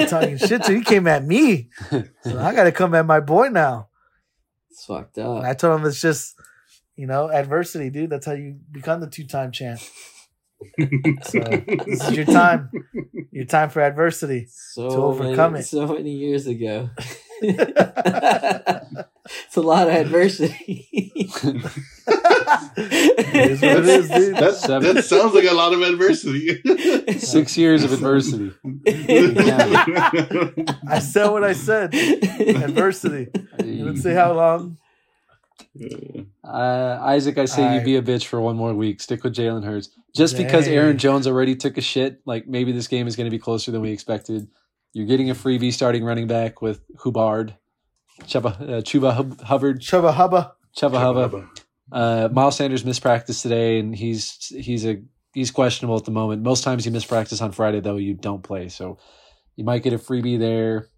Talking 0.07 0.37
shit 0.37 0.63
to 0.63 0.73
he 0.75 0.83
came 0.83 1.07
at 1.07 1.23
me. 1.25 1.69
So 1.89 2.39
I 2.39 2.53
got 2.55 2.63
to 2.63 2.71
come 2.71 2.95
at 2.95 3.05
my 3.05 3.19
boy 3.19 3.49
now. 3.49 3.89
It's 4.71 4.85
fucked 4.85 5.17
And 5.17 5.27
up. 5.27 5.43
I 5.43 5.53
told 5.53 5.79
him 5.81 5.87
it's 5.87 6.01
just, 6.01 6.35
you 6.95 7.07
know, 7.07 7.29
adversity, 7.29 7.89
dude. 7.89 8.09
That's 8.09 8.25
how 8.25 8.33
you 8.33 8.57
become 8.71 9.01
the 9.01 9.07
two 9.09 9.25
time 9.25 9.51
champ. 9.51 9.79
So 11.23 11.39
this 11.85 12.03
is 12.03 12.11
your 12.11 12.25
time. 12.25 12.69
Your 13.31 13.45
time 13.45 13.69
for 13.69 13.81
adversity. 13.81 14.47
So 14.49 14.89
to 14.89 14.95
overcome 14.95 15.53
many, 15.53 15.63
it. 15.63 15.67
So 15.67 15.87
many 15.87 16.11
years 16.11 16.47
ago. 16.47 16.89
it's 17.41 19.57
a 19.57 19.61
lot 19.61 19.87
of 19.87 19.93
adversity. 19.93 20.87
It 22.75 23.51
is 23.51 23.61
what 23.61 23.77
it 23.77 23.85
is, 23.85 24.09
dude. 24.09 24.35
that, 24.35 24.81
that 24.81 25.05
sounds 25.05 25.33
like 25.33 25.45
a 25.45 25.53
lot 25.53 25.73
of 25.73 25.81
adversity. 25.81 26.61
six 27.19 27.57
years 27.57 27.83
of 27.83 27.93
adversity. 27.93 28.51
I 30.87 30.99
said 30.99 31.29
what 31.29 31.43
I 31.43 31.53
said. 31.53 31.93
Adversity. 31.93 33.27
You 33.59 33.85
didn't 33.85 33.97
say 33.97 34.13
how 34.13 34.33
long. 34.33 34.77
Uh, 36.43 36.99
Isaac, 37.01 37.37
I 37.37 37.45
say 37.45 37.75
you 37.75 37.81
be 37.81 37.95
a 37.95 38.01
bitch 38.01 38.25
for 38.25 38.39
one 38.39 38.55
more 38.55 38.73
week. 38.73 39.01
Stick 39.01 39.23
with 39.23 39.35
Jalen 39.35 39.63
Hurts. 39.63 39.89
Just 40.15 40.37
because 40.37 40.67
Aaron 40.67 40.97
Jones 40.97 41.25
already 41.25 41.55
took 41.55 41.77
a 41.77 41.81
shit, 41.81 42.21
like 42.25 42.47
maybe 42.47 42.71
this 42.71 42.87
game 42.87 43.07
is 43.07 43.15
going 43.15 43.25
to 43.25 43.31
be 43.31 43.39
closer 43.39 43.71
than 43.71 43.81
we 43.81 43.91
expected. 43.91 44.47
You're 44.93 45.07
getting 45.07 45.29
a 45.29 45.35
freebie 45.35 45.73
starting 45.73 46.03
running 46.03 46.27
back 46.27 46.61
with 46.61 46.81
Hubbard, 46.99 47.55
Chuba, 48.23 48.61
uh, 48.61 48.81
Chuba 48.81 49.13
Hub- 49.13 49.41
Hubbard, 49.41 49.81
Chubba 49.81 50.13
hubba. 50.13 50.53
Chuba 50.77 50.99
Hubba. 50.99 51.49
Uh, 51.91 52.29
Miles 52.31 52.55
Sanders 52.57 52.85
missed 52.85 53.01
practice 53.01 53.41
today, 53.41 53.79
and 53.79 53.95
he's 53.95 54.51
he's 54.55 54.85
a 54.85 55.01
he's 55.33 55.51
questionable 55.51 55.97
at 55.97 56.05
the 56.05 56.11
moment. 56.11 56.43
Most 56.43 56.63
times 56.63 56.85
you 56.85 56.91
miss 56.91 57.05
practice 57.05 57.41
on 57.41 57.51
Friday, 57.51 57.79
though 57.79 57.97
you 57.97 58.13
don't 58.13 58.43
play, 58.43 58.69
so 58.69 58.97
you 59.55 59.63
might 59.63 59.83
get 59.83 59.93
a 59.93 59.97
freebie 59.97 60.39
there. 60.39 60.89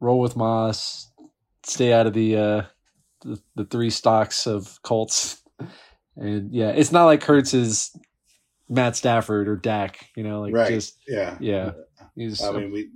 Roll 0.00 0.20
with 0.20 0.36
Moss. 0.36 1.10
Stay 1.64 1.92
out 1.92 2.06
of 2.06 2.12
the 2.12 2.36
uh, 2.36 2.62
the, 3.24 3.40
the 3.56 3.64
three 3.64 3.90
stocks 3.90 4.46
of 4.46 4.80
Colts, 4.82 5.42
and 6.16 6.52
yeah, 6.52 6.70
it's 6.70 6.92
not 6.92 7.06
like 7.06 7.24
Hurts 7.24 7.54
is 7.54 7.96
Matt 8.68 8.96
Stafford 8.96 9.48
or 9.48 9.56
Dak. 9.56 10.06
You 10.16 10.24
know, 10.24 10.42
like 10.42 10.54
right. 10.54 10.68
just 10.70 10.96
yeah. 11.08 11.36
yeah, 11.40 11.72
he's 12.14 12.42
I 12.42 12.52
mean, 12.52 12.72
we. 12.72 12.90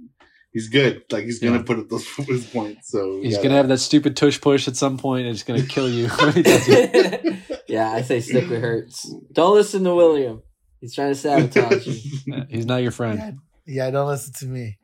He's 0.51 0.71
good. 0.71 1.05
Like 1.13 1.25
he's 1.25 1.39
gonna 1.41 1.59
Yeah. 1.59 1.63
put 1.63 1.79
up 1.79 1.89
those 1.89 2.07
his 2.27 2.47
points. 2.47 2.91
So 2.91 3.21
he's 3.23 3.35
yeah. 3.37 3.43
gonna 3.43 3.55
have 3.57 3.69
that 3.69 3.79
stupid 3.79 4.17
tush 4.17 4.41
push 4.41 4.67
at 4.67 4.77
some 4.77 4.97
point, 4.97 5.27
and 5.27 5.35
it's 5.35 5.43
gonna 5.43 5.63
kill 5.63 5.89
you. 5.89 6.09
when 6.21 6.33
he 6.33 6.43
does 6.43 6.65
it. 6.67 7.63
yeah, 7.69 7.93
I 7.93 8.01
say 8.03 8.21
stick 8.21 8.49
with 8.49 8.61
Hurts. 8.61 9.13
Don't 9.33 9.55
listen 9.55 9.85
to 9.85 9.95
William. 9.95 10.43
He's 10.81 10.95
trying 10.95 11.11
to 11.13 11.15
sabotage 11.15 11.87
you. 11.87 12.45
He's 12.49 12.65
not 12.65 12.79
your 12.83 12.93
friend. 12.93 13.39
Yeah, 13.67 13.85
yeah, 13.85 13.91
don't 13.91 14.09
listen 14.09 14.33
to 14.39 14.47
me. 14.47 14.79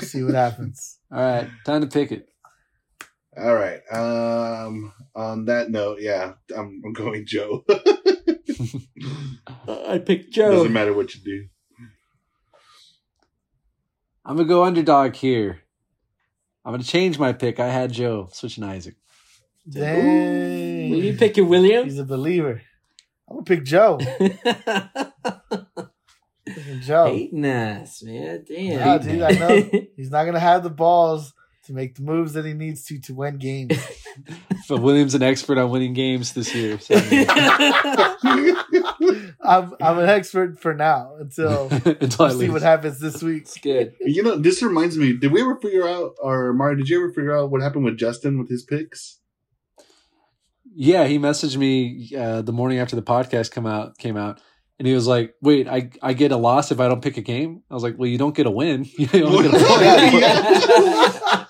See 0.00 0.22
what 0.22 0.34
happens. 0.34 0.98
All 1.12 1.18
right, 1.20 1.48
time 1.66 1.82
to 1.82 1.86
pick 1.86 2.10
it. 2.10 2.29
All 3.36 3.54
right. 3.54 3.80
Um. 3.92 4.92
On 5.14 5.44
that 5.46 5.70
note, 5.70 6.00
yeah, 6.00 6.34
I'm, 6.56 6.80
I'm 6.84 6.92
going 6.94 7.26
Joe. 7.26 7.64
I 9.68 9.98
picked 9.98 10.32
Joe. 10.32 10.52
Doesn't 10.52 10.72
matter 10.72 10.92
what 10.94 11.14
you 11.14 11.20
do. 11.22 11.48
I'm 14.24 14.36
gonna 14.36 14.48
go 14.48 14.64
underdog 14.64 15.16
here. 15.16 15.62
I'm 16.64 16.72
gonna 16.72 16.84
change 16.84 17.18
my 17.18 17.32
pick. 17.32 17.58
I 17.58 17.68
had 17.68 17.92
Joe 17.92 18.28
switching 18.32 18.62
Isaac. 18.64 18.94
Dang. 19.68 20.90
Will 20.90 21.02
you 21.02 21.16
pick 21.16 21.36
your 21.36 21.46
William? 21.46 21.84
He's 21.84 21.98
a 21.98 22.04
believer. 22.04 22.62
I'm 23.28 23.36
gonna 23.36 23.44
pick 23.44 23.64
Joe. 23.64 23.98
Joe. 26.80 27.06
Hating 27.06 27.44
ass, 27.46 28.02
man. 28.02 28.44
Damn. 28.46 28.78
Yeah, 28.78 28.98
dude, 28.98 29.22
I 29.22 29.30
know. 29.32 29.70
He's 29.96 30.10
not 30.10 30.24
gonna 30.24 30.38
have 30.40 30.62
the 30.62 30.70
balls 30.70 31.32
to 31.70 31.76
make 31.76 31.94
the 31.94 32.02
moves 32.02 32.32
that 32.32 32.44
he 32.44 32.52
needs 32.52 32.84
to 32.86 32.98
to 33.00 33.14
win 33.14 33.38
games. 33.38 33.78
But 34.68 34.82
William's 34.82 35.14
an 35.14 35.22
expert 35.22 35.56
on 35.58 35.70
winning 35.70 35.94
games 35.94 36.32
this 36.32 36.54
year. 36.54 36.78
So. 36.78 36.94
I'm 39.42 39.74
I'm 39.80 39.98
an 39.98 40.08
expert 40.08 40.60
for 40.60 40.74
now 40.74 41.16
until 41.18 41.68
Until 41.84 42.26
we'll 42.26 42.38
see 42.38 42.50
what 42.50 42.62
happens 42.62 43.00
this 43.00 43.20
week. 43.22 43.42
it's 43.44 43.58
good. 43.58 43.94
You 44.00 44.22
know, 44.22 44.36
this 44.36 44.62
reminds 44.62 44.96
me. 44.96 45.16
Did 45.16 45.32
we 45.32 45.40
ever 45.40 45.56
figure 45.56 45.88
out, 45.88 46.14
or 46.22 46.52
Mario? 46.52 46.76
Did 46.76 46.88
you 46.88 46.98
ever 47.02 47.08
figure 47.12 47.36
out 47.36 47.50
what 47.50 47.62
happened 47.62 47.84
with 47.84 47.96
Justin 47.98 48.38
with 48.38 48.48
his 48.48 48.62
picks? 48.62 49.18
Yeah, 50.72 51.06
he 51.06 51.18
messaged 51.18 51.56
me 51.56 52.10
uh, 52.16 52.42
the 52.42 52.52
morning 52.52 52.78
after 52.78 52.94
the 52.94 53.02
podcast 53.02 53.50
come 53.50 53.66
out 53.66 53.98
came 53.98 54.16
out, 54.16 54.40
and 54.78 54.86
he 54.86 54.94
was 54.94 55.08
like, 55.08 55.34
"Wait, 55.40 55.66
I 55.66 55.90
I 56.00 56.12
get 56.12 56.30
a 56.30 56.36
loss 56.36 56.70
if 56.70 56.78
I 56.78 56.86
don't 56.86 57.02
pick 57.02 57.16
a 57.16 57.22
game." 57.22 57.62
I 57.70 57.74
was 57.74 57.82
like, 57.82 57.98
"Well, 57.98 58.08
you 58.08 58.18
don't 58.18 58.36
get 58.36 58.46
a 58.46 58.52
win. 58.52 58.84
You 58.98 59.06
don't 59.06 59.42
get 59.42 59.54
a 59.54 59.58
point." 61.26 61.46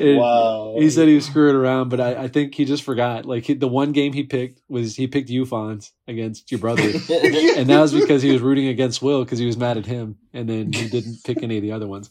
It- 0.00 0.16
wow. 0.18 0.76
He 0.78 0.90
said 0.90 1.08
he 1.08 1.14
was 1.16 1.26
screwing 1.26 1.56
around, 1.56 1.88
but 1.88 2.00
I, 2.00 2.14
I 2.24 2.28
think 2.28 2.54
he 2.54 2.64
just 2.64 2.82
forgot. 2.82 3.24
Like 3.24 3.44
he, 3.44 3.54
the 3.54 3.68
one 3.68 3.92
game 3.92 4.12
he 4.12 4.22
picked 4.22 4.60
was 4.68 4.96
he 4.96 5.06
picked 5.06 5.28
Ufons 5.30 5.90
against 6.06 6.50
your 6.52 6.60
brother, 6.60 6.82
and 7.10 7.68
that 7.68 7.80
was 7.80 7.92
because 7.92 8.22
he 8.22 8.32
was 8.32 8.40
rooting 8.40 8.68
against 8.68 9.02
Will 9.02 9.24
because 9.24 9.38
he 9.38 9.46
was 9.46 9.56
mad 9.56 9.76
at 9.76 9.86
him, 9.86 10.16
and 10.32 10.48
then 10.48 10.72
he 10.72 10.88
didn't 10.88 11.24
pick 11.24 11.42
any 11.42 11.56
of 11.56 11.62
the 11.62 11.72
other 11.72 11.86
ones. 11.88 12.10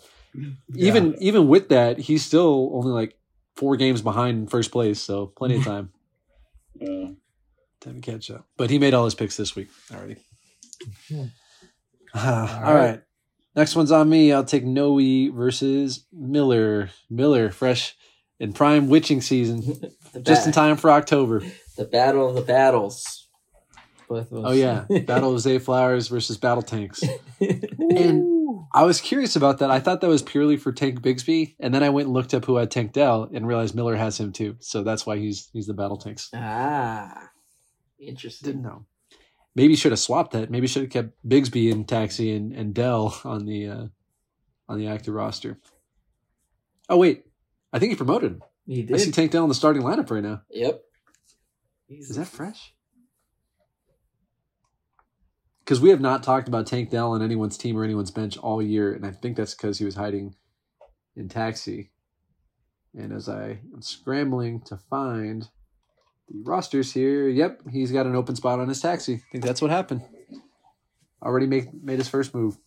Even 0.75 1.15
even 1.19 1.47
with 1.47 1.69
that, 1.69 1.97
he's 1.97 2.23
still 2.25 2.71
only 2.73 2.91
like 2.91 3.17
four 3.55 3.75
games 3.77 4.01
behind 4.01 4.37
in 4.37 4.47
first 4.47 4.71
place, 4.71 4.99
so 5.01 5.27
plenty 5.27 5.57
of 5.57 5.63
time 5.63 5.89
Uh, 6.81 7.13
time 7.81 8.01
to 8.01 8.01
catch 8.01 8.29
up. 8.29 8.45
But 8.55 8.69
he 8.69 8.77
made 8.77 8.93
all 8.93 9.05
his 9.05 9.15
picks 9.15 9.35
this 9.35 9.55
week 9.55 9.69
already. 9.91 10.17
Hmm. 11.09 11.23
all 12.13 12.21
All 12.23 12.73
right. 12.73 12.73
right. 12.89 13.01
Next 13.57 13.75
one's 13.75 13.91
on 13.91 14.07
me. 14.07 14.31
I'll 14.31 14.45
take 14.45 14.63
Noe 14.63 15.31
versus 15.31 16.05
Miller. 16.13 16.91
Miller, 17.09 17.49
fresh 17.49 17.95
in 18.39 18.53
prime 18.53 18.87
witching 18.87 19.19
season, 19.19 19.81
just 20.21 20.45
in 20.45 20.53
time 20.53 20.77
for 20.77 20.91
October. 20.91 21.41
The 21.75 21.85
battle 21.85 22.29
of 22.29 22.35
the 22.35 22.41
battles. 22.41 23.27
Oh 24.09 24.53
yeah, 24.53 24.85
Battle 25.05 25.33
of 25.33 25.41
Zay 25.41 25.57
Flowers 25.57 26.07
versus 26.07 26.37
Battle 26.37 26.61
Tanks. 26.63 27.03
And 27.39 28.65
I 28.73 28.83
was 28.83 29.01
curious 29.01 29.35
about 29.35 29.59
that. 29.59 29.71
I 29.71 29.79
thought 29.79 30.01
that 30.01 30.07
was 30.07 30.21
purely 30.21 30.57
for 30.57 30.71
Tank 30.71 31.01
Bigsby, 31.01 31.55
and 31.59 31.73
then 31.73 31.83
I 31.83 31.89
went 31.89 32.07
and 32.07 32.13
looked 32.13 32.33
up 32.33 32.45
who 32.45 32.57
had 32.57 32.69
Tank 32.69 32.93
Dell 32.93 33.29
and 33.33 33.47
realized 33.47 33.75
Miller 33.75 33.95
has 33.95 34.19
him 34.19 34.31
too. 34.31 34.55
So 34.59 34.83
that's 34.83 35.05
why 35.05 35.17
he's 35.17 35.49
he's 35.51 35.67
the 35.67 35.73
Battle 35.73 35.97
Tanks. 35.97 36.29
ah, 36.33 37.29
interesting. 37.99 38.51
Didn't 38.51 38.63
know. 38.63 38.85
Maybe 39.57 39.75
should 39.75 39.91
have 39.91 39.97
swapped 39.97 40.33
that. 40.33 40.51
Maybe 40.51 40.67
should 40.67 40.83
have 40.83 40.91
kept 40.91 41.27
Bigsby 41.27 41.71
and 41.71 41.87
Taxi 41.87 42.31
and, 42.31 42.53
and 42.53 42.75
Dell 42.75 43.19
on 43.23 43.47
the 43.47 43.67
uh, 43.67 43.87
on 44.69 44.77
the 44.77 44.85
active 44.85 45.15
roster. 45.15 45.57
Oh 46.87 46.97
wait, 46.97 47.25
I 47.73 47.79
think 47.79 47.89
he 47.89 47.95
promoted 47.95 48.33
him. 48.33 48.43
He 48.67 48.87
I 48.93 48.97
see. 48.97 49.11
Tank 49.11 49.31
Dell 49.31 49.41
in 49.41 49.49
the 49.49 49.55
starting 49.55 49.81
lineup 49.81 50.11
right 50.11 50.21
now. 50.21 50.43
Yep. 50.51 50.83
Is 51.89 52.17
that 52.17 52.27
fresh? 52.27 52.75
Because 55.59 55.81
we 55.81 55.89
have 55.89 56.01
not 56.01 56.21
talked 56.21 56.47
about 56.47 56.67
Tank 56.67 56.91
Dell 56.91 57.13
on 57.13 57.23
anyone's 57.23 57.57
team 57.57 57.75
or 57.75 57.83
anyone's 57.83 58.11
bench 58.11 58.37
all 58.37 58.61
year, 58.61 58.93
and 58.93 59.07
I 59.07 59.11
think 59.11 59.37
that's 59.37 59.55
because 59.55 59.79
he 59.79 59.85
was 59.85 59.95
hiding 59.95 60.35
in 61.15 61.29
taxi. 61.29 61.89
And 62.95 63.11
as 63.11 63.27
I 63.27 63.61
am 63.73 63.81
scrambling 63.81 64.61
to 64.67 64.77
find 64.77 65.49
the 66.29 66.41
rosters 66.43 66.93
here, 66.93 67.27
yep, 67.27 67.61
he's 67.71 67.91
got 67.91 68.05
an 68.05 68.15
open 68.15 68.35
spot 68.35 68.59
on 68.59 68.67
his 68.69 68.81
taxi. 68.81 69.15
I 69.15 69.31
think 69.31 69.43
that's 69.43 69.61
what 69.61 69.71
happened. 69.71 70.01
Already 71.21 71.47
make, 71.47 71.73
made 71.73 71.99
his 71.99 72.09
first 72.09 72.33
move. 72.33 72.57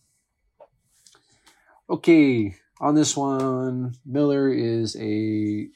Okay, 1.89 2.55
on 2.79 2.95
this 2.95 3.15
one, 3.15 3.95
Miller 4.05 4.49
is 4.49 4.95
a 4.99 5.67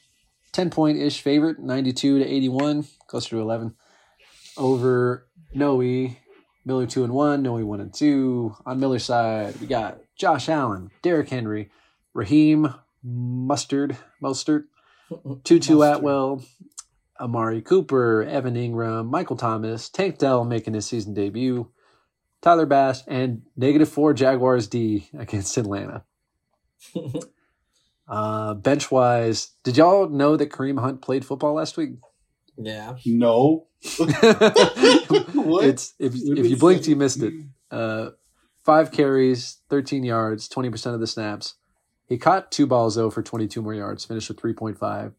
10 0.52 0.70
point 0.70 0.98
ish 0.98 1.20
favorite, 1.20 1.58
92 1.58 2.20
to 2.20 2.24
81, 2.24 2.86
closer 3.06 3.30
to 3.30 3.40
11. 3.40 3.74
Over 4.56 5.26
Noe, 5.54 6.08
Miller 6.64 6.86
2 6.86 7.04
and 7.04 7.12
1, 7.12 7.42
Noe 7.42 7.64
1 7.64 7.80
and 7.80 7.92
2. 7.92 8.56
On 8.64 8.80
Miller's 8.80 9.04
side, 9.04 9.60
we 9.60 9.66
got 9.66 9.98
Josh 10.16 10.48
Allen, 10.48 10.90
Derrick 11.02 11.28
Henry, 11.28 11.70
Raheem 12.14 12.74
Mustard, 13.02 13.96
Mostert, 14.22 14.64
Tutu 15.44 15.76
Mustard. 15.76 15.98
Atwell, 15.98 16.42
Amari 17.20 17.62
Cooper, 17.62 18.22
Evan 18.22 18.54
Engram, 18.54 19.08
Michael 19.08 19.36
Thomas, 19.36 19.88
Tank 19.88 20.18
Dell 20.18 20.44
making 20.44 20.74
his 20.74 20.86
season 20.86 21.14
debut, 21.14 21.70
Tyler 22.42 22.66
Bass, 22.66 23.02
and 23.06 23.42
negative 23.56 23.88
four 23.88 24.12
Jaguars 24.14 24.66
D 24.68 25.08
against 25.18 25.56
Atlanta. 25.56 26.04
Uh, 28.08 28.54
bench 28.54 28.88
wise, 28.92 29.50
did 29.64 29.76
y'all 29.76 30.08
know 30.08 30.36
that 30.36 30.50
Kareem 30.52 30.78
Hunt 30.78 31.02
played 31.02 31.24
football 31.24 31.54
last 31.54 31.76
week? 31.76 31.90
yeah. 32.56 32.94
No. 33.04 33.66
It's 35.58 35.94
if 35.98 36.12
What 36.14 36.38
if 36.38 36.46
you 36.46 36.56
blinked, 36.56 36.84
say? 36.84 36.90
you 36.90 36.96
missed 36.96 37.22
it. 37.22 37.34
Uh, 37.70 38.10
five 38.64 38.92
carries, 38.92 39.58
thirteen 39.68 40.04
yards, 40.04 40.48
twenty 40.48 40.70
percent 40.70 40.94
of 40.94 41.00
the 41.00 41.06
snaps. 41.08 41.54
He 42.06 42.16
caught 42.18 42.52
two 42.52 42.66
balls 42.66 42.94
though 42.94 43.10
for 43.10 43.22
twenty 43.22 43.48
two 43.48 43.60
more 43.62 43.74
yards. 43.74 44.04
Finished 44.04 44.28
with 44.28 44.38
three 44.40 44.52
point 44.52 44.78
five. 44.78 45.12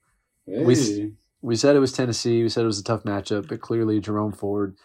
We 0.46 0.74
s- 0.74 0.88
Hey. 0.88 1.12
We 1.42 1.56
said 1.56 1.76
it 1.76 1.80
was 1.80 1.94
Tennessee. 1.94 2.44
We 2.44 2.50
said 2.50 2.64
it 2.64 2.68
was 2.68 2.80
a 2.80 2.84
tough 2.84 3.04
matchup, 3.04 3.48
but 3.48 3.62
clearly 3.62 4.00
Jerome 4.00 4.34
Ford 4.34 4.76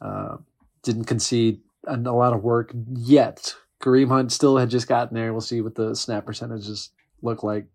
uh, 0.00 0.36
didn't 0.82 1.04
concede 1.04 1.60
a, 1.86 1.94
a 1.96 2.12
lot 2.16 2.32
of 2.32 2.42
work 2.42 2.72
yet. 2.92 3.54
Kareem 3.80 4.08
Hunt 4.08 4.32
still 4.32 4.56
had 4.56 4.70
just 4.70 4.88
gotten 4.88 5.14
there. 5.14 5.32
We'll 5.32 5.40
see 5.40 5.60
what 5.60 5.74
the 5.76 5.94
snap 5.94 6.26
percentages 6.26 6.90
look 7.22 7.42
like 7.42 7.66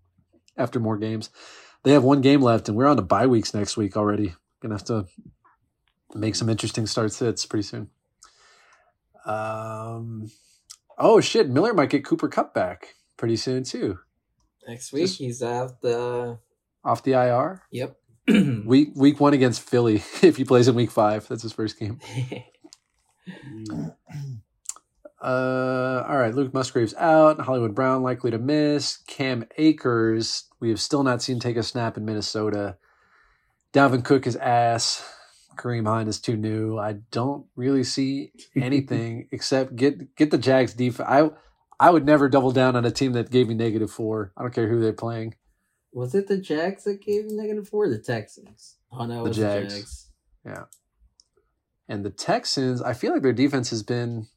after 0.58 0.80
more 0.80 0.98
games. 0.98 1.30
They 1.84 1.92
have 1.92 2.04
one 2.04 2.22
game 2.22 2.42
left, 2.42 2.68
and 2.68 2.78
we're 2.78 2.88
on 2.88 2.98
to 2.98 3.02
bye 3.04 3.28
weeks 3.28 3.54
next 3.54 3.78
week 3.78 3.96
already. 3.96 4.36
Gonna 4.62 4.74
have 4.76 4.84
to 4.86 5.06
make 6.14 6.36
some 6.36 6.50
interesting 6.50 6.86
start 6.88 7.14
sits 7.14 7.46
pretty 7.46 7.64
soon. 7.64 7.90
Um, 9.26 10.30
oh 10.98 11.22
shit, 11.22 11.50
Miller 11.50 11.74
might 11.74 11.90
get 11.90 12.04
Cooper 12.06 12.28
Kupp 12.28 12.54
back 12.54 12.96
pretty 13.18 13.36
soon 13.36 13.64
too, 13.64 14.00
Next 14.68 14.92
week 14.92 15.04
Just- 15.04 15.20
he's 15.20 15.42
out 15.44 15.82
the. 15.82 16.40
off 16.84 17.04
the 17.04 17.14
IR. 17.14 17.64
Yep. 17.72 17.96
Week 18.66 18.90
week 18.96 19.20
one 19.20 19.34
against 19.34 19.62
Philly. 19.62 20.04
If 20.22 20.38
he 20.38 20.46
plays 20.46 20.68
in 20.68 20.76
week 20.76 20.92
five, 20.92 21.28
that's 21.28 21.44
his 21.44 21.54
first 21.54 21.80
game. 21.80 22.00
Uh, 25.22 26.06
all 26.08 26.18
right. 26.18 26.34
Luke 26.34 26.54
Musgrave's 26.54 26.96
out. 26.96 27.42
Hollywood 27.42 27.76
Brown 27.76 28.02
likely 28.02 28.32
to 28.32 28.40
miss. 28.40 28.98
Cam 29.06 29.46
Akers, 29.58 30.46
we 30.62 30.70
have 30.70 30.80
still 30.80 31.04
not 31.04 31.22
seen 31.22 31.40
take 31.40 31.58
a 31.58 31.64
snap 31.64 31.98
in 31.98 32.06
Minnesota. 32.06 32.78
Dalvin 33.74 34.04
Cook 34.04 34.26
is 34.26 34.38
ass. 34.38 35.06
Kareem 35.58 35.88
Hunt 35.88 36.08
is 36.08 36.22
too 36.22 36.38
new. 36.38 36.78
I 36.78 37.00
don't 37.12 37.46
really 37.58 37.84
see 37.84 38.32
anything 38.56 39.28
except 39.32 39.76
get 39.76 40.16
get 40.16 40.32
the 40.32 40.38
Jags 40.38 40.74
defense. 40.74 41.10
I 41.10 41.30
I 41.80 41.90
would 41.90 42.06
never 42.06 42.30
double 42.30 42.52
down 42.52 42.78
on 42.78 42.86
a 42.86 42.92
team 42.92 43.12
that 43.14 43.30
gave 43.30 43.50
me 43.50 43.56
negative 43.56 43.92
four. 43.92 44.32
I 44.38 44.42
don't 44.42 44.54
care 44.54 44.70
who 44.70 44.80
they're 44.80 44.94
playing. 44.94 45.36
Was 45.92 46.14
it 46.16 46.28
the 46.28 46.38
Jags 46.38 46.84
that 46.84 47.02
gave 47.02 47.26
him 47.26 47.36
negative 47.38 47.68
four? 47.68 47.86
Or 47.86 47.90
the 47.90 47.98
Texans. 47.98 48.78
Oh 48.92 49.06
no, 49.06 49.22
it 49.22 49.24
The 49.24 49.28
was 49.30 49.38
Jags. 49.38 49.74
the 49.74 49.80
Jags. 49.80 50.12
Yeah. 50.46 50.64
And 51.88 52.06
the 52.06 52.12
Texans, 52.12 52.82
I 52.82 52.94
feel 52.94 53.12
like 53.12 53.24
their 53.24 53.34
defense 53.34 53.72
has 53.72 53.82
been, 53.82 54.28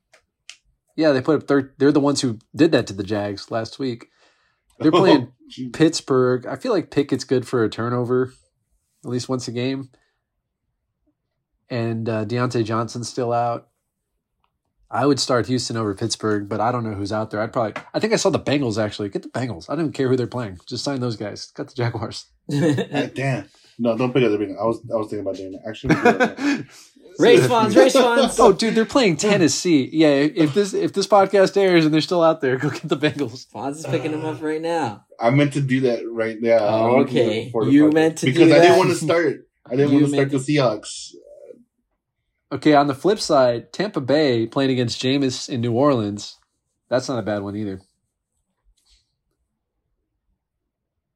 yeah, 0.97 1.13
they 1.13 1.21
put 1.21 1.43
up. 1.43 1.47
They're 1.47 1.75
they're 1.79 1.93
the 1.93 2.01
ones 2.01 2.21
who 2.23 2.39
did 2.57 2.73
that 2.73 2.87
to 2.87 2.93
the 2.95 3.03
Jags 3.03 3.51
last 3.51 3.79
week. 3.79 4.07
They're 4.79 4.91
playing 4.93 5.33
Oh. 5.33 5.69
Pittsburgh. 5.75 6.47
I 6.47 6.57
feel 6.57 6.73
like 6.73 6.91
Pickett's 6.91 7.25
good 7.25 7.47
for 7.47 7.63
a 7.63 7.69
turnover, 7.69 8.33
at 9.05 9.11
least 9.11 9.29
once 9.29 9.47
a 9.49 9.53
game. 9.53 9.91
And 11.69 12.09
uh, 12.09 12.25
Diontae 12.25 12.65
Johnson's 12.65 13.09
still 13.09 13.33
out. 13.33 13.69
I 14.93 15.07
would 15.07 15.19
start 15.19 15.47
Houston 15.47 15.79
over 15.79 15.95
Pittsburgh, 15.95 16.51
but 16.51 16.61
I 16.61 16.71
don't 16.71 16.85
know 16.85 16.93
who's 16.93 17.13
out 17.13 17.31
there. 17.31 17.41
I'd 17.41 17.53
probably. 17.53 17.83
I 17.95 17.99
think 17.99 18.13
I 18.13 18.17
saw 18.17 18.29
the 18.29 18.39
Bengals 18.39 18.77
actually. 18.77 19.09
Get 19.09 19.23
the 19.23 19.31
Bengals. 19.31 19.71
I 19.71 19.75
don't 19.75 19.87
even 19.87 19.93
care 19.93 20.09
who 20.09 20.17
they're 20.17 20.27
playing. 20.27 20.61
Just 20.67 20.85
sign 20.85 21.01
those 21.01 21.17
guys. 21.17 21.47
Got 21.53 21.69
the 21.69 21.75
Jaguars. 21.75 22.27
Damn. 22.51 23.49
No, 23.79 23.97
don't 23.97 24.13
pick 24.13 24.23
up 24.23 24.31
the 24.31 24.39
Bengals. 24.39 24.61
I 24.61 24.65
was 24.65 24.81
I 24.93 24.97
was 24.97 25.09
thinking 25.09 25.21
about 25.21 25.37
doing 25.37 25.53
that. 25.53 25.67
Actually, 25.67 26.65
race 27.19 27.47
funds, 27.47 27.75
race 27.75 27.95
funds. 27.95 28.39
oh, 28.39 28.53
dude, 28.53 28.75
they're 28.75 28.85
playing 28.85 29.17
Tennessee. 29.17 29.89
Yeah, 29.91 30.09
if 30.09 30.53
this 30.53 30.75
if 30.75 30.93
this 30.93 31.07
podcast 31.07 31.57
airs 31.57 31.87
and 31.87 31.95
they're 31.95 32.03
still 32.03 32.23
out 32.23 32.43
there, 32.43 32.59
go 32.59 32.69
get 32.69 32.87
the 32.87 32.97
Bengals. 32.97 33.47
Fonz 33.51 33.77
is 33.77 33.87
picking 33.87 34.13
them 34.13 34.27
up 34.27 34.43
right 34.43 34.61
now. 34.61 35.07
I 35.19 35.31
meant 35.31 35.55
to 35.55 35.63
do 35.63 35.81
that 35.81 36.03
right 36.07 36.37
now. 36.39 36.59
Oh, 36.59 36.93
wanted 36.93 37.09
to 37.09 37.13
do 37.15 37.19
that 37.19 37.59
okay. 37.59 37.71
You 37.71 37.91
meant 37.91 38.19
to 38.19 38.27
because 38.27 38.49
do 38.49 38.55
I 38.55 38.59
didn't 38.61 38.77
want 38.79 38.91
to 38.91 38.97
start. 38.97 39.49
I 39.65 39.71
didn't 39.77 39.93
You 39.93 40.01
want 40.01 40.07
to 40.07 40.13
start 40.13 40.31
the 40.31 40.37
Seahawks. 40.37 41.13
Okay, 42.53 42.75
on 42.75 42.87
the 42.87 42.95
flip 42.95 43.19
side, 43.19 43.73
Tampa 43.73 44.01
Bay 44.03 44.47
playing 44.47 44.71
against 44.71 45.01
Jameis 45.01 45.49
in 45.49 45.63
New 45.63 45.73
Orleans. 45.73 46.37
That's 46.91 47.09
not 47.09 47.19
a 47.19 47.23
bad 47.23 47.43
one 47.43 47.57
either. 47.57 47.81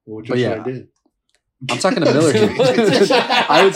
Which 0.06 0.28
But 0.28 0.38
yeah. 0.38 0.54
should 0.54 0.60
I 0.60 0.64
do? 0.64 0.88
I'm 1.70 1.78
talking 1.78 2.02
to 2.02 2.12
Miller 2.12 2.32
here. 2.32 2.54
I 2.58 3.64
would 3.64 3.74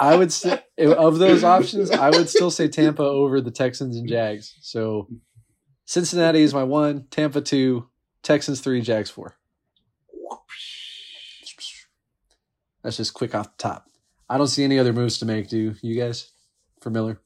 I 0.00 0.16
would 0.16 0.32
say 0.32 0.62
of 0.78 1.18
those 1.18 1.44
options, 1.44 1.90
I 1.90 2.10
would 2.10 2.30
still 2.30 2.50
say 2.50 2.68
Tampa 2.68 3.02
over 3.02 3.40
the 3.40 3.50
Texans 3.50 3.96
and 3.96 4.08
Jags. 4.08 4.54
So 4.60 5.08
Cincinnati 5.84 6.42
is 6.42 6.54
my 6.54 6.62
one, 6.62 7.06
Tampa 7.10 7.42
two, 7.42 7.88
Texans 8.22 8.60
three, 8.60 8.80
Jags 8.80 9.10
four. 9.10 9.36
That's 12.82 12.96
just 12.96 13.12
quick 13.14 13.34
off 13.34 13.56
the 13.56 13.62
top. 13.62 13.88
I 14.28 14.38
don't 14.38 14.46
see 14.46 14.64
any 14.64 14.78
other 14.78 14.92
moves 14.92 15.18
to 15.18 15.26
make, 15.26 15.48
do 15.48 15.74
you 15.82 16.00
guys? 16.00 16.30
For 16.80 16.90
Miller. 16.90 17.20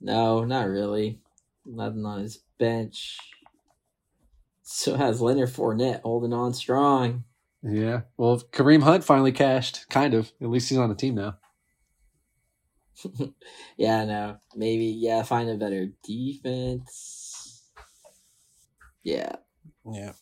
No, 0.00 0.44
not 0.44 0.68
really. 0.68 1.20
Nothing 1.64 2.04
on 2.04 2.22
his 2.22 2.42
bench. 2.58 3.18
So 4.62 4.96
has 4.96 5.20
Leonard 5.20 5.50
Fournette 5.50 6.02
holding 6.02 6.32
on 6.32 6.54
strong. 6.54 7.24
Yeah. 7.62 8.02
Well, 8.16 8.40
Kareem 8.52 8.82
Hunt 8.82 9.04
finally 9.04 9.32
cashed, 9.32 9.88
kind 9.88 10.14
of. 10.14 10.32
At 10.40 10.48
least 10.48 10.68
he's 10.68 10.78
on 10.78 10.88
the 10.88 10.94
team 10.94 11.14
now. 11.14 11.36
Yeah, 13.76 14.04
no. 14.04 14.36
Maybe, 14.54 14.86
yeah, 14.86 15.22
find 15.22 15.48
a 15.48 15.56
better 15.56 15.88
defense. 16.04 17.62
Yeah. 19.02 19.36
Yeah. 19.90 20.12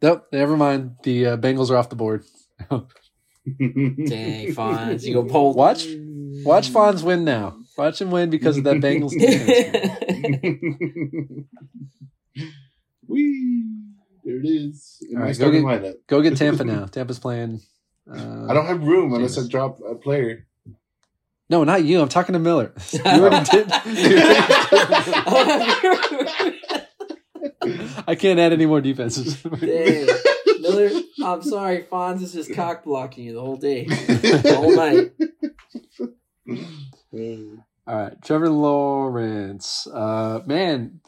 Nope. 0.00 0.28
Never 0.32 0.56
mind. 0.56 0.96
The 1.02 1.26
uh, 1.26 1.36
Bengals 1.36 1.70
are 1.70 1.76
off 1.76 1.90
the 1.90 1.96
board. 1.96 2.24
Dang, 3.46 4.54
Fonz. 4.54 5.02
You 5.04 5.14
go 5.14 5.24
pull. 5.28 5.54
Watch- 5.54 5.86
Watch 6.44 6.70
Fonz 6.70 7.02
win 7.02 7.24
now. 7.24 7.56
Watch 7.76 8.00
him 8.00 8.10
win 8.10 8.30
because 8.30 8.56
of 8.58 8.64
that 8.64 8.76
Bengals 8.76 9.10
defense. 9.18 9.98
Whee! 13.06 13.64
There 14.24 14.36
it 14.36 14.44
is. 14.46 14.98
In 15.08 15.16
All 15.16 15.22
my 15.22 15.26
right, 15.28 15.38
go 15.38 15.50
get- 15.50 16.06
Go 16.06 16.22
get 16.22 16.36
Tampa 16.36 16.64
now. 16.64 16.86
Tampa's 16.86 17.18
playing. 17.18 17.60
Uh, 18.10 18.46
I 18.48 18.54
don't 18.54 18.66
have 18.66 18.82
room 18.82 19.12
unless 19.14 19.38
I 19.38 19.46
drop 19.48 19.78
a 19.88 19.94
player. 19.94 20.46
No, 21.50 21.64
not 21.64 21.84
you. 21.84 22.00
I'm 22.00 22.08
talking 22.08 22.32
to 22.32 22.38
Miller. 22.38 22.72
You 22.92 23.00
already 23.04 23.44
did. 23.50 23.66
I 28.06 28.14
can't 28.18 28.38
add 28.40 28.52
any 28.52 28.66
more 28.66 28.80
defenses. 28.80 29.36
I'm 31.24 31.42
sorry, 31.42 31.84
Fonz 31.84 32.22
is 32.22 32.32
just 32.32 32.54
cock 32.54 32.84
blocking 32.84 33.24
you 33.24 33.34
the 33.34 33.40
whole 33.40 33.56
day. 33.56 33.84
The 33.84 34.54
whole 34.56 34.76
night. 34.76 35.12
All 37.86 37.96
right, 37.96 38.22
Trevor 38.22 38.48
Lawrence. 38.48 39.86
Uh, 39.92 40.40
man, 40.46 41.00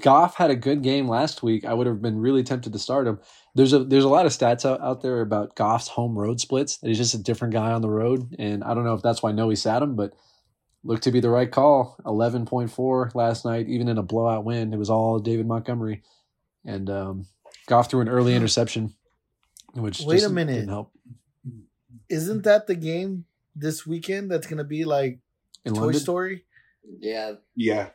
Goff 0.00 0.34
had 0.36 0.50
a 0.50 0.56
good 0.56 0.82
game 0.82 1.08
last 1.08 1.42
week. 1.42 1.64
I 1.64 1.72
would 1.72 1.86
have 1.86 2.02
been 2.02 2.18
really 2.18 2.42
tempted 2.42 2.72
to 2.72 2.78
start 2.78 3.06
him. 3.06 3.20
There's 3.54 3.72
a 3.72 3.84
there's 3.84 4.04
a 4.04 4.08
lot 4.08 4.26
of 4.26 4.32
stats 4.32 4.68
out, 4.68 4.80
out 4.80 5.02
there 5.02 5.20
about 5.20 5.54
Goff's 5.54 5.88
home 5.88 6.18
road 6.18 6.40
splits. 6.40 6.78
He's 6.82 6.98
just 6.98 7.14
a 7.14 7.22
different 7.22 7.54
guy 7.54 7.70
on 7.70 7.82
the 7.82 7.88
road, 7.88 8.34
and 8.38 8.64
I 8.64 8.74
don't 8.74 8.84
know 8.84 8.94
if 8.94 9.02
that's 9.02 9.22
why 9.22 9.32
Noe 9.32 9.54
sat 9.54 9.82
him, 9.82 9.94
but 9.94 10.14
looked 10.82 11.04
to 11.04 11.12
be 11.12 11.20
the 11.20 11.30
right 11.30 11.50
call. 11.50 11.96
Eleven 12.04 12.44
point 12.44 12.70
four 12.70 13.10
last 13.14 13.44
night, 13.44 13.68
even 13.68 13.88
in 13.88 13.98
a 13.98 14.02
blowout 14.02 14.44
win. 14.44 14.74
It 14.74 14.78
was 14.78 14.90
all 14.90 15.20
David 15.20 15.46
Montgomery, 15.46 16.02
and 16.64 16.90
um, 16.90 17.26
Goff 17.66 17.90
threw 17.90 18.00
an 18.00 18.08
early 18.08 18.34
interception, 18.36 18.94
which 19.74 20.00
Wait 20.02 20.22
a 20.22 20.28
minute. 20.28 20.54
didn't 20.54 20.68
help 20.68 20.92
Isn't 22.08 22.44
that 22.44 22.66
the 22.66 22.74
game 22.76 23.24
this 23.54 23.86
weekend 23.86 24.30
that's 24.30 24.46
gonna 24.46 24.64
be 24.64 24.84
like 24.84 25.18
in 25.64 25.74
Toy 25.74 25.80
London. 25.82 26.00
Story? 26.00 26.44
Yeah. 27.00 27.32
Yeah. 27.56 27.88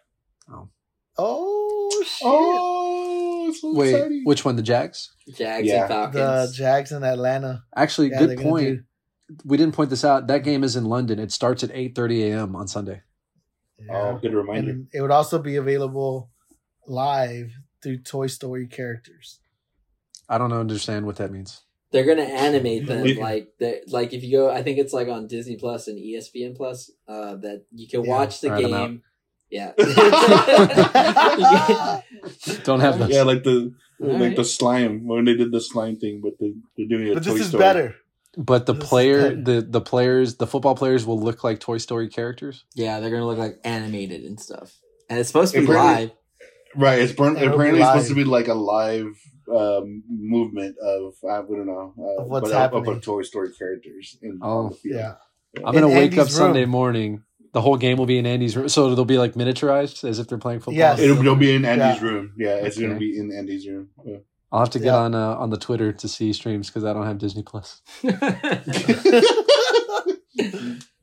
Oh, 0.52 0.70
oh 1.18 2.04
shit! 2.06 2.22
Oh, 2.26 3.54
so 3.58 3.74
Wait, 3.74 3.94
exciting. 3.96 4.22
which 4.26 4.44
one? 4.44 4.56
The 4.58 4.62
Jags? 4.62 5.14
Jags 5.38 5.68
Yeah. 5.68 5.82
and 5.82 5.88
Falcons. 5.88 6.52
the 6.52 6.58
Jags 6.58 6.92
in 6.92 7.04
Atlanta. 7.04 7.64
Actually, 7.76 8.10
Yeah, 8.10 8.26
good 8.26 8.40
point. 8.40 8.66
do- 8.68 8.84
We 9.46 9.56
didn't 9.56 9.76
point 9.76 9.90
this 9.90 10.04
out. 10.04 10.28
That 10.28 10.44
game 10.44 10.64
is 10.64 10.76
in 10.76 10.84
London. 10.86 11.18
It 11.20 11.32
starts 11.32 11.64
at 11.64 11.72
eight 11.74 11.96
thirty 11.96 12.24
a.m. 12.30 12.54
on 12.56 12.68
Sunday. 12.68 13.04
Oh, 13.90 14.18
good 14.22 14.34
reminder. 14.34 14.72
and 14.72 14.88
it 14.94 15.02
would 15.02 15.10
also 15.12 15.40
be 15.40 15.56
available 15.56 16.30
live 16.86 17.52
through 17.82 18.00
Toy 18.00 18.28
Story 18.28 18.68
characters. 18.68 19.40
I 20.32 20.38
don't 20.40 20.54
understand 20.54 21.06
what 21.06 21.18
that 21.18 21.32
means. 21.32 21.62
They're 21.92 22.06
gonna 22.06 22.22
animate 22.24 22.88
them 22.88 23.06
like 23.18 23.50
they 23.60 23.82
like 23.88 24.14
if 24.14 24.24
you 24.24 24.32
go. 24.38 24.50
I 24.50 24.64
think 24.64 24.78
it's 24.80 24.94
like 24.94 25.10
on 25.10 25.28
Disney 25.28 25.58
Plus 25.58 25.88
and 25.90 26.00
ESPN 26.00 26.56
Plus. 26.56 26.90
Uh, 27.08 27.36
that 27.36 27.66
you 27.74 27.88
can 27.88 28.04
Yeah. 28.06 28.10
watch 28.10 28.40
the 28.42 28.48
Alright, 28.48 28.66
game. 28.66 29.02
Yeah. 29.50 29.74
Don't 32.64 32.80
have 32.80 33.00
those. 33.00 33.10
yeah, 33.10 33.24
like 33.24 33.44
the 33.44 33.74
like 34.00 34.12
Alright. 34.14 34.36
the 34.36 34.46
slime 34.46 35.06
when 35.06 35.26
they 35.26 35.36
did 35.36 35.52
the 35.52 35.62
slime 35.62 35.96
thing, 35.98 36.22
but 36.24 36.34
the, 36.40 36.56
they're 36.78 36.88
doing 36.88 37.08
it. 37.08 37.14
But 37.16 37.24
Toy 37.24 37.34
this 37.34 37.42
is 37.42 37.48
Story. 37.50 37.62
better. 37.62 37.96
But 38.38 38.66
the 38.66 38.74
This 38.74 38.88
player, 38.88 39.36
the 39.36 39.62
the 39.62 39.82
players, 39.82 40.38
the 40.38 40.48
football 40.48 40.76
players 40.76 41.06
will 41.06 41.20
look 41.20 41.44
like 41.44 41.60
Toy 41.60 41.78
Story 41.78 42.08
characters. 42.08 42.64
yeah, 42.76 43.00
they're 43.00 43.12
gonna 43.12 43.26
look 43.26 43.38
like 43.38 43.60
animated 43.66 44.24
and 44.24 44.40
stuff, 44.40 44.80
and 45.10 45.20
it's 45.20 45.28
supposed 45.28 45.54
to 45.54 45.60
be 45.60 45.66
Apparently- 45.66 46.04
live. 46.06 46.12
Right. 46.74 47.00
It's 47.00 47.12
burn- 47.12 47.36
apparently 47.36 47.82
it's 47.82 47.90
supposed 47.90 48.08
to 48.08 48.16
be 48.16 48.24
like 48.24 48.48
a 48.48 48.54
live 48.54 49.12
um, 49.56 50.04
movement 50.10 50.76
of 50.82 51.14
I 51.30 51.38
don't 51.42 51.66
know 51.66 51.94
uh, 52.00 52.22
Of 52.24 52.28
what's 52.30 52.50
but 52.50 52.56
of- 52.56 52.62
happening. 52.74 52.96
of 52.96 53.02
Toy 53.02 53.22
Story 53.24 53.52
characters. 53.58 54.18
In, 54.22 54.40
Oh. 54.42 54.50
on 54.66 54.70
the. 54.70 54.78
Yeah. 54.84 55.14
I'm 55.66 55.74
gonna 55.74 55.88
In 55.90 55.96
wake 55.96 56.14
up 56.14 56.20
Andy's 56.20 56.36
Sunday 56.36 56.66
morning. 56.66 57.24
The 57.54 57.60
whole 57.62 57.76
game 57.76 57.98
will 57.98 58.06
be 58.06 58.18
in 58.18 58.26
Andy's 58.26 58.56
room, 58.56 58.70
so 58.70 58.96
they'll 58.96 59.04
be 59.04 59.18
like 59.18 59.34
miniaturized 59.34 60.08
as 60.08 60.20
if 60.20 60.28
they're 60.30 60.38
playing 60.38 60.60
football. 60.62 60.76
Yes. 60.76 61.00
It'll, 61.00 61.20
it'll 61.20 61.36
be 61.36 61.54
in 61.54 61.66
Andy's 61.66 62.02
Yeah. 62.02 62.08
room. 62.08 62.34
Yeah, 62.38 62.56
it's 62.56 62.78
Okay. 62.78 62.88
gonna 62.88 62.98
be 63.00 63.18
in 63.18 63.30
Andy's 63.38 63.68
room. 63.68 63.90
Yeah. 64.06 64.18
I'll 64.54 64.62
have 64.62 64.70
to 64.72 64.80
get 64.80 64.86
Yeah. 64.88 64.96
on 64.98 65.14
uh, 65.16 65.36
on 65.36 65.50
the 65.50 65.58
Twitter 65.58 65.92
to 65.92 66.08
see 66.08 66.32
streams 66.34 66.68
because 66.68 66.86
I 66.86 66.94
don't 66.94 67.06
have 67.06 67.18
Disney 67.18 67.44
Plus. 67.44 67.82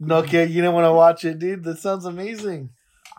No, 0.00 0.22
kid, 0.22 0.50
you 0.50 0.62
don't 0.62 0.74
want 0.74 0.84
to 0.86 0.92
watch 0.92 1.24
it, 1.24 1.38
dude. 1.38 1.64
That 1.64 1.78
sounds 1.78 2.04
amazing. 2.04 2.70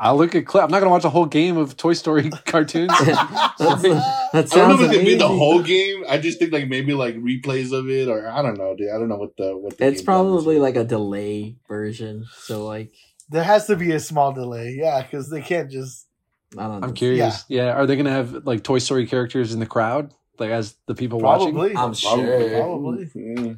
I'll 0.02 0.16
look 0.18 0.34
at 0.34 0.46
clip. 0.46 0.64
I'm 0.64 0.72
not 0.72 0.80
gonna 0.80 0.92
watch 0.92 1.04
a 1.04 1.10
whole 1.10 1.26
game 1.26 1.58
of 1.58 1.76
Toy 1.76 1.92
Story 1.94 2.30
cartoons. 2.46 2.88
that 2.88 3.18
I 3.18 3.54
don't 3.60 3.84
know 3.84 4.46
sounds 4.46 4.82
if 4.82 4.92
it 4.92 4.96
could 4.96 5.06
be 5.06 5.16
the 5.16 5.28
whole 5.28 5.62
game. 5.62 6.06
I 6.08 6.18
just 6.18 6.40
think 6.40 6.54
like 6.54 6.70
maybe 6.70 6.94
like 6.94 7.16
replays 7.18 7.74
of 7.78 7.90
it, 7.90 8.08
or 8.08 8.30
I 8.30 8.42
don't 8.42 8.58
know, 8.58 8.76
dude. 8.78 8.90
I 8.90 8.98
don't 8.98 9.10
know 9.10 9.18
what 9.18 9.36
the 9.38 9.58
what. 9.58 9.78
The 9.78 9.88
It's 9.88 10.00
game 10.00 10.06
probably 10.06 10.58
like 10.58 10.78
a 10.78 10.86
delay 10.86 11.58
version. 11.68 12.26
So 12.38 12.66
like 12.66 12.94
There 13.30 13.44
has 13.44 13.68
to 13.68 13.76
be 13.76 13.92
a 13.92 14.00
small 14.00 14.32
delay, 14.32 14.76
yeah, 14.80 15.02
because 15.02 15.30
they 15.30 15.42
can't 15.42 15.70
just. 15.70 16.08
I 16.58 16.64
don't 16.64 16.80
know. 16.80 16.88
I'm 16.88 16.94
curious. 16.94 17.44
Yeah. 17.50 17.74
are 17.74 17.86
they 17.86 17.96
gonna 17.98 18.10
have 18.12 18.46
like 18.46 18.64
Toy 18.64 18.80
Story 18.80 19.06
characters 19.06 19.54
in 19.54 19.60
the 19.60 19.66
crowd, 19.68 20.14
like 20.40 20.50
as 20.50 20.76
the 20.88 20.96
people 20.96 21.20
watching? 21.20 21.52
Probably. 21.54 21.72
I'm 21.76 21.94
Probably. 21.94 22.26
sure. 22.26 22.50
Probably. 22.62 23.10
Yeah. 23.14 23.54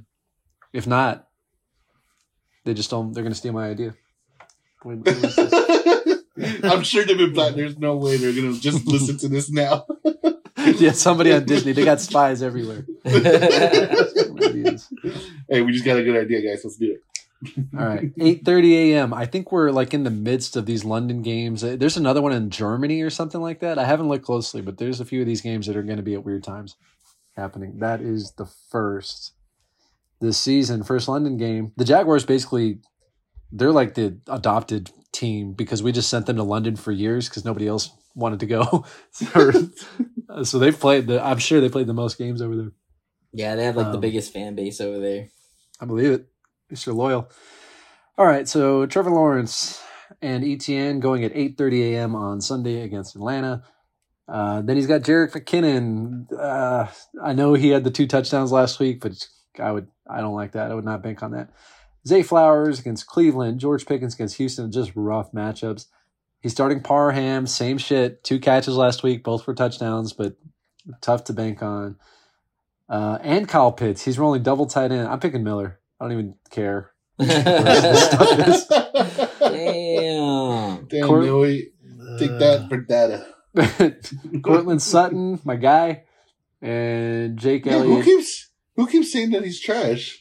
If 0.74 0.88
not, 0.88 1.28
they 2.66 2.74
just 2.74 2.90
don't. 2.90 3.14
They're 3.14 3.24
gonna 3.24 3.36
steal 3.36 3.54
my 3.54 3.70
idea. 3.70 3.94
When- 6.36 6.44
when 6.46 6.56
is 6.56 6.62
this? 6.62 6.72
I'm 6.74 6.84
sure 6.84 7.04
they've 7.06 7.18
been 7.18 7.34
planning. 7.34 7.58
There's 7.58 7.78
no 7.78 7.98
way 7.98 8.18
they're 8.18 8.34
gonna 8.34 8.54
just 8.58 8.86
listen 8.96 9.18
to 9.20 9.28
this 9.28 9.50
now. 9.52 9.86
yeah, 10.58 10.92
somebody 10.92 11.32
on 11.34 11.46
Disney. 11.46 11.72
They 11.74 11.84
got 11.86 12.00
spies 12.02 12.42
everywhere. 12.44 12.86
Hey, 15.50 15.62
we 15.62 15.72
just 15.72 15.86
got 15.86 15.98
a 15.98 16.04
good 16.04 16.16
idea, 16.18 16.42
guys. 16.42 16.62
Let's 16.64 16.78
do 16.78 16.92
it. 16.96 17.04
All 17.78 17.86
right, 17.86 18.12
eight 18.20 18.46
thirty 18.46 18.94
a.m. 18.94 19.14
I 19.14 19.26
think 19.26 19.52
we're 19.52 19.72
like 19.72 19.94
in 19.96 20.04
the 20.04 20.12
midst 20.12 20.56
of 20.56 20.66
these 20.68 20.86
London 20.86 21.24
games. 21.24 21.64
Uh, 21.64 21.76
There's 21.76 21.98
another 21.98 22.22
one 22.22 22.32
in 22.34 22.52
Germany 22.52 23.02
or 23.02 23.10
something 23.10 23.42
like 23.42 23.60
that. 23.62 23.80
I 23.80 23.86
haven't 23.86 24.10
looked 24.10 24.26
closely, 24.26 24.62
but 24.62 24.78
there's 24.78 25.00
a 25.00 25.06
few 25.06 25.22
of 25.22 25.28
these 25.28 25.42
games 25.42 25.66
that 25.66 25.76
are 25.76 25.82
going 25.82 25.98
to 25.98 26.04
be 26.04 26.14
at 26.14 26.24
weird 26.24 26.44
times 26.44 26.76
happening. 27.36 27.80
That 27.80 28.00
is 28.02 28.34
the 28.38 28.46
first 28.46 29.34
this 30.20 30.38
season, 30.38 30.84
first 30.84 31.08
London 31.08 31.38
game. 31.38 31.72
The 31.78 31.86
Jaguars 31.86 32.26
basically 32.26 32.80
they're 33.52 33.72
like 33.72 33.96
the 33.96 34.18
adopted 34.28 34.92
team 35.12 35.54
because 35.54 35.84
we 35.84 35.92
just 35.92 36.10
sent 36.10 36.26
them 36.26 36.38
to 36.38 36.44
London 36.44 36.76
for 36.76 36.92
years 36.92 37.28
because 37.30 37.46
nobody 37.46 37.68
else 37.68 37.90
wanted 38.16 38.40
to 38.42 38.46
go. 38.46 38.86
so, 39.12 39.70
so 40.44 40.60
they've 40.60 40.80
played 40.80 41.08
the. 41.08 41.24
I'm 41.24 41.38
sure 41.40 41.62
they 41.62 41.70
played 41.70 41.88
the 41.88 41.94
most 41.94 42.18
games 42.18 42.42
over 42.42 42.56
there. 42.56 42.72
yeah, 43.34 43.56
they 43.56 43.66
have 43.66 43.76
like 43.76 43.88
the 43.88 43.94
Um, 43.96 44.02
biggest 44.02 44.34
fan 44.34 44.56
base 44.56 44.80
over 44.82 45.00
there. 45.00 45.30
I 45.80 45.86
believe 45.86 46.12
it. 46.12 46.22
At 46.22 46.72
least 46.72 46.86
you're 46.86 46.96
loyal. 46.96 47.30
All 48.18 48.26
right, 48.26 48.48
so 48.48 48.86
Trevor 48.86 49.12
Lawrence 49.12 49.82
and 50.22 50.44
ETN 50.44 51.00
going 51.00 51.24
at 51.24 51.34
8:30 51.34 51.94
a.m. 51.94 52.16
on 52.16 52.42
Sunday 52.42 52.82
against 52.82 53.16
Atlanta. 53.16 53.64
Uh, 54.28 54.62
then 54.62 54.76
he's 54.78 54.88
got 54.88 55.02
Jerick 55.02 55.32
McKinnon. 55.32 56.32
Uh, 56.32 56.88
I 57.22 57.34
know 57.34 57.54
he 57.54 57.70
had 57.70 57.84
the 57.84 57.92
two 57.92 58.08
touchdowns 58.08 58.52
last 58.52 58.80
week, 58.80 59.02
but 59.02 59.14
I 59.60 59.72
would 59.72 59.88
I 60.10 60.22
don't 60.22 60.36
like 60.36 60.54
that. 60.54 60.72
I 60.72 60.76
would 60.76 60.86
not 60.86 61.02
bank 61.04 61.24
on 61.24 61.32
that. 61.32 61.50
Zay 62.08 62.24
Flowers 62.24 62.80
against 62.80 63.08
Cleveland. 63.08 63.60
George 63.60 63.86
Pickens 63.86 64.16
against 64.16 64.38
Houston. 64.38 64.72
Just 64.72 64.92
rough 64.96 65.32
matchups. 65.32 65.86
He's 66.42 66.52
starting 66.52 66.82
Parham. 66.82 67.46
Same 67.46 67.78
shit. 67.78 68.24
Two 68.24 68.40
catches 68.40 68.76
last 68.76 69.04
week, 69.04 69.24
both 69.24 69.44
for 69.44 69.54
touchdowns, 69.54 70.14
but 70.14 70.36
tough 71.02 71.26
to 71.26 71.34
bank 71.34 71.62
on. 71.62 71.98
Uh, 72.90 73.20
and 73.22 73.48
Kyle 73.48 73.72
Pitts. 73.72 74.04
He's 74.04 74.18
rolling 74.18 74.44
double 74.44 74.66
tight 74.66 74.92
end. 74.92 75.08
I'm 75.08 75.20
picking 75.20 75.44
Miller. 75.44 75.80
I 76.00 76.06
don't 76.06 76.14
even 76.14 76.36
care. 76.50 76.92
Damn. 79.40 80.86
Damn, 80.88 81.08
Cor- 81.08 81.24
Joey, 81.24 81.72
take 82.18 82.32
that 82.40 82.68
for 82.70 82.78
data. 82.78 83.28
Courtland 84.44 84.82
Sutton, 84.82 85.40
my 85.44 85.56
guy, 85.56 86.04
and 86.62 87.38
Jake 87.38 87.66
Yeah, 87.66 87.80
who 87.80 88.02
keeps 88.02 88.50
who 88.76 88.88
keeps 88.88 89.12
saying 89.12 89.32
that 89.32 89.44
he's 89.44 89.60
trash? 89.60 90.21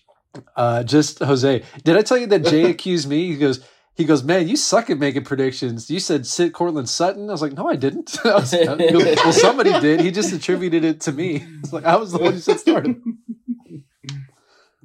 Uh, 0.57 0.83
just 0.85 1.19
Jose. 1.19 1.63
Did 1.85 1.97
I 1.97 2.03
tell 2.03 2.17
you 2.19 2.27
that 2.29 2.45
Jay 2.45 2.65
accused 2.71 3.09
me? 3.09 3.27
He 3.33 3.37
goes, 3.37 3.65
he 3.95 4.05
goes, 4.05 4.23
man, 4.23 4.49
you 4.49 4.57
suck 4.57 4.89
at 4.91 4.99
making 4.99 5.25
predictions. 5.25 5.91
You 5.91 5.99
said 6.01 6.27
sit 6.27 6.53
Courtland 6.53 6.89
Sutton. 6.89 7.29
I 7.29 7.33
was 7.33 7.43
like, 7.43 7.53
no, 7.53 7.69
I 7.69 7.77
didn't. 7.77 8.19
I 8.25 8.35
was- 8.37 8.51
he 8.53 8.65
goes, 8.65 9.05
well, 9.17 9.33
somebody 9.33 9.79
did. 9.81 10.01
He 10.01 10.11
just 10.11 10.33
attributed 10.33 10.85
it 10.85 11.01
to 11.03 11.13
me. 11.13 11.45
It's 11.61 11.73
like 11.73 11.85
I 11.85 11.97
was 11.97 12.13
the 12.13 12.19
one 12.19 12.33
who 12.35 12.39
said 12.39 12.61
start 12.61 12.87
him. 12.87 13.19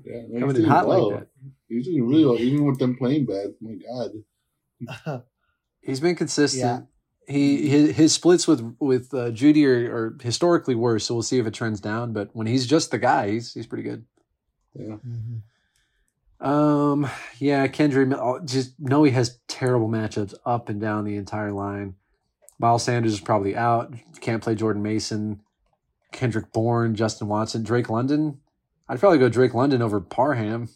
Yeah, 0.04 0.22
man, 0.30 0.40
Coming 0.42 0.42
in 0.42 0.48
he's 0.48 0.56
doing 0.58 0.70
hot 0.70 0.88
well. 0.88 1.12
like 1.12 1.20
that. 1.22 1.28
He's 1.68 1.86
doing 1.88 2.08
really 2.08 2.26
well, 2.26 2.40
even 2.40 2.66
with 2.66 2.80
them 2.80 2.96
playing 2.98 3.26
bad. 3.26 3.54
My 3.62 3.76
God. 3.76 5.24
He's 5.82 6.00
been 6.00 6.16
consistent. 6.16 6.86
He 7.28 7.68
his, 7.70 7.96
his 7.96 8.14
splits 8.14 8.48
with 8.48 8.76
with 8.80 9.12
uh, 9.14 9.32
Jeudy 9.32 9.66
are, 9.66 9.96
are 9.96 10.18
historically 10.22 10.76
worse, 10.76 11.06
so 11.06 11.16
we'll 11.16 11.24
see 11.24 11.40
if 11.40 11.48
it 11.48 11.56
trends 11.56 11.80
down. 11.82 12.14
But 12.14 12.30
when 12.34 12.46
he's 12.46 12.68
just 12.68 12.92
the 12.92 13.00
guy, 13.00 13.32
he's 13.32 13.54
he's 13.54 13.66
pretty 13.66 13.84
good. 13.84 14.06
Yeah. 14.76 14.98
Mhm. 14.98 15.42
Um, 16.46 17.10
yeah, 17.40 17.66
Kendrick 17.68 18.12
oh, 18.20 18.40
just 18.44 18.80
know 18.80 19.04
he 19.04 19.12
has 19.12 19.40
terrible 19.48 19.88
matchups 19.88 20.34
up 20.46 20.70
and 20.70 20.82
down 20.82 21.06
the 21.06 21.16
entire 21.16 21.52
line. 21.52 21.96
Miles 22.60 22.84
Sanders 22.84 23.14
is 23.14 23.20
probably 23.22 23.56
out. 23.56 23.94
Can't 24.22 24.44
play 24.44 24.56
Jordan 24.56 24.84
Mason, 24.84 25.42
Kendrick 26.12 26.52
Bourne, 26.52 26.96
Justin 26.96 27.28
Watson, 27.28 27.64
Drake 27.64 27.90
London. 27.90 28.40
I'd 28.88 29.00
probably 29.00 29.18
go 29.18 29.30
Drake 29.30 29.54
London 29.54 29.82
over 29.82 30.00
Parham 30.00 30.70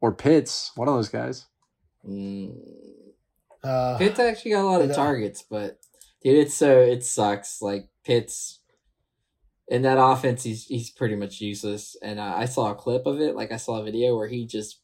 or 0.00 0.12
Pitts. 0.12 0.72
One 0.74 0.88
of 0.88 0.94
those 0.94 1.08
guys. 1.08 1.46
Mm. 2.06 2.54
Uh, 3.62 3.98
Pitts 3.98 4.18
actually 4.18 4.52
got 4.52 4.64
a 4.64 4.68
lot 4.68 4.82
of 4.82 4.94
targets, 4.94 5.42
but 5.42 5.78
dude, 6.22 6.36
it's 6.36 6.54
so 6.54 6.80
it 6.80 7.04
sucks. 7.04 7.62
Like 7.62 7.88
Pitts 8.04 8.57
in 9.70 9.82
that 9.82 9.98
offense, 10.00 10.42
he's 10.44 10.64
he's 10.66 10.90
pretty 10.90 11.14
much 11.16 11.40
useless. 11.40 11.96
And 12.02 12.18
uh, 12.18 12.34
I 12.36 12.46
saw 12.46 12.70
a 12.70 12.74
clip 12.74 13.06
of 13.06 13.20
it. 13.20 13.34
Like 13.36 13.52
I 13.52 13.56
saw 13.56 13.80
a 13.80 13.84
video 13.84 14.16
where 14.16 14.28
he 14.28 14.46
just 14.46 14.80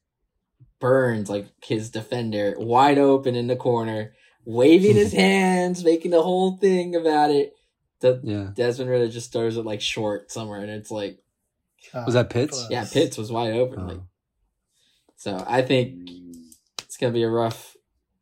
burns 0.80 1.30
like 1.30 1.46
his 1.64 1.90
defender 1.90 2.54
wide 2.58 2.98
open 2.98 3.34
in 3.34 3.46
the 3.46 3.56
corner, 3.56 4.12
waving 4.44 4.96
his 4.96 5.12
hands, 5.26 5.84
making 5.84 6.10
the 6.10 6.22
whole 6.22 6.56
thing 6.58 6.94
about 6.94 7.30
it. 7.30 7.54
The 8.00 8.20
Yeah. 8.22 8.50
Desmond 8.54 8.90
Ridder 8.90 9.08
just 9.08 9.32
throws 9.32 9.56
it 9.56 9.64
like 9.64 9.80
short 9.80 10.30
somewhere, 10.30 10.60
and 10.60 10.70
it's 10.70 10.90
like, 10.90 11.18
Was 11.94 12.14
that 12.14 12.28
Pitts? 12.30 12.66
yeah, 12.68 12.84
Pitts 12.90 13.16
was 13.16 13.32
wide 13.32 13.54
open. 13.54 13.86
Like, 13.86 14.00
so 15.16 15.42
I 15.46 15.62
think 15.62 16.10
it's 16.82 16.98
gonna 16.98 17.12
be 17.12 17.22
a 17.22 17.30
rough 17.30 17.74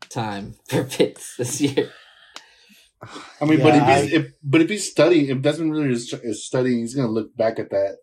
time 0.08 0.54
for 0.68 0.84
Pitts 0.84 1.36
this 1.36 1.60
year. 1.60 1.90
I 3.40 3.44
mean, 3.44 3.58
Yeah, 3.58 3.64
but 3.64 3.74
if 3.74 3.82
I- 3.82 4.00
he's 4.02 4.12
if 4.12 4.32
but 4.42 4.60
if 4.60 4.68
he's 4.70 4.90
studying, 4.90 5.28
if 5.28 5.42
Desmond 5.42 5.72
really 5.72 5.92
is, 5.92 6.12
is 6.22 6.44
studying, 6.44 6.78
he's 6.80 6.94
gonna 6.94 7.08
look 7.08 7.36
back 7.36 7.58
at 7.58 7.70
that. 7.70 7.98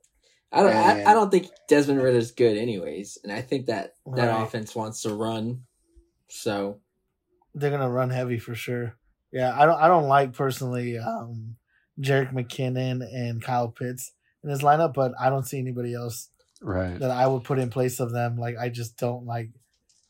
I 0.51 0.63
don't. 0.63 0.73
I, 0.75 0.99
And- 0.99 1.07
I 1.09 1.13
don't 1.13 1.29
think 1.31 1.47
Desmond 1.67 2.01
Ridder's 2.01 2.31
good, 2.31 2.57
anyways, 2.57 3.17
and 3.23 3.31
I 3.31 3.41
think 3.41 3.67
that 3.67 3.93
that 4.15 4.27
Right. 4.27 4.43
offense 4.43 4.75
wants 4.75 5.01
to 5.03 5.13
run. 5.13 5.63
So 6.27 6.79
they're 7.55 7.71
gonna 7.71 7.89
run 7.89 8.09
heavy 8.09 8.39
for 8.39 8.55
sure. 8.55 8.95
Yeah, 9.31 9.57
I 9.57 9.65
don't. 9.65 9.79
I 9.79 9.87
don't 9.87 10.07
like 10.07 10.33
personally 10.33 10.97
um, 10.97 11.55
Jerick 11.99 12.33
McKinnon 12.33 13.07
and 13.13 13.41
Kyle 13.41 13.69
Pitts. 13.69 14.11
in 14.41 14.49
his 14.49 14.61
lineup, 14.61 14.93
but 14.93 15.11
I 15.19 15.29
don't 15.29 15.45
see 15.45 15.59
anybody 15.59 15.93
else 15.93 16.29
Right. 16.61 16.97
that 16.97 17.11
I 17.11 17.27
would 17.27 17.43
put 17.43 17.59
in 17.59 17.69
place 17.69 17.99
of 17.99 18.13
them. 18.13 18.37
Like 18.37 18.55
I 18.57 18.69
just 18.69 18.97
don't 18.97 19.25
like. 19.25 19.49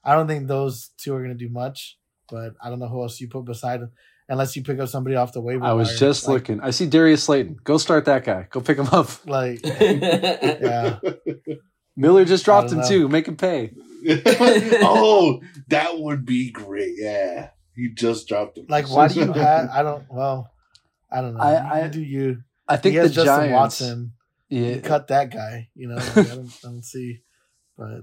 I 0.04 0.14
don't 0.14 0.28
think 0.28 0.48
those 0.48 0.90
two 0.98 1.16
are 1.16 1.22
gonna 1.24 1.34
do 1.34 1.50
much, 1.50 1.98
but 2.30 2.54
I 2.62 2.70
don't 2.70 2.78
know 2.80 2.88
who 2.88 3.02
else 3.02 3.20
you 3.20 3.28
put 3.28 3.46
beside 3.46 3.82
them, 3.82 3.92
unless 4.30 4.56
you 4.56 4.64
pick 4.64 4.80
up 4.80 4.88
somebody 4.88 5.16
off 5.18 5.34
the 5.34 5.42
waiver. 5.42 5.66
I 5.66 5.74
was 5.74 5.90
wire. 5.90 5.98
just 5.98 6.28
Like- 6.28 6.34
looking. 6.36 6.62
I 6.62 6.70
see 6.72 6.86
Darius 6.86 7.24
Slayton. 7.24 7.58
Go 7.64 7.78
start 7.78 8.06
that 8.06 8.24
guy. 8.24 8.48
Go 8.50 8.62
pick 8.62 8.78
him 8.78 8.88
up. 8.88 9.10
Like, 9.26 9.66
yeah. 9.66 11.00
yeah, 11.04 11.56
Miller 11.98 12.24
just 12.26 12.46
dropped 12.46 12.72
him 12.72 12.80
don't 12.80 12.88
too. 12.88 13.08
Make 13.10 13.28
him 13.28 13.36
pay. 13.36 13.74
oh, 14.08 15.42
that 15.68 16.00
would 16.00 16.26
be 16.26 16.52
great. 16.52 16.94
Yeah. 16.96 17.50
He 17.76 17.90
just 17.94 18.28
dropped 18.28 18.58
him. 18.58 18.66
like 18.70 18.90
why 18.90 19.08
do 19.08 19.20
you 19.20 19.32
have? 19.34 19.70
I 19.70 19.84
don't. 19.84 20.04
Well, 20.10 20.50
I 21.12 21.22
don't 21.22 21.34
know. 21.36 21.42
I- 21.42 21.84
I- 21.84 21.88
do 21.88 22.02
you. 22.02 22.38
I 22.68 22.78
think 22.78 22.94
he 22.94 23.00
the 23.02 23.10
Justin 23.10 23.26
Giants. 23.26 23.54
Watson. 23.54 24.12
Yeah, 24.48 24.76
You 24.76 24.82
cut 24.82 25.08
that 25.08 25.32
guy. 25.32 25.70
You 25.76 25.88
know, 25.90 25.96
like, 25.96 26.18
I, 26.18 26.24
don't, 26.24 26.48
I 26.48 26.68
don't 26.68 26.84
see. 26.86 27.22
But 27.78 28.02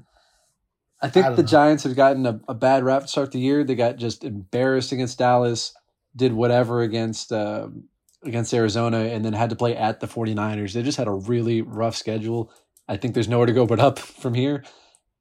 I 1.02 1.08
think 1.08 1.26
I 1.26 1.30
the 1.30 1.42
know. 1.42 1.48
Giants 1.48 1.84
have 1.84 1.94
gotten 1.94 2.26
a, 2.26 2.40
a 2.48 2.54
bad 2.54 2.82
rap 2.84 3.02
to 3.02 3.08
start 3.08 3.30
the 3.32 3.38
year. 3.38 3.62
They 3.64 3.74
got 3.76 3.96
just 3.96 4.24
embarrassed 4.24 4.90
against 4.92 5.18
Dallas, 5.18 5.72
did 6.16 6.32
whatever 6.32 6.80
against 6.82 7.32
um 7.32 7.84
against 8.24 8.52
Arizona, 8.54 8.98
and 8.98 9.24
then 9.24 9.32
had 9.34 9.50
to 9.50 9.56
play 9.56 9.76
at 9.76 10.00
the 10.00 10.08
49ers. 10.08 10.72
They 10.72 10.82
just 10.82 10.98
had 10.98 11.06
a 11.06 11.12
really 11.12 11.62
rough 11.62 11.94
schedule. 11.94 12.50
I 12.88 12.96
think 12.96 13.14
there's 13.14 13.28
nowhere 13.28 13.46
to 13.46 13.52
go 13.52 13.66
but 13.66 13.78
up 13.78 13.98
from 14.22 14.34
here. 14.34 14.64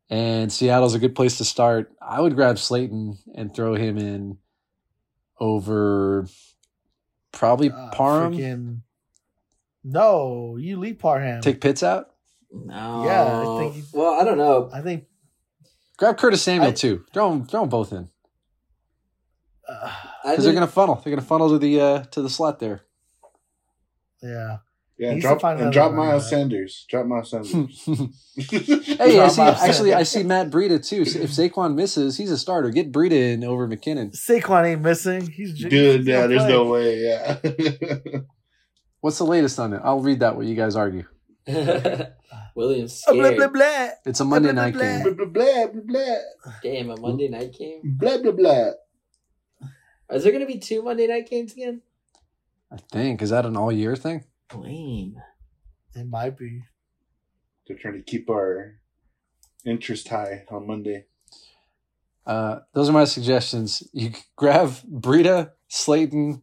And 0.09 0.51
Seattle's 0.53 0.93
a 0.95 0.99
good 0.99 1.15
place 1.15 1.37
to 1.39 1.45
start. 1.45 1.91
I 2.01 2.21
would 2.21 2.35
grab 2.35 2.57
Slayton 2.59 3.17
and 3.35 3.53
throw 3.53 3.73
him 3.75 3.97
in 3.97 4.37
over 5.39 6.27
probably 7.31 7.71
uh, 7.71 7.89
Parham. 7.91 8.33
freaking- 8.33 8.81
no, 9.83 10.57
you 10.59 10.77
leave 10.77 10.97
Parham. 10.99 11.41
Take 11.41 11.61
Pitts 11.61 11.83
out. 11.83 12.11
No. 12.51 13.03
Yeah, 13.05 13.41
I 13.41 13.59
think 13.59 13.75
he- 13.75 13.83
Well, 13.97 14.19
I 14.19 14.23
don't 14.23 14.37
know. 14.37 14.69
I 14.73 14.81
think. 14.81 15.05
Grab 15.97 16.17
Curtis 16.17 16.41
Samuel 16.41 16.69
I- 16.69 16.73
too. 16.73 17.05
Throw 17.13 17.29
them, 17.31 17.45
throw 17.45 17.61
them 17.61 17.69
both 17.69 17.91
in 17.91 17.97
Uh, 17.97 18.01
I 18.03 18.07
because 20.31 20.43
they're 20.45 20.53
gonna 20.53 20.67
funnel. 20.67 20.95
They're 21.03 21.11
gonna 21.15 21.25
funnel 21.27 21.49
to 21.49 21.57
the 21.59 21.79
uh, 21.81 22.03
to 22.11 22.21
the 22.21 22.29
slot 22.29 22.59
there. 22.59 22.81
yeah. 24.21 24.57
Yeah, 24.97 25.09
He 25.09 25.15
needs 25.15 25.25
to 25.25 25.37
drop 25.37 25.59
and 25.59 25.73
drop 25.73 25.91
Miles 25.91 26.23
back. 26.23 26.29
Sanders. 26.29 26.85
Drop 26.89 27.05
Miles 27.05 27.29
Sanders. 27.31 27.83
Hey, 28.37 29.19
I 29.19 29.27
see. 29.27 29.41
Actually, 29.41 29.93
I 29.93 30.03
see 30.03 30.23
Matt 30.23 30.49
Breida 30.49 30.85
too. 30.87 31.01
If 31.01 31.31
Saquon 31.31 31.75
misses, 31.75 32.15
he's 32.17 32.31
a 32.31 32.37
starter. 32.37 32.69
Get 32.69 32.93
Breida 32.93 33.33
in 33.33 33.43
over 33.43 33.67
McKinnon. 33.67 34.15
Saquon 34.15 34.65
ain't 34.65 34.81
missing. 34.81 35.27
He's 35.29 35.53
j- 35.53 35.67
Dude, 35.67 36.07
yeah, 36.07 36.27
there's 36.27 36.43
play. 36.43 36.49
no 36.49 36.63
way. 36.65 36.95
Yeah. 36.99 37.37
What's 39.01 39.17
the 39.17 39.25
latest 39.25 39.59
on 39.59 39.73
it? 39.73 39.81
I'll 39.83 39.99
read 39.99 40.21
that. 40.21 40.37
What 40.37 40.45
you 40.45 40.55
guys 40.55 40.77
argue? 40.77 41.03
Williams 42.55 43.03
Oh, 43.07 43.13
blah 43.15 43.35
blah 43.35 43.47
blah. 43.47 43.89
It's 44.05 44.21
a 44.21 44.25
Monday 44.25 44.53
blah, 44.53 44.63
night 44.63 44.73
blah, 44.75 44.81
game. 44.81 45.03
blah 45.03 45.13
blah 45.13 45.25
blah 45.25 45.67
blah 45.67 45.81
blah 45.85 46.51
Damn, 46.63 46.89
a 46.91 46.97
Monday 46.99 47.27
night 47.27 47.53
game. 47.57 47.81
blah 47.83 48.17
blah 48.19 48.31
blah. 48.31 48.69
Is 50.11 50.23
there 50.23 50.31
going 50.31 50.45
to 50.45 50.51
be 50.51 50.59
two 50.59 50.83
Monday 50.83 51.07
night 51.07 51.29
games 51.29 51.53
again? 51.53 51.81
I 52.71 52.77
think 52.91 53.21
is 53.21 53.29
that 53.29 53.45
an 53.45 53.57
all 53.57 53.71
year 53.71 53.95
thing? 53.95 54.23
Lame. 54.53 55.21
It 55.95 56.07
might 56.07 56.37
be. 56.37 56.63
They're 57.67 57.77
trying 57.77 57.95
to 57.95 58.01
keep 58.01 58.29
our 58.29 58.75
interest 59.65 60.07
high 60.09 60.43
on 60.51 60.67
Monday. 60.67 61.05
Uh, 62.25 62.59
those 62.73 62.89
are 62.89 62.93
my 62.93 63.05
suggestions. 63.05 63.83
You 63.93 64.11
grab 64.35 64.69
Breida, 64.91 65.51
Slayton, 65.67 66.41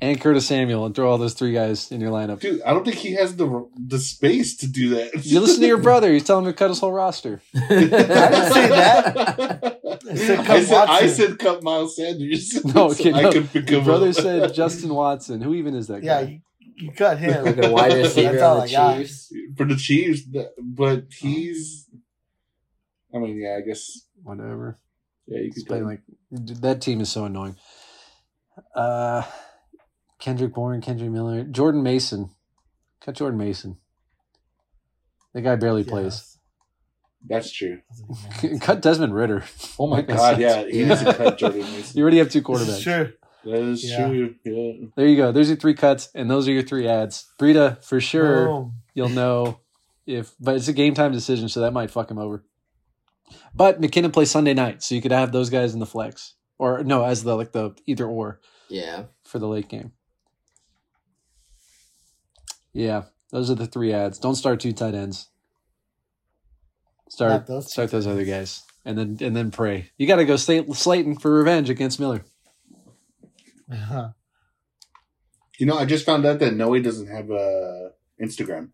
and 0.00 0.20
Curtis 0.20 0.46
Samuel, 0.46 0.84
and 0.84 0.94
throw 0.94 1.10
all 1.10 1.18
those 1.18 1.34
three 1.34 1.52
guys 1.52 1.92
in 1.92 2.00
your 2.00 2.10
lineup. 2.10 2.40
Dude, 2.40 2.62
I 2.62 2.72
don't 2.72 2.84
think 2.84 2.96
he 2.96 3.12
has 3.14 3.36
the 3.36 3.68
the 3.76 3.98
space 3.98 4.56
to 4.58 4.66
do 4.66 4.90
that. 4.90 5.24
You 5.24 5.40
listen 5.40 5.60
to 5.60 5.66
your 5.66 5.78
brother. 5.82 6.12
He's 6.12 6.24
telling 6.24 6.44
him 6.44 6.52
to 6.52 6.56
cut 6.56 6.70
his 6.70 6.80
whole 6.80 6.92
roster. 6.92 7.40
I 7.54 7.68
didn't 7.68 8.52
say 8.52 8.68
that. 8.68 9.62
I 10.12 10.16
said 10.16 10.38
cut 10.46 10.50
I 10.50 10.62
said, 10.62 10.88
I 10.88 11.06
said 11.06 11.38
cut 11.38 11.62
Miles 11.62 11.96
Sanders. 11.96 12.60
No, 12.64 12.90
so 12.92 13.00
okay, 13.08 13.12
I 13.12 13.32
could 13.32 13.50
pick 13.52 13.70
Your 13.70 13.80
him 13.80 13.84
brother 13.84 14.08
up. 14.08 14.14
said 14.14 14.54
Justin 14.54 14.94
Watson. 14.94 15.40
Who 15.40 15.54
even 15.54 15.74
is 15.74 15.88
that 15.88 16.02
Yeah, 16.02 16.22
guy? 16.24 16.28
you, 16.30 16.86
you 16.86 16.92
cut 16.92 17.18
him. 17.18 17.44
like 17.44 17.58
a 17.58 17.70
wide 17.70 17.92
receiver 18.02 18.32
That's 18.32 18.42
on 18.74 18.90
the. 18.92 18.98
Chiefs. 18.98 19.32
for 19.56 19.66
the 19.66 19.76
Chiefs, 19.76 20.22
but 20.62 21.04
he's. 21.18 21.88
I 23.14 23.18
mean, 23.18 23.38
yeah, 23.40 23.58
I 23.58 23.66
guess. 23.66 24.06
Whatever. 24.22 24.78
Yeah, 25.26 25.38
you 25.38 25.44
He's 25.54 25.62
could 25.64 25.66
playing 25.68 25.84
like 25.84 26.00
that 26.62 26.80
team 26.80 27.00
is 27.00 27.10
so 27.10 27.24
annoying. 27.26 27.56
Uh, 28.74 29.22
Kendrick 30.18 30.54
Bourne, 30.54 30.80
Kendre 30.80 31.10
Miller, 31.10 31.44
Jordan 31.44 31.82
Mason. 31.82 32.30
Cut 33.04 33.16
Jordan 33.16 33.38
Mason. 33.38 33.78
The 35.34 35.40
guy 35.42 35.56
barely 35.56 35.84
plays. 35.84 36.31
That's 37.28 37.50
true. 37.52 37.80
Cut 38.60 38.82
Desmond 38.82 39.14
Ridder. 39.14 39.44
Oh 39.78 39.86
my 39.86 40.02
god, 40.02 40.36
said. 40.36 40.40
yeah, 40.40 40.64
he 40.64 40.84
needs 40.84 41.02
to 41.04 41.14
cut 41.14 41.38
Jordan 41.38 41.60
Mason. 41.60 41.96
You 41.96 42.02
already 42.02 42.18
have 42.18 42.30
two 42.30 42.42
quarterbacks. 42.42 42.68
is 42.78 42.82
true. 42.82 43.12
That 43.44 43.54
is 43.60 43.84
Yeah. 43.90 44.06
true. 44.08 44.34
Yeah. 44.44 44.86
There 44.96 45.06
you 45.06 45.16
go. 45.16 45.32
There's 45.32 45.48
your 45.48 45.56
three 45.56 45.74
cuts, 45.74 46.08
and 46.14 46.30
those 46.30 46.46
are 46.48 46.52
your 46.52 46.62
three 46.62 46.86
ads. 46.88 47.26
Breida, 47.40 47.82
for 47.84 48.00
sure, 48.00 48.46
Boom. 48.46 48.72
you'll 48.94 49.08
know 49.08 49.60
if, 50.06 50.32
but 50.40 50.56
it's 50.56 50.68
a 50.68 50.72
game 50.72 50.94
time 50.94 51.12
decision, 51.12 51.48
so 51.48 51.60
that 51.60 51.72
might 51.72 51.90
fuck 51.90 52.10
him 52.10 52.18
over. 52.18 52.44
But 53.54 53.80
McKinnon 53.80 54.12
plays 54.12 54.30
Sunday 54.30 54.54
night, 54.54 54.82
so 54.82 54.94
you 54.94 55.00
could 55.02 55.12
have 55.12 55.32
those 55.32 55.48
guys 55.50 55.74
in 55.74 55.80
the 55.80 55.86
flex, 55.86 56.34
or 56.58 56.82
no, 56.84 57.04
as 57.04 57.22
the 57.24 57.36
like 57.36 57.52
the 57.52 57.74
either 57.86 58.06
or 58.06 58.40
Yeah. 58.68 59.04
for 59.24 59.38
the 59.38 59.48
late 59.48 59.68
game. 59.68 59.92
Yeah, 62.72 63.04
those 63.30 63.50
are 63.50 63.54
the 63.54 63.66
three 63.66 63.92
ads. 63.92 64.18
Don't 64.18 64.34
start 64.34 64.60
two 64.60 64.72
tight 64.72 64.94
ends. 64.94 65.28
Start 67.12 67.46
those 67.46 67.70
start 67.70 67.90
those 67.90 68.06
other 68.06 68.24
guys, 68.24 68.62
and 68.86 68.96
then 68.96 69.18
and 69.20 69.36
then 69.36 69.50
pray. 69.50 69.90
You 69.98 70.06
got 70.06 70.16
to 70.16 70.24
go 70.24 70.36
Slay- 70.36 70.66
Slayton 70.72 71.18
for 71.18 71.30
revenge 71.30 71.68
against 71.68 72.00
Miller. 72.00 72.24
You 75.58 75.66
know, 75.66 75.76
I 75.76 75.84
just 75.84 76.06
found 76.06 76.24
out 76.24 76.38
that 76.38 76.54
Noe 76.54 76.78
doesn't 76.80 77.08
have 77.08 77.30
a 77.30 77.90
Instagram. 78.18 78.70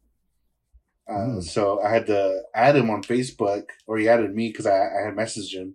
Uh, 1.10 1.12
Mm. 1.12 1.42
So 1.42 1.80
I 1.82 1.90
had 1.90 2.06
to 2.06 2.42
add 2.54 2.76
him 2.76 2.90
on 2.90 3.02
Facebook, 3.02 3.64
or 3.88 3.98
he 3.98 4.08
added 4.08 4.32
me 4.36 4.50
because 4.50 4.66
I, 4.66 4.76
I 4.76 5.02
had 5.06 5.16
messaged 5.16 5.52
him, 5.54 5.74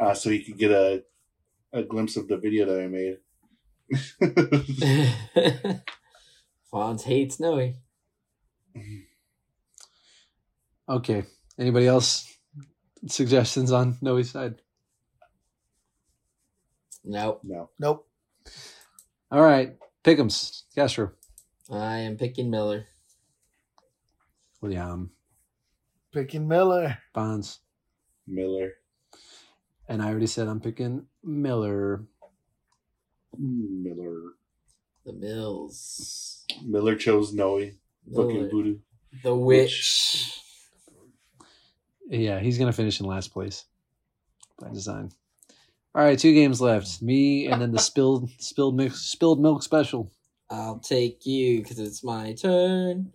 uh, 0.00 0.14
so 0.14 0.30
he 0.30 0.42
could 0.42 0.56
get 0.56 0.70
a 0.70 1.04
a 1.74 1.82
glimpse 1.82 2.16
of 2.16 2.26
the 2.26 2.38
video 2.38 2.64
that 2.64 2.80
I 2.80 2.86
made. 2.86 3.18
Fonz 6.72 7.02
hates 7.02 7.38
Noe. 7.38 7.74
Okay. 10.88 11.24
Anybody 11.58 11.86
else 11.86 12.32
suggestions 13.08 13.72
on 13.72 13.98
Noe's 14.00 14.30
side? 14.30 14.56
No. 17.04 17.40
no, 17.42 17.70
Nope. 17.78 18.08
All 19.30 19.42
right. 19.42 19.76
Pick'ems. 20.04 20.62
Castro. 20.74 21.12
I 21.70 21.98
am 21.98 22.16
picking 22.16 22.50
Miller. 22.50 22.86
William. 24.60 25.10
Picking 26.12 26.46
Miller. 26.46 26.98
Fonz. 27.14 27.58
Miller, 28.26 28.70
And 29.88 30.00
I 30.00 30.08
already 30.08 30.26
said 30.28 30.46
I'm 30.46 30.60
picking 30.60 31.06
Miller. 31.24 32.04
Miller, 33.36 34.34
The 35.04 35.12
Mills. 35.12 36.44
Miller 36.64 36.94
chose 36.94 37.32
Noe. 37.32 37.70
Fucking 38.14 38.48
voodoo. 38.50 38.78
The 39.24 39.34
Witch. 39.34 40.38
Yeah, 42.12 42.40
he's 42.40 42.58
gonna 42.58 42.74
finish 42.74 43.00
in 43.00 43.06
last 43.06 43.32
place 43.32 43.64
by 44.60 44.68
design. 44.68 45.12
All 45.94 46.04
right, 46.04 46.18
two 46.18 46.34
games 46.34 46.60
left. 46.60 47.00
Me 47.00 47.46
and 47.46 47.62
then 47.62 47.72
the 47.72 47.78
spilled 47.90 48.28
spilled 48.38 48.76
milk 48.76 48.94
spilled 48.94 49.40
milk 49.40 49.62
special. 49.62 50.12
I'll 50.50 50.78
take 50.78 51.24
you 51.24 51.62
because 51.62 51.78
it's 51.78 52.04
my 52.04 52.34
turn. 52.34 53.14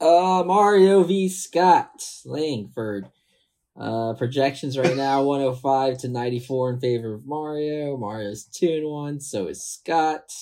Uh, 0.00 0.44
Mario 0.46 1.02
v. 1.02 1.28
Scott 1.28 2.04
Langford. 2.24 3.10
Uh, 3.76 4.14
projections 4.14 4.78
right 4.78 4.96
now 4.96 5.22
105 5.24 5.98
to 5.98 6.08
94 6.08 6.70
in 6.70 6.80
favor 6.80 7.14
of 7.14 7.26
Mario. 7.26 7.96
Mario's 7.96 8.44
2 8.44 8.68
and 8.68 8.88
1, 8.88 9.20
so 9.20 9.48
is 9.48 9.64
Scott. 9.64 10.32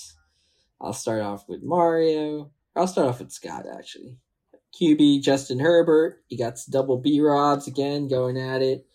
I'll 0.80 0.92
start 0.92 1.22
off 1.22 1.48
with 1.48 1.62
Mario. 1.62 2.50
I'll 2.76 2.86
start 2.86 3.08
off 3.08 3.20
with 3.20 3.32
Scott 3.32 3.64
actually. 3.66 4.18
QB 4.80 5.22
Justin 5.22 5.60
Herbert. 5.60 6.22
You 6.28 6.38
got 6.38 6.58
double 6.68 6.98
B 6.98 7.20
Robs 7.20 7.66
again 7.66 8.08
going 8.08 8.36
at 8.36 8.62
it. 8.62 8.86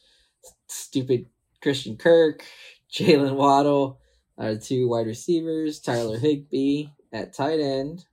Stupid 0.67 1.27
Christian 1.61 1.97
Kirk, 1.97 2.43
Jaylen 2.93 3.35
Waddle, 3.35 3.99
our 4.37 4.55
two 4.55 4.89
wide 4.89 5.07
receivers, 5.07 5.79
Tyler 5.79 6.17
Higbee 6.17 6.87
at 7.11 7.33
tight 7.33 7.59
end, 7.59 8.05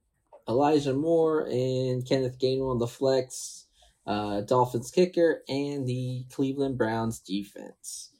Elijah 0.48 0.94
Moore 0.94 1.46
and 1.46 2.06
Kenneth 2.06 2.38
Gainwell 2.38 2.72
on 2.72 2.78
the 2.78 2.86
flex, 2.86 3.66
uh, 4.06 4.40
Dolphins 4.42 4.90
kicker, 4.90 5.42
and 5.48 5.86
the 5.86 6.24
Cleveland 6.32 6.78
Browns 6.78 7.20
defense. 7.20 8.10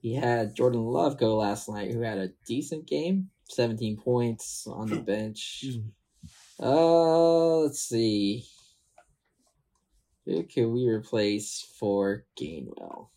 He 0.00 0.14
had 0.14 0.56
Jordan 0.56 0.82
Love 0.82 1.18
go 1.18 1.36
last 1.36 1.68
night, 1.68 1.92
who 1.92 2.00
had 2.00 2.18
a 2.18 2.32
decent 2.46 2.86
game, 2.88 3.30
17 3.50 3.98
points 3.98 4.66
on 4.66 4.88
the 4.88 4.96
bench. 5.00 5.64
Uh, 6.60 7.58
let's 7.58 7.80
see. 7.80 8.44
Who 10.26 10.44
can 10.44 10.72
we 10.72 10.86
replace 10.86 11.66
for 11.78 12.24
Gainwell? 12.40 13.08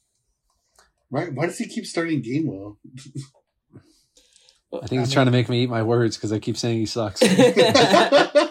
Right? 1.11 1.33
Why 1.33 1.45
does 1.45 1.57
he 1.57 1.67
keep 1.67 1.85
starting 1.85 2.23
Gainwell? 2.23 2.77
I 4.73 4.87
think 4.87 5.01
he's 5.01 5.13
trying 5.13 5.27
to 5.27 5.31
make 5.31 5.47
me 5.47 5.63
eat 5.63 5.69
my 5.69 5.83
words 5.83 6.17
because 6.17 6.33
I 6.33 6.39
keep 6.39 6.57
saying 6.57 6.79
he 6.79 6.85
sucks. 6.85 7.19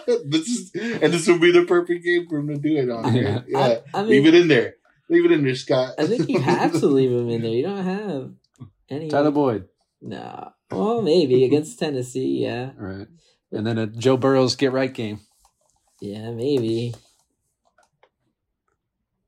this 0.25 0.47
is 0.47 0.71
and 0.73 1.13
this 1.13 1.27
would 1.27 1.41
be 1.41 1.51
the 1.51 1.65
perfect 1.65 2.03
game 2.03 2.27
for 2.27 2.39
him 2.39 2.47
to 2.47 2.57
do 2.57 2.77
it 2.77 2.89
on. 2.89 3.13
Yeah. 3.13 3.41
Yeah, 3.47 3.59
I, 3.93 3.99
I 3.99 4.01
leave 4.03 4.25
it 4.25 4.33
in 4.33 4.47
there. 4.47 4.75
Leave 5.09 5.25
it 5.25 5.31
in 5.31 5.43
there, 5.43 5.55
Scott. 5.55 5.95
I 5.99 6.07
think 6.07 6.29
you 6.29 6.39
have 6.39 6.71
to 6.79 6.87
leave 6.87 7.11
him 7.11 7.29
in 7.29 7.41
there. 7.41 7.51
You 7.51 7.63
don't 7.63 7.83
have 7.83 8.31
any. 8.89 9.09
Tyler 9.09 9.31
Boyd. 9.31 9.67
Nah. 10.01 10.49
Well, 10.71 11.01
maybe 11.01 11.43
against 11.45 11.77
Tennessee. 11.77 12.43
Yeah. 12.43 12.71
All 12.79 12.85
right. 12.85 13.07
And 13.51 13.67
then 13.67 13.77
a 13.77 13.85
Joe 13.87 14.17
Burrow's 14.17 14.55
get 14.55 14.71
right 14.71 14.93
game. 14.93 15.19
Yeah, 16.01 16.31
maybe. 16.31 16.93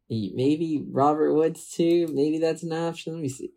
Y- 0.09 0.31
Maybe 0.33 0.83
Robert 0.89 1.33
Woods 1.33 1.69
too. 1.73 2.07
Maybe 2.13 2.39
that's 2.39 2.63
an 2.63 2.73
option. 2.73 3.13
Let 3.13 3.21
me 3.21 3.29
see. 3.29 3.51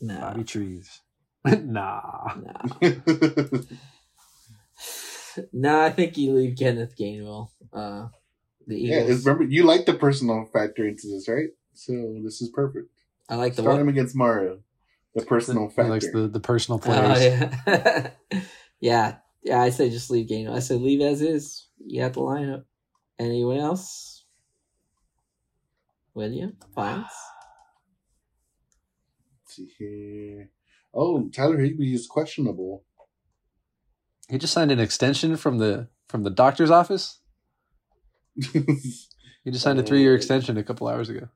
Nah, 0.00 0.20
Bobby 0.20 0.44
Trees. 0.44 1.00
nah. 1.44 2.34
nah, 2.36 2.80
nah. 5.52 5.84
I 5.84 5.90
think 5.90 6.16
you 6.16 6.34
leave 6.34 6.56
Kenneth 6.58 6.94
Gainwell. 6.98 7.48
Uh, 7.72 8.08
the 8.66 8.78
yeah, 8.78 8.98
Eagles. 8.98 9.10
it's, 9.18 9.26
remember 9.26 9.44
you 9.52 9.64
like 9.64 9.86
the 9.86 9.94
personal 9.94 10.48
factor 10.52 10.86
into 10.86 11.08
this, 11.08 11.28
right? 11.28 11.48
So 11.74 12.16
this 12.22 12.40
is 12.42 12.50
perfect. 12.50 12.88
I 13.28 13.36
like 13.36 13.54
the 13.54 13.62
Start 13.62 13.74
one. 13.74 13.82
him 13.82 13.88
against 13.88 14.14
Mario. 14.14 14.60
The 15.14 15.24
personal 15.24 15.68
He 15.68 15.74
factor. 15.74 15.90
likes 15.90 16.10
the, 16.12 16.28
the 16.28 16.40
personal 16.40 16.78
Oh, 16.78 16.84
players. 16.84 17.22
yeah. 17.22 18.10
yeah, 18.80 19.16
yeah. 19.42 19.60
I 19.60 19.70
said 19.70 19.90
just 19.90 20.10
leave 20.10 20.28
Gainwell. 20.28 20.54
I 20.54 20.60
said 20.60 20.80
leave 20.80 21.00
as 21.00 21.20
is. 21.22 21.68
You 21.84 22.02
have 22.02 22.14
the 22.14 22.20
lineup. 22.20 22.64
Anyone 23.18 23.58
else? 23.58 24.11
William 26.14 26.56
Fines. 26.74 27.06
Let's 29.40 29.56
see 29.56 29.70
here. 29.78 30.50
Oh, 30.94 31.28
Tyler 31.28 31.58
Higbee 31.58 31.94
is 31.94 32.06
questionable. 32.06 32.84
He 34.28 34.38
just 34.38 34.52
signed 34.52 34.72
an 34.72 34.80
extension 34.80 35.36
from 35.36 35.58
the 35.58 35.88
from 36.08 36.22
the 36.22 36.30
doctor's 36.30 36.70
office. 36.70 37.20
He 39.44 39.50
just 39.50 39.64
signed 39.64 39.80
a 39.80 39.82
three 39.82 40.02
year 40.02 40.14
extension 40.14 40.56
a 40.56 40.62
couple 40.62 40.86
hours 40.86 41.08
ago. 41.08 41.28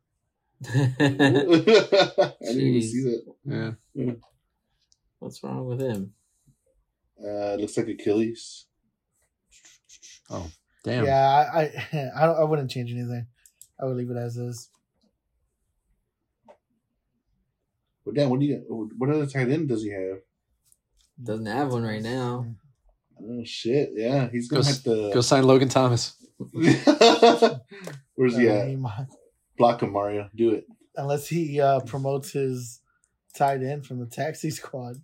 I 0.68 0.94
didn't 0.98 2.38
even 2.40 2.82
see 2.82 3.02
that. 3.02 3.76
Yeah. 3.94 4.12
What's 5.18 5.42
wrong 5.42 5.66
with 5.66 5.80
him? 5.80 6.12
Uh, 7.20 7.54
looks 7.54 7.76
like 7.76 7.88
Achilles. 7.88 8.66
Oh, 10.30 10.48
damn. 10.84 11.04
Yeah, 11.04 11.50
I 11.52 11.60
I, 11.60 11.62
I, 12.16 12.26
don't, 12.26 12.38
I 12.38 12.44
wouldn't 12.44 12.70
change 12.70 12.92
anything. 12.92 13.26
I 13.80 13.84
would 13.84 13.96
leave 13.96 14.10
it 14.10 14.16
as 14.16 14.36
is. 14.36 14.68
Well, 18.04 18.14
damn, 18.14 18.30
what 18.30 18.40
do 18.40 18.46
you? 18.46 18.88
What 18.98 19.10
other 19.10 19.26
tight 19.26 19.50
end 19.50 19.68
does 19.68 19.82
he 19.82 19.90
have? 19.90 20.18
Doesn't 21.22 21.46
have 21.46 21.72
one 21.72 21.82
right 21.82 22.02
now. 22.02 22.46
Oh 23.20 23.42
shit! 23.44 23.90
Yeah, 23.94 24.28
he's 24.30 24.48
gonna 24.48 24.62
Go 24.62 24.68
have 24.68 24.82
to. 24.84 25.10
Go 25.14 25.20
sign 25.20 25.44
Logan 25.44 25.68
Thomas. 25.68 26.14
Where's 28.14 28.36
he 28.36 28.48
at? 28.48 28.68
he 28.68 28.76
might- 28.76 29.06
Block 29.56 29.82
him, 29.82 29.92
Mario. 29.92 30.28
Do 30.36 30.50
it. 30.50 30.66
unless 30.96 31.26
he 31.26 31.58
uh, 31.60 31.80
promotes 31.80 32.32
his 32.32 32.80
tight 33.34 33.62
end 33.62 33.86
from 33.86 33.98
the 33.98 34.06
taxi 34.06 34.50
squad, 34.50 34.96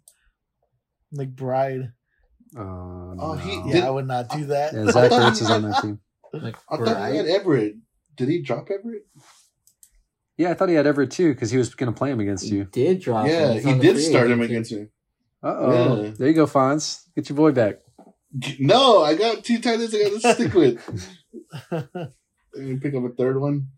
McBride. 1.17 1.93
Uh, 2.55 2.61
Oh, 3.19 3.33
he- 3.43 3.57
Yeah, 3.71 3.73
Did- 3.73 3.85
I 3.85 3.91
would 3.91 4.07
not 4.07 4.29
do 4.29 4.45
that. 4.47 4.75
yeah, 4.75 4.87
Zach 4.91 5.11
Ertz 5.11 5.41
is 5.41 5.51
on 5.51 5.63
that 5.63 5.79
team. 5.83 6.01
Like, 6.35 6.57
I 6.69 6.77
thought 6.77 7.11
he 7.11 7.17
had 7.17 7.27
Everett. 7.27 7.77
Did 8.17 8.29
he 8.29 8.43
drop 8.43 8.69
Everett? 8.71 9.07
Yeah, 10.37 10.51
I 10.51 10.55
thought 10.55 10.69
he 10.69 10.75
had 10.75 10.87
Everett 10.87 11.11
too 11.11 11.33
because 11.35 11.51
he 11.51 11.59
was 11.59 11.75
going 11.75 11.93
to 11.93 11.97
play 11.97 12.11
him 12.11 12.21
against 12.21 12.45
he 12.45 12.57
you. 12.57 12.65
did 12.65 13.01
drop. 13.01 13.27
yeah, 13.27 13.55
He's 13.55 13.65
he 13.65 13.79
did 13.79 13.95
free 13.97 14.03
start 14.03 14.31
him 14.31 14.43
agency. 14.43 14.55
against 14.55 14.73
me. 14.73 14.87
Uh 15.43 15.57
oh. 15.59 16.03
Yeah. 16.05 16.11
There 16.19 16.29
you 16.29 16.35
go, 16.35 16.47
Fonz. 16.47 17.05
Get 17.15 17.29
your 17.29 17.37
boy 17.37 17.53
back. 17.53 17.81
No, 18.59 19.03
I 19.03 19.15
got 19.15 19.45
two 19.45 19.59
tight 19.61 19.75
ends 19.81 19.95
I 19.95 20.03
got 20.05 20.23
to 20.23 20.35
stick 20.35 20.55
with. 20.55 21.17
Let 21.71 21.91
me 22.55 22.77
pick 22.79 22.95
up 22.95 23.05
a 23.05 23.11
third 23.11 23.39
one. 23.41 23.69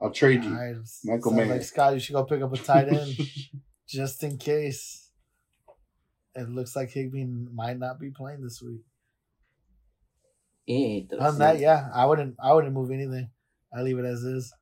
I'll 0.00 0.10
trade 0.10 0.44
you. 0.44 0.50
Alright, 0.50 0.76
Michael 1.04 1.30
sounds 1.32 1.36
Mayer. 1.36 1.46
Like 1.46 1.62
Scott, 1.62 1.94
you 1.94 2.00
should 2.00 2.12
go 2.14 2.24
pick 2.24 2.42
up 2.42 2.52
a 2.52 2.56
tight 2.58 2.88
end 2.88 3.16
just 3.88 4.22
in 4.22 4.36
case. 4.38 5.08
It 6.36 6.48
looks 6.48 6.74
like 6.76 6.90
Higbee 6.90 7.24
might 7.24 7.78
not 7.78 7.98
be 8.00 8.10
playing 8.10 8.42
this 8.42 8.60
week. 8.60 8.82
He 10.66 10.84
ain't 10.96 11.10
the 11.10 11.22
On 11.22 11.38
that, 11.38 11.58
yeah, 11.58 11.88
I 11.94 12.06
wouldn't. 12.06 12.36
I 12.42 12.52
wouldn't 12.54 12.72
move 12.72 12.90
anything. 12.90 13.28
I 13.76 13.82
leave 13.82 13.98
it 13.98 14.04
as 14.04 14.22
is. 14.22 14.52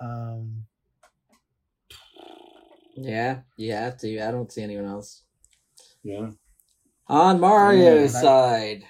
Um, 0.00 0.66
Yeah, 2.96 3.40
you 3.56 3.72
have 3.72 3.98
to. 3.98 4.20
I 4.20 4.30
don't 4.30 4.50
see 4.50 4.62
anyone 4.62 4.86
else. 4.86 5.22
Yeah. 6.02 6.30
On 7.08 7.40
Mario's 7.40 8.12
Yeah, 8.12 8.18
I- 8.18 8.22
side, 8.22 8.84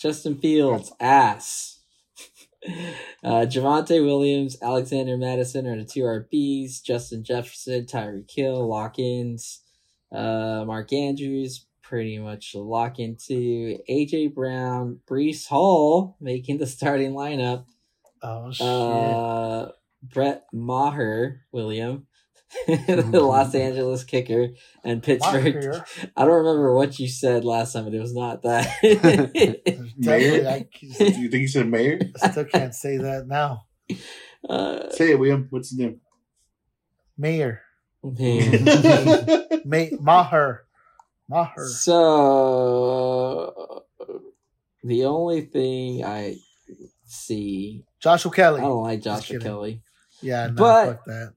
Justin 0.00 0.38
Fields, 0.38 0.92
ass. 1.00 1.74
Uh, 3.24 3.46
Javonte 3.46 4.04
Williams, 4.04 4.56
Alexander 4.60 5.16
Mattison 5.16 5.66
are 5.66 5.76
the 5.76 5.84
two 5.84 6.00
RBs. 6.02 6.82
Justin 6.82 7.22
Jefferson, 7.24 7.84
Tyreek 7.86 8.30
Hill, 8.30 8.68
lock 8.68 8.98
ins. 8.98 9.62
Uh, 10.12 10.64
Mark 10.66 10.92
Andrews, 10.92 11.66
pretty 11.88 12.18
much 12.18 12.54
lock 12.54 12.98
into. 12.98 13.78
AJ 13.88 14.34
Brown, 14.34 15.00
Breece 15.08 15.46
Hall 15.48 16.16
making 16.20 16.58
the 16.58 16.66
starting 16.66 17.12
lineup. 17.12 17.64
oh 18.22 18.52
shit! 18.52 18.66
Uh, 18.66 19.68
Brett 20.02 20.44
Maher, 20.52 21.40
William, 21.50 22.06
the 22.66 23.20
Los 23.22 23.54
Angeles 23.54 24.04
kicker, 24.04 24.48
and 24.84 25.02
Pittsburgh. 25.02 25.82
I 26.16 26.24
don't 26.24 26.44
remember 26.44 26.74
what 26.74 26.98
you 26.98 27.08
said 27.08 27.44
last 27.44 27.72
time, 27.72 27.84
but 27.84 27.94
it 27.94 28.00
was 28.00 28.14
not 28.14 28.42
that. 28.42 28.68
mayor? 29.96 30.48
I, 30.48 30.66
Do 30.80 31.04
you 31.04 31.28
think 31.30 31.32
he 31.42 31.46
said 31.46 31.68
Mayor? 31.68 31.98
I 32.22 32.30
still 32.30 32.44
can't 32.44 32.74
say 32.74 32.98
that 32.98 33.26
now. 33.26 33.66
uh, 34.48 34.90
Say 34.90 35.12
it, 35.12 35.18
William. 35.18 35.46
What's 35.50 35.70
his 35.70 35.78
name? 35.78 36.00
Mayor, 37.16 37.62
man. 38.04 39.44
May 39.64 39.90
Maher, 40.00 40.64
Maher. 41.28 41.68
So 41.68 43.84
the 44.84 45.04
only 45.04 45.42
thing 45.42 46.04
I 46.04 46.36
see, 47.04 47.84
Joshua 48.00 48.30
Kelley. 48.32 48.60
I 48.60 48.62
Kelley. 48.62 48.70
don't 48.72 48.82
like 48.82 49.02
Joshua. 49.02 49.38
Kelley. 49.38 49.82
Yeah, 50.22 50.48
no, 50.48 50.54
But- 50.54 50.86
fuck 50.86 51.04
that. 51.06 51.34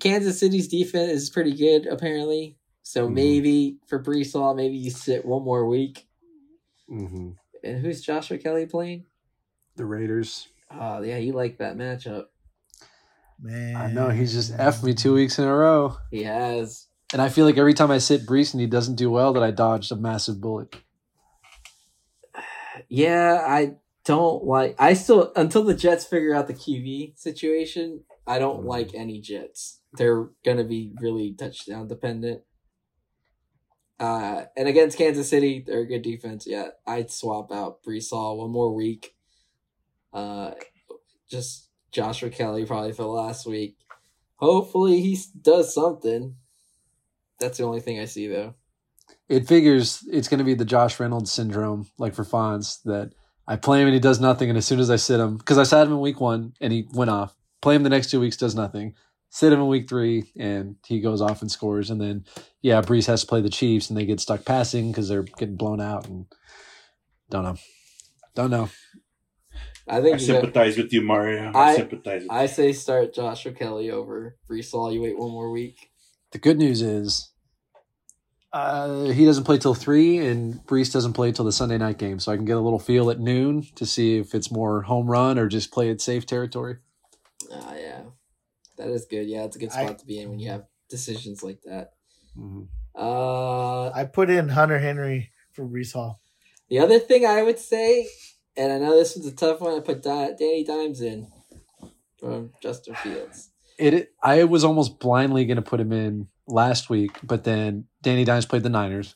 Kansas 0.00 0.40
City's 0.40 0.66
defense 0.68 1.12
is 1.12 1.30
pretty 1.30 1.54
good, 1.54 1.86
apparently. 1.86 2.58
So 2.82 3.08
Mhm. 3.08 3.14
maybe 3.14 3.78
for 3.86 4.02
Breece 4.02 4.32
Hall, 4.32 4.54
maybe 4.54 4.76
you 4.76 4.90
sit 4.90 5.24
one 5.24 5.44
more 5.44 5.66
week. 5.66 6.06
Mm-hmm. 6.90 7.30
And 7.62 7.78
who's 7.80 8.02
Joshua 8.02 8.38
Kelley 8.38 8.66
playing? 8.66 9.06
The 9.76 9.86
Raiders. 9.86 10.48
Oh 10.70 11.00
yeah, 11.02 11.18
you 11.18 11.32
like 11.32 11.58
that 11.58 11.76
matchup. 11.76 12.26
Man, 13.40 13.76
I 13.76 13.92
know 13.92 14.08
he's 14.10 14.32
just 14.32 14.52
effed 14.56 14.82
me 14.82 14.94
two 14.94 15.14
weeks 15.14 15.38
in 15.38 15.44
a 15.44 15.54
row, 15.54 15.96
He 16.10 16.24
has. 16.24 16.86
And 17.12 17.22
I 17.22 17.28
feel 17.28 17.44
like 17.44 17.58
every 17.58 17.74
time 17.74 17.90
I 17.90 17.98
sit 17.98 18.26
Breece 18.26 18.52
and 18.54 18.60
he 18.60 18.66
doesn't 18.66 18.96
do 18.96 19.10
well, 19.10 19.32
that 19.34 19.42
I 19.42 19.50
dodged 19.50 19.92
a 19.92 19.96
massive 19.96 20.40
bullet. 20.40 20.74
Yeah, 22.88 23.44
I 23.46 23.76
don't 24.04 24.44
like. 24.44 24.74
I 24.78 24.94
still 24.94 25.32
until 25.36 25.62
the 25.64 25.74
Jets 25.74 26.04
figure 26.04 26.34
out 26.34 26.46
the 26.48 26.54
QB 26.54 27.18
situation. 27.18 28.00
I 28.26 28.38
don't 28.38 28.64
Mm. 28.64 28.68
like 28.68 28.94
any 28.94 29.20
Jets. 29.20 29.80
They're 29.92 30.30
gonna 30.44 30.64
be 30.64 30.92
really 31.00 31.34
touchdown 31.34 31.88
dependent. 31.88 32.42
Uh, 34.00 34.46
and 34.56 34.66
against 34.66 34.98
Kansas 34.98 35.28
City, 35.28 35.62
they're 35.64 35.80
a 35.82 35.86
good 35.86 36.02
defense. 36.02 36.46
Yeah, 36.46 36.70
I'd 36.86 37.10
swap 37.12 37.52
out 37.52 37.82
Breece 37.84 38.10
Hall 38.10 38.38
one 38.38 38.50
more 38.50 38.74
week. 38.74 39.14
Uh, 40.12 40.52
just 41.28 41.68
Joshua 41.92 42.30
Kelley 42.30 42.66
probably 42.66 42.92
for 42.92 43.04
last 43.04 43.46
week. 43.46 43.76
Hopefully 44.36 45.00
he 45.00 45.16
does 45.40 45.72
something. 45.72 46.36
That's 47.40 47.58
the 47.58 47.64
only 47.64 47.80
thing 47.80 47.98
I 48.00 48.04
see 48.04 48.26
though. 48.28 48.54
It 49.28 49.46
figures 49.48 50.02
it's 50.10 50.28
going 50.28 50.38
to 50.38 50.44
be 50.44 50.54
the 50.54 50.64
Josh 50.64 50.98
Reynolds 51.00 51.32
syndrome, 51.32 51.88
like 51.98 52.14
for 52.14 52.24
Fonz, 52.24 52.82
that 52.84 53.12
I 53.46 53.56
play 53.56 53.80
him 53.80 53.88
and 53.88 53.94
he 53.94 54.00
does 54.00 54.20
nothing, 54.20 54.48
and 54.48 54.56
as 54.56 54.66
soon 54.66 54.80
as 54.80 54.90
I 54.90 54.96
sit 54.96 55.20
him, 55.20 55.36
because 55.36 55.58
I 55.58 55.62
sat 55.64 55.86
him 55.86 55.92
in 55.92 56.00
week 56.00 56.20
one 56.20 56.54
and 56.60 56.72
he 56.72 56.86
went 56.92 57.10
off, 57.10 57.34
play 57.60 57.74
him 57.74 57.82
the 57.82 57.90
next 57.90 58.10
two 58.10 58.20
weeks, 58.20 58.36
does 58.36 58.54
nothing. 58.54 58.94
Sit 59.30 59.52
him 59.52 59.60
in 59.60 59.66
week 59.66 59.88
three 59.88 60.30
and 60.38 60.76
he 60.86 61.00
goes 61.00 61.20
off 61.20 61.42
and 61.42 61.50
scores, 61.50 61.90
and 61.90 62.00
then 62.00 62.24
yeah, 62.62 62.80
Breece 62.80 63.06
has 63.08 63.22
to 63.22 63.26
play 63.26 63.40
the 63.40 63.50
Chiefs 63.50 63.90
and 63.90 63.98
they 63.98 64.06
get 64.06 64.20
stuck 64.20 64.44
passing 64.44 64.90
because 64.92 65.08
they're 65.08 65.22
getting 65.22 65.56
blown 65.56 65.80
out 65.80 66.06
and 66.06 66.26
don't 67.30 67.44
know, 67.44 67.56
don't 68.34 68.50
know. 68.50 68.68
I 69.88 69.98
I 69.98 70.02
think 70.02 70.18
he's 70.20 70.28
a- 70.30 70.34
sympathize 70.34 70.76
with 70.78 70.92
you, 70.92 71.02
Mario. 71.02 71.50
I, 71.54 71.72
I- 71.72 71.76
sympathize 71.76 72.22
with 72.22 72.22
you. 72.22 72.28
I 72.30 72.46
say 72.46 72.72
start 72.72 73.12
Joshua 73.14 73.52
Kelley 73.52 73.90
over 73.90 74.36
Breece 74.50 74.70
Hall. 74.70 74.92
You 74.92 75.02
wait 75.02 75.18
one 75.18 75.30
more 75.30 75.50
week. 75.50 75.90
The 76.34 76.38
good 76.40 76.58
news 76.58 76.82
is 76.82 77.30
Uh, 78.52 79.06
he 79.06 79.24
doesn't 79.24 79.42
play 79.44 79.58
till 79.58 79.74
three, 79.74 80.18
and 80.18 80.54
Breece 80.66 80.92
doesn't 80.92 81.14
play 81.14 81.32
till 81.32 81.44
the 81.44 81.50
Sunday 81.52 81.76
night 81.78 81.98
game. 81.98 82.20
So 82.20 82.30
I 82.30 82.36
can 82.36 82.44
get 82.44 82.56
a 82.56 82.60
little 82.60 82.78
feel 82.78 83.10
at 83.10 83.18
noon 83.18 83.66
to 83.76 83.84
see 83.86 84.18
if 84.18 84.32
it's 84.34 84.50
more 84.50 84.82
home 84.82 85.08
run 85.10 85.40
or 85.40 85.48
just 85.48 85.72
play 85.72 85.90
it 85.90 86.00
safe 86.00 86.24
territory. 86.24 86.76
Ah, 87.52 87.74
yeah, 87.74 88.02
that 88.76 88.88
is 88.90 89.06
good. 89.06 89.26
Yeah, 89.28 89.44
it's 89.44 89.56
a 89.56 89.58
good 89.58 89.70
I- 89.72 89.84
spot 89.86 89.98
to 90.00 90.06
be 90.06 90.20
in 90.20 90.30
when 90.30 90.38
you 90.38 90.50
have 90.50 90.66
decisions 90.88 91.42
like 91.42 91.62
that. 91.62 91.94
Mhm. 92.36 92.68
Uh, 92.96 93.90
I 93.90 94.04
put 94.04 94.30
in 94.30 94.48
Hunter 94.50 94.78
Henry 94.78 95.32
for 95.52 95.64
Breece 95.66 95.92
Hall. 95.94 96.20
the 96.68 96.78
other 96.78 96.98
thing 97.00 97.26
I 97.26 97.42
would 97.42 97.58
say, 97.58 98.08
and 98.56 98.72
I 98.72 98.78
know 98.78 98.96
this 98.96 99.16
was 99.16 99.26
a 99.26 99.32
tough 99.34 99.60
one, 99.60 99.74
I 99.76 99.80
put 99.80 100.02
Danny 100.02 100.64
Dimes 100.64 101.00
in 101.00 101.26
from 102.18 102.52
Justin 102.62 102.94
Fields. 102.96 103.50
It. 103.78 104.12
I 104.22 104.44
was 104.44 104.64
almost 104.64 104.98
blindly 105.00 105.44
going 105.46 105.56
to 105.56 105.62
put 105.62 105.80
him 105.80 105.92
in 105.92 106.28
last 106.46 106.90
week, 106.90 107.18
but 107.22 107.44
then 107.44 107.86
Danny 108.02 108.24
Dimes 108.24 108.46
played 108.46 108.62
the 108.62 108.68
Niners, 108.68 109.14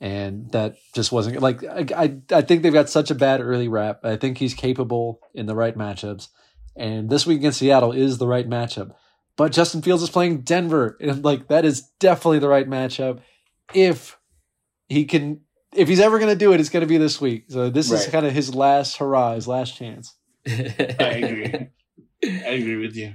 and 0.00 0.50
that 0.52 0.76
just 0.94 1.12
wasn't 1.12 1.40
like 1.40 1.64
I. 1.64 1.86
I, 1.96 2.16
I 2.30 2.42
think 2.42 2.62
they've 2.62 2.72
got 2.72 2.90
such 2.90 3.10
a 3.10 3.14
bad 3.14 3.40
early 3.40 3.68
rap. 3.68 4.00
I 4.04 4.16
think 4.16 4.38
he's 4.38 4.54
capable 4.54 5.20
in 5.34 5.46
the 5.46 5.54
right 5.54 5.76
matchups, 5.76 6.28
and 6.76 7.08
this 7.08 7.26
week 7.26 7.38
against 7.38 7.58
Seattle 7.58 7.92
is 7.92 8.18
the 8.18 8.26
right 8.26 8.48
matchup. 8.48 8.94
But 9.36 9.52
Justin 9.52 9.82
Fields 9.82 10.02
is 10.02 10.10
playing 10.10 10.42
Denver, 10.42 10.96
and 11.00 11.24
like 11.24 11.48
that 11.48 11.64
is 11.64 11.82
definitely 12.00 12.38
the 12.38 12.48
right 12.48 12.68
matchup. 12.68 13.20
If 13.74 14.18
he 14.88 15.04
can, 15.04 15.40
if 15.74 15.88
he's 15.88 16.00
ever 16.00 16.18
going 16.18 16.30
to 16.30 16.38
do 16.38 16.52
it, 16.52 16.60
it's 16.60 16.70
going 16.70 16.82
to 16.82 16.86
be 16.86 16.96
this 16.96 17.20
week. 17.20 17.44
So 17.48 17.68
this 17.68 17.90
is 17.90 18.06
kind 18.06 18.24
of 18.24 18.32
his 18.32 18.54
last 18.54 18.96
hurrah, 18.96 19.34
his 19.34 19.46
last 19.46 19.76
chance. 19.76 20.14
I 20.46 20.50
agree. 20.52 21.68
I 22.24 22.50
agree 22.50 22.76
with 22.76 22.96
you. 22.96 23.14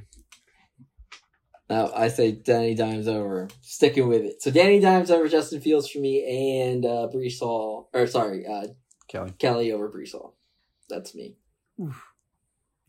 Now 1.72 1.90
I 1.96 2.10
say 2.10 2.34
Danny 2.34 2.76
Dimes 2.76 3.08
over. 3.08 3.48
Sticking 3.62 4.10
with 4.10 4.24
it. 4.24 4.42
So 4.42 4.52
Danny 4.52 4.82
Dimes 4.82 5.10
over 5.10 5.30
Justin 5.30 5.62
Fields 5.62 5.90
for 5.90 6.00
me, 6.00 6.60
and 6.60 6.86
uh, 6.86 7.08
Breece 7.16 7.40
Hall, 7.40 7.90
or 7.94 8.08
sorry, 8.08 8.46
uh, 8.46 8.68
Kelley. 9.08 9.32
Kelley 9.40 9.72
over 9.72 9.90
Breece 9.90 10.12
Hall. 10.12 10.36
That's 10.90 11.16
me. 11.16 11.38
All 11.80 11.94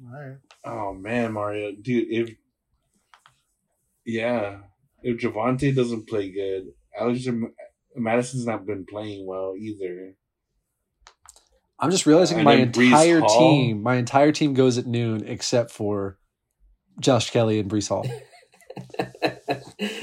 right. 0.01 0.39
Oh 0.65 0.95
man, 0.95 1.33
Mario, 1.33 1.71
dude, 1.81 2.09
if 2.11 2.35
yeah, 4.05 4.63
if 5.05 5.21
Javonte 5.21 5.73
doesn't 5.77 6.09
play 6.09 6.33
good, 6.33 6.73
Alex 6.99 7.25
Mattison's 7.95 8.47
not 8.47 8.67
been 8.67 8.85
playing 8.85 9.29
well 9.29 9.55
either. 9.57 10.17
I'm 11.79 11.93
just 11.93 12.05
realizing 12.07 12.39
And 12.39 12.45
my 12.45 12.55
entire 12.55 13.21
Hall. 13.21 13.39
team, 13.39 13.81
my 13.81 13.95
entire 13.95 14.33
team 14.33 14.55
goes 14.55 14.77
at 14.77 14.87
noon 14.87 15.23
except 15.25 15.71
for 15.71 16.19
Josh 16.99 17.31
Kelley 17.31 17.61
and 17.61 17.71
Breece 17.71 17.89
Hall. 17.89 18.05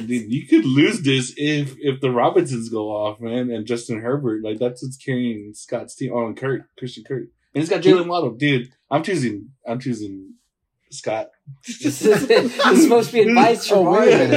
Dude, 0.06 0.32
you 0.32 0.48
could 0.48 0.66
lose 0.66 1.02
this 1.02 1.34
if 1.38 1.76
if 1.80 2.00
the 2.02 2.12
Robinsons 2.12 2.70
go 2.70 2.90
off, 2.90 3.20
man, 3.20 3.50
and 3.52 3.66
Justin 3.66 4.02
Herbert. 4.02 4.44
Like 4.44 4.60
that's 4.60 4.84
what's 4.84 4.98
carrying 4.98 5.54
Scott's 5.54 5.96
team. 5.96 6.12
Oh, 6.14 6.26
and 6.26 6.36
Kurt, 6.38 6.64
Christian 6.78 7.04
Kurt, 7.04 7.24
and 7.54 7.62
he's 7.62 7.70
got 7.70 7.82
Jaylen 7.82 8.08
Waddle, 8.08 8.32
dude. 8.32 8.72
I'm 8.92 9.04
choosing. 9.04 9.50
I'm 9.68 9.80
choosing 9.80 10.34
Scott. 10.92 11.30
this, 11.68 12.02
is, 12.02 12.28
this 12.28 12.58
is 12.66 12.84
supposed 12.84 13.12
to 13.12 13.14
be 13.14 13.22
advice 13.30 13.68
from 13.68 13.78
Oh, 13.88 13.92
wait. 14.00 14.32
I 14.32 14.36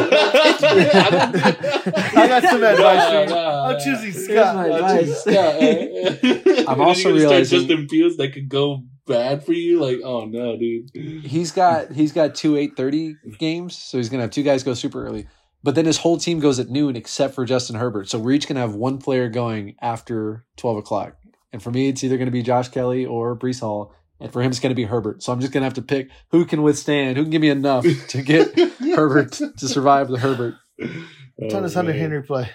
got 2.28 2.42
some 2.44 2.62
advice 2.62 3.10
for 3.10 3.20
you. 3.20 3.26
Nah, 3.26 3.66
I'm 3.66 3.72
nah. 3.72 3.78
choosing 3.78 4.12
Here's 4.12 4.24
Scott. 4.28 4.56
my 4.56 4.64
I'm 4.66 4.72
advice. 4.72 5.24
choosing 5.24 5.34
Scott. 5.34 6.68
I'm 6.68 6.80
also 6.80 6.82
you're 6.82 6.82
gonna 6.82 6.88
start 6.88 7.14
realizing- 7.14 7.58
Justin 7.58 7.88
Fields 7.88 8.16
that 8.18 8.32
could 8.32 8.48
go 8.48 8.84
bad 9.06 9.44
for 9.44 9.52
you. 9.52 9.80
Like, 9.80 10.00
oh 10.04 10.24
no, 10.26 10.56
dude. 10.56 10.90
He's 11.24 11.52
got 11.52 11.92
he's 11.92 12.12
got 12.12 12.34
two 12.34 12.56
eight 12.56 12.76
thirty 12.76 13.16
games, 13.38 13.76
so 13.76 13.98
he's 13.98 14.08
gonna 14.08 14.22
have 14.22 14.30
two 14.30 14.42
guys 14.42 14.62
go 14.62 14.74
super 14.74 15.04
early. 15.06 15.26
But 15.64 15.74
then 15.76 15.84
his 15.86 15.98
whole 15.98 16.16
team 16.18 16.40
goes 16.40 16.58
at 16.58 16.70
noon 16.70 16.96
except 16.96 17.34
for 17.34 17.44
Justin 17.44 17.76
Herbert. 17.76 18.08
So 18.08 18.18
we're 18.18 18.32
each 18.32 18.48
gonna 18.48 18.60
have 18.60 18.74
one 18.74 18.98
player 18.98 19.28
going 19.28 19.76
after 19.80 20.44
twelve 20.56 20.76
o'clock. 20.76 21.16
And 21.52 21.62
for 21.62 21.70
me, 21.70 21.88
it's 21.88 22.02
either 22.02 22.18
gonna 22.18 22.30
be 22.30 22.42
Josh 22.42 22.68
Kelley 22.68 23.04
or 23.06 23.36
Breece 23.36 23.60
Hall. 23.60 23.94
And 24.20 24.32
for 24.32 24.40
him, 24.40 24.50
it's 24.50 24.60
gonna 24.60 24.74
be 24.74 24.84
Herbert. 24.84 25.22
So 25.22 25.32
I'm 25.32 25.40
just 25.40 25.52
gonna 25.52 25.64
have 25.66 25.74
to 25.74 25.82
pick 25.82 26.08
who 26.30 26.44
can 26.44 26.62
withstand, 26.62 27.16
who 27.16 27.24
can 27.24 27.30
give 27.30 27.42
me 27.42 27.50
enough 27.50 27.84
to 28.08 28.22
get 28.22 28.58
Herbert 28.80 29.32
to 29.32 29.68
survive 29.68 30.08
the 30.08 30.18
Herbert. 30.18 30.54
What 31.36 31.50
time 31.50 31.62
does 31.62 31.74
Oh, 31.74 31.78
Hunter 31.80 31.92
man. 31.92 32.00
Henry 32.00 32.22
play? 32.22 32.50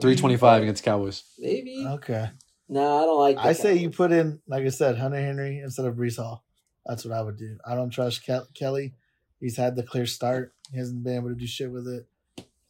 Three 0.00 0.16
twenty 0.16 0.36
five 0.36 0.62
against 0.62 0.82
Cowboys. 0.84 1.24
Maybe. 1.38 1.84
Okay. 1.86 2.30
No, 2.72 2.98
I 2.98 3.04
don't 3.04 3.18
like. 3.18 3.36
I 3.38 3.52
say 3.52 3.76
you 3.76 3.90
put 3.90 4.12
in, 4.12 4.40
like 4.46 4.64
I 4.64 4.68
said, 4.68 4.96
Hunter 4.96 5.20
Henry 5.20 5.58
instead 5.58 5.86
of 5.86 5.96
Breece 5.96 6.18
Hall. 6.18 6.44
That's 6.86 7.04
what 7.04 7.12
I 7.12 7.20
would 7.20 7.36
do. 7.36 7.58
I 7.66 7.74
don't 7.74 7.90
trust 7.90 8.24
Kel- 8.24 8.46
Kelley. 8.54 8.94
He's 9.40 9.56
had 9.56 9.74
the 9.74 9.82
clear 9.82 10.06
start. 10.06 10.54
He 10.70 10.78
hasn't 10.78 11.02
been 11.02 11.16
able 11.16 11.30
to 11.30 11.34
do 11.34 11.48
shit 11.48 11.70
with 11.70 11.88
it. 11.88 12.06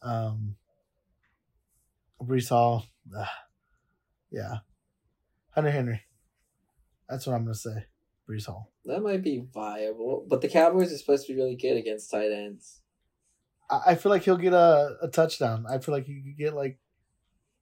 Um, 0.01 0.55
Breece 2.19 2.49
Hall, 2.49 2.85
ah, 3.15 3.31
yeah. 4.31 4.57
Hunter 5.51 5.69
Henry. 5.69 6.01
That's 7.07 7.27
what 7.27 7.35
I'm 7.35 7.43
gonna 7.43 7.53
say. 7.53 7.85
Breece 8.27 8.47
Hall. 8.47 8.71
that 8.85 9.03
might 9.03 9.21
be 9.21 9.43
viable, 9.53 10.25
but 10.27 10.41
the 10.41 10.47
Cowboys 10.47 10.91
are 10.91 10.97
supposed 10.97 11.27
to 11.27 11.33
be 11.33 11.39
really 11.39 11.55
good 11.55 11.77
against 11.77 12.09
tight 12.09 12.31
ends. 12.31 12.81
I, 13.69 13.81
I 13.87 13.95
feel 13.95 14.11
like 14.11 14.23
he'll 14.23 14.37
get 14.37 14.53
a, 14.53 14.95
a 15.03 15.09
touchdown. 15.09 15.65
I 15.69 15.77
feel 15.77 15.93
like 15.93 16.05
he 16.05 16.21
could 16.21 16.37
get 16.37 16.55
like 16.55 16.79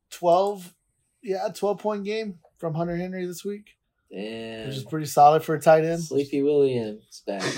twelve, 0.10 0.74
yeah, 1.24 1.46
a 1.46 1.54
twelve 1.54 1.80
point 1.80 2.04
game 2.04 2.40
from 2.58 2.74
Hunter 2.74 2.96
Henry 2.98 3.26
this 3.26 3.44
week, 3.46 3.78
And 4.12 4.68
which 4.68 4.78
is 4.78 4.84
pretty 4.84 5.06
solid 5.06 5.44
for 5.44 5.56
a 5.56 5.62
tight 5.62 5.86
end. 5.86 6.04
Sleepy 6.04 6.42
Williams 6.42 7.24
back. 7.26 7.42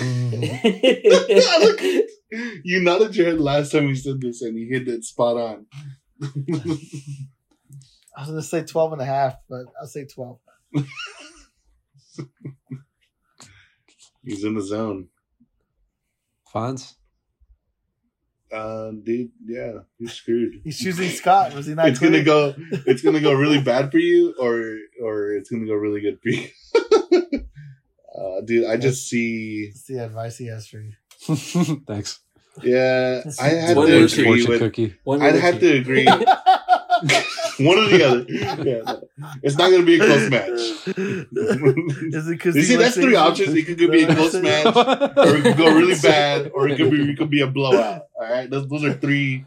Look, 1.60 1.80
you 2.64 2.80
nodded 2.80 3.16
your 3.16 3.26
head 3.26 3.40
last 3.40 3.72
time 3.72 3.86
we 3.86 3.94
said 3.94 4.20
this, 4.20 4.42
and 4.42 4.58
you 4.58 4.68
hit 4.68 4.88
it 4.88 5.04
spot 5.04 5.36
on. 5.36 5.66
I 8.16 8.20
was 8.20 8.28
gonna 8.28 8.42
say 8.42 8.62
12 8.62 8.92
and 8.94 9.02
a 9.02 9.06
half, 9.06 9.36
but 9.48 9.64
I'll 9.80 9.86
say 9.86 10.04
12. 10.04 10.38
He's 14.24 14.44
in 14.44 14.54
the 14.54 14.60
zone. 14.60 15.08
Fonz? 16.54 16.94
Uh, 18.52 18.90
dude, 19.02 19.30
yeah, 19.46 19.72
you're 19.98 20.10
screwed. 20.10 20.60
He's 20.62 20.78
choosing 20.78 21.08
Scott. 21.08 21.54
Was 21.54 21.66
he 21.66 21.74
not? 21.74 21.88
it's 21.88 21.98
gonna 21.98 22.22
go. 22.22 22.54
It's 22.86 23.00
gonna 23.02 23.20
go 23.20 23.32
really 23.32 23.60
bad 23.62 23.90
for 23.90 23.98
you, 23.98 24.34
or 24.38 24.76
or 25.02 25.32
it's 25.32 25.48
gonna 25.50 25.66
go 25.66 25.72
really 25.74 26.00
good 26.02 26.18
for 26.20 26.28
you. 26.28 26.48
uh, 28.18 28.40
dude, 28.44 28.66
I 28.66 28.76
just 28.76 29.08
see. 29.08 29.68
That's 29.70 29.86
the 29.86 30.04
advice 30.04 30.36
he 30.36 30.46
has 30.48 30.66
for 30.66 30.80
you. 30.80 30.92
Thanks. 31.86 32.20
Yeah, 32.62 33.22
I 33.40 33.48
had 33.48 33.74
to 33.74 33.80
or 33.80 33.86
Worst 33.86 34.14
two. 34.16 34.22
agree 34.22 34.44
fortune 34.44 34.50
with. 34.50 34.60
cookie. 34.60 34.94
One 35.04 35.22
I'd 35.22 35.36
have 35.36 35.58
to 35.60 35.72
agree. 35.78 36.06
One 37.58 37.78
or 37.78 37.88
the 37.88 38.04
other. 38.04 38.24
Yeah, 38.62 38.96
it's 39.42 39.56
not 39.56 39.70
gonna 39.70 39.84
be 39.84 40.00
a 40.00 40.04
close 40.04 40.30
match. 40.30 40.50
Is 40.96 42.28
it 42.28 42.30
because 42.30 42.56
You 42.56 42.62
see, 42.62 42.76
that's 42.76 42.94
three 42.94 43.16
options. 43.16 43.54
It 43.54 43.64
could 43.64 43.78
be 43.78 44.02
a 44.04 44.06
close 44.14 44.34
match, 44.34 44.66
or 44.66 45.36
it 45.36 45.42
could 45.42 45.56
go 45.56 45.74
really 45.74 46.00
bad, 46.00 46.50
or 46.54 46.68
it 46.68 46.76
could 46.76 46.90
be 46.90 47.10
it 47.10 47.18
could 47.18 47.30
be 47.30 47.40
a 47.40 47.46
blowout. 47.46 48.02
All 48.14 48.30
right, 48.30 48.48
those, 48.48 48.68
those 48.68 48.84
are 48.84 48.94
three 48.94 49.44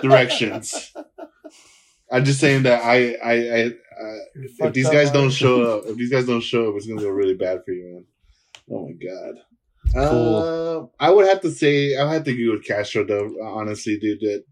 directions. 0.00 0.92
I'm 2.10 2.24
just 2.24 2.40
saying 2.40 2.64
that 2.64 2.82
I 2.84 3.14
I, 3.14 3.32
I 3.32 3.64
uh, 3.66 4.18
if 4.34 4.72
these 4.72 4.88
guys 4.88 5.10
don't 5.10 5.30
show 5.30 5.78
up, 5.78 5.86
if 5.86 5.96
these 5.96 6.10
guys 6.10 6.26
don't 6.26 6.40
show 6.40 6.70
up, 6.70 6.76
it's 6.76 6.86
gonna 6.86 7.00
go 7.00 7.08
really 7.08 7.34
bad 7.34 7.64
for 7.64 7.72
you, 7.72 7.92
man. 7.94 8.04
Oh 8.70 8.86
my 8.86 8.92
god. 8.92 9.34
Cool. 9.94 10.90
Uh, 11.00 11.04
I 11.04 11.10
would 11.10 11.26
have 11.26 11.40
to 11.42 11.50
say 11.50 11.96
I 11.96 12.04
would 12.04 12.12
have 12.12 12.24
to 12.24 12.46
go 12.46 12.52
with 12.52 12.64
Castro 12.64 13.04
though. 13.04 13.30
Honestly, 13.42 13.98
dude, 13.98 14.20
that 14.20 14.44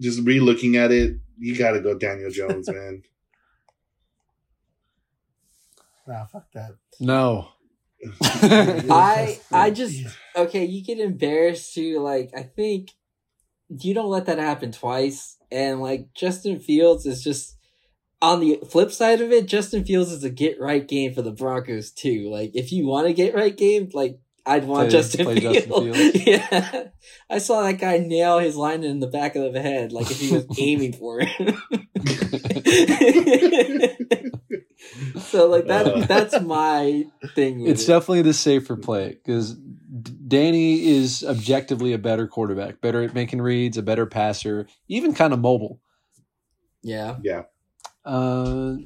just 0.00 0.20
re-looking 0.24 0.76
at 0.76 0.90
it, 0.90 1.16
you 1.40 1.56
got 1.56 1.72
to 1.72 1.80
go 1.80 1.98
Daniel 1.98 2.30
Jones, 2.30 2.70
man. 2.70 3.02
Nah, 6.06 6.24
fuck 6.26 6.50
that. 6.54 6.72
No. 6.98 7.50
I 8.32 9.38
I 9.52 9.70
just 9.70 10.06
okay. 10.34 10.64
You 10.64 10.82
get 10.82 10.98
embarrassed 10.98 11.72
too. 11.72 12.00
Like 12.00 12.30
I 12.36 12.42
think 12.42 12.90
you 13.68 13.94
don't 13.94 14.10
let 14.10 14.26
that 14.26 14.38
happen 14.38 14.72
twice. 14.72 15.36
And 15.52 15.80
like 15.80 16.08
Justin 16.16 16.58
Fields 16.58 17.06
is 17.06 17.22
just 17.22 17.56
on 18.20 18.40
the 18.40 18.60
flip 18.68 18.90
side 18.90 19.20
of 19.20 19.30
it. 19.30 19.46
Justin 19.46 19.84
Fields 19.84 20.10
is 20.10 20.24
a 20.24 20.30
get 20.30 20.60
right 20.60 20.88
game 20.88 21.14
for 21.14 21.22
the 21.22 21.30
Broncos 21.30 21.92
too. 21.92 22.28
Like 22.28 22.50
if 22.54 22.72
you 22.72 22.86
want 22.86 23.06
to 23.06 23.12
get 23.12 23.34
right 23.34 23.56
game, 23.56 23.88
like 23.92 24.18
I'd 24.46 24.64
want 24.64 24.88
Play- 24.88 24.98
Justin, 24.98 25.24
play 25.26 25.40
Fields. 25.40 25.58
Justin 25.66 25.92
Fields. 25.92 26.22
yeah, 26.26 26.84
I 27.28 27.38
saw 27.38 27.62
that 27.62 27.78
guy 27.78 27.98
nail 27.98 28.38
his 28.38 28.56
line 28.56 28.82
in 28.84 29.00
the 29.00 29.06
back 29.06 29.36
of 29.36 29.52
the 29.52 29.60
head, 29.62 29.92
like 29.92 30.10
if 30.10 30.18
he 30.20 30.32
was 30.32 30.46
aiming 30.58 30.92
for 30.94 31.20
it. 31.22 31.28
so 35.20 35.46
like 35.48 35.66
that 35.66 35.86
Uh. 35.86 36.00
that's 36.06 36.40
my 36.40 37.04
thing. 37.34 37.66
It's 37.66 37.84
it. 37.84 37.86
definitely 37.86 38.22
the 38.22 38.34
safer 38.34 38.76
play 38.76 39.10
because 39.24 39.54
Danny 39.54 40.86
is 40.88 41.24
objectively 41.24 41.92
a 41.92 41.98
better 41.98 42.26
quarterback, 42.26 42.80
better 42.80 43.02
at 43.02 43.14
making 43.14 43.40
reads, 43.42 43.76
a 43.76 43.82
better 43.82 44.06
passer, 44.06 44.66
even 44.88 45.14
kind 45.14 45.32
of 45.32 45.40
mobile. 45.40 45.80
yeah. 46.82 47.16
yeah, 47.22 47.42
Uh, 48.04 48.76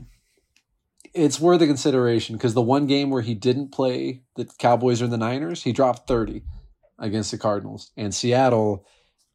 it's 1.14 1.40
worth 1.40 1.62
a 1.62 1.66
consideration 1.66 2.36
because 2.36 2.54
the 2.54 2.62
one 2.62 2.86
game 2.86 3.10
where 3.10 3.22
he 3.22 3.34
didn't 3.34 3.70
play 3.72 4.22
the 4.36 4.44
Cowboys 4.58 5.00
or 5.00 5.06
the 5.06 5.16
Niners, 5.16 5.62
he 5.62 5.72
dropped 5.72 6.08
30 6.08 6.42
against 6.98 7.30
the 7.30 7.38
Cardinals. 7.38 7.90
And 7.96 8.14
Seattle, 8.14 8.86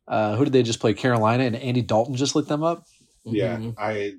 Uh, 0.07 0.35
who 0.35 0.43
did 0.43 0.53
they 0.53 0.63
just 0.63 0.79
play? 0.79 0.91
Carolina 0.95 1.43
and 1.43 1.55
Andy 1.55 1.83
Dalton 1.83 2.15
just 2.15 2.35
lit 2.35 2.47
them 2.47 2.63
up. 2.63 2.87
Yeah, 3.25 3.57
Mhm. 3.57 3.75
I. 3.77 4.13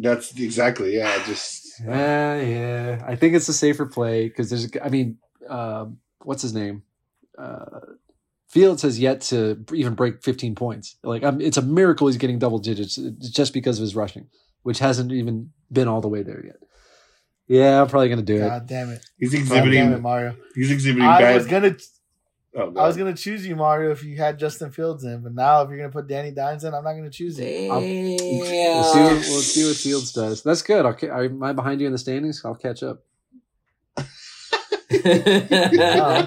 That's 0.00 0.36
exactly 0.36 0.96
yeah. 0.96 1.24
Just 1.24 1.80
Yeah, 1.86 2.40
yeah. 2.40 3.04
I 3.06 3.14
think 3.14 3.34
it's 3.36 3.48
a 3.48 3.52
safer 3.52 3.86
play 3.86 4.26
because 4.26 4.50
there's. 4.50 4.68
I 4.82 4.88
mean, 4.88 5.18
um, 5.48 5.98
what's 6.24 6.42
his 6.42 6.52
name? 6.52 6.82
Uh, 7.38 7.80
Fields 8.48 8.82
has 8.82 8.98
yet 8.98 9.20
to 9.30 9.64
even 9.72 9.94
break 9.94 10.24
15 10.24 10.56
points. 10.56 10.96
Like, 11.04 11.22
um, 11.22 11.40
it's 11.40 11.56
a 11.56 11.62
miracle 11.62 12.08
he's 12.08 12.16
getting 12.16 12.40
double 12.40 12.58
digits 12.58 12.96
just 13.30 13.52
because 13.54 13.78
of 13.78 13.82
his 13.82 13.94
rushing, 13.94 14.26
which 14.64 14.80
hasn't 14.80 15.12
even 15.12 15.50
been 15.70 15.86
all 15.86 16.00
the 16.00 16.08
way 16.08 16.22
there 16.24 16.44
yet. 16.44 16.56
Yeah, 17.48 17.80
I'm 17.80 17.88
probably 17.88 18.10
gonna 18.10 18.22
do 18.22 18.36
it. 18.36 18.48
God 18.48 18.66
damn 18.66 18.90
it! 18.90 19.04
he's 19.18 19.32
exhibiting. 19.32 19.84
damn 19.84 19.92
it, 19.94 20.00
Mario. 20.00 20.36
He's 20.54 20.70
exhibiting 20.70 21.08
I 21.08 21.20
bad. 21.20 21.34
was 21.34 21.46
gonna, 21.46 21.76
oh, 22.54 22.74
I 22.76 22.86
was 22.86 22.98
gonna 22.98 23.14
choose 23.14 23.46
you, 23.46 23.56
Mario, 23.56 23.90
if 23.90 24.04
you 24.04 24.18
had 24.18 24.38
Justin 24.38 24.70
Fields 24.70 25.02
in. 25.04 25.22
But 25.22 25.34
now, 25.34 25.62
if 25.62 25.70
you're 25.70 25.78
gonna 25.78 25.88
put 25.88 26.06
Danny 26.06 26.30
Dimes 26.30 26.64
in, 26.64 26.74
I'm 26.74 26.84
not 26.84 26.92
gonna 26.92 27.08
choose 27.08 27.38
you. 27.38 27.46
We'll 27.70 27.80
see. 27.80 28.38
What, 28.38 28.84
we'll 28.84 29.22
see 29.22 29.66
what 29.66 29.76
Fields 29.76 30.12
does. 30.12 30.42
That's 30.42 30.60
good. 30.60 30.84
I'll, 30.84 31.24
am 31.24 31.42
I 31.42 31.54
behind 31.54 31.80
you 31.80 31.86
in 31.86 31.92
the 31.92 31.98
standings? 31.98 32.42
I'll 32.44 32.54
catch 32.54 32.82
up. 32.82 33.02
Look 33.96 34.06
Yeah, 35.02 36.26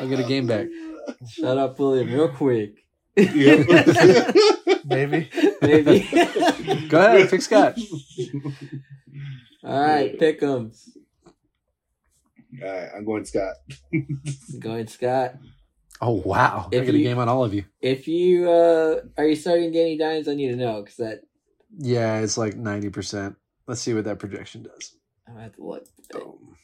I'll 0.00 0.08
get 0.08 0.20
a 0.20 0.24
game 0.26 0.46
back. 0.46 0.66
Shut 1.30 1.56
up, 1.56 1.78
William, 1.78 2.12
real 2.12 2.28
quick. 2.28 2.84
Maybe. 3.16 3.64
Maybe. 5.62 6.08
Go 6.88 6.98
ahead, 6.98 7.30
pick 7.30 7.40
Scott. 7.42 7.78
All 9.64 9.80
right, 9.80 10.18
pick'ems. 10.18 10.88
All 12.62 12.68
right, 12.68 12.88
I'm 12.96 13.04
going 13.04 13.24
Scott. 13.24 13.54
Going 14.60 14.86
Scott. 14.86 15.36
Oh 16.00 16.22
wow! 16.24 16.68
I 16.72 16.76
If 16.76 16.86
get 16.86 16.94
a 16.94 16.98
you- 16.98 17.04
game 17.04 17.18
on 17.18 17.28
all 17.28 17.44
of 17.44 17.54
you. 17.54 17.64
If 17.80 18.08
you 18.08 18.50
uh 18.50 19.00
are 19.16 19.26
you 19.26 19.36
starting 19.36 19.72
Danny 19.72 19.96
Dimes, 19.96 20.28
I 20.28 20.34
need 20.34 20.48
to 20.50 20.56
know 20.56 20.82
because 20.82 20.96
that 20.96 21.20
Yeah, 21.78 22.18
it's 22.20 22.36
like 22.36 22.56
ninety 22.56 22.90
percent. 22.90 23.36
Let's 23.68 23.80
see 23.80 23.94
what 23.94 24.04
that 24.04 24.18
projection 24.18 24.64
does. 24.64 24.96
I'm 25.26 25.34
gonna 25.34 25.44
have 25.44 25.54
to 25.56 25.64
look. 25.64 25.86
Boom. 26.10 26.56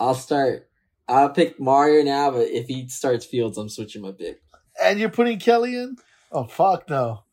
I'll 0.00 0.14
start. 0.14 0.68
I'll 1.06 1.30
pick 1.30 1.60
Mario 1.60 2.02
now, 2.02 2.30
but 2.30 2.48
if 2.48 2.66
he 2.66 2.88
starts 2.88 3.26
Fields, 3.26 3.58
I'm 3.58 3.68
switching 3.68 4.00
my 4.02 4.12
pick. 4.12 4.40
And 4.82 4.98
you're 4.98 5.10
putting 5.10 5.38
Kelley 5.38 5.76
in? 5.76 5.96
Oh 6.32 6.44
fuck 6.44 6.88
no. 6.88 7.24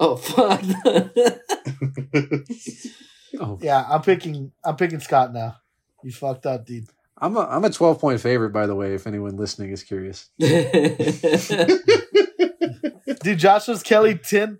Oh 0.00 0.16
fuck! 0.16 0.60
Oh, 3.38 3.58
Yeah, 3.62 3.84
I'm 3.88 4.02
picking. 4.02 4.52
I'm 4.64 4.76
picking 4.76 5.00
Scott 5.00 5.32
now. 5.32 5.56
You 6.02 6.12
fucked 6.12 6.46
up, 6.46 6.66
dude. 6.66 6.86
I'm 7.18 7.36
a 7.36 7.40
I'm 7.40 7.64
a 7.64 7.70
twelve 7.70 8.00
point 8.00 8.20
favorite 8.20 8.50
by 8.50 8.66
the 8.66 8.74
way. 8.74 8.94
If 8.94 9.06
anyone 9.06 9.36
listening 9.36 9.70
is 9.70 9.82
curious, 9.82 10.30
Dude, 10.38 10.70
Joshua's 13.38 13.82
Kelley 13.82 14.14
ten 14.16 14.58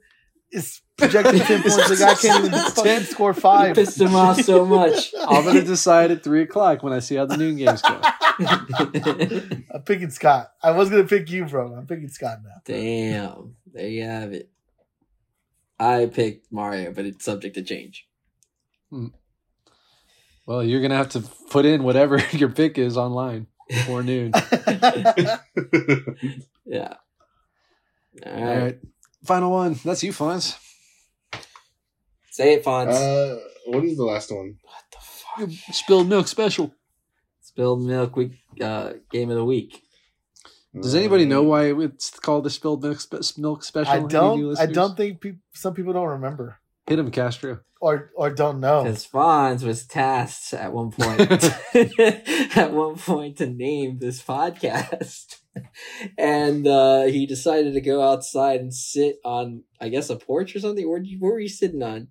is 0.52 0.82
projected 0.98 1.40
ten 1.42 1.62
points. 1.62 1.88
The 1.88 1.96
guy 1.96 2.14
can't 2.14 2.44
even 2.44 2.58
fucking 2.72 3.00
score 3.04 3.30
I 3.30 3.34
five. 3.34 3.74
pissed 3.76 3.98
him 4.00 4.14
off 4.14 4.42
so 4.42 4.66
much. 4.66 5.14
I'm 5.18 5.44
gonna 5.44 5.62
decide 5.62 6.10
at 6.10 6.22
three 6.22 6.42
o'clock 6.42 6.82
when 6.82 6.92
I 6.92 6.98
see 6.98 7.14
how 7.16 7.24
the 7.26 7.38
noon 7.38 7.56
games 7.56 7.80
go. 7.80 7.98
I'm 9.74 9.82
picking 9.84 10.10
Scott. 10.10 10.52
I 10.62 10.72
was 10.72 10.90
gonna 10.90 11.04
pick 11.04 11.30
you, 11.30 11.46
bro. 11.46 11.74
I'm 11.74 11.86
picking 11.86 12.08
Scott 12.08 12.40
now. 12.44 12.60
Damn, 12.66 13.56
there 13.72 13.88
you 13.88 14.02
have 14.04 14.32
it. 14.34 14.50
I 15.78 16.04
picked 16.06 16.52
Mario, 16.52 16.92
but 16.92 17.06
it's 17.06 17.24
subject 17.24 17.54
to 17.54 17.62
change. 17.62 18.06
Well, 20.46 20.62
you're 20.64 20.80
gonna 20.82 20.96
have 20.96 21.10
to 21.10 21.20
put 21.50 21.64
in 21.66 21.82
whatever 21.84 22.18
your 22.32 22.48
pick 22.50 22.78
is 22.78 22.96
online 22.96 23.46
before 23.68 24.02
noon. 24.02 24.32
Yeah. 26.66 26.94
All 28.24 28.32
All 28.32 28.44
right. 28.44 28.62
right, 28.62 28.78
final 29.24 29.50
one. 29.50 29.78
That's 29.84 30.02
you, 30.04 30.12
Fonz. 30.12 30.56
Say 32.30 32.54
it, 32.54 32.64
Fonz. 32.64 32.92
uh, 32.92 33.38
what 33.66 33.84
is 33.84 33.96
the 33.96 34.04
last 34.04 34.30
one? 34.30 34.58
what 34.62 34.84
the 34.92 34.98
fuck? 35.56 35.74
Spilled 35.74 36.08
milk 36.08 36.28
special. 36.28 36.72
Spilled 37.40 37.82
milk 37.82 38.14
week 38.14 38.32
uh, 38.60 38.92
game 39.10 39.30
of 39.30 39.36
the 39.36 39.44
week. 39.44 39.82
Does 40.80 40.94
anybody 40.94 41.24
know 41.24 41.42
why 41.42 41.72
it's 41.72 42.10
called 42.20 42.44
the 42.44 42.50
spilled 42.50 42.84
milk, 42.84 43.00
spe- 43.00 43.38
milk 43.38 43.64
special? 43.64 43.92
I 43.92 43.96
Any 43.96 44.04
of 44.04 44.12
you 44.38 44.54
don't. 44.54 44.58
I 44.60 44.66
don't 44.66 44.96
think 44.96 45.20
peop 45.20 45.38
some 45.52 45.74
people 45.74 45.92
don't 45.92 46.06
remember 46.08 46.60
hit 46.90 46.98
him, 46.98 47.10
Castro. 47.10 47.60
or 47.80 48.10
or 48.14 48.30
don't 48.30 48.60
know. 48.60 48.82
Because 48.84 49.06
Fonz 49.06 49.62
was 49.62 49.86
tasked 49.86 50.52
at 50.52 50.72
one 50.72 50.90
point 50.90 51.20
at 52.56 52.72
one 52.72 52.96
point 52.96 53.38
to 53.38 53.46
name 53.46 53.98
this 53.98 54.22
podcast. 54.22 55.36
And 56.16 56.64
uh, 56.66 57.02
he 57.06 57.26
decided 57.26 57.74
to 57.74 57.80
go 57.80 58.00
outside 58.08 58.60
and 58.60 58.72
sit 58.72 59.16
on, 59.24 59.64
I 59.80 59.88
guess, 59.88 60.08
a 60.08 60.14
porch 60.16 60.54
or 60.54 60.60
something. 60.60 60.88
Where, 60.88 61.02
where 61.18 61.32
were 61.32 61.40
you 61.40 61.48
sitting 61.48 61.82
on? 61.82 62.06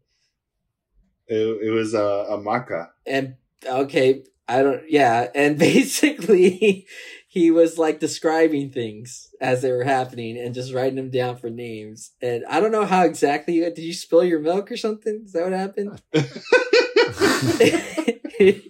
It, 1.26 1.68
it 1.68 1.72
was 1.72 1.96
uh, 1.96 2.26
a 2.30 2.38
maca. 2.38 2.90
and 3.06 3.36
okay 3.66 4.24
i 4.48 4.62
don't 4.62 4.84
yeah 4.90 5.28
and 5.36 5.58
basically 5.60 6.86
he 7.32 7.52
was 7.52 7.78
like 7.78 8.00
describing 8.00 8.72
things 8.72 9.30
as 9.40 9.62
they 9.62 9.72
were 9.72 9.84
happening 9.84 10.36
and 10.36 10.56
just 10.56 10.74
writing 10.74 10.96
them 10.96 11.12
down 11.12 11.38
for 11.38 11.50
names 11.50 12.12
and 12.22 12.44
i 12.50 12.60
don't 12.60 12.72
know 12.72 12.86
how 12.86 13.04
exactly 13.04 13.56
you 13.56 13.64
did 13.66 13.80
you 13.80 13.94
spill 13.94 14.24
your 14.24 14.40
milk 14.40 14.72
or 14.72 14.78
something 14.78 15.22
is 15.24 15.34
that 15.34 15.44
what 15.44 15.54
happened 15.54 16.02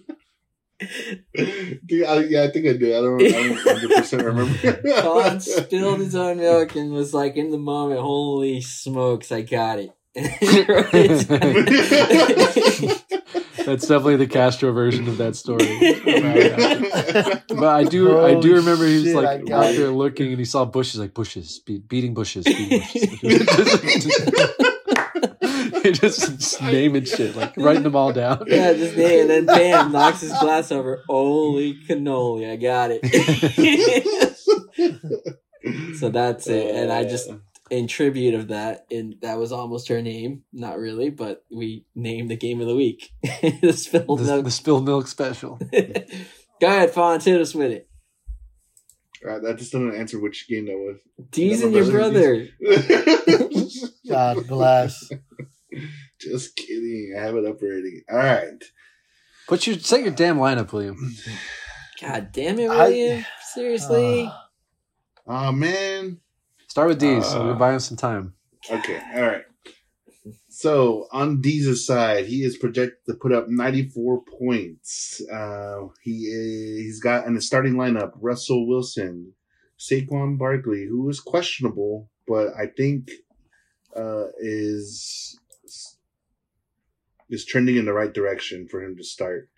yeah, 1.34 2.10
I, 2.10 2.24
yeah, 2.24 2.42
I 2.44 2.50
think 2.50 2.66
I 2.66 2.72
do. 2.72 2.96
I 2.96 3.02
don't. 3.02 3.22
I 3.22 3.30
don't 3.30 3.66
100 3.66 3.90
percent 3.96 4.24
remember. 4.24 4.82
Colin 5.02 5.38
spilled 5.40 6.00
his 6.00 6.16
own 6.16 6.38
milk 6.38 6.74
and 6.74 6.90
was 6.90 7.12
like 7.12 7.36
in 7.36 7.50
the 7.50 7.58
moment 7.58 8.00
holy 8.00 8.62
smokes 8.62 9.30
i 9.30 9.42
got 9.42 9.78
it 9.78 9.90
That's 13.70 13.86
definitely 13.86 14.16
the 14.16 14.26
Castro 14.26 14.72
version 14.72 15.06
of 15.06 15.16
that 15.18 15.36
story. 15.36 15.64
But 17.60 17.68
I 17.68 17.84
do, 17.84 18.18
I 18.20 18.34
do 18.40 18.54
remember 18.56 18.84
he 18.86 18.94
was 18.96 19.04
shit, 19.04 19.16
I 19.16 19.20
like 19.20 19.46
got 19.46 19.64
out 19.66 19.74
it. 19.74 19.78
there 19.78 19.90
looking, 19.90 20.28
and 20.30 20.38
he 20.38 20.44
saw 20.44 20.64
bushes, 20.64 20.98
like 20.98 21.14
bushes, 21.14 21.60
be- 21.60 21.78
beating 21.78 22.14
bushes, 22.14 22.44
beating 22.44 22.80
bushes. 22.80 23.10
He 25.82 25.92
just, 25.92 26.20
just 26.38 26.60
naming 26.62 27.04
shit, 27.04 27.36
like 27.36 27.56
writing 27.56 27.84
them 27.84 27.96
all 27.96 28.12
down. 28.12 28.44
yeah 28.48 28.72
just 28.74 28.96
name 28.96 29.20
and 29.20 29.30
then 29.30 29.46
bam 29.46 29.92
knocks 29.92 30.20
his 30.20 30.32
glass 30.38 30.70
over 30.72 31.02
holy 31.08 31.74
cannoli 31.88 32.50
i 32.50 32.56
got 32.56 32.90
it 32.92 33.00
so 35.96 36.10
that's 36.10 36.46
it 36.48 36.74
and 36.74 36.92
i 36.92 37.04
just 37.04 37.30
in 37.70 37.86
tribute 37.86 38.34
of 38.34 38.48
that, 38.48 38.86
and 38.90 39.14
that 39.22 39.38
was 39.38 39.52
almost 39.52 39.88
her 39.88 40.02
name. 40.02 40.42
Not 40.52 40.78
really, 40.78 41.10
but 41.10 41.44
we 41.50 41.86
named 41.94 42.30
the 42.30 42.36
game 42.36 42.60
of 42.60 42.66
the 42.66 42.74
week. 42.76 43.10
the 43.22 43.72
spilled 43.72 44.18
the, 44.20 44.24
milk. 44.24 44.44
the 44.44 44.50
spilled 44.50 44.84
milk 44.84 45.06
special. 45.06 45.56
Go 46.60 46.66
ahead, 46.66 46.92
Fonz, 46.92 47.24
hit 47.24 47.40
us 47.40 47.54
with 47.54 47.70
it. 47.72 47.88
Uh, 49.26 49.38
that 49.40 49.58
just 49.58 49.72
doesn't 49.72 49.94
answer 49.94 50.18
which 50.20 50.48
game 50.48 50.66
that 50.66 50.76
was. 50.76 50.98
Teasing 51.30 51.72
my 51.72 51.78
your 51.80 51.90
brother. 51.90 52.48
brother. 52.60 53.58
God 54.08 54.46
bless. 54.46 55.10
Just 56.20 56.56
kidding. 56.56 57.14
I 57.18 57.22
have 57.22 57.36
it 57.36 57.46
up 57.46 57.62
already. 57.62 58.02
All 58.10 58.16
right. 58.18 58.62
Put 59.46 59.66
your 59.66 59.78
set 59.78 60.02
your 60.02 60.12
damn 60.12 60.38
lineup, 60.38 60.72
William. 60.72 61.14
God 62.00 62.30
damn 62.32 62.58
it, 62.58 62.70
I- 62.70 62.88
William. 62.88 63.24
Seriously. 63.54 64.26
Uh, 64.26 64.32
Oh 65.26 65.52
man. 65.52 66.18
Start 66.70 66.86
with 66.86 67.00
Deez. 67.00 67.24
Uh, 67.34 67.46
we're 67.46 67.54
buying 67.54 67.80
some 67.80 67.96
time. 67.96 68.32
Okay. 68.70 69.00
All 69.16 69.22
right. 69.22 69.42
So 70.48 71.08
on 71.10 71.42
Deez's 71.42 71.84
side, 71.84 72.26
he 72.26 72.44
is 72.44 72.56
projected 72.56 72.98
to 73.08 73.14
put 73.14 73.32
up 73.32 73.48
94 73.48 74.22
points. 74.38 75.20
Uh, 75.32 75.88
he 76.00 76.26
is, 76.26 76.84
he's 76.84 77.00
got 77.00 77.26
in 77.26 77.34
the 77.34 77.42
starting 77.42 77.74
lineup 77.74 78.12
Russell 78.20 78.68
Wilson, 78.68 79.32
Saquon 79.80 80.38
Barkley, 80.38 80.86
who 80.86 81.08
is 81.08 81.18
questionable, 81.18 82.08
but 82.28 82.54
I 82.56 82.66
think 82.66 83.10
uh, 83.96 84.26
is 84.38 85.36
is 87.30 87.44
trending 87.44 87.78
in 87.78 87.84
the 87.84 87.92
right 87.92 88.14
direction 88.14 88.68
for 88.68 88.80
him 88.80 88.96
to 88.96 89.02
start. 89.02 89.48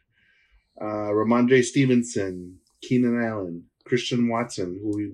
Uh, 0.80 1.12
Rhamondre 1.12 1.62
Stevenson, 1.62 2.58
Keenan 2.80 3.22
Allen, 3.22 3.64
Christian 3.84 4.30
Watson, 4.30 4.80
who 4.80 4.96
we 4.96 5.12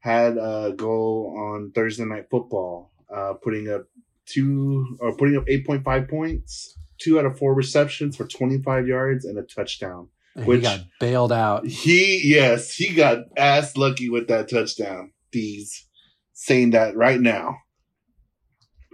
had 0.00 0.36
a 0.36 0.72
goal 0.76 1.34
on 1.38 1.72
Thursday 1.72 2.04
Night 2.04 2.26
Football, 2.30 2.90
uh, 3.14 3.34
putting 3.34 3.70
up 3.70 3.86
two 4.26 4.96
or 5.00 5.16
putting 5.16 5.36
up 5.36 5.46
8.5 5.46 6.08
points, 6.08 6.78
two 6.98 7.18
out 7.18 7.26
of 7.26 7.38
four 7.38 7.54
receptions 7.54 8.16
for 8.16 8.26
25 8.26 8.86
yards 8.86 9.24
and 9.24 9.38
a 9.38 9.42
touchdown. 9.42 10.08
And 10.34 10.46
Which- 10.46 10.60
he 10.60 10.62
got 10.62 10.80
bailed 10.98 11.32
out. 11.32 11.66
He, 11.66 12.22
yes, 12.24 12.74
he 12.74 12.94
got 12.94 13.24
ass 13.36 13.76
lucky 13.76 14.08
with 14.08 14.28
that 14.28 14.48
touchdown. 14.48 15.12
These 15.32 15.86
saying 16.32 16.70
that 16.70 16.96
right 16.96 17.20
now. 17.20 17.58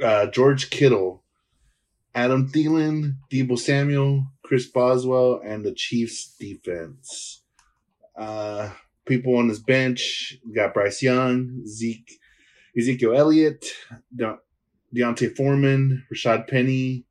Uh, 0.02 0.26
George 0.26 0.68
Kittle, 0.70 1.22
Adam 2.14 2.50
Thielen, 2.50 3.16
Deebo 3.30 3.58
Samuel, 3.58 4.26
Chris 4.42 4.66
Boswell, 4.66 5.40
and 5.44 5.64
the 5.64 5.72
Chiefs 5.72 6.34
defense. 6.38 7.42
Uh, 8.18 8.70
people 9.06 9.36
on 9.36 9.48
his 9.48 9.58
bench. 9.60 10.36
We 10.46 10.52
got 10.54 10.74
Bryce 10.74 11.02
Young, 11.02 11.62
Zeke, 11.66 12.10
Ezekiel 12.78 13.14
Elliott, 13.16 13.66
De- 14.14 14.38
D'Onta 14.94 15.34
Foreman, 15.34 16.04
Rashad 16.12 16.48
Penny. 16.48 17.04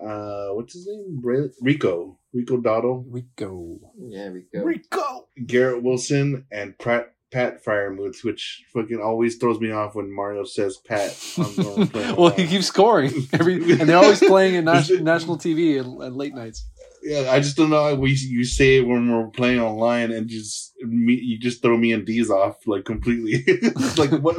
Uh, 0.00 0.48
what's 0.50 0.74
his 0.74 0.86
name? 0.86 1.20
Ray- 1.22 1.50
Rico, 1.60 2.18
Rico 2.32 2.56
Dowdle, 2.58 3.04
Rico. 3.08 3.78
Yeah, 3.98 4.30
we 4.30 4.44
go. 4.54 4.62
Rico. 4.62 5.28
Garrett 5.46 5.82
Wilson, 5.82 6.46
and 6.52 6.78
Pat 6.78 7.14
Pat 7.30 7.62
Freiermuth, 7.62 8.24
which 8.24 8.64
fucking 8.72 9.00
always 9.02 9.36
throws 9.36 9.60
me 9.60 9.70
off 9.70 9.94
when 9.94 10.10
Mario 10.14 10.44
says 10.44 10.78
Pat. 10.78 11.10
on- 11.36 11.44
on 11.66 11.88
playing 11.88 12.16
well, 12.16 12.30
he 12.30 12.46
keeps 12.46 12.66
scoring 12.66 13.10
every, 13.32 13.54
and 13.72 13.88
they're 13.88 13.98
always 13.98 14.20
playing 14.20 14.54
in 14.54 14.64
nas- 14.66 14.88
national 15.00 15.36
TV 15.36 15.78
at, 15.78 16.06
at 16.06 16.12
late 16.14 16.34
nights. 16.34 16.64
Yeah, 17.02 17.30
I 17.30 17.40
just 17.40 17.56
don't 17.56 17.70
know. 17.70 17.82
how 17.82 17.94
We 17.94 18.12
you 18.12 18.44
say 18.44 18.78
it 18.78 18.86
when 18.86 19.10
we're 19.10 19.28
playing 19.28 19.60
online, 19.60 20.12
and 20.12 20.28
just 20.28 20.72
me, 20.80 21.14
you 21.14 21.38
just 21.38 21.62
throw 21.62 21.76
me 21.76 21.92
and 21.92 22.06
Deez 22.06 22.30
off 22.30 22.56
like 22.66 22.84
completely. 22.84 23.44
like 23.96 24.10
what? 24.22 24.36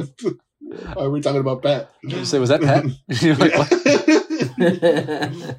Why 0.61 1.03
are 1.03 1.09
we 1.09 1.21
talking 1.21 1.41
about 1.41 1.63
Pat? 1.63 1.89
You 2.03 2.25
say, 2.25 2.39
was 2.39 2.49
that 2.49 2.61
Pat? 2.61 2.85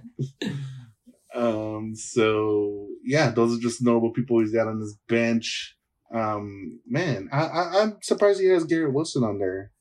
Like, 1.32 1.34
um. 1.34 1.94
So 1.94 2.88
yeah, 3.04 3.30
those 3.30 3.56
are 3.56 3.60
just 3.60 3.82
notable 3.82 4.12
people 4.12 4.40
he's 4.40 4.52
got 4.52 4.68
on 4.68 4.80
his 4.80 4.96
bench. 5.08 5.76
Um. 6.12 6.80
Man, 6.86 7.28
I, 7.32 7.44
I 7.44 7.82
I'm 7.82 7.98
surprised 8.02 8.40
he 8.40 8.48
has 8.48 8.64
Garrett 8.64 8.94
Wilson 8.94 9.24
on 9.24 9.38
there. 9.38 9.72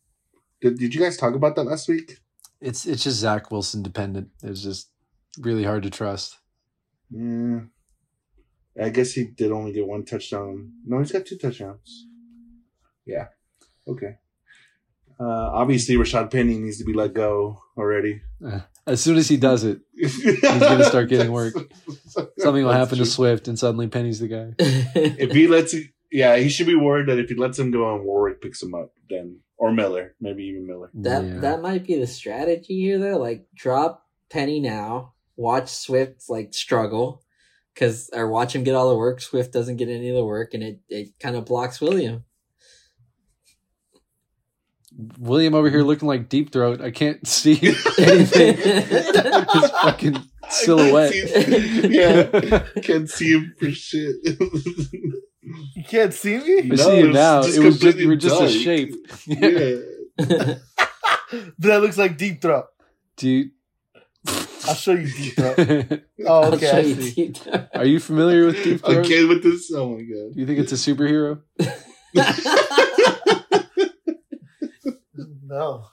Did 0.61 0.77
Did 0.77 0.93
you 0.93 1.01
guys 1.01 1.17
talk 1.17 1.33
about 1.33 1.55
that 1.55 1.63
last 1.63 1.87
week? 1.87 2.17
It's 2.61 2.85
it's 2.85 3.03
just 3.03 3.17
Zach 3.17 3.51
Wilson 3.51 3.83
dependent. 3.83 4.29
It's 4.43 4.61
just 4.61 4.89
really 5.39 5.63
hard 5.63 5.83
to 5.83 5.89
trust. 5.89 6.37
Yeah. 7.11 7.61
I 8.81 8.89
guess 8.89 9.11
he 9.13 9.25
did 9.25 9.51
only 9.51 9.73
get 9.73 9.87
one 9.87 10.05
touchdown. 10.05 10.71
No, 10.85 10.99
he's 10.99 11.11
got 11.11 11.25
two 11.25 11.37
touchdowns. 11.37 12.05
Yeah. 13.05 13.27
Okay. 13.87 14.17
Uh, 15.19 15.51
obviously, 15.53 15.95
Rashad 15.95 16.31
Penny 16.31 16.57
needs 16.59 16.77
to 16.77 16.85
be 16.85 16.93
let 16.93 17.13
go 17.13 17.59
already. 17.77 18.21
As 18.87 19.01
soon 19.01 19.17
as 19.17 19.27
he 19.27 19.35
does 19.35 19.65
it, 19.65 19.81
He's 19.93 20.41
gonna 20.41 20.85
start 20.85 21.09
getting 21.09 21.31
work. 21.33 21.53
something 22.37 22.63
will 22.63 22.71
happen 22.71 22.97
to 22.99 23.05
Swift, 23.05 23.49
and 23.49 23.59
suddenly 23.59 23.87
Penny's 23.87 24.19
the 24.19 24.27
guy. 24.29 24.53
If 24.95 25.31
he 25.33 25.47
lets, 25.47 25.75
yeah, 26.09 26.37
he 26.37 26.47
should 26.47 26.67
be 26.67 26.75
worried 26.75 27.07
that 27.07 27.19
if 27.19 27.27
he 27.29 27.35
lets 27.35 27.59
him 27.59 27.69
go 27.71 27.93
and 27.95 28.05
Warwick 28.05 28.41
picks 28.41 28.63
him 28.63 28.73
up, 28.73 28.93
then 29.09 29.39
or 29.57 29.73
Miller, 29.73 30.15
maybe 30.21 30.43
even 30.45 30.65
Miller. 30.65 30.89
That 30.93 31.25
Yeah. 31.25 31.39
that 31.39 31.61
might 31.61 31.85
be 31.85 31.99
the 31.99 32.07
strategy 32.07 32.79
here, 32.79 32.97
though. 32.97 33.17
Like, 33.17 33.45
drop 33.53 34.07
Penny 34.29 34.61
now, 34.61 35.15
watch 35.39 35.69
Swift 35.69 36.23
like 36.29 36.53
struggle, 36.53 37.23
because 37.73 38.09
or 38.13 38.27
watch 38.29 38.53
him 38.55 38.63
get 38.63 38.75
all 38.75 38.89
the 38.89 38.97
work. 38.97 39.21
Swift 39.21 39.53
doesn't 39.53 39.77
get 39.77 39.87
any 39.89 40.09
of 40.09 40.15
the 40.15 40.25
work, 40.25 40.53
and 40.53 40.61
it 40.61 40.79
it 40.89 41.19
kind 41.19 41.35
of 41.35 41.45
blocks 41.45 41.79
William. 41.81 42.25
William 45.17 45.53
over 45.53 45.69
here 45.69 45.83
looking 45.83 46.07
like 46.07 46.29
deep 46.29 46.51
throat. 46.51 46.81
I 46.81 46.91
can't 46.91 47.25
see 47.35 47.53
anything. 47.97 48.57
His 48.57 49.69
fucking 49.81 50.17
silhouette. 50.49 51.13
I 51.13 51.21
can't 51.21 51.45
see- 51.45 51.87
yeah, 51.89 52.63
can't 52.83 53.09
see 53.09 53.31
him 53.31 53.55
for 53.59 53.71
shit. 53.71 54.15
You 55.75 55.83
can't 55.87 56.13
see 56.13 56.37
me? 56.37 56.59
I 56.59 56.61
No, 56.63 56.75
see 56.75 56.97
you 56.99 57.11
now. 57.11 57.39
It 57.41 57.45
was 57.45 57.55
just 57.55 57.61
completely 57.61 58.01
you 58.03 58.07
were 58.09 58.15
just 58.17 58.41
a 58.41 58.49
shape. 58.49 58.93
yeah. 59.25 60.55
That 61.59 61.81
looks 61.81 61.97
like 61.97 62.17
deep 62.17 62.41
throat. 62.41 62.65
Dude. 63.15 63.51
I'll 64.27 64.75
show 64.75 64.91
you 64.93 65.07
deep 65.11 65.35
throat. 65.35 65.57
Oh, 66.27 66.41
I'll 66.43 66.53
okay. 66.55 66.69
show 66.69 66.79
you 66.79 67.01
see. 67.01 67.27
deep 67.29 67.37
Are 67.73 67.85
you 67.85 67.99
familiar 67.99 68.45
with 68.47 68.61
deep 68.63 68.81
throat? 68.85 68.97
Okay, 69.05 69.23
with 69.25 69.41
this. 69.41 69.71
Oh 69.73 69.89
my 69.95 70.01
Do 70.01 70.31
you 70.35 70.45
think 70.45 70.59
it's 70.59 70.71
a 70.71 70.75
superhero? 70.75 71.41
No. 75.43 75.85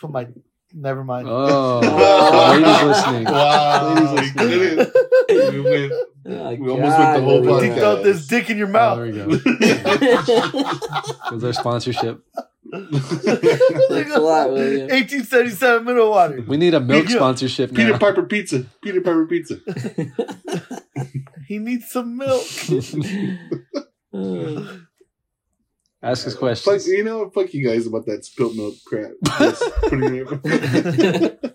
Put 0.00 0.10
my. 0.10 0.26
Never 0.72 1.02
mind. 1.04 1.28
Oh, 1.28 1.80
Oh. 1.82 2.50
ladies 2.60 2.82
listening. 2.82 3.24
Wow, 3.24 3.94
Ladies 3.94 4.10
we 4.10 4.44
listening. 4.46 5.52
We 5.52 5.60
went- 5.60 5.92
Oh, 6.30 6.54
We 6.56 6.68
almost 6.70 6.98
went 6.98 7.14
the 7.16 7.22
whole 7.22 7.40
William. 7.40 7.72
Deep 7.74 7.78
throat 7.78 8.02
this 8.04 8.26
dick 8.26 8.50
in 8.50 8.58
your 8.58 8.68
Oh, 8.68 8.70
mouth. 8.70 8.98
there 8.98 9.06
we 9.06 9.38
go. 9.38 11.16
There's 11.30 11.44
our 11.44 11.52
sponsorship. 11.54 12.20
Thanks 12.92 14.14
a 14.14 14.20
lot, 14.20 14.50
William. 14.52 14.88
1877 14.88 15.84
mineral 15.84 16.10
water. 16.10 16.44
We 16.46 16.56
need 16.56 16.74
a 16.74 16.80
milk 16.80 17.08
Yeah. 17.08 17.16
sponsorship 17.16 17.74
Peter 17.74 17.92
now. 17.92 17.98
Piper 17.98 18.22
Pizza. 18.24 18.66
Peter 18.82 19.00
Piper 19.00 19.26
Pizza. 19.26 19.56
He 21.48 21.58
needs 21.58 21.90
some 21.90 22.16
milk. 22.18 22.44
Uh, 24.10 24.64
Ask 26.00 26.28
us 26.28 26.34
Fuck, 26.36 26.86
you 26.86 27.02
know, 27.02 27.28
fuck 27.30 27.52
you 27.52 27.66
guys 27.66 27.86
about 27.86 28.06
that 28.06 28.24
spilt 28.24 28.54
milk 28.54 28.74
crap. 28.86 29.10
Just 29.38 29.62
putting 29.82 30.14
it- 30.16 31.54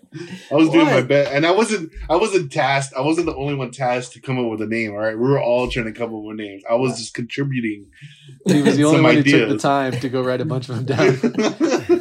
I 0.50 0.54
was 0.54 0.68
doing 0.68 0.86
my 0.86 1.00
best, 1.02 1.32
and 1.32 1.44
I 1.44 1.50
wasn't. 1.50 1.90
I 2.08 2.14
wasn't 2.14 2.52
tasked. 2.52 2.94
I 2.96 3.00
wasn't 3.00 3.26
the 3.26 3.34
only 3.34 3.56
one 3.56 3.72
tasked 3.72 4.12
to 4.12 4.20
come 4.20 4.38
up 4.38 4.48
with 4.48 4.60
a 4.62 4.66
name. 4.66 4.92
All 4.92 4.98
right, 4.98 5.18
we 5.18 5.28
were 5.28 5.42
all 5.42 5.68
trying 5.68 5.86
to 5.86 5.92
come 5.92 6.14
up 6.14 6.22
with 6.22 6.36
names. 6.36 6.62
I 6.70 6.74
was 6.74 6.98
just 6.98 7.14
contributing. 7.14 7.86
He 8.46 8.62
was 8.62 8.76
the 8.76 8.84
only 8.84 8.98
some 8.98 9.02
one 9.04 9.14
who 9.16 9.22
took 9.24 9.48
the 9.48 9.58
time 9.58 9.92
to 9.98 10.08
go 10.08 10.22
write 10.22 10.40
a 10.40 10.44
bunch 10.44 10.68
of 10.68 10.76
them 10.76 10.84
down. 10.84 11.08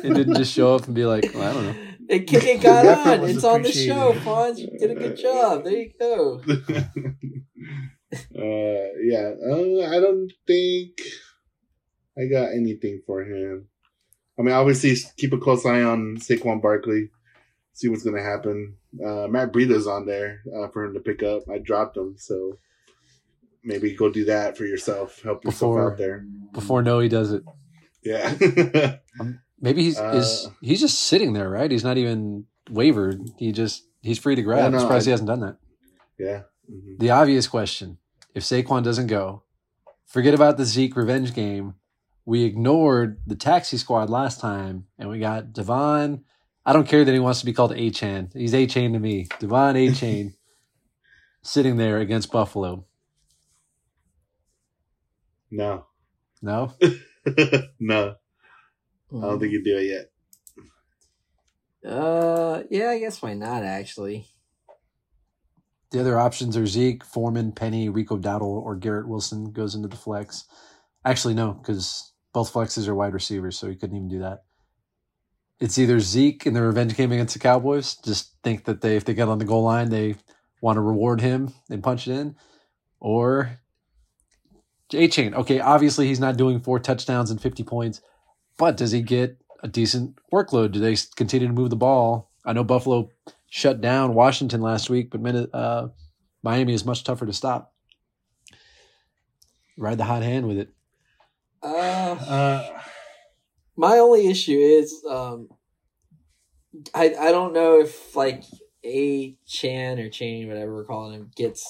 and 0.03 0.13
didn't 0.13 0.35
just 0.35 0.53
show 0.53 0.75
up 0.75 0.85
and 0.85 0.93
be 0.93 1.05
like, 1.05 1.31
well, 1.33 1.49
I 1.49 1.53
don't 1.53 1.65
know. 1.65 1.75
It, 2.09 2.31
it 2.31 2.61
got 2.61 2.85
on. 2.85 3.29
It's 3.29 3.43
on 3.43 3.61
the 3.63 3.71
show, 3.71 4.13
Fonz. 4.13 4.59
You 4.59 4.77
did 4.77 4.91
a 4.91 4.95
good 4.95 5.17
job. 5.17 5.63
There 5.63 5.73
you 5.73 5.91
go. 5.99 6.41
uh, 8.35 8.89
yeah, 9.01 9.31
uh, 9.49 9.95
I 9.95 9.99
don't 9.99 10.31
think 10.45 10.99
I 12.17 12.25
got 12.25 12.51
anything 12.53 13.01
for 13.05 13.21
him. 13.23 13.67
I 14.37 14.41
mean, 14.43 14.53
obviously, 14.53 14.95
keep 15.17 15.33
a 15.33 15.37
close 15.37 15.65
eye 15.65 15.81
on 15.83 16.17
Saquon 16.17 16.61
Barkley. 16.61 17.09
See 17.73 17.87
what's 17.87 18.03
going 18.03 18.15
to 18.15 18.23
happen. 18.23 18.75
Uh, 19.03 19.27
Matt 19.27 19.51
Breida's 19.51 19.87
on 19.87 20.05
there 20.05 20.41
uh, 20.55 20.67
for 20.69 20.85
him 20.85 20.93
to 20.93 20.99
pick 20.99 21.23
up. 21.23 21.43
I 21.51 21.57
dropped 21.57 21.97
him, 21.97 22.15
so 22.17 22.57
maybe 23.63 23.95
go 23.95 24.09
do 24.11 24.25
that 24.25 24.57
for 24.57 24.65
yourself. 24.65 25.21
Help 25.23 25.43
yourself 25.43 25.59
Before- 25.73 25.91
out 25.91 25.97
there. 25.97 26.25
Before 26.51 26.81
Noe 26.83 27.07
does 27.07 27.31
it. 27.31 27.43
Yeah. 28.03 28.97
Maybe 29.61 29.81
he's 29.83 29.97
Uh, 29.97 30.11
is 30.15 30.49
he's 30.61 30.81
just 30.81 30.99
sitting 31.03 31.31
there, 31.33 31.49
right? 31.49 31.71
He's 31.71 31.85
not 31.85 31.97
even 31.97 32.45
wavered. 32.69 33.21
He 33.37 33.51
just 33.53 33.83
he's 34.01 34.19
free 34.19 34.35
to 34.35 34.41
grab. 34.41 34.59
Yeah, 34.59 34.65
I'm 34.65 34.79
surprised 34.81 35.05
I- 35.05 35.09
he 35.09 35.11
hasn't 35.11 35.27
done 35.29 35.39
that. 35.39 35.57
yeah. 36.19 36.41
Mhm. 36.69 36.99
The 36.99 37.09
obvious 37.11 37.47
question: 37.47 37.97
If 38.35 38.43
Saquon 38.43 38.83
doesn't 38.83 39.07
go, 39.07 39.43
forget 40.05 40.33
about 40.33 40.57
the 40.57 40.65
Zeke 40.65 40.95
revenge 40.97 41.33
game. 41.33 41.75
We 42.25 42.45
ignored 42.45 43.21
the 43.27 43.35
taxi 43.35 43.77
squad 43.77 44.09
last 44.09 44.39
time, 44.39 44.85
and 44.97 45.09
we 45.09 45.19
got 45.19 45.47
De'Von. 45.53 46.23
I 46.65 46.71
don't 46.71 46.87
care 46.87 47.03
that 47.03 47.11
he 47.11 47.19
wants 47.19 47.41
to 47.41 47.45
be 47.45 47.53
called 47.53 47.73
A 47.73 47.89
Chan. 47.89 48.31
He's 48.33 48.53
A 48.53 48.65
Chain 48.65 48.93
to 48.93 48.99
me. 48.99 49.27
Devon 49.39 49.75
A 49.75 49.91
Chain 49.93 50.33
sitting 51.43 51.75
there 51.77 51.99
against 51.99 52.31
Buffalo. 52.31 52.85
No. 55.51 55.85
No, 56.43 56.73
no. 57.79 58.15
I 59.15 59.21
don't 59.21 59.39
think 59.39 59.53
you 59.53 59.63
do 59.63 59.77
it 59.77 60.09
yet. 61.83 61.89
Uh, 61.89 62.63
yeah, 62.69 62.89
I 62.89 62.99
guess 62.99 63.21
why 63.21 63.33
not? 63.33 63.63
Actually, 63.63 64.27
the 65.91 66.01
other 66.01 66.19
options 66.19 66.57
are 66.57 66.65
Zeke, 66.65 67.03
Foreman, 67.05 67.53
Penny, 67.53 67.87
Rico 67.87 68.17
Dowdle, 68.17 68.41
or 68.41 68.75
Garrett 68.75 69.07
Wilson 69.07 69.51
goes 69.51 69.73
into 69.75 69.87
the 69.87 69.95
flex. 69.95 70.45
Actually, 71.05 71.33
no, 71.33 71.53
because 71.53 72.12
both 72.33 72.51
flexes 72.51 72.87
are 72.87 72.95
wide 72.95 73.13
receivers, 73.13 73.57
so 73.57 73.69
he 73.69 73.75
couldn't 73.75 73.95
even 73.95 74.09
do 74.09 74.19
that. 74.19 74.43
It's 75.59 75.77
either 75.77 75.99
Zeke 75.99 76.45
in 76.45 76.53
the 76.53 76.61
revenge 76.61 76.95
game 76.95 77.11
against 77.11 77.35
the 77.35 77.39
Cowboys. 77.39 77.95
Just 77.97 78.33
think 78.43 78.65
that 78.65 78.81
they, 78.81 78.97
if 78.97 79.05
they 79.05 79.13
get 79.13 79.29
on 79.29 79.37
the 79.37 79.45
goal 79.45 79.63
line, 79.63 79.89
they 79.89 80.15
want 80.61 80.77
to 80.77 80.81
reward 80.81 81.21
him 81.21 81.53
and 81.69 81.83
punch 81.83 82.07
it 82.07 82.13
in, 82.13 82.35
or 82.99 83.59
A 84.93 85.07
Chain. 85.07 85.33
Okay, 85.33 85.59
obviously 85.59 86.07
he's 86.07 86.19
not 86.19 86.37
doing 86.37 86.59
four 86.59 86.79
touchdowns 86.79 87.31
and 87.31 87.41
fifty 87.41 87.63
points, 87.63 88.01
but 88.57 88.77
does 88.77 88.91
he 88.91 89.01
get 89.01 89.37
a 89.61 89.67
decent 89.67 90.17
workload? 90.33 90.71
Do 90.71 90.79
they 90.79 90.97
continue 91.15 91.47
to 91.47 91.53
move 91.53 91.69
the 91.69 91.75
ball? 91.75 92.31
I 92.45 92.53
know 92.53 92.63
Buffalo 92.63 93.09
shut 93.49 93.79
down 93.79 94.13
Washington 94.13 94.61
last 94.61 94.89
week, 94.89 95.11
but 95.11 95.49
uh, 95.53 95.87
Miami 96.41 96.73
is 96.73 96.85
much 96.85 97.03
tougher 97.03 97.25
to 97.25 97.33
stop. 97.33 97.73
Ride 99.77 99.97
the 99.97 100.03
hot 100.03 100.23
hand 100.23 100.47
with 100.47 100.57
it. 100.57 100.73
uh, 101.63 102.02
Uh, 102.19 102.81
my 103.75 103.97
only 103.97 104.27
issue 104.27 104.57
is 104.57 105.03
um, 105.09 105.49
I 106.93 107.15
I 107.19 107.31
don't 107.31 107.53
know 107.53 107.79
if 107.79 108.15
like 108.15 108.43
a 108.83 109.35
Chan 109.47 109.99
or 109.99 110.09
Chain 110.09 110.47
whatever 110.47 110.73
we're 110.73 110.85
calling 110.85 111.13
him 111.13 111.31
gets 111.35 111.65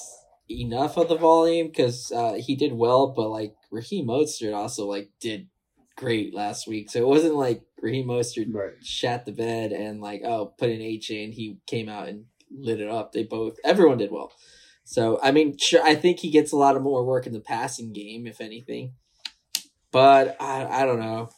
enough 0.50 0.96
of 0.96 1.08
the 1.08 1.16
volume 1.16 1.68
because 1.68 2.12
uh, 2.14 2.34
he 2.34 2.56
did 2.56 2.72
well, 2.72 3.08
but 3.08 3.28
like 3.28 3.54
Raheem 3.70 4.06
Mostert 4.06 4.54
also 4.54 4.86
like 4.86 5.10
did 5.20 5.48
great 5.96 6.34
last 6.34 6.66
week, 6.66 6.90
so 6.90 6.98
it 6.98 7.06
wasn't 7.06 7.34
like 7.34 7.62
Raheem 7.80 8.06
Mostert 8.06 8.52
right. 8.52 8.72
shat 8.82 9.24
the 9.24 9.32
bed 9.32 9.72
and 9.72 10.00
like 10.00 10.22
oh 10.24 10.54
put 10.58 10.70
in 10.70 10.80
A 10.80 10.98
chain 10.98 11.32
he 11.32 11.58
came 11.66 11.88
out 11.88 12.08
and 12.08 12.24
lit 12.50 12.80
it 12.80 12.88
up. 12.88 13.12
They 13.12 13.24
both 13.24 13.56
everyone 13.64 13.98
did 13.98 14.10
well. 14.10 14.32
So 14.84 15.18
I 15.22 15.30
mean, 15.30 15.56
sure, 15.58 15.82
I 15.82 15.94
think 15.94 16.20
he 16.20 16.30
gets 16.30 16.52
a 16.52 16.56
lot 16.56 16.76
of 16.76 16.82
more 16.82 17.04
work 17.04 17.26
in 17.26 17.32
the 17.32 17.40
passing 17.40 17.92
game, 17.92 18.26
if 18.26 18.40
anything. 18.40 18.94
But 19.94 20.36
I 20.40 20.82
I 20.82 20.84
don't 20.86 20.98
know. 20.98 21.30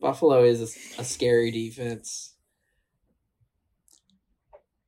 Buffalo 0.00 0.42
is 0.42 0.60
a, 0.60 1.02
a 1.02 1.04
scary 1.04 1.50
defense. 1.50 2.34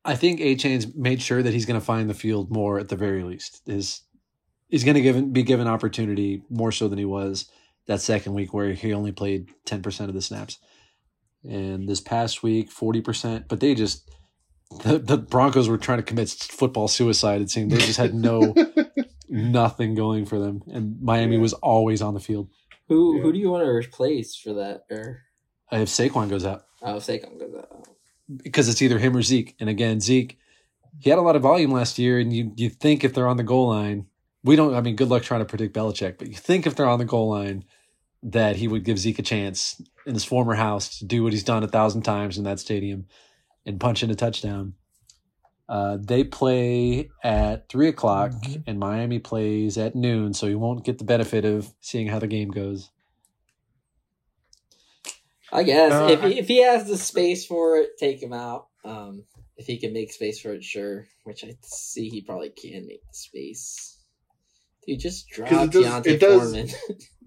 I 0.03 0.17
think 0.17 0.41
A 0.41 0.57
Chain's 0.57 0.95
made 0.95 1.21
sure 1.21 1.43
that 1.43 1.53
he's 1.53 1.67
going 1.67 1.79
to 1.79 1.85
find 1.85 2.09
the 2.09 2.15
field 2.15 2.51
more 2.51 2.79
at 2.79 2.89
the 2.89 2.97
very 2.97 3.23
least. 3.23 3.61
Is 3.67 4.01
he's 4.69 4.83
going 4.83 4.95
to 4.95 5.03
give 5.03 5.33
be 5.33 5.43
given 5.43 5.67
opportunity 5.67 6.43
more 6.49 6.73
so 6.73 6.89
than 6.89 6.99
he 6.99 7.05
was 7.05 7.51
that 7.87 8.01
second 8.01 8.33
week 8.33 8.55
where 8.55 8.73
he 8.73 8.95
only 8.95 9.13
played 9.13 9.51
ten 9.67 9.83
percent 9.83 10.09
of 10.09 10.15
the 10.15 10.23
snaps, 10.23 10.59
and 11.45 11.87
this 11.87 12.01
past 12.01 12.43
week 12.43 12.71
forty 12.71 13.03
percent. 13.03 13.47
But 13.47 13.61
they 13.61 13.75
just 13.75 14.11
the, 14.85 14.99
the 14.99 15.19
Broncos 15.19 15.69
were 15.69 15.77
trying 15.77 15.99
to 15.99 16.03
commit 16.03 16.31
football 16.31 16.89
suicide. 16.89 17.43
It 17.43 17.51
seemed 17.51 17.73
they 17.73 17.77
just 17.77 17.99
had 17.99 18.15
no 18.15 18.55
nothing 19.37 19.95
going 19.95 20.27
for 20.27 20.39
them, 20.39 20.63
and 20.73 21.01
Miami 21.01 21.37
Yeah. 21.37 21.43
was 21.43 21.53
always 21.55 22.03
on 22.03 22.15
the 22.15 22.21
field. 22.21 22.49
Who 22.89 23.17
Yeah. 23.17 23.23
who 23.23 23.33
do 23.33 23.39
you 23.39 23.51
want 23.51 23.65
to 23.65 23.71
replace 23.71 24.35
for 24.37 24.55
that? 24.55 24.85
Or 24.91 25.23
uh, 25.73 25.79
If 25.79 25.89
Saquon 25.89 26.29
goes 26.29 26.45
out, 26.45 26.65
oh, 26.83 26.95
Saquon 26.97 27.39
goes 27.39 27.55
out. 27.55 27.87
because 28.43 28.69
it's 28.69 28.81
either 28.83 28.99
him 28.99 29.17
or 29.17 29.23
Zeke. 29.23 29.55
And 29.61 29.69
again, 29.69 30.01
Zeke, 30.01 30.39
he 30.99 31.11
had 31.11 31.19
a 31.19 31.23
lot 31.23 31.37
of 31.37 31.43
volume 31.43 31.71
last 31.73 31.99
year, 31.99 32.19
and 32.19 32.33
you 32.33 32.53
you 32.57 32.71
think 32.71 33.05
if 33.05 33.13
they're 33.15 33.29
on 33.29 33.37
the 33.37 33.43
goal 33.45 33.69
line, 33.69 34.07
we 34.45 34.57
don't. 34.57 34.75
I 34.75 34.81
mean, 34.81 34.97
good 34.97 35.09
luck 35.09 35.23
trying 35.23 35.41
to 35.41 35.45
predict 35.47 35.75
Belichick, 35.75 36.19
but 36.19 36.29
you 36.29 36.35
think 36.35 36.67
if 36.67 36.75
they're 36.77 36.89
on 36.89 36.99
the 36.99 37.05
goal 37.05 37.29
line 37.31 37.65
that 38.23 38.57
he 38.57 38.67
would 38.67 38.85
give 38.85 38.99
Zeke 38.99 39.19
a 39.19 39.23
chance 39.23 39.81
in 40.07 40.15
his 40.15 40.25
former 40.25 40.55
house 40.55 40.99
to 40.99 41.05
do 41.05 41.23
what 41.23 41.33
he's 41.33 41.45
done 41.45 41.63
a 41.63 41.69
thousand 41.69 42.03
times 42.03 42.39
in 42.39 42.45
that 42.45 42.59
stadium 42.59 43.07
and 43.65 43.79
punch 43.79 44.03
in 44.03 44.11
a 44.11 44.15
touchdown. 44.15 44.75
Uh, 45.69 45.99
they 46.01 46.23
play 46.25 47.11
at 47.25 47.69
three 47.69 47.89
o'clock, 47.89 48.33
Mhm. 48.33 48.65
and 48.67 48.79
Miami 48.79 49.19
plays 49.19 49.77
at 49.77 49.97
noon, 49.97 50.33
so 50.33 50.47
you 50.47 50.59
won't 50.59 50.85
get 50.85 50.99
the 50.99 51.05
benefit 51.05 51.45
of 51.45 51.75
seeing 51.81 52.07
how 52.09 52.19
the 52.21 52.29
game 52.29 52.51
goes. 52.51 52.91
I 55.53 55.63
guess 55.63 55.93
Uh, 55.93 56.09
if 56.11 56.23
he, 56.23 56.39
if 56.39 56.49
he 56.49 56.63
has 56.63 56.87
the 56.89 56.99
space 56.99 57.47
for 57.47 57.79
it, 57.79 57.99
take 57.99 58.23
him 58.23 58.33
out. 58.33 58.69
Um, 58.85 59.25
if 59.57 59.67
he 59.67 59.79
can 59.79 59.93
make 59.93 60.13
space 60.13 60.41
for 60.41 60.53
it, 60.53 60.63
sure. 60.65 61.09
Which 61.25 61.45
I 61.45 61.57
see 61.63 62.09
he 62.11 62.21
probably 62.23 62.51
can 62.51 62.87
make 62.87 63.03
the 63.07 63.15
space. 63.15 63.96
Dude, 64.87 65.01
just 65.01 65.29
drop 65.29 65.49
'Cause 65.49 65.69
it 65.69 65.73
does- 65.73 65.85
D'Onta 65.85 66.07
it 66.07 66.21
does- 66.21 66.53
Foreman. 66.53 66.69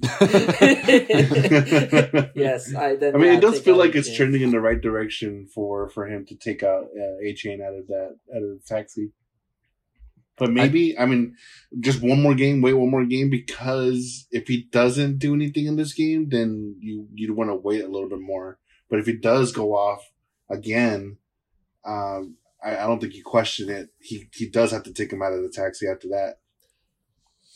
I 0.01 2.29
yes, 2.35 2.73
I. 2.73 2.95
Then, 2.95 3.19
mean, 3.19 3.33
it 3.33 3.41
does 3.41 3.59
feel 3.59 3.75
like 3.75 3.95
it's 3.95 4.07
chance. 4.07 4.17
trending 4.17 4.41
in 4.43 4.51
the 4.51 4.61
right 4.61 4.79
direction 4.79 5.45
for 5.53 5.89
for 5.89 6.07
him 6.07 6.25
to 6.27 6.35
take 6.35 6.63
out 6.63 6.85
uh, 6.97 7.17
A 7.21 7.33
Chain 7.33 7.61
out 7.61 7.73
of 7.73 7.87
that 7.87 8.15
out 8.33 8.41
of 8.43 8.49
the 8.49 8.61
taxi. 8.65 9.11
But 10.37 10.51
maybe 10.51 10.97
I, 10.97 11.05
mean, 11.05 11.35
just 11.81 12.01
one 12.01 12.21
more 12.21 12.33
game, 12.33 12.61
wait 12.61 12.71
one 12.71 12.89
more 12.89 13.03
game 13.05 13.29
because 13.29 14.25
if 14.31 14.47
he 14.47 14.69
doesn't 14.71 15.19
do 15.19 15.33
anything 15.33 15.65
in 15.65 15.75
this 15.75 15.91
game, 15.91 16.29
then 16.29 16.77
you 16.79 17.09
you'd 17.13 17.35
want 17.35 17.49
to 17.49 17.55
wait 17.55 17.83
a 17.83 17.89
little 17.89 18.07
bit 18.07 18.21
more. 18.21 18.57
But 18.89 18.99
if 18.99 19.05
he 19.05 19.17
does 19.17 19.51
go 19.51 19.73
off 19.73 20.09
again, 20.49 21.17
um, 21.85 22.37
I, 22.63 22.77
I 22.77 22.87
don't 22.87 23.01
think 23.01 23.15
you 23.15 23.23
question 23.23 23.69
it. 23.69 23.89
He 23.99 24.29
he 24.33 24.47
does 24.49 24.71
have 24.71 24.83
to 24.83 24.93
take 24.93 25.11
him 25.11 25.21
out 25.21 25.33
of 25.33 25.43
the 25.43 25.49
taxi 25.49 25.87
after 25.87 26.07
that. 26.07 26.35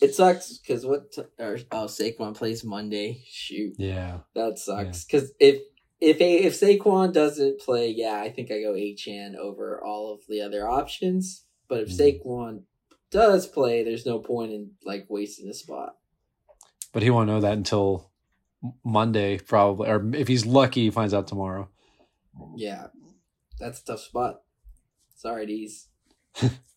It 0.02 0.15
sucks 0.15 0.57
because 0.57 0.86
what? 0.86 1.11
T- 1.11 1.22
or, 1.40 1.60
oh, 1.72 1.86
Saquon 1.86 2.36
plays 2.36 2.64
Monday. 2.64 3.24
Shoot, 3.30 3.76
yeah, 3.78 4.20
that 4.36 4.60
sucks. 4.60 5.06
Because 5.06 5.32
if 5.40 5.61
if 6.02 6.20
a, 6.20 6.34
if 6.44 6.60
Saquon 6.60 7.14
doesn't 7.14 7.61
play, 7.61 7.90
yeah, 7.90 8.20
I 8.20 8.30
think 8.30 8.52
I 8.52 8.61
go 8.61 8.76
Achan 8.76 9.36
over 9.40 9.82
all 9.84 10.14
of 10.14 10.22
the 10.28 10.41
other 10.41 10.68
options. 10.68 11.45
But 11.70 11.82
if 11.82 11.90
Mhm. 11.90 12.22
Saquon 12.26 12.64
does 13.11 13.48
play, 13.48 13.84
there's 13.84 14.06
no 14.06 14.20
point 14.20 14.52
in 14.52 14.72
like 14.84 15.06
wasting 15.10 15.48
a 15.49 15.53
spot. 15.53 15.95
but 16.91 17.02
he 17.03 17.10
won't 17.10 17.28
know 17.28 17.40
that 17.41 17.53
until 17.53 18.11
Monday, 18.84 19.38
probably, 19.40 19.90
or 19.90 20.14
if 20.15 20.28
he's 20.28 20.45
lucky, 20.45 20.84
he 20.84 20.90
finds 20.91 21.14
out 21.14 21.28
tomorrow. 21.28 21.70
Yeah, 22.56 22.88
that's 23.60 23.82
a 23.82 23.86
tough 23.86 23.99
spot. 24.02 24.41
Sorry, 25.15 25.45
Deez. 25.48 25.88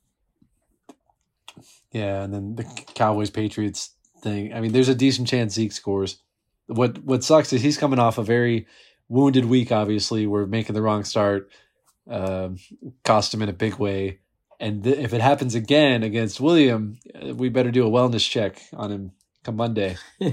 Yeah, 1.93 2.23
and 2.23 2.33
then 2.33 2.57
the 2.57 2.65
Cowboys 2.95 3.31
Patriots 3.31 3.91
thing. 4.23 4.53
I 4.53 4.61
mean, 4.61 4.73
there's 4.73 4.89
a 4.89 4.95
decent 4.95 5.29
chance 5.29 5.55
Zeke 5.55 5.73
scores. 5.73 6.19
What 6.67 6.99
what 7.05 7.25
sucks 7.25 7.53
is 7.53 7.63
he's 7.63 7.79
coming 7.79 7.99
off 7.99 8.19
a 8.19 8.23
very 8.23 8.67
wounded 9.09 9.45
week. 9.45 9.73
Obviously, 9.73 10.27
we're 10.27 10.47
making 10.47 10.75
the 10.75 10.83
wrong 10.83 11.05
start, 11.05 11.51
um, 12.11 12.59
cost 13.05 13.33
him 13.33 13.43
in 13.43 13.49
a 13.49 13.55
big 13.55 13.77
way. 13.77 14.21
And 14.59 14.83
th- 14.85 14.99
if 14.99 15.13
it 15.13 15.21
happens 15.21 15.55
again 15.55 16.03
against 16.03 16.41
William, 16.41 16.99
uh, 17.15 17.35
we 17.35 17.49
better 17.51 17.71
do 17.71 17.87
a 17.87 17.91
wellness 17.91 18.29
check 18.29 18.61
on 18.73 18.91
him 18.91 19.13
come 19.45 19.57
Monday. 19.57 19.97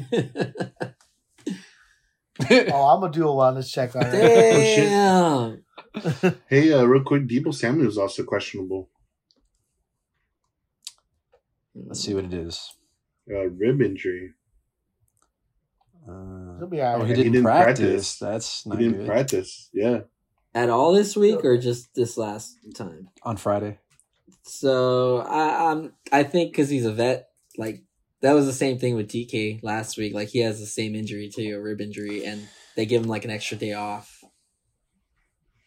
Oh, 2.49 2.87
I'm 2.87 2.99
gonna 2.99 3.11
do 3.11 3.29
a 3.29 3.31
wellness 3.31 3.71
check 3.71 3.95
on 3.95 4.05
him. 4.05 4.11
Damn. 4.11 5.63
Hey, 6.49 6.73
uh, 6.73 6.83
real 6.85 7.03
quick, 7.03 7.27
Deebo 7.27 7.53
Samuel 7.53 7.87
is 7.87 7.99
also 7.99 8.23
questionable. 8.23 8.89
Let's 11.75 12.01
see 12.01 12.13
what 12.13 12.25
it 12.25 12.33
is. 12.33 12.71
Uh, 13.29 13.47
rib 13.49 13.81
injury. 13.81 14.33
Uh, 16.07 16.57
He'll 16.59 16.67
be 16.67 16.81
oh, 16.81 16.85
alright. 16.85 17.07
he 17.07 17.07
He 17.09 17.15
didn't, 17.15 17.31
didn't 17.33 17.45
practice. 17.45 17.79
practice. 17.79 18.19
That's 18.19 18.63
He 18.63 18.69
not 18.69 18.79
didn't 18.79 18.97
good. 18.97 19.07
practice. 19.07 19.69
Yeah. 19.73 20.01
At 20.53 20.69
all 20.69 20.93
this 20.93 21.15
week 21.15 21.43
or 21.43 21.57
just 21.57 21.95
this 21.95 22.17
last 22.17 22.57
time? 22.75 23.09
on 23.23 23.37
Friday. 23.37 23.79
So 24.43 25.19
I 25.19 25.71
um 25.71 25.93
I 26.11 26.23
think 26.23 26.51
because 26.51 26.69
he's 26.69 26.85
a 26.85 26.91
vet, 26.91 27.29
like 27.57 27.83
that 28.21 28.33
was 28.33 28.45
the 28.45 28.53
same 28.53 28.77
thing 28.77 28.95
with 28.95 29.07
DK 29.09 29.63
last 29.63 29.97
week. 29.97 30.13
Like 30.13 30.27
he 30.29 30.39
has 30.39 30.59
the 30.59 30.65
same 30.65 30.95
injury 30.95 31.29
too, 31.33 31.55
a 31.55 31.61
rib 31.61 31.81
injury, 31.81 32.25
and 32.25 32.47
they 32.75 32.85
give 32.85 33.01
him 33.01 33.07
like 33.09 33.25
an 33.25 33.31
extra 33.31 33.57
day 33.57 33.73
off. 33.73 34.23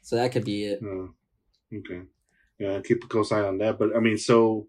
So 0.03 0.17
that 0.17 0.31
could 0.33 0.45
be 0.45 0.65
it. 0.65 0.81
Oh, 0.85 1.15
okay. 1.75 2.03
Yeah, 2.59 2.81
keep 2.81 3.03
a 3.03 3.09
close 3.09 3.33
eye 3.33 3.43
on 3.43 3.59
that. 3.59 3.79
But 3.79 3.97
I 3.97 4.01
mean, 4.01 4.19
so 4.19 4.69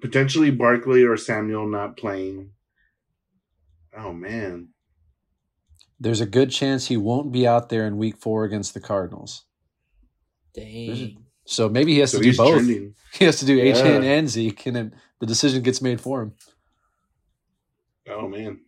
potentially 0.00 0.50
Barkley 0.50 1.04
or 1.04 1.16
Samuel 1.16 1.66
not 1.68 1.96
playing. 1.96 2.50
Oh 3.96 4.12
man. 4.12 4.68
There's 6.00 6.20
a 6.20 6.26
good 6.26 6.50
chance 6.50 6.86
he 6.86 6.96
won't 6.96 7.32
be 7.32 7.46
out 7.46 7.68
there 7.68 7.86
in 7.86 7.96
Week 7.98 8.16
Four 8.16 8.44
against 8.44 8.74
the 8.74 8.80
Cardinals. 8.80 9.44
Dang. 10.54 11.24
So 11.44 11.68
maybe 11.68 11.94
he 11.94 12.00
has 12.00 12.12
So 12.12 12.18
to 12.18 12.24
do 12.30 12.36
both. 12.36 12.54
trending. 12.54 12.94
He 13.18 13.24
has 13.24 13.38
to 13.40 13.46
do 13.46 13.54
Yeah. 13.54 13.74
HN 13.74 14.04
and 14.04 14.28
Zeke, 14.28 14.66
and 14.66 14.76
then 14.76 14.94
the 15.18 15.26
decision 15.26 15.62
gets 15.62 15.80
made 15.80 16.00
for 16.00 16.22
him. 16.22 16.34
Oh 18.08 18.28
man. 18.28 18.60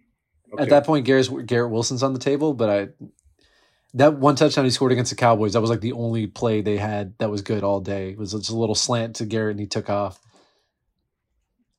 Okay. 0.52 0.62
At 0.62 0.70
that 0.70 0.86
point, 0.86 1.04
Garrett, 1.06 1.46
Garrett 1.46 1.70
Wilson's 1.70 2.02
on 2.02 2.12
the 2.14 2.18
table, 2.18 2.54
but 2.54 2.70
I 2.70 2.88
that 3.94 4.14
one 4.18 4.36
touchdown 4.36 4.64
he 4.64 4.70
scored 4.70 4.92
against 4.92 5.10
the 5.10 5.16
Cowboys, 5.16 5.52
that 5.52 5.60
was 5.60 5.70
like 5.70 5.80
the 5.80 5.92
only 5.92 6.26
play 6.26 6.60
they 6.62 6.76
had 6.76 7.14
that 7.18 7.30
was 7.30 7.42
good 7.42 7.62
all 7.62 7.80
day. 7.80 8.10
It 8.10 8.18
was 8.18 8.32
just 8.32 8.50
a 8.50 8.56
little 8.56 8.74
slant 8.74 9.16
to 9.16 9.26
Garrett, 9.26 9.52
and 9.52 9.60
he 9.60 9.66
took 9.66 9.90
off. 9.90 10.20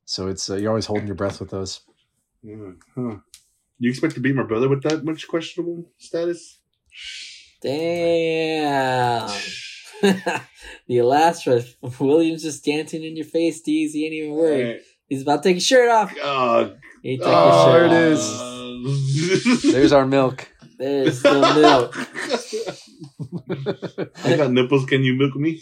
So 0.05 0.27
it's 0.27 0.49
uh, 0.49 0.55
you're 0.55 0.69
always 0.69 0.85
holding 0.85 1.07
your 1.07 1.15
breath 1.15 1.39
with 1.39 1.51
those. 1.51 1.81
Yeah, 2.43 2.71
huh. 2.95 3.17
You 3.79 3.89
expect 3.89 4.15
to 4.15 4.19
beat 4.19 4.35
my 4.35 4.43
brother 4.43 4.69
with 4.69 4.83
that 4.83 5.03
much 5.03 5.27
questionable 5.27 5.91
status? 5.97 6.59
Damn. 7.61 9.29
the 10.87 11.01
last 11.01 11.45
one, 11.47 11.63
Williams 11.99 12.43
just 12.43 12.65
dancing 12.65 13.03
in 13.03 13.15
your 13.15 13.25
face, 13.25 13.61
Deez. 13.61 13.91
He 13.91 14.05
ain't 14.05 14.13
even 14.13 14.31
worried. 14.31 14.81
He's 15.07 15.21
about 15.21 15.43
to 15.43 15.49
take 15.49 15.55
his 15.57 15.65
shirt 15.65 15.89
off. 15.89 16.13
Oh, 16.23 16.75
He 17.03 17.17
took 17.17 17.27
oh, 17.27 17.51
his 17.51 17.73
shirt 17.73 17.89
there 17.91 18.11
it 18.11 18.13
off. 18.13 19.61
is. 19.61 19.61
There's 19.73 19.93
our 19.93 20.05
milk. 20.05 20.47
There's 20.77 21.21
the 21.21 21.31
milk. 21.61 21.95
I 24.25 24.37
got 24.37 24.51
nipples. 24.51 24.85
Can 24.85 25.03
you 25.03 25.13
milk 25.13 25.35
me? 25.35 25.59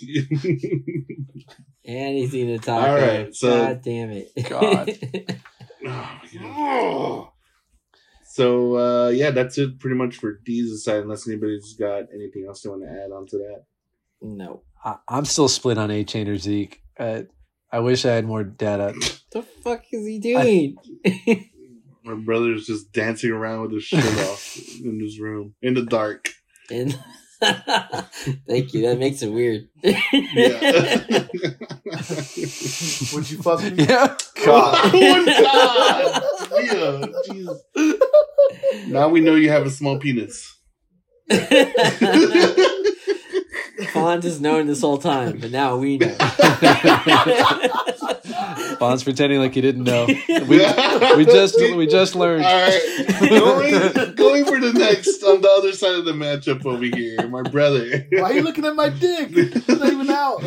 And 1.90 2.32
to 2.32 2.58
talk. 2.60 2.88
All 2.88 2.96
right, 2.96 3.34
so- 3.36 3.66
God 3.66 3.82
damn 3.84 4.12
it. 4.12 4.32
God. 4.48 5.40
Oh. 6.44 7.32
So 8.26 8.78
uh, 8.78 9.10
yeah, 9.10 9.32
that's 9.32 9.58
it 9.58 9.80
pretty 9.80 9.96
much 9.96 10.18
for 10.18 10.40
D's 10.46 10.84
side. 10.84 11.02
Unless 11.04 11.28
anybody's 11.28 11.74
got 11.74 12.04
anything 12.14 12.46
else 12.48 12.62
they 12.62 12.70
want 12.70 12.84
to 12.84 12.90
add 12.90 13.12
on 13.12 13.26
to 13.28 13.38
that. 13.38 13.64
no. 14.22 14.62
I, 14.86 14.96
I'm 15.10 15.26
still 15.26 15.50
split 15.50 15.78
on 15.78 15.92
A 15.92 16.04
Chain 16.06 16.28
or 16.30 16.38
Zeke. 16.38 16.82
Uh, 16.98 17.24
I 17.72 17.80
wish 17.80 18.06
I 18.06 18.14
had 18.14 18.26
more 18.26 18.44
data. 18.44 18.94
The 19.32 19.44
fuck 19.44 19.84
is 19.92 20.08
he 20.08 20.18
doing? 20.18 20.76
My 22.04 22.16
brother's 22.16 22.66
just 22.66 22.92
dancing 22.92 23.30
around 23.32 23.62
with 23.62 23.74
his 23.74 23.84
shirt 23.84 24.04
off 24.28 24.58
in 24.84 25.00
his 25.00 25.20
room 25.20 25.54
in 25.62 25.76
the 25.76 25.84
dark. 25.84 26.30
and 26.72 26.98
thank 28.48 28.74
you. 28.74 28.82
That 28.82 28.98
makes 29.00 29.22
it 29.22 29.30
weird. 29.30 29.70
Yeah. 29.82 29.94
Would 33.14 33.32
you 33.32 33.42
fuck 33.42 33.64
me? 33.64 33.86
Yeah. 33.86 34.16
God. 34.46 34.92
Oh, 34.94 35.26
God. 35.26 36.24
Yeah, 36.64 37.06
Jesus. 37.32 37.64
Now 38.88 39.10
we 39.10 39.22
know 39.22 39.36
you 39.36 39.50
have 39.50 39.66
a 39.66 39.70
small 39.70 40.00
penis. 40.00 40.56
Fonz 43.88 44.24
has 44.24 44.40
known 44.42 44.68
this 44.68 44.82
whole 44.82 44.98
time, 44.98 45.40
but 45.40 45.52
now 45.52 45.78
we 45.78 45.98
know. 45.98 46.16
Bond's 48.80 49.04
pretending 49.04 49.40
like 49.40 49.54
he 49.54 49.62
didn't 49.62 49.84
know. 49.84 50.06
We, 50.08 50.58
we 51.18 51.26
just 51.26 51.60
we 51.60 51.86
just 51.88 52.16
learned. 52.16 52.46
All 52.46 52.62
right, 52.62 52.82
going, 53.30 54.16
going 54.16 54.46
for 54.46 54.60
the 54.60 54.74
next 54.74 55.24
on 55.24 55.42
the 55.42 55.50
other 55.50 55.74
side 55.74 55.96
of 55.96 56.06
the 56.06 56.14
matchup 56.14 56.66
over 56.66 56.84
here, 56.84 57.28
my 57.28 57.44
brother. 57.44 58.08
Why 58.12 58.22
are 58.22 58.34
you 58.34 58.42
looking 58.42 58.66
at 58.66 58.76
my 58.76 58.90
dick? 58.90 59.30
It's 59.32 59.68
not 59.68 59.88
even 59.88 60.10
out. 60.10 60.44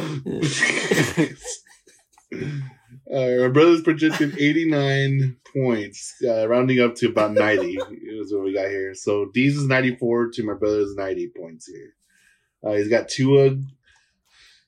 Uh, 3.12 3.42
my 3.42 3.48
brother's 3.48 3.82
projected 3.82 4.38
89 4.38 5.36
points, 5.54 6.14
uh, 6.26 6.48
rounding 6.48 6.80
up 6.80 6.94
to 6.94 7.08
about 7.08 7.34
90 7.34 7.76
is 8.04 8.32
what 8.32 8.44
we 8.44 8.54
got 8.54 8.68
here. 8.68 8.94
So 8.94 9.26
Deez 9.36 9.48
is 9.48 9.66
94 9.66 10.30
to 10.30 10.42
my 10.44 10.54
brother's 10.54 10.94
90 10.94 11.32
points 11.36 11.66
here. 11.66 11.92
Uh, 12.64 12.72
he's 12.72 12.88
got 12.88 13.08
Tua 13.08 13.56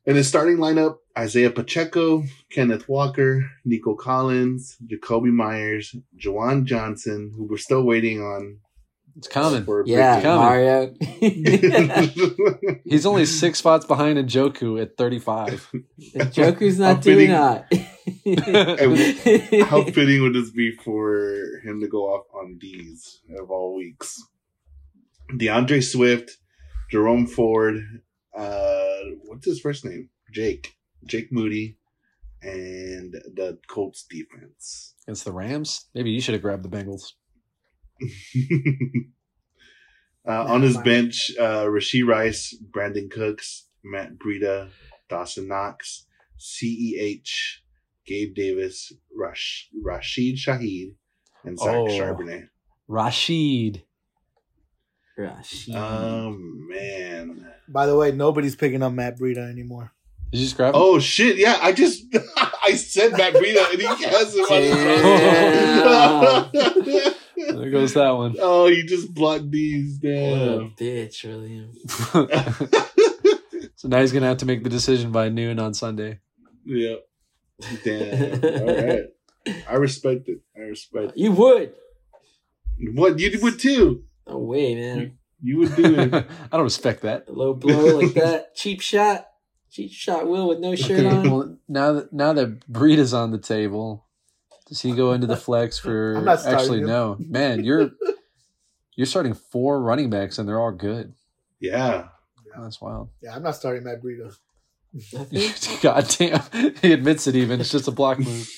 in 0.07 0.16
his 0.16 0.29
starting 0.29 0.57
lineup 0.57 0.97
Isaiah 1.16 1.51
Pacheco, 1.51 2.25
Kenneth 2.51 2.89
Walker, 2.89 3.49
Nico 3.65 3.95
Collins, 3.95 4.77
Jakobi 4.85 5.33
Meyers, 5.33 5.95
Juwan 6.16 6.65
Johnson, 6.65 7.33
who 7.37 7.45
we're 7.45 7.57
still 7.57 7.85
waiting 7.85 8.21
on. 8.21 8.59
It's 9.16 9.29
coming. 9.29 9.65
for 9.65 9.83
a 9.83 9.87
yeah, 9.87 10.21
Coming. 10.21 10.39
Mario. 10.39 10.95
He's 12.85 13.07
only 13.07 13.27
six 13.27 13.61
spots 13.61 13.87
behind 13.87 14.19
Njoku 14.19 14.83
at 14.83 14.97
35. 14.97 15.71
Joku's 16.01 16.81
not 16.81 16.97
How 16.97 17.01
doing 17.01 17.31
that. 17.31 17.73
How 19.69 19.85
fitting 19.85 20.23
would 20.23 20.35
this 20.35 20.51
be 20.51 20.73
for 20.73 21.61
him 21.62 21.81
to 21.81 21.87
go 21.87 22.12
off 22.12 22.27
on 22.35 22.59
these 22.61 23.21
of 23.39 23.53
all 23.53 23.77
weeks? 23.77 24.21
D'Andre 25.37 25.81
Swift, 25.81 26.33
Jerome 26.95 27.27
Ford, 27.27 27.75
uh, 28.37 28.99
what's 29.25 29.47
his 29.47 29.59
first 29.59 29.85
name? 29.85 30.11
Jake. 30.33 30.77
Jake 31.05 31.33
Moody, 31.33 31.77
and 32.41 33.15
the 33.35 33.59
Colts 33.66 34.05
defense. 34.09 34.95
Against 35.03 35.25
the 35.25 35.33
Rams? 35.33 35.87
Maybe 35.93 36.11
you 36.11 36.21
should 36.21 36.35
have 36.35 36.43
grabbed 36.43 36.62
the 36.62 36.69
Bengals. 36.69 37.15
uh, 40.29 40.45
on 40.45 40.62
his 40.62 40.79
bench, 40.79 41.33
uh, 41.37 41.65
Rashee 41.65 42.07
Rice, 42.07 42.57
Brandin 42.71 43.11
Cooks, 43.11 43.66
Matt 43.83 44.16
Breida, 44.16 44.71
Dawson 45.09 45.49
Knox, 45.49 46.07
CEH, 46.39 47.57
Gabe 48.07 48.37
Davis, 48.37 48.93
Rash, 49.19 49.69
Rashid 49.83 50.37
Shaheed, 50.37 50.95
and 51.43 51.59
Zach 51.59 51.75
Oh. 51.75 51.87
Charbonnet. 51.89 52.51
Rashid. 52.87 53.83
Rashid. 55.16 55.74
Uh, 55.74 55.78
oh 55.78 56.36
man. 56.39 57.47
By 57.69 57.86
the 57.86 57.97
way, 57.97 58.12
nobody's 58.12 58.57
picking 58.57 58.82
up 58.82 58.93
Matt 58.93 59.19
Breida 59.19 59.49
anymore. 59.51 59.93
Did 60.32 60.39
you 60.41 60.47
just 60.47 60.57
grab 60.57 60.74
him? 60.74 60.81
Oh 60.82 60.99
shit! 60.99 61.36
Yeah, 61.36 61.59
I 61.62 61.73
just 61.73 62.05
I 62.65 62.74
said 62.74 63.12
Matt 63.12 63.35
Breida 63.35 63.70
and 63.70 63.81
he 63.81 63.86
has 64.05 64.35
him 64.35 64.45
on 64.45 64.62
his 64.62 64.74
roster. 65.85 67.15
There 67.36 67.70
goes 67.70 67.95
that 67.95 68.11
one. 68.11 68.36
oh, 68.41 68.66
you 68.66 68.85
just 68.86 69.12
blocked 69.12 69.51
these 69.51 69.99
what 70.01 70.11
a 70.11 70.59
down. 70.59 70.73
bitch, 70.78 71.24
William. 71.24 71.73
so 73.77 73.89
now 73.89 74.01
he's 74.01 74.12
going 74.12 74.23
to 74.23 74.28
have 74.28 74.39
to 74.39 74.47
make 74.47 74.62
the 74.62 74.70
decision 74.70 75.12
by 75.12 75.28
noon 75.28 75.59
on 75.59 75.74
Sunday. 75.74 76.20
yep. 76.65 77.07
Damn. 77.85 78.45
All 78.45 78.66
right. 78.66 79.05
I 79.69 79.74
respect 79.74 80.28
it. 80.28 80.41
I 80.57 80.61
respect 80.61 81.12
it. 81.12 81.16
You 81.16 81.32
would. 81.32 81.74
What 82.95 83.19
you 83.19 83.39
would 83.43 83.59
too? 83.59 84.05
No 84.26 84.38
way, 84.38 84.74
man. 84.74 85.18
You 85.42 85.59
would 85.59 85.76
do 85.76 85.94
it. 86.01 86.14
I 86.52 86.56
don't 86.56 86.64
respect 86.64 87.02
that. 87.02 87.28
A 87.28 87.32
low 87.32 87.55
blow 87.55 87.98
like 87.98 88.14
that. 88.14 88.55
Cheap 88.55 88.80
shot. 88.80 89.26
Cheap 89.70 89.92
shot 89.92 90.26
Will 90.28 90.48
with 90.48 90.60
no 90.60 90.74
shirt 90.74 91.05
on. 91.05 91.30
well, 91.30 91.59
now 91.68 91.92
that 91.92 92.12
now 92.12 92.32
that 92.32 92.66
Breed 92.68 92.98
is 92.98 93.12
on 93.12 93.30
the 93.32 93.38
table, 93.38 94.06
does 94.68 94.80
he 94.80 94.92
go 94.92 95.12
into 95.12 95.26
the 95.26 95.36
flex 95.36 95.78
for? 95.80 96.16
I'm 96.16 96.24
not 96.24 96.46
actually, 96.46 96.78
him. 96.80 96.86
no, 96.86 97.16
man, 97.18 97.64
you're 97.64 97.90
you're 98.96 99.06
starting 99.06 99.34
four 99.34 99.82
running 99.82 100.10
backs 100.10 100.38
and 100.38 100.48
they're 100.48 100.60
all 100.60 100.72
good. 100.72 101.12
Yeah. 101.60 102.06
yeah. 102.46 102.62
That's 102.62 102.80
wild. 102.80 103.10
Yeah, 103.20 103.34
I'm 103.34 103.42
not 103.42 103.56
starting 103.56 103.84
Matt 103.84 104.02
Breida. 104.02 104.34
I 105.18 105.55
God 105.82 106.06
damn, 106.16 106.74
he 106.80 106.92
admits 106.92 107.26
it. 107.26 107.34
Even 107.34 107.60
it's 107.60 107.72
just 107.72 107.88
a 107.88 107.90
block 107.90 108.20
move. 108.20 108.48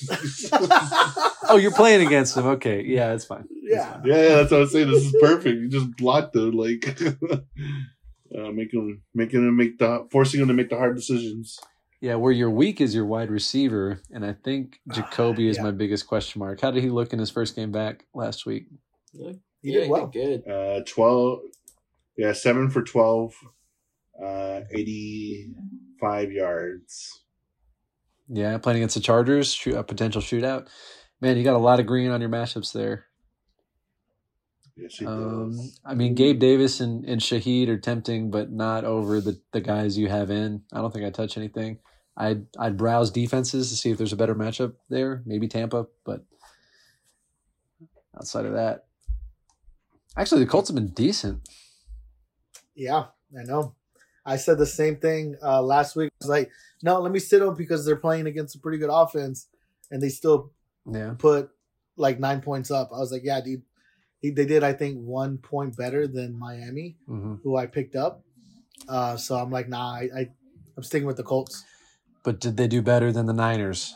Oh, 1.49 1.57
you're 1.57 1.73
playing 1.73 2.07
against 2.07 2.37
him. 2.37 2.47
Okay, 2.47 2.83
yeah, 2.85 3.13
it's 3.13 3.25
fine. 3.25 3.47
Yeah. 3.63 4.01
Yeah, 4.05 4.29
that's 4.37 4.51
what 4.51 4.61
I'm 4.63 4.67
saying. 4.69 4.91
This 4.91 5.05
is 5.05 5.17
perfect. 5.21 5.59
You 5.59 5.69
just 5.69 5.97
blocked 5.97 6.35
it, 6.37 6.55
like 6.55 7.01
uh, 7.33 8.51
making 8.53 8.81
him, 8.81 9.03
making 9.15 9.41
him 9.47 9.57
make 9.57 9.79
the, 9.79 10.07
forcing 10.11 10.41
him 10.41 10.49
to 10.49 10.55
make 10.55 10.71
the 10.71 10.77
hard 10.77 10.97
decisions. 10.97 11.59
Yeah, 12.01 12.17
where 12.17 12.33
your 12.33 12.51
weak 12.51 12.81
is 12.81 12.95
your 12.95 13.07
wide 13.07 13.31
receiver, 13.31 14.01
and 14.13 14.25
I 14.25 14.35
think 14.45 14.79
Jakobi 14.91 15.49
is 15.49 15.57
Yeah. 15.57 15.63
my 15.65 15.71
biggest 15.71 16.07
question 16.07 16.39
mark. 16.41 16.61
How 16.61 16.71
did 16.71 16.83
he 16.83 16.91
look 16.91 17.13
in 17.13 17.19
his 17.19 17.31
first 17.31 17.57
game 17.57 17.73
back 17.73 18.05
last 18.15 18.45
week? 18.47 18.67
Look, 19.15 19.37
He 19.63 19.73
yeah, 19.73 19.81
did 19.81 19.91
well. 19.91 20.07
good. 20.09 20.47
Uh, 20.47 20.83
twelve, 20.87 21.41
yeah, 22.19 22.33
seven 22.35 22.69
for 22.71 22.83
twelve, 22.83 23.35
uh, 24.23 24.61
eighty-five 24.71 26.33
yards. 26.33 27.23
Yeah, 28.29 28.59
playing 28.59 28.79
against 28.79 28.97
the 28.97 29.01
Chargers, 29.01 29.53
shoot, 29.53 29.75
a 29.77 29.83
potential 29.83 30.21
shootout. 30.21 30.69
Man, 31.21 31.37
you 31.37 31.45
got 31.45 31.55
a 31.55 31.59
lot 31.59 31.81
of 31.81 31.87
green 31.87 32.11
on 32.11 32.21
your 32.21 32.31
matchups 32.31 32.73
there. 32.73 33.07
Yes, 34.77 34.97
he 34.97 35.07
Um, 35.07 35.53
does. 35.57 35.81
I 35.85 35.95
mean, 35.95 36.15
Gabe 36.15 36.39
Davis 36.39 36.81
and, 36.81 37.05
and 37.07 37.21
Shaheed 37.21 37.69
are 37.69 37.79
tempting, 37.79 38.31
but 38.31 38.53
not 38.53 38.85
over 38.85 39.21
the, 39.21 39.41
the 39.53 39.61
guys 39.63 39.97
you 39.97 40.09
have 40.09 40.31
in. 40.31 40.63
I 40.73 40.83
don't 40.83 40.93
think 40.93 41.07
I 41.07 41.11
touch 41.11 41.39
anything. 41.39 41.79
I'd 42.19 42.47
I'd 42.59 42.77
browse 42.79 43.11
defenses 43.11 43.71
to 43.71 43.77
see 43.77 43.91
if 43.91 43.99
there's 43.99 44.13
a 44.13 44.17
better 44.17 44.35
matchup 44.35 44.75
there. 44.89 45.23
Maybe 45.27 45.49
Tampa, 45.49 45.87
but 46.05 46.25
outside 48.17 48.47
of 48.47 48.53
that, 48.53 48.87
actually 50.17 50.43
the 50.45 50.51
Colts 50.51 50.69
have 50.69 50.75
been 50.75 50.89
decent. 50.89 51.47
Yeah, 52.75 53.07
I 53.39 53.43
know. 53.45 53.75
I 54.25 54.37
said 54.37 54.59
the 54.59 54.67
same 54.67 54.97
thing 54.97 55.37
uh, 55.43 55.63
last 55.63 55.95
week. 55.95 56.11
I 56.21 56.25
was 56.25 56.31
like, 56.31 56.51
no, 56.83 57.01
let 57.01 57.13
me 57.13 57.19
sit 57.19 57.41
them 57.41 57.55
because 57.55 57.85
they're 57.85 57.97
playing 57.97 58.27
against 58.27 58.57
a 58.57 58.59
pretty 58.59 58.79
good 58.79 58.91
offense, 58.91 59.49
and 59.91 60.03
they 60.03 60.09
still 60.09 60.53
Yeah, 60.91 61.15
put 61.19 61.51
like 61.97 62.19
nine 62.21 62.41
points 62.41 62.71
up. 62.71 62.91
I 62.95 62.99
was 62.99 63.13
like, 63.13 63.23
yeah, 63.25 63.41
dude. 63.41 63.63
He, 64.21 64.31
they 64.31 64.47
did, 64.47 64.65
I 64.65 64.73
think, 64.73 64.99
one 64.99 65.39
point 65.39 65.77
better 65.77 66.07
than 66.07 66.39
Miami, 66.39 66.97
hmm 67.07 67.35
who 67.43 67.57
I 67.57 67.67
picked 67.67 67.97
up. 67.97 68.23
Uh, 68.89 69.17
so 69.17 69.37
I'm 69.37 69.51
like, 69.51 69.69
nah, 69.69 69.93
I, 69.95 70.09
I, 70.17 70.29
I'm 70.77 70.83
sticking 70.83 71.07
with 71.07 71.17
the 71.19 71.23
Colts. 71.23 71.65
but 72.25 72.41
did 72.41 72.57
they 72.57 72.67
do 72.67 72.81
better 72.83 73.13
than 73.13 73.27
the 73.27 73.33
Niners? 73.35 73.95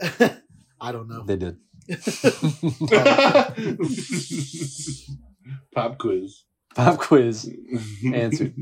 I 0.80 0.92
don't 0.92 1.08
know. 1.08 1.22
They 1.24 1.36
did. 1.36 1.56
Pop 5.74 5.98
quiz. 5.98 6.44
Pop 6.74 6.98
quiz. 6.98 7.50
Answered. 8.12 8.54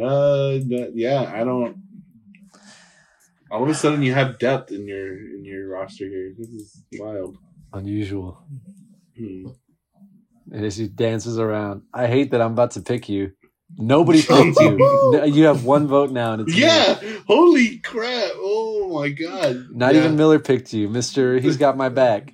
Uh, 0.00 0.58
yeah, 0.94 1.30
I 1.34 1.44
don't. 1.44 1.76
All 3.50 3.62
of 3.62 3.68
a 3.68 3.74
sudden, 3.74 4.02
you 4.02 4.12
have 4.12 4.38
depth 4.38 4.72
in 4.72 4.86
your 4.88 5.12
in 5.16 5.44
your 5.44 5.68
roster 5.68 6.04
here. 6.06 6.32
This 6.36 6.48
is 6.48 6.82
wild. 6.94 7.36
Unusual. 7.72 8.42
Hmm. 9.16 9.48
And 10.52 10.64
as 10.64 10.76
he 10.76 10.88
dances 10.88 11.38
around, 11.38 11.82
I 11.92 12.06
hate 12.06 12.30
that 12.32 12.40
I'm 12.40 12.52
about 12.52 12.72
to 12.72 12.80
pick 12.80 13.08
you. 13.08 13.32
Nobody 13.76 14.22
picked 14.28 14.60
you. 14.60 15.22
You 15.26 15.44
have 15.44 15.64
one 15.64 15.86
vote 15.86 16.10
now, 16.10 16.32
and 16.32 16.42
it's 16.42 16.52
me. 16.54 16.60
Yeah! 16.62 17.00
Holy 17.26 17.78
crap! 17.78 18.30
Oh 18.36 18.90
my 19.00 19.08
god! 19.10 19.66
Not 19.72 19.94
Yeah. 19.94 20.00
even 20.00 20.16
Miller 20.16 20.38
picked 20.38 20.72
you, 20.72 20.88
Mister. 20.88 21.38
He's 21.38 21.56
got 21.56 21.76
my 21.76 21.88
back. 21.88 22.32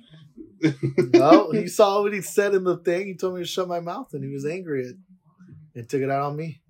no, 1.13 1.51
he 1.51 1.67
saw 1.67 2.01
what 2.01 2.13
he 2.13 2.21
said 2.21 2.53
in 2.53 2.63
the 2.63 2.77
thing. 2.77 3.07
He 3.07 3.15
told 3.15 3.35
me 3.35 3.41
to 3.41 3.45
shut 3.47 3.67
my 3.67 3.81
mouth, 3.81 4.13
and 4.13 4.23
he 4.23 4.29
was 4.31 4.45
angry 4.45 4.87
at, 4.87 4.95
and 5.75 5.89
took 5.89 6.01
it 6.01 6.09
out 6.09 6.21
on 6.23 6.37
me. 6.37 6.61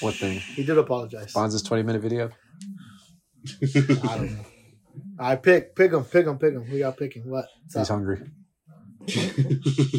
What 0.00 0.14
thing? 0.14 0.38
He 0.38 0.64
did 0.64 0.78
apologize. 0.78 1.36
I 1.36 1.40
Bonds' 1.40 1.60
20 1.62 1.82
minute 1.82 2.00
video. 3.44 3.94
don't 4.16 4.32
know. 4.32 4.44
I 5.18 5.36
pick, 5.36 5.74
pick 5.76 5.92
him, 5.92 6.04
pick 6.04 6.26
him, 6.26 6.38
pick 6.38 6.54
him. 6.54 6.62
Who 6.64 6.76
y'all 6.76 6.92
picking? 6.92 7.22
What? 7.30 7.46
What's 7.62 7.74
He's 7.74 7.90
up? 7.90 7.96
hungry. 7.96 8.20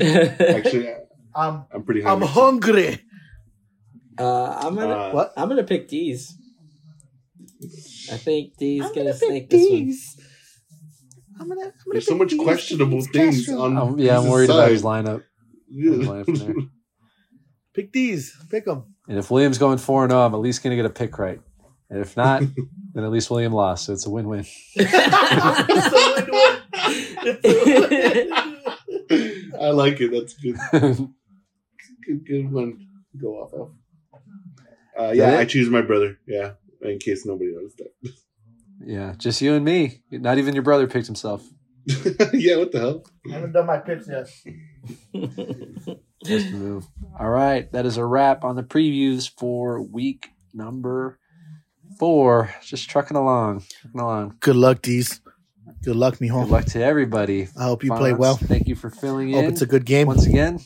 Actually, 0.02 0.90
I'm, 1.36 1.66
I'm 1.74 1.84
pretty 1.84 2.06
I'm 2.06 2.22
hungry. 2.22 2.84
hungry. 2.98 3.00
Uh, 4.20 4.50
I'm 4.64 4.76
gonna 4.76 4.94
Uh, 4.94 5.12
What? 5.12 5.34
I'm 5.38 5.48
gonna 5.50 5.64
pick 5.64 5.88
Deez. 5.90 6.32
I 8.12 8.18
think 8.18 8.58
Deez 8.60 8.82
I'm 8.84 8.90
gonna, 8.90 9.04
gonna 9.06 9.14
snake 9.14 9.44
pick 9.44 9.50
this 9.52 9.70
one. 9.70 9.80
these. 9.86 10.20
I'm 11.40 11.48
gonna. 11.50 11.62
I'm 11.62 11.68
gonna 11.70 11.74
There's 11.94 12.06
so 12.08 12.16
much 12.16 12.30
these, 12.32 12.40
questionable 12.42 12.98
these 12.98 13.10
things 13.12 13.50
on- 13.50 13.78
Um, 13.78 14.00
yeah, 14.00 14.18
I'm 14.18 14.24
He's 14.24 14.32
worried 14.32 14.50
about 14.50 14.72
his 14.72 14.84
lineup. 14.84 15.24
I'm 15.74 16.04
playing 16.06 16.24
from 16.26 16.36
there. 16.36 16.54
Pick 17.74 17.94
these. 17.94 18.36
Pick 18.52 18.66
them. 18.66 18.94
And 19.08 19.18
if 19.18 19.32
William's 19.32 19.58
going 19.58 19.78
4 19.78 20.10
0, 20.10 20.20
I'm 20.20 20.34
at 20.34 20.42
least 20.42 20.62
going 20.62 20.72
to 20.72 20.76
get 20.76 20.86
a 20.86 20.94
pick 20.94 21.18
right. 21.18 21.40
And 21.90 22.02
if 22.02 22.18
not, 22.18 22.44
then 22.94 23.04
at 23.04 23.12
least 23.12 23.30
William 23.30 23.54
lost. 23.54 23.86
So 23.86 23.94
it's 23.94 24.06
a 24.06 24.10
win 24.10 24.28
win. 24.30 24.46
I 29.60 29.70
like 29.70 30.02
it. 30.02 30.12
That's 30.12 30.34
good. 30.36 30.58
Good, 32.04 32.26
good 32.26 32.52
one. 32.52 32.80
to 33.12 33.18
Go 33.22 33.36
off 33.36 33.54
of. 33.54 33.72
Uh, 35.00 35.12
yeah. 35.12 35.38
I 35.38 35.46
choose 35.46 35.70
my 35.70 35.82
brother. 35.84 36.18
Yeah, 36.28 36.54
in 36.82 36.98
case 36.98 37.28
nobody 37.28 37.52
knows 37.54 37.76
that. 37.78 38.12
Yeah, 38.84 39.14
just 39.20 39.40
you 39.40 39.54
and 39.54 39.64
me. 39.64 40.02
Not 40.10 40.40
even 40.40 40.56
your 40.56 40.64
brother 40.64 40.88
picked 40.88 41.06
himself. 41.06 41.48
yeah, 42.34 42.58
what 42.58 42.72
the 42.72 42.80
hell? 42.80 43.04
I 43.30 43.34
haven't 43.34 43.52
done 43.52 43.68
my 43.68 43.78
picks 43.78 44.08
yet. 44.08 44.28
Just 46.26 46.52
move. 46.52 46.88
All 47.20 47.30
right, 47.30 47.72
that 47.72 47.86
is 47.86 47.98
a 47.98 48.06
wrap 48.06 48.44
on 48.44 48.56
the 48.56 48.64
previews 48.64 49.30
for 49.38 49.80
week 49.80 50.28
number 50.56 51.20
four. 52.02 52.50
Just 52.64 52.90
trucking 52.90 53.16
along, 53.16 53.64
trucking 53.80 54.02
along. 54.02 54.36
Good 54.40 54.56
luck, 54.56 54.82
Deez. 54.82 55.20
Good 55.84 55.96
luck, 55.96 56.20
Mihon. 56.20 56.46
Good 56.46 56.52
luck 56.52 56.66
to 56.66 56.84
everybody. 56.84 57.48
I 57.56 57.66
hope 57.66 57.84
you 57.84 57.92
play 57.94 58.14
well. 58.14 58.38
Thank 58.38 58.68
you 58.68 58.76
for 58.76 58.90
filling 58.90 59.30
in. 59.30 59.36
Hope 59.36 59.44
in 59.44 59.52
it's 59.52 59.62
a 59.62 59.68
good 59.68 59.86
game. 59.86 60.08
once 60.08 60.26
again. 60.26 60.60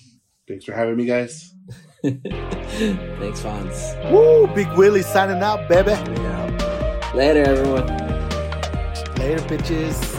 Thanks 0.47 0.63
for 0.63 0.71
having 0.71 0.95
me, 0.95 1.03
guys. 1.03 1.53
Thanks, 2.01 3.41
Fonz. 3.41 4.11
Woo! 4.11 4.47
Big 4.55 4.69
Willie 4.77 5.01
signing 5.01 5.43
out, 5.43 5.67
baby. 5.67 5.91
Yeah. 5.91 7.11
Later, 7.13 7.43
everyone. 7.43 7.87
Later, 9.17 9.41
bitches. 9.49 10.14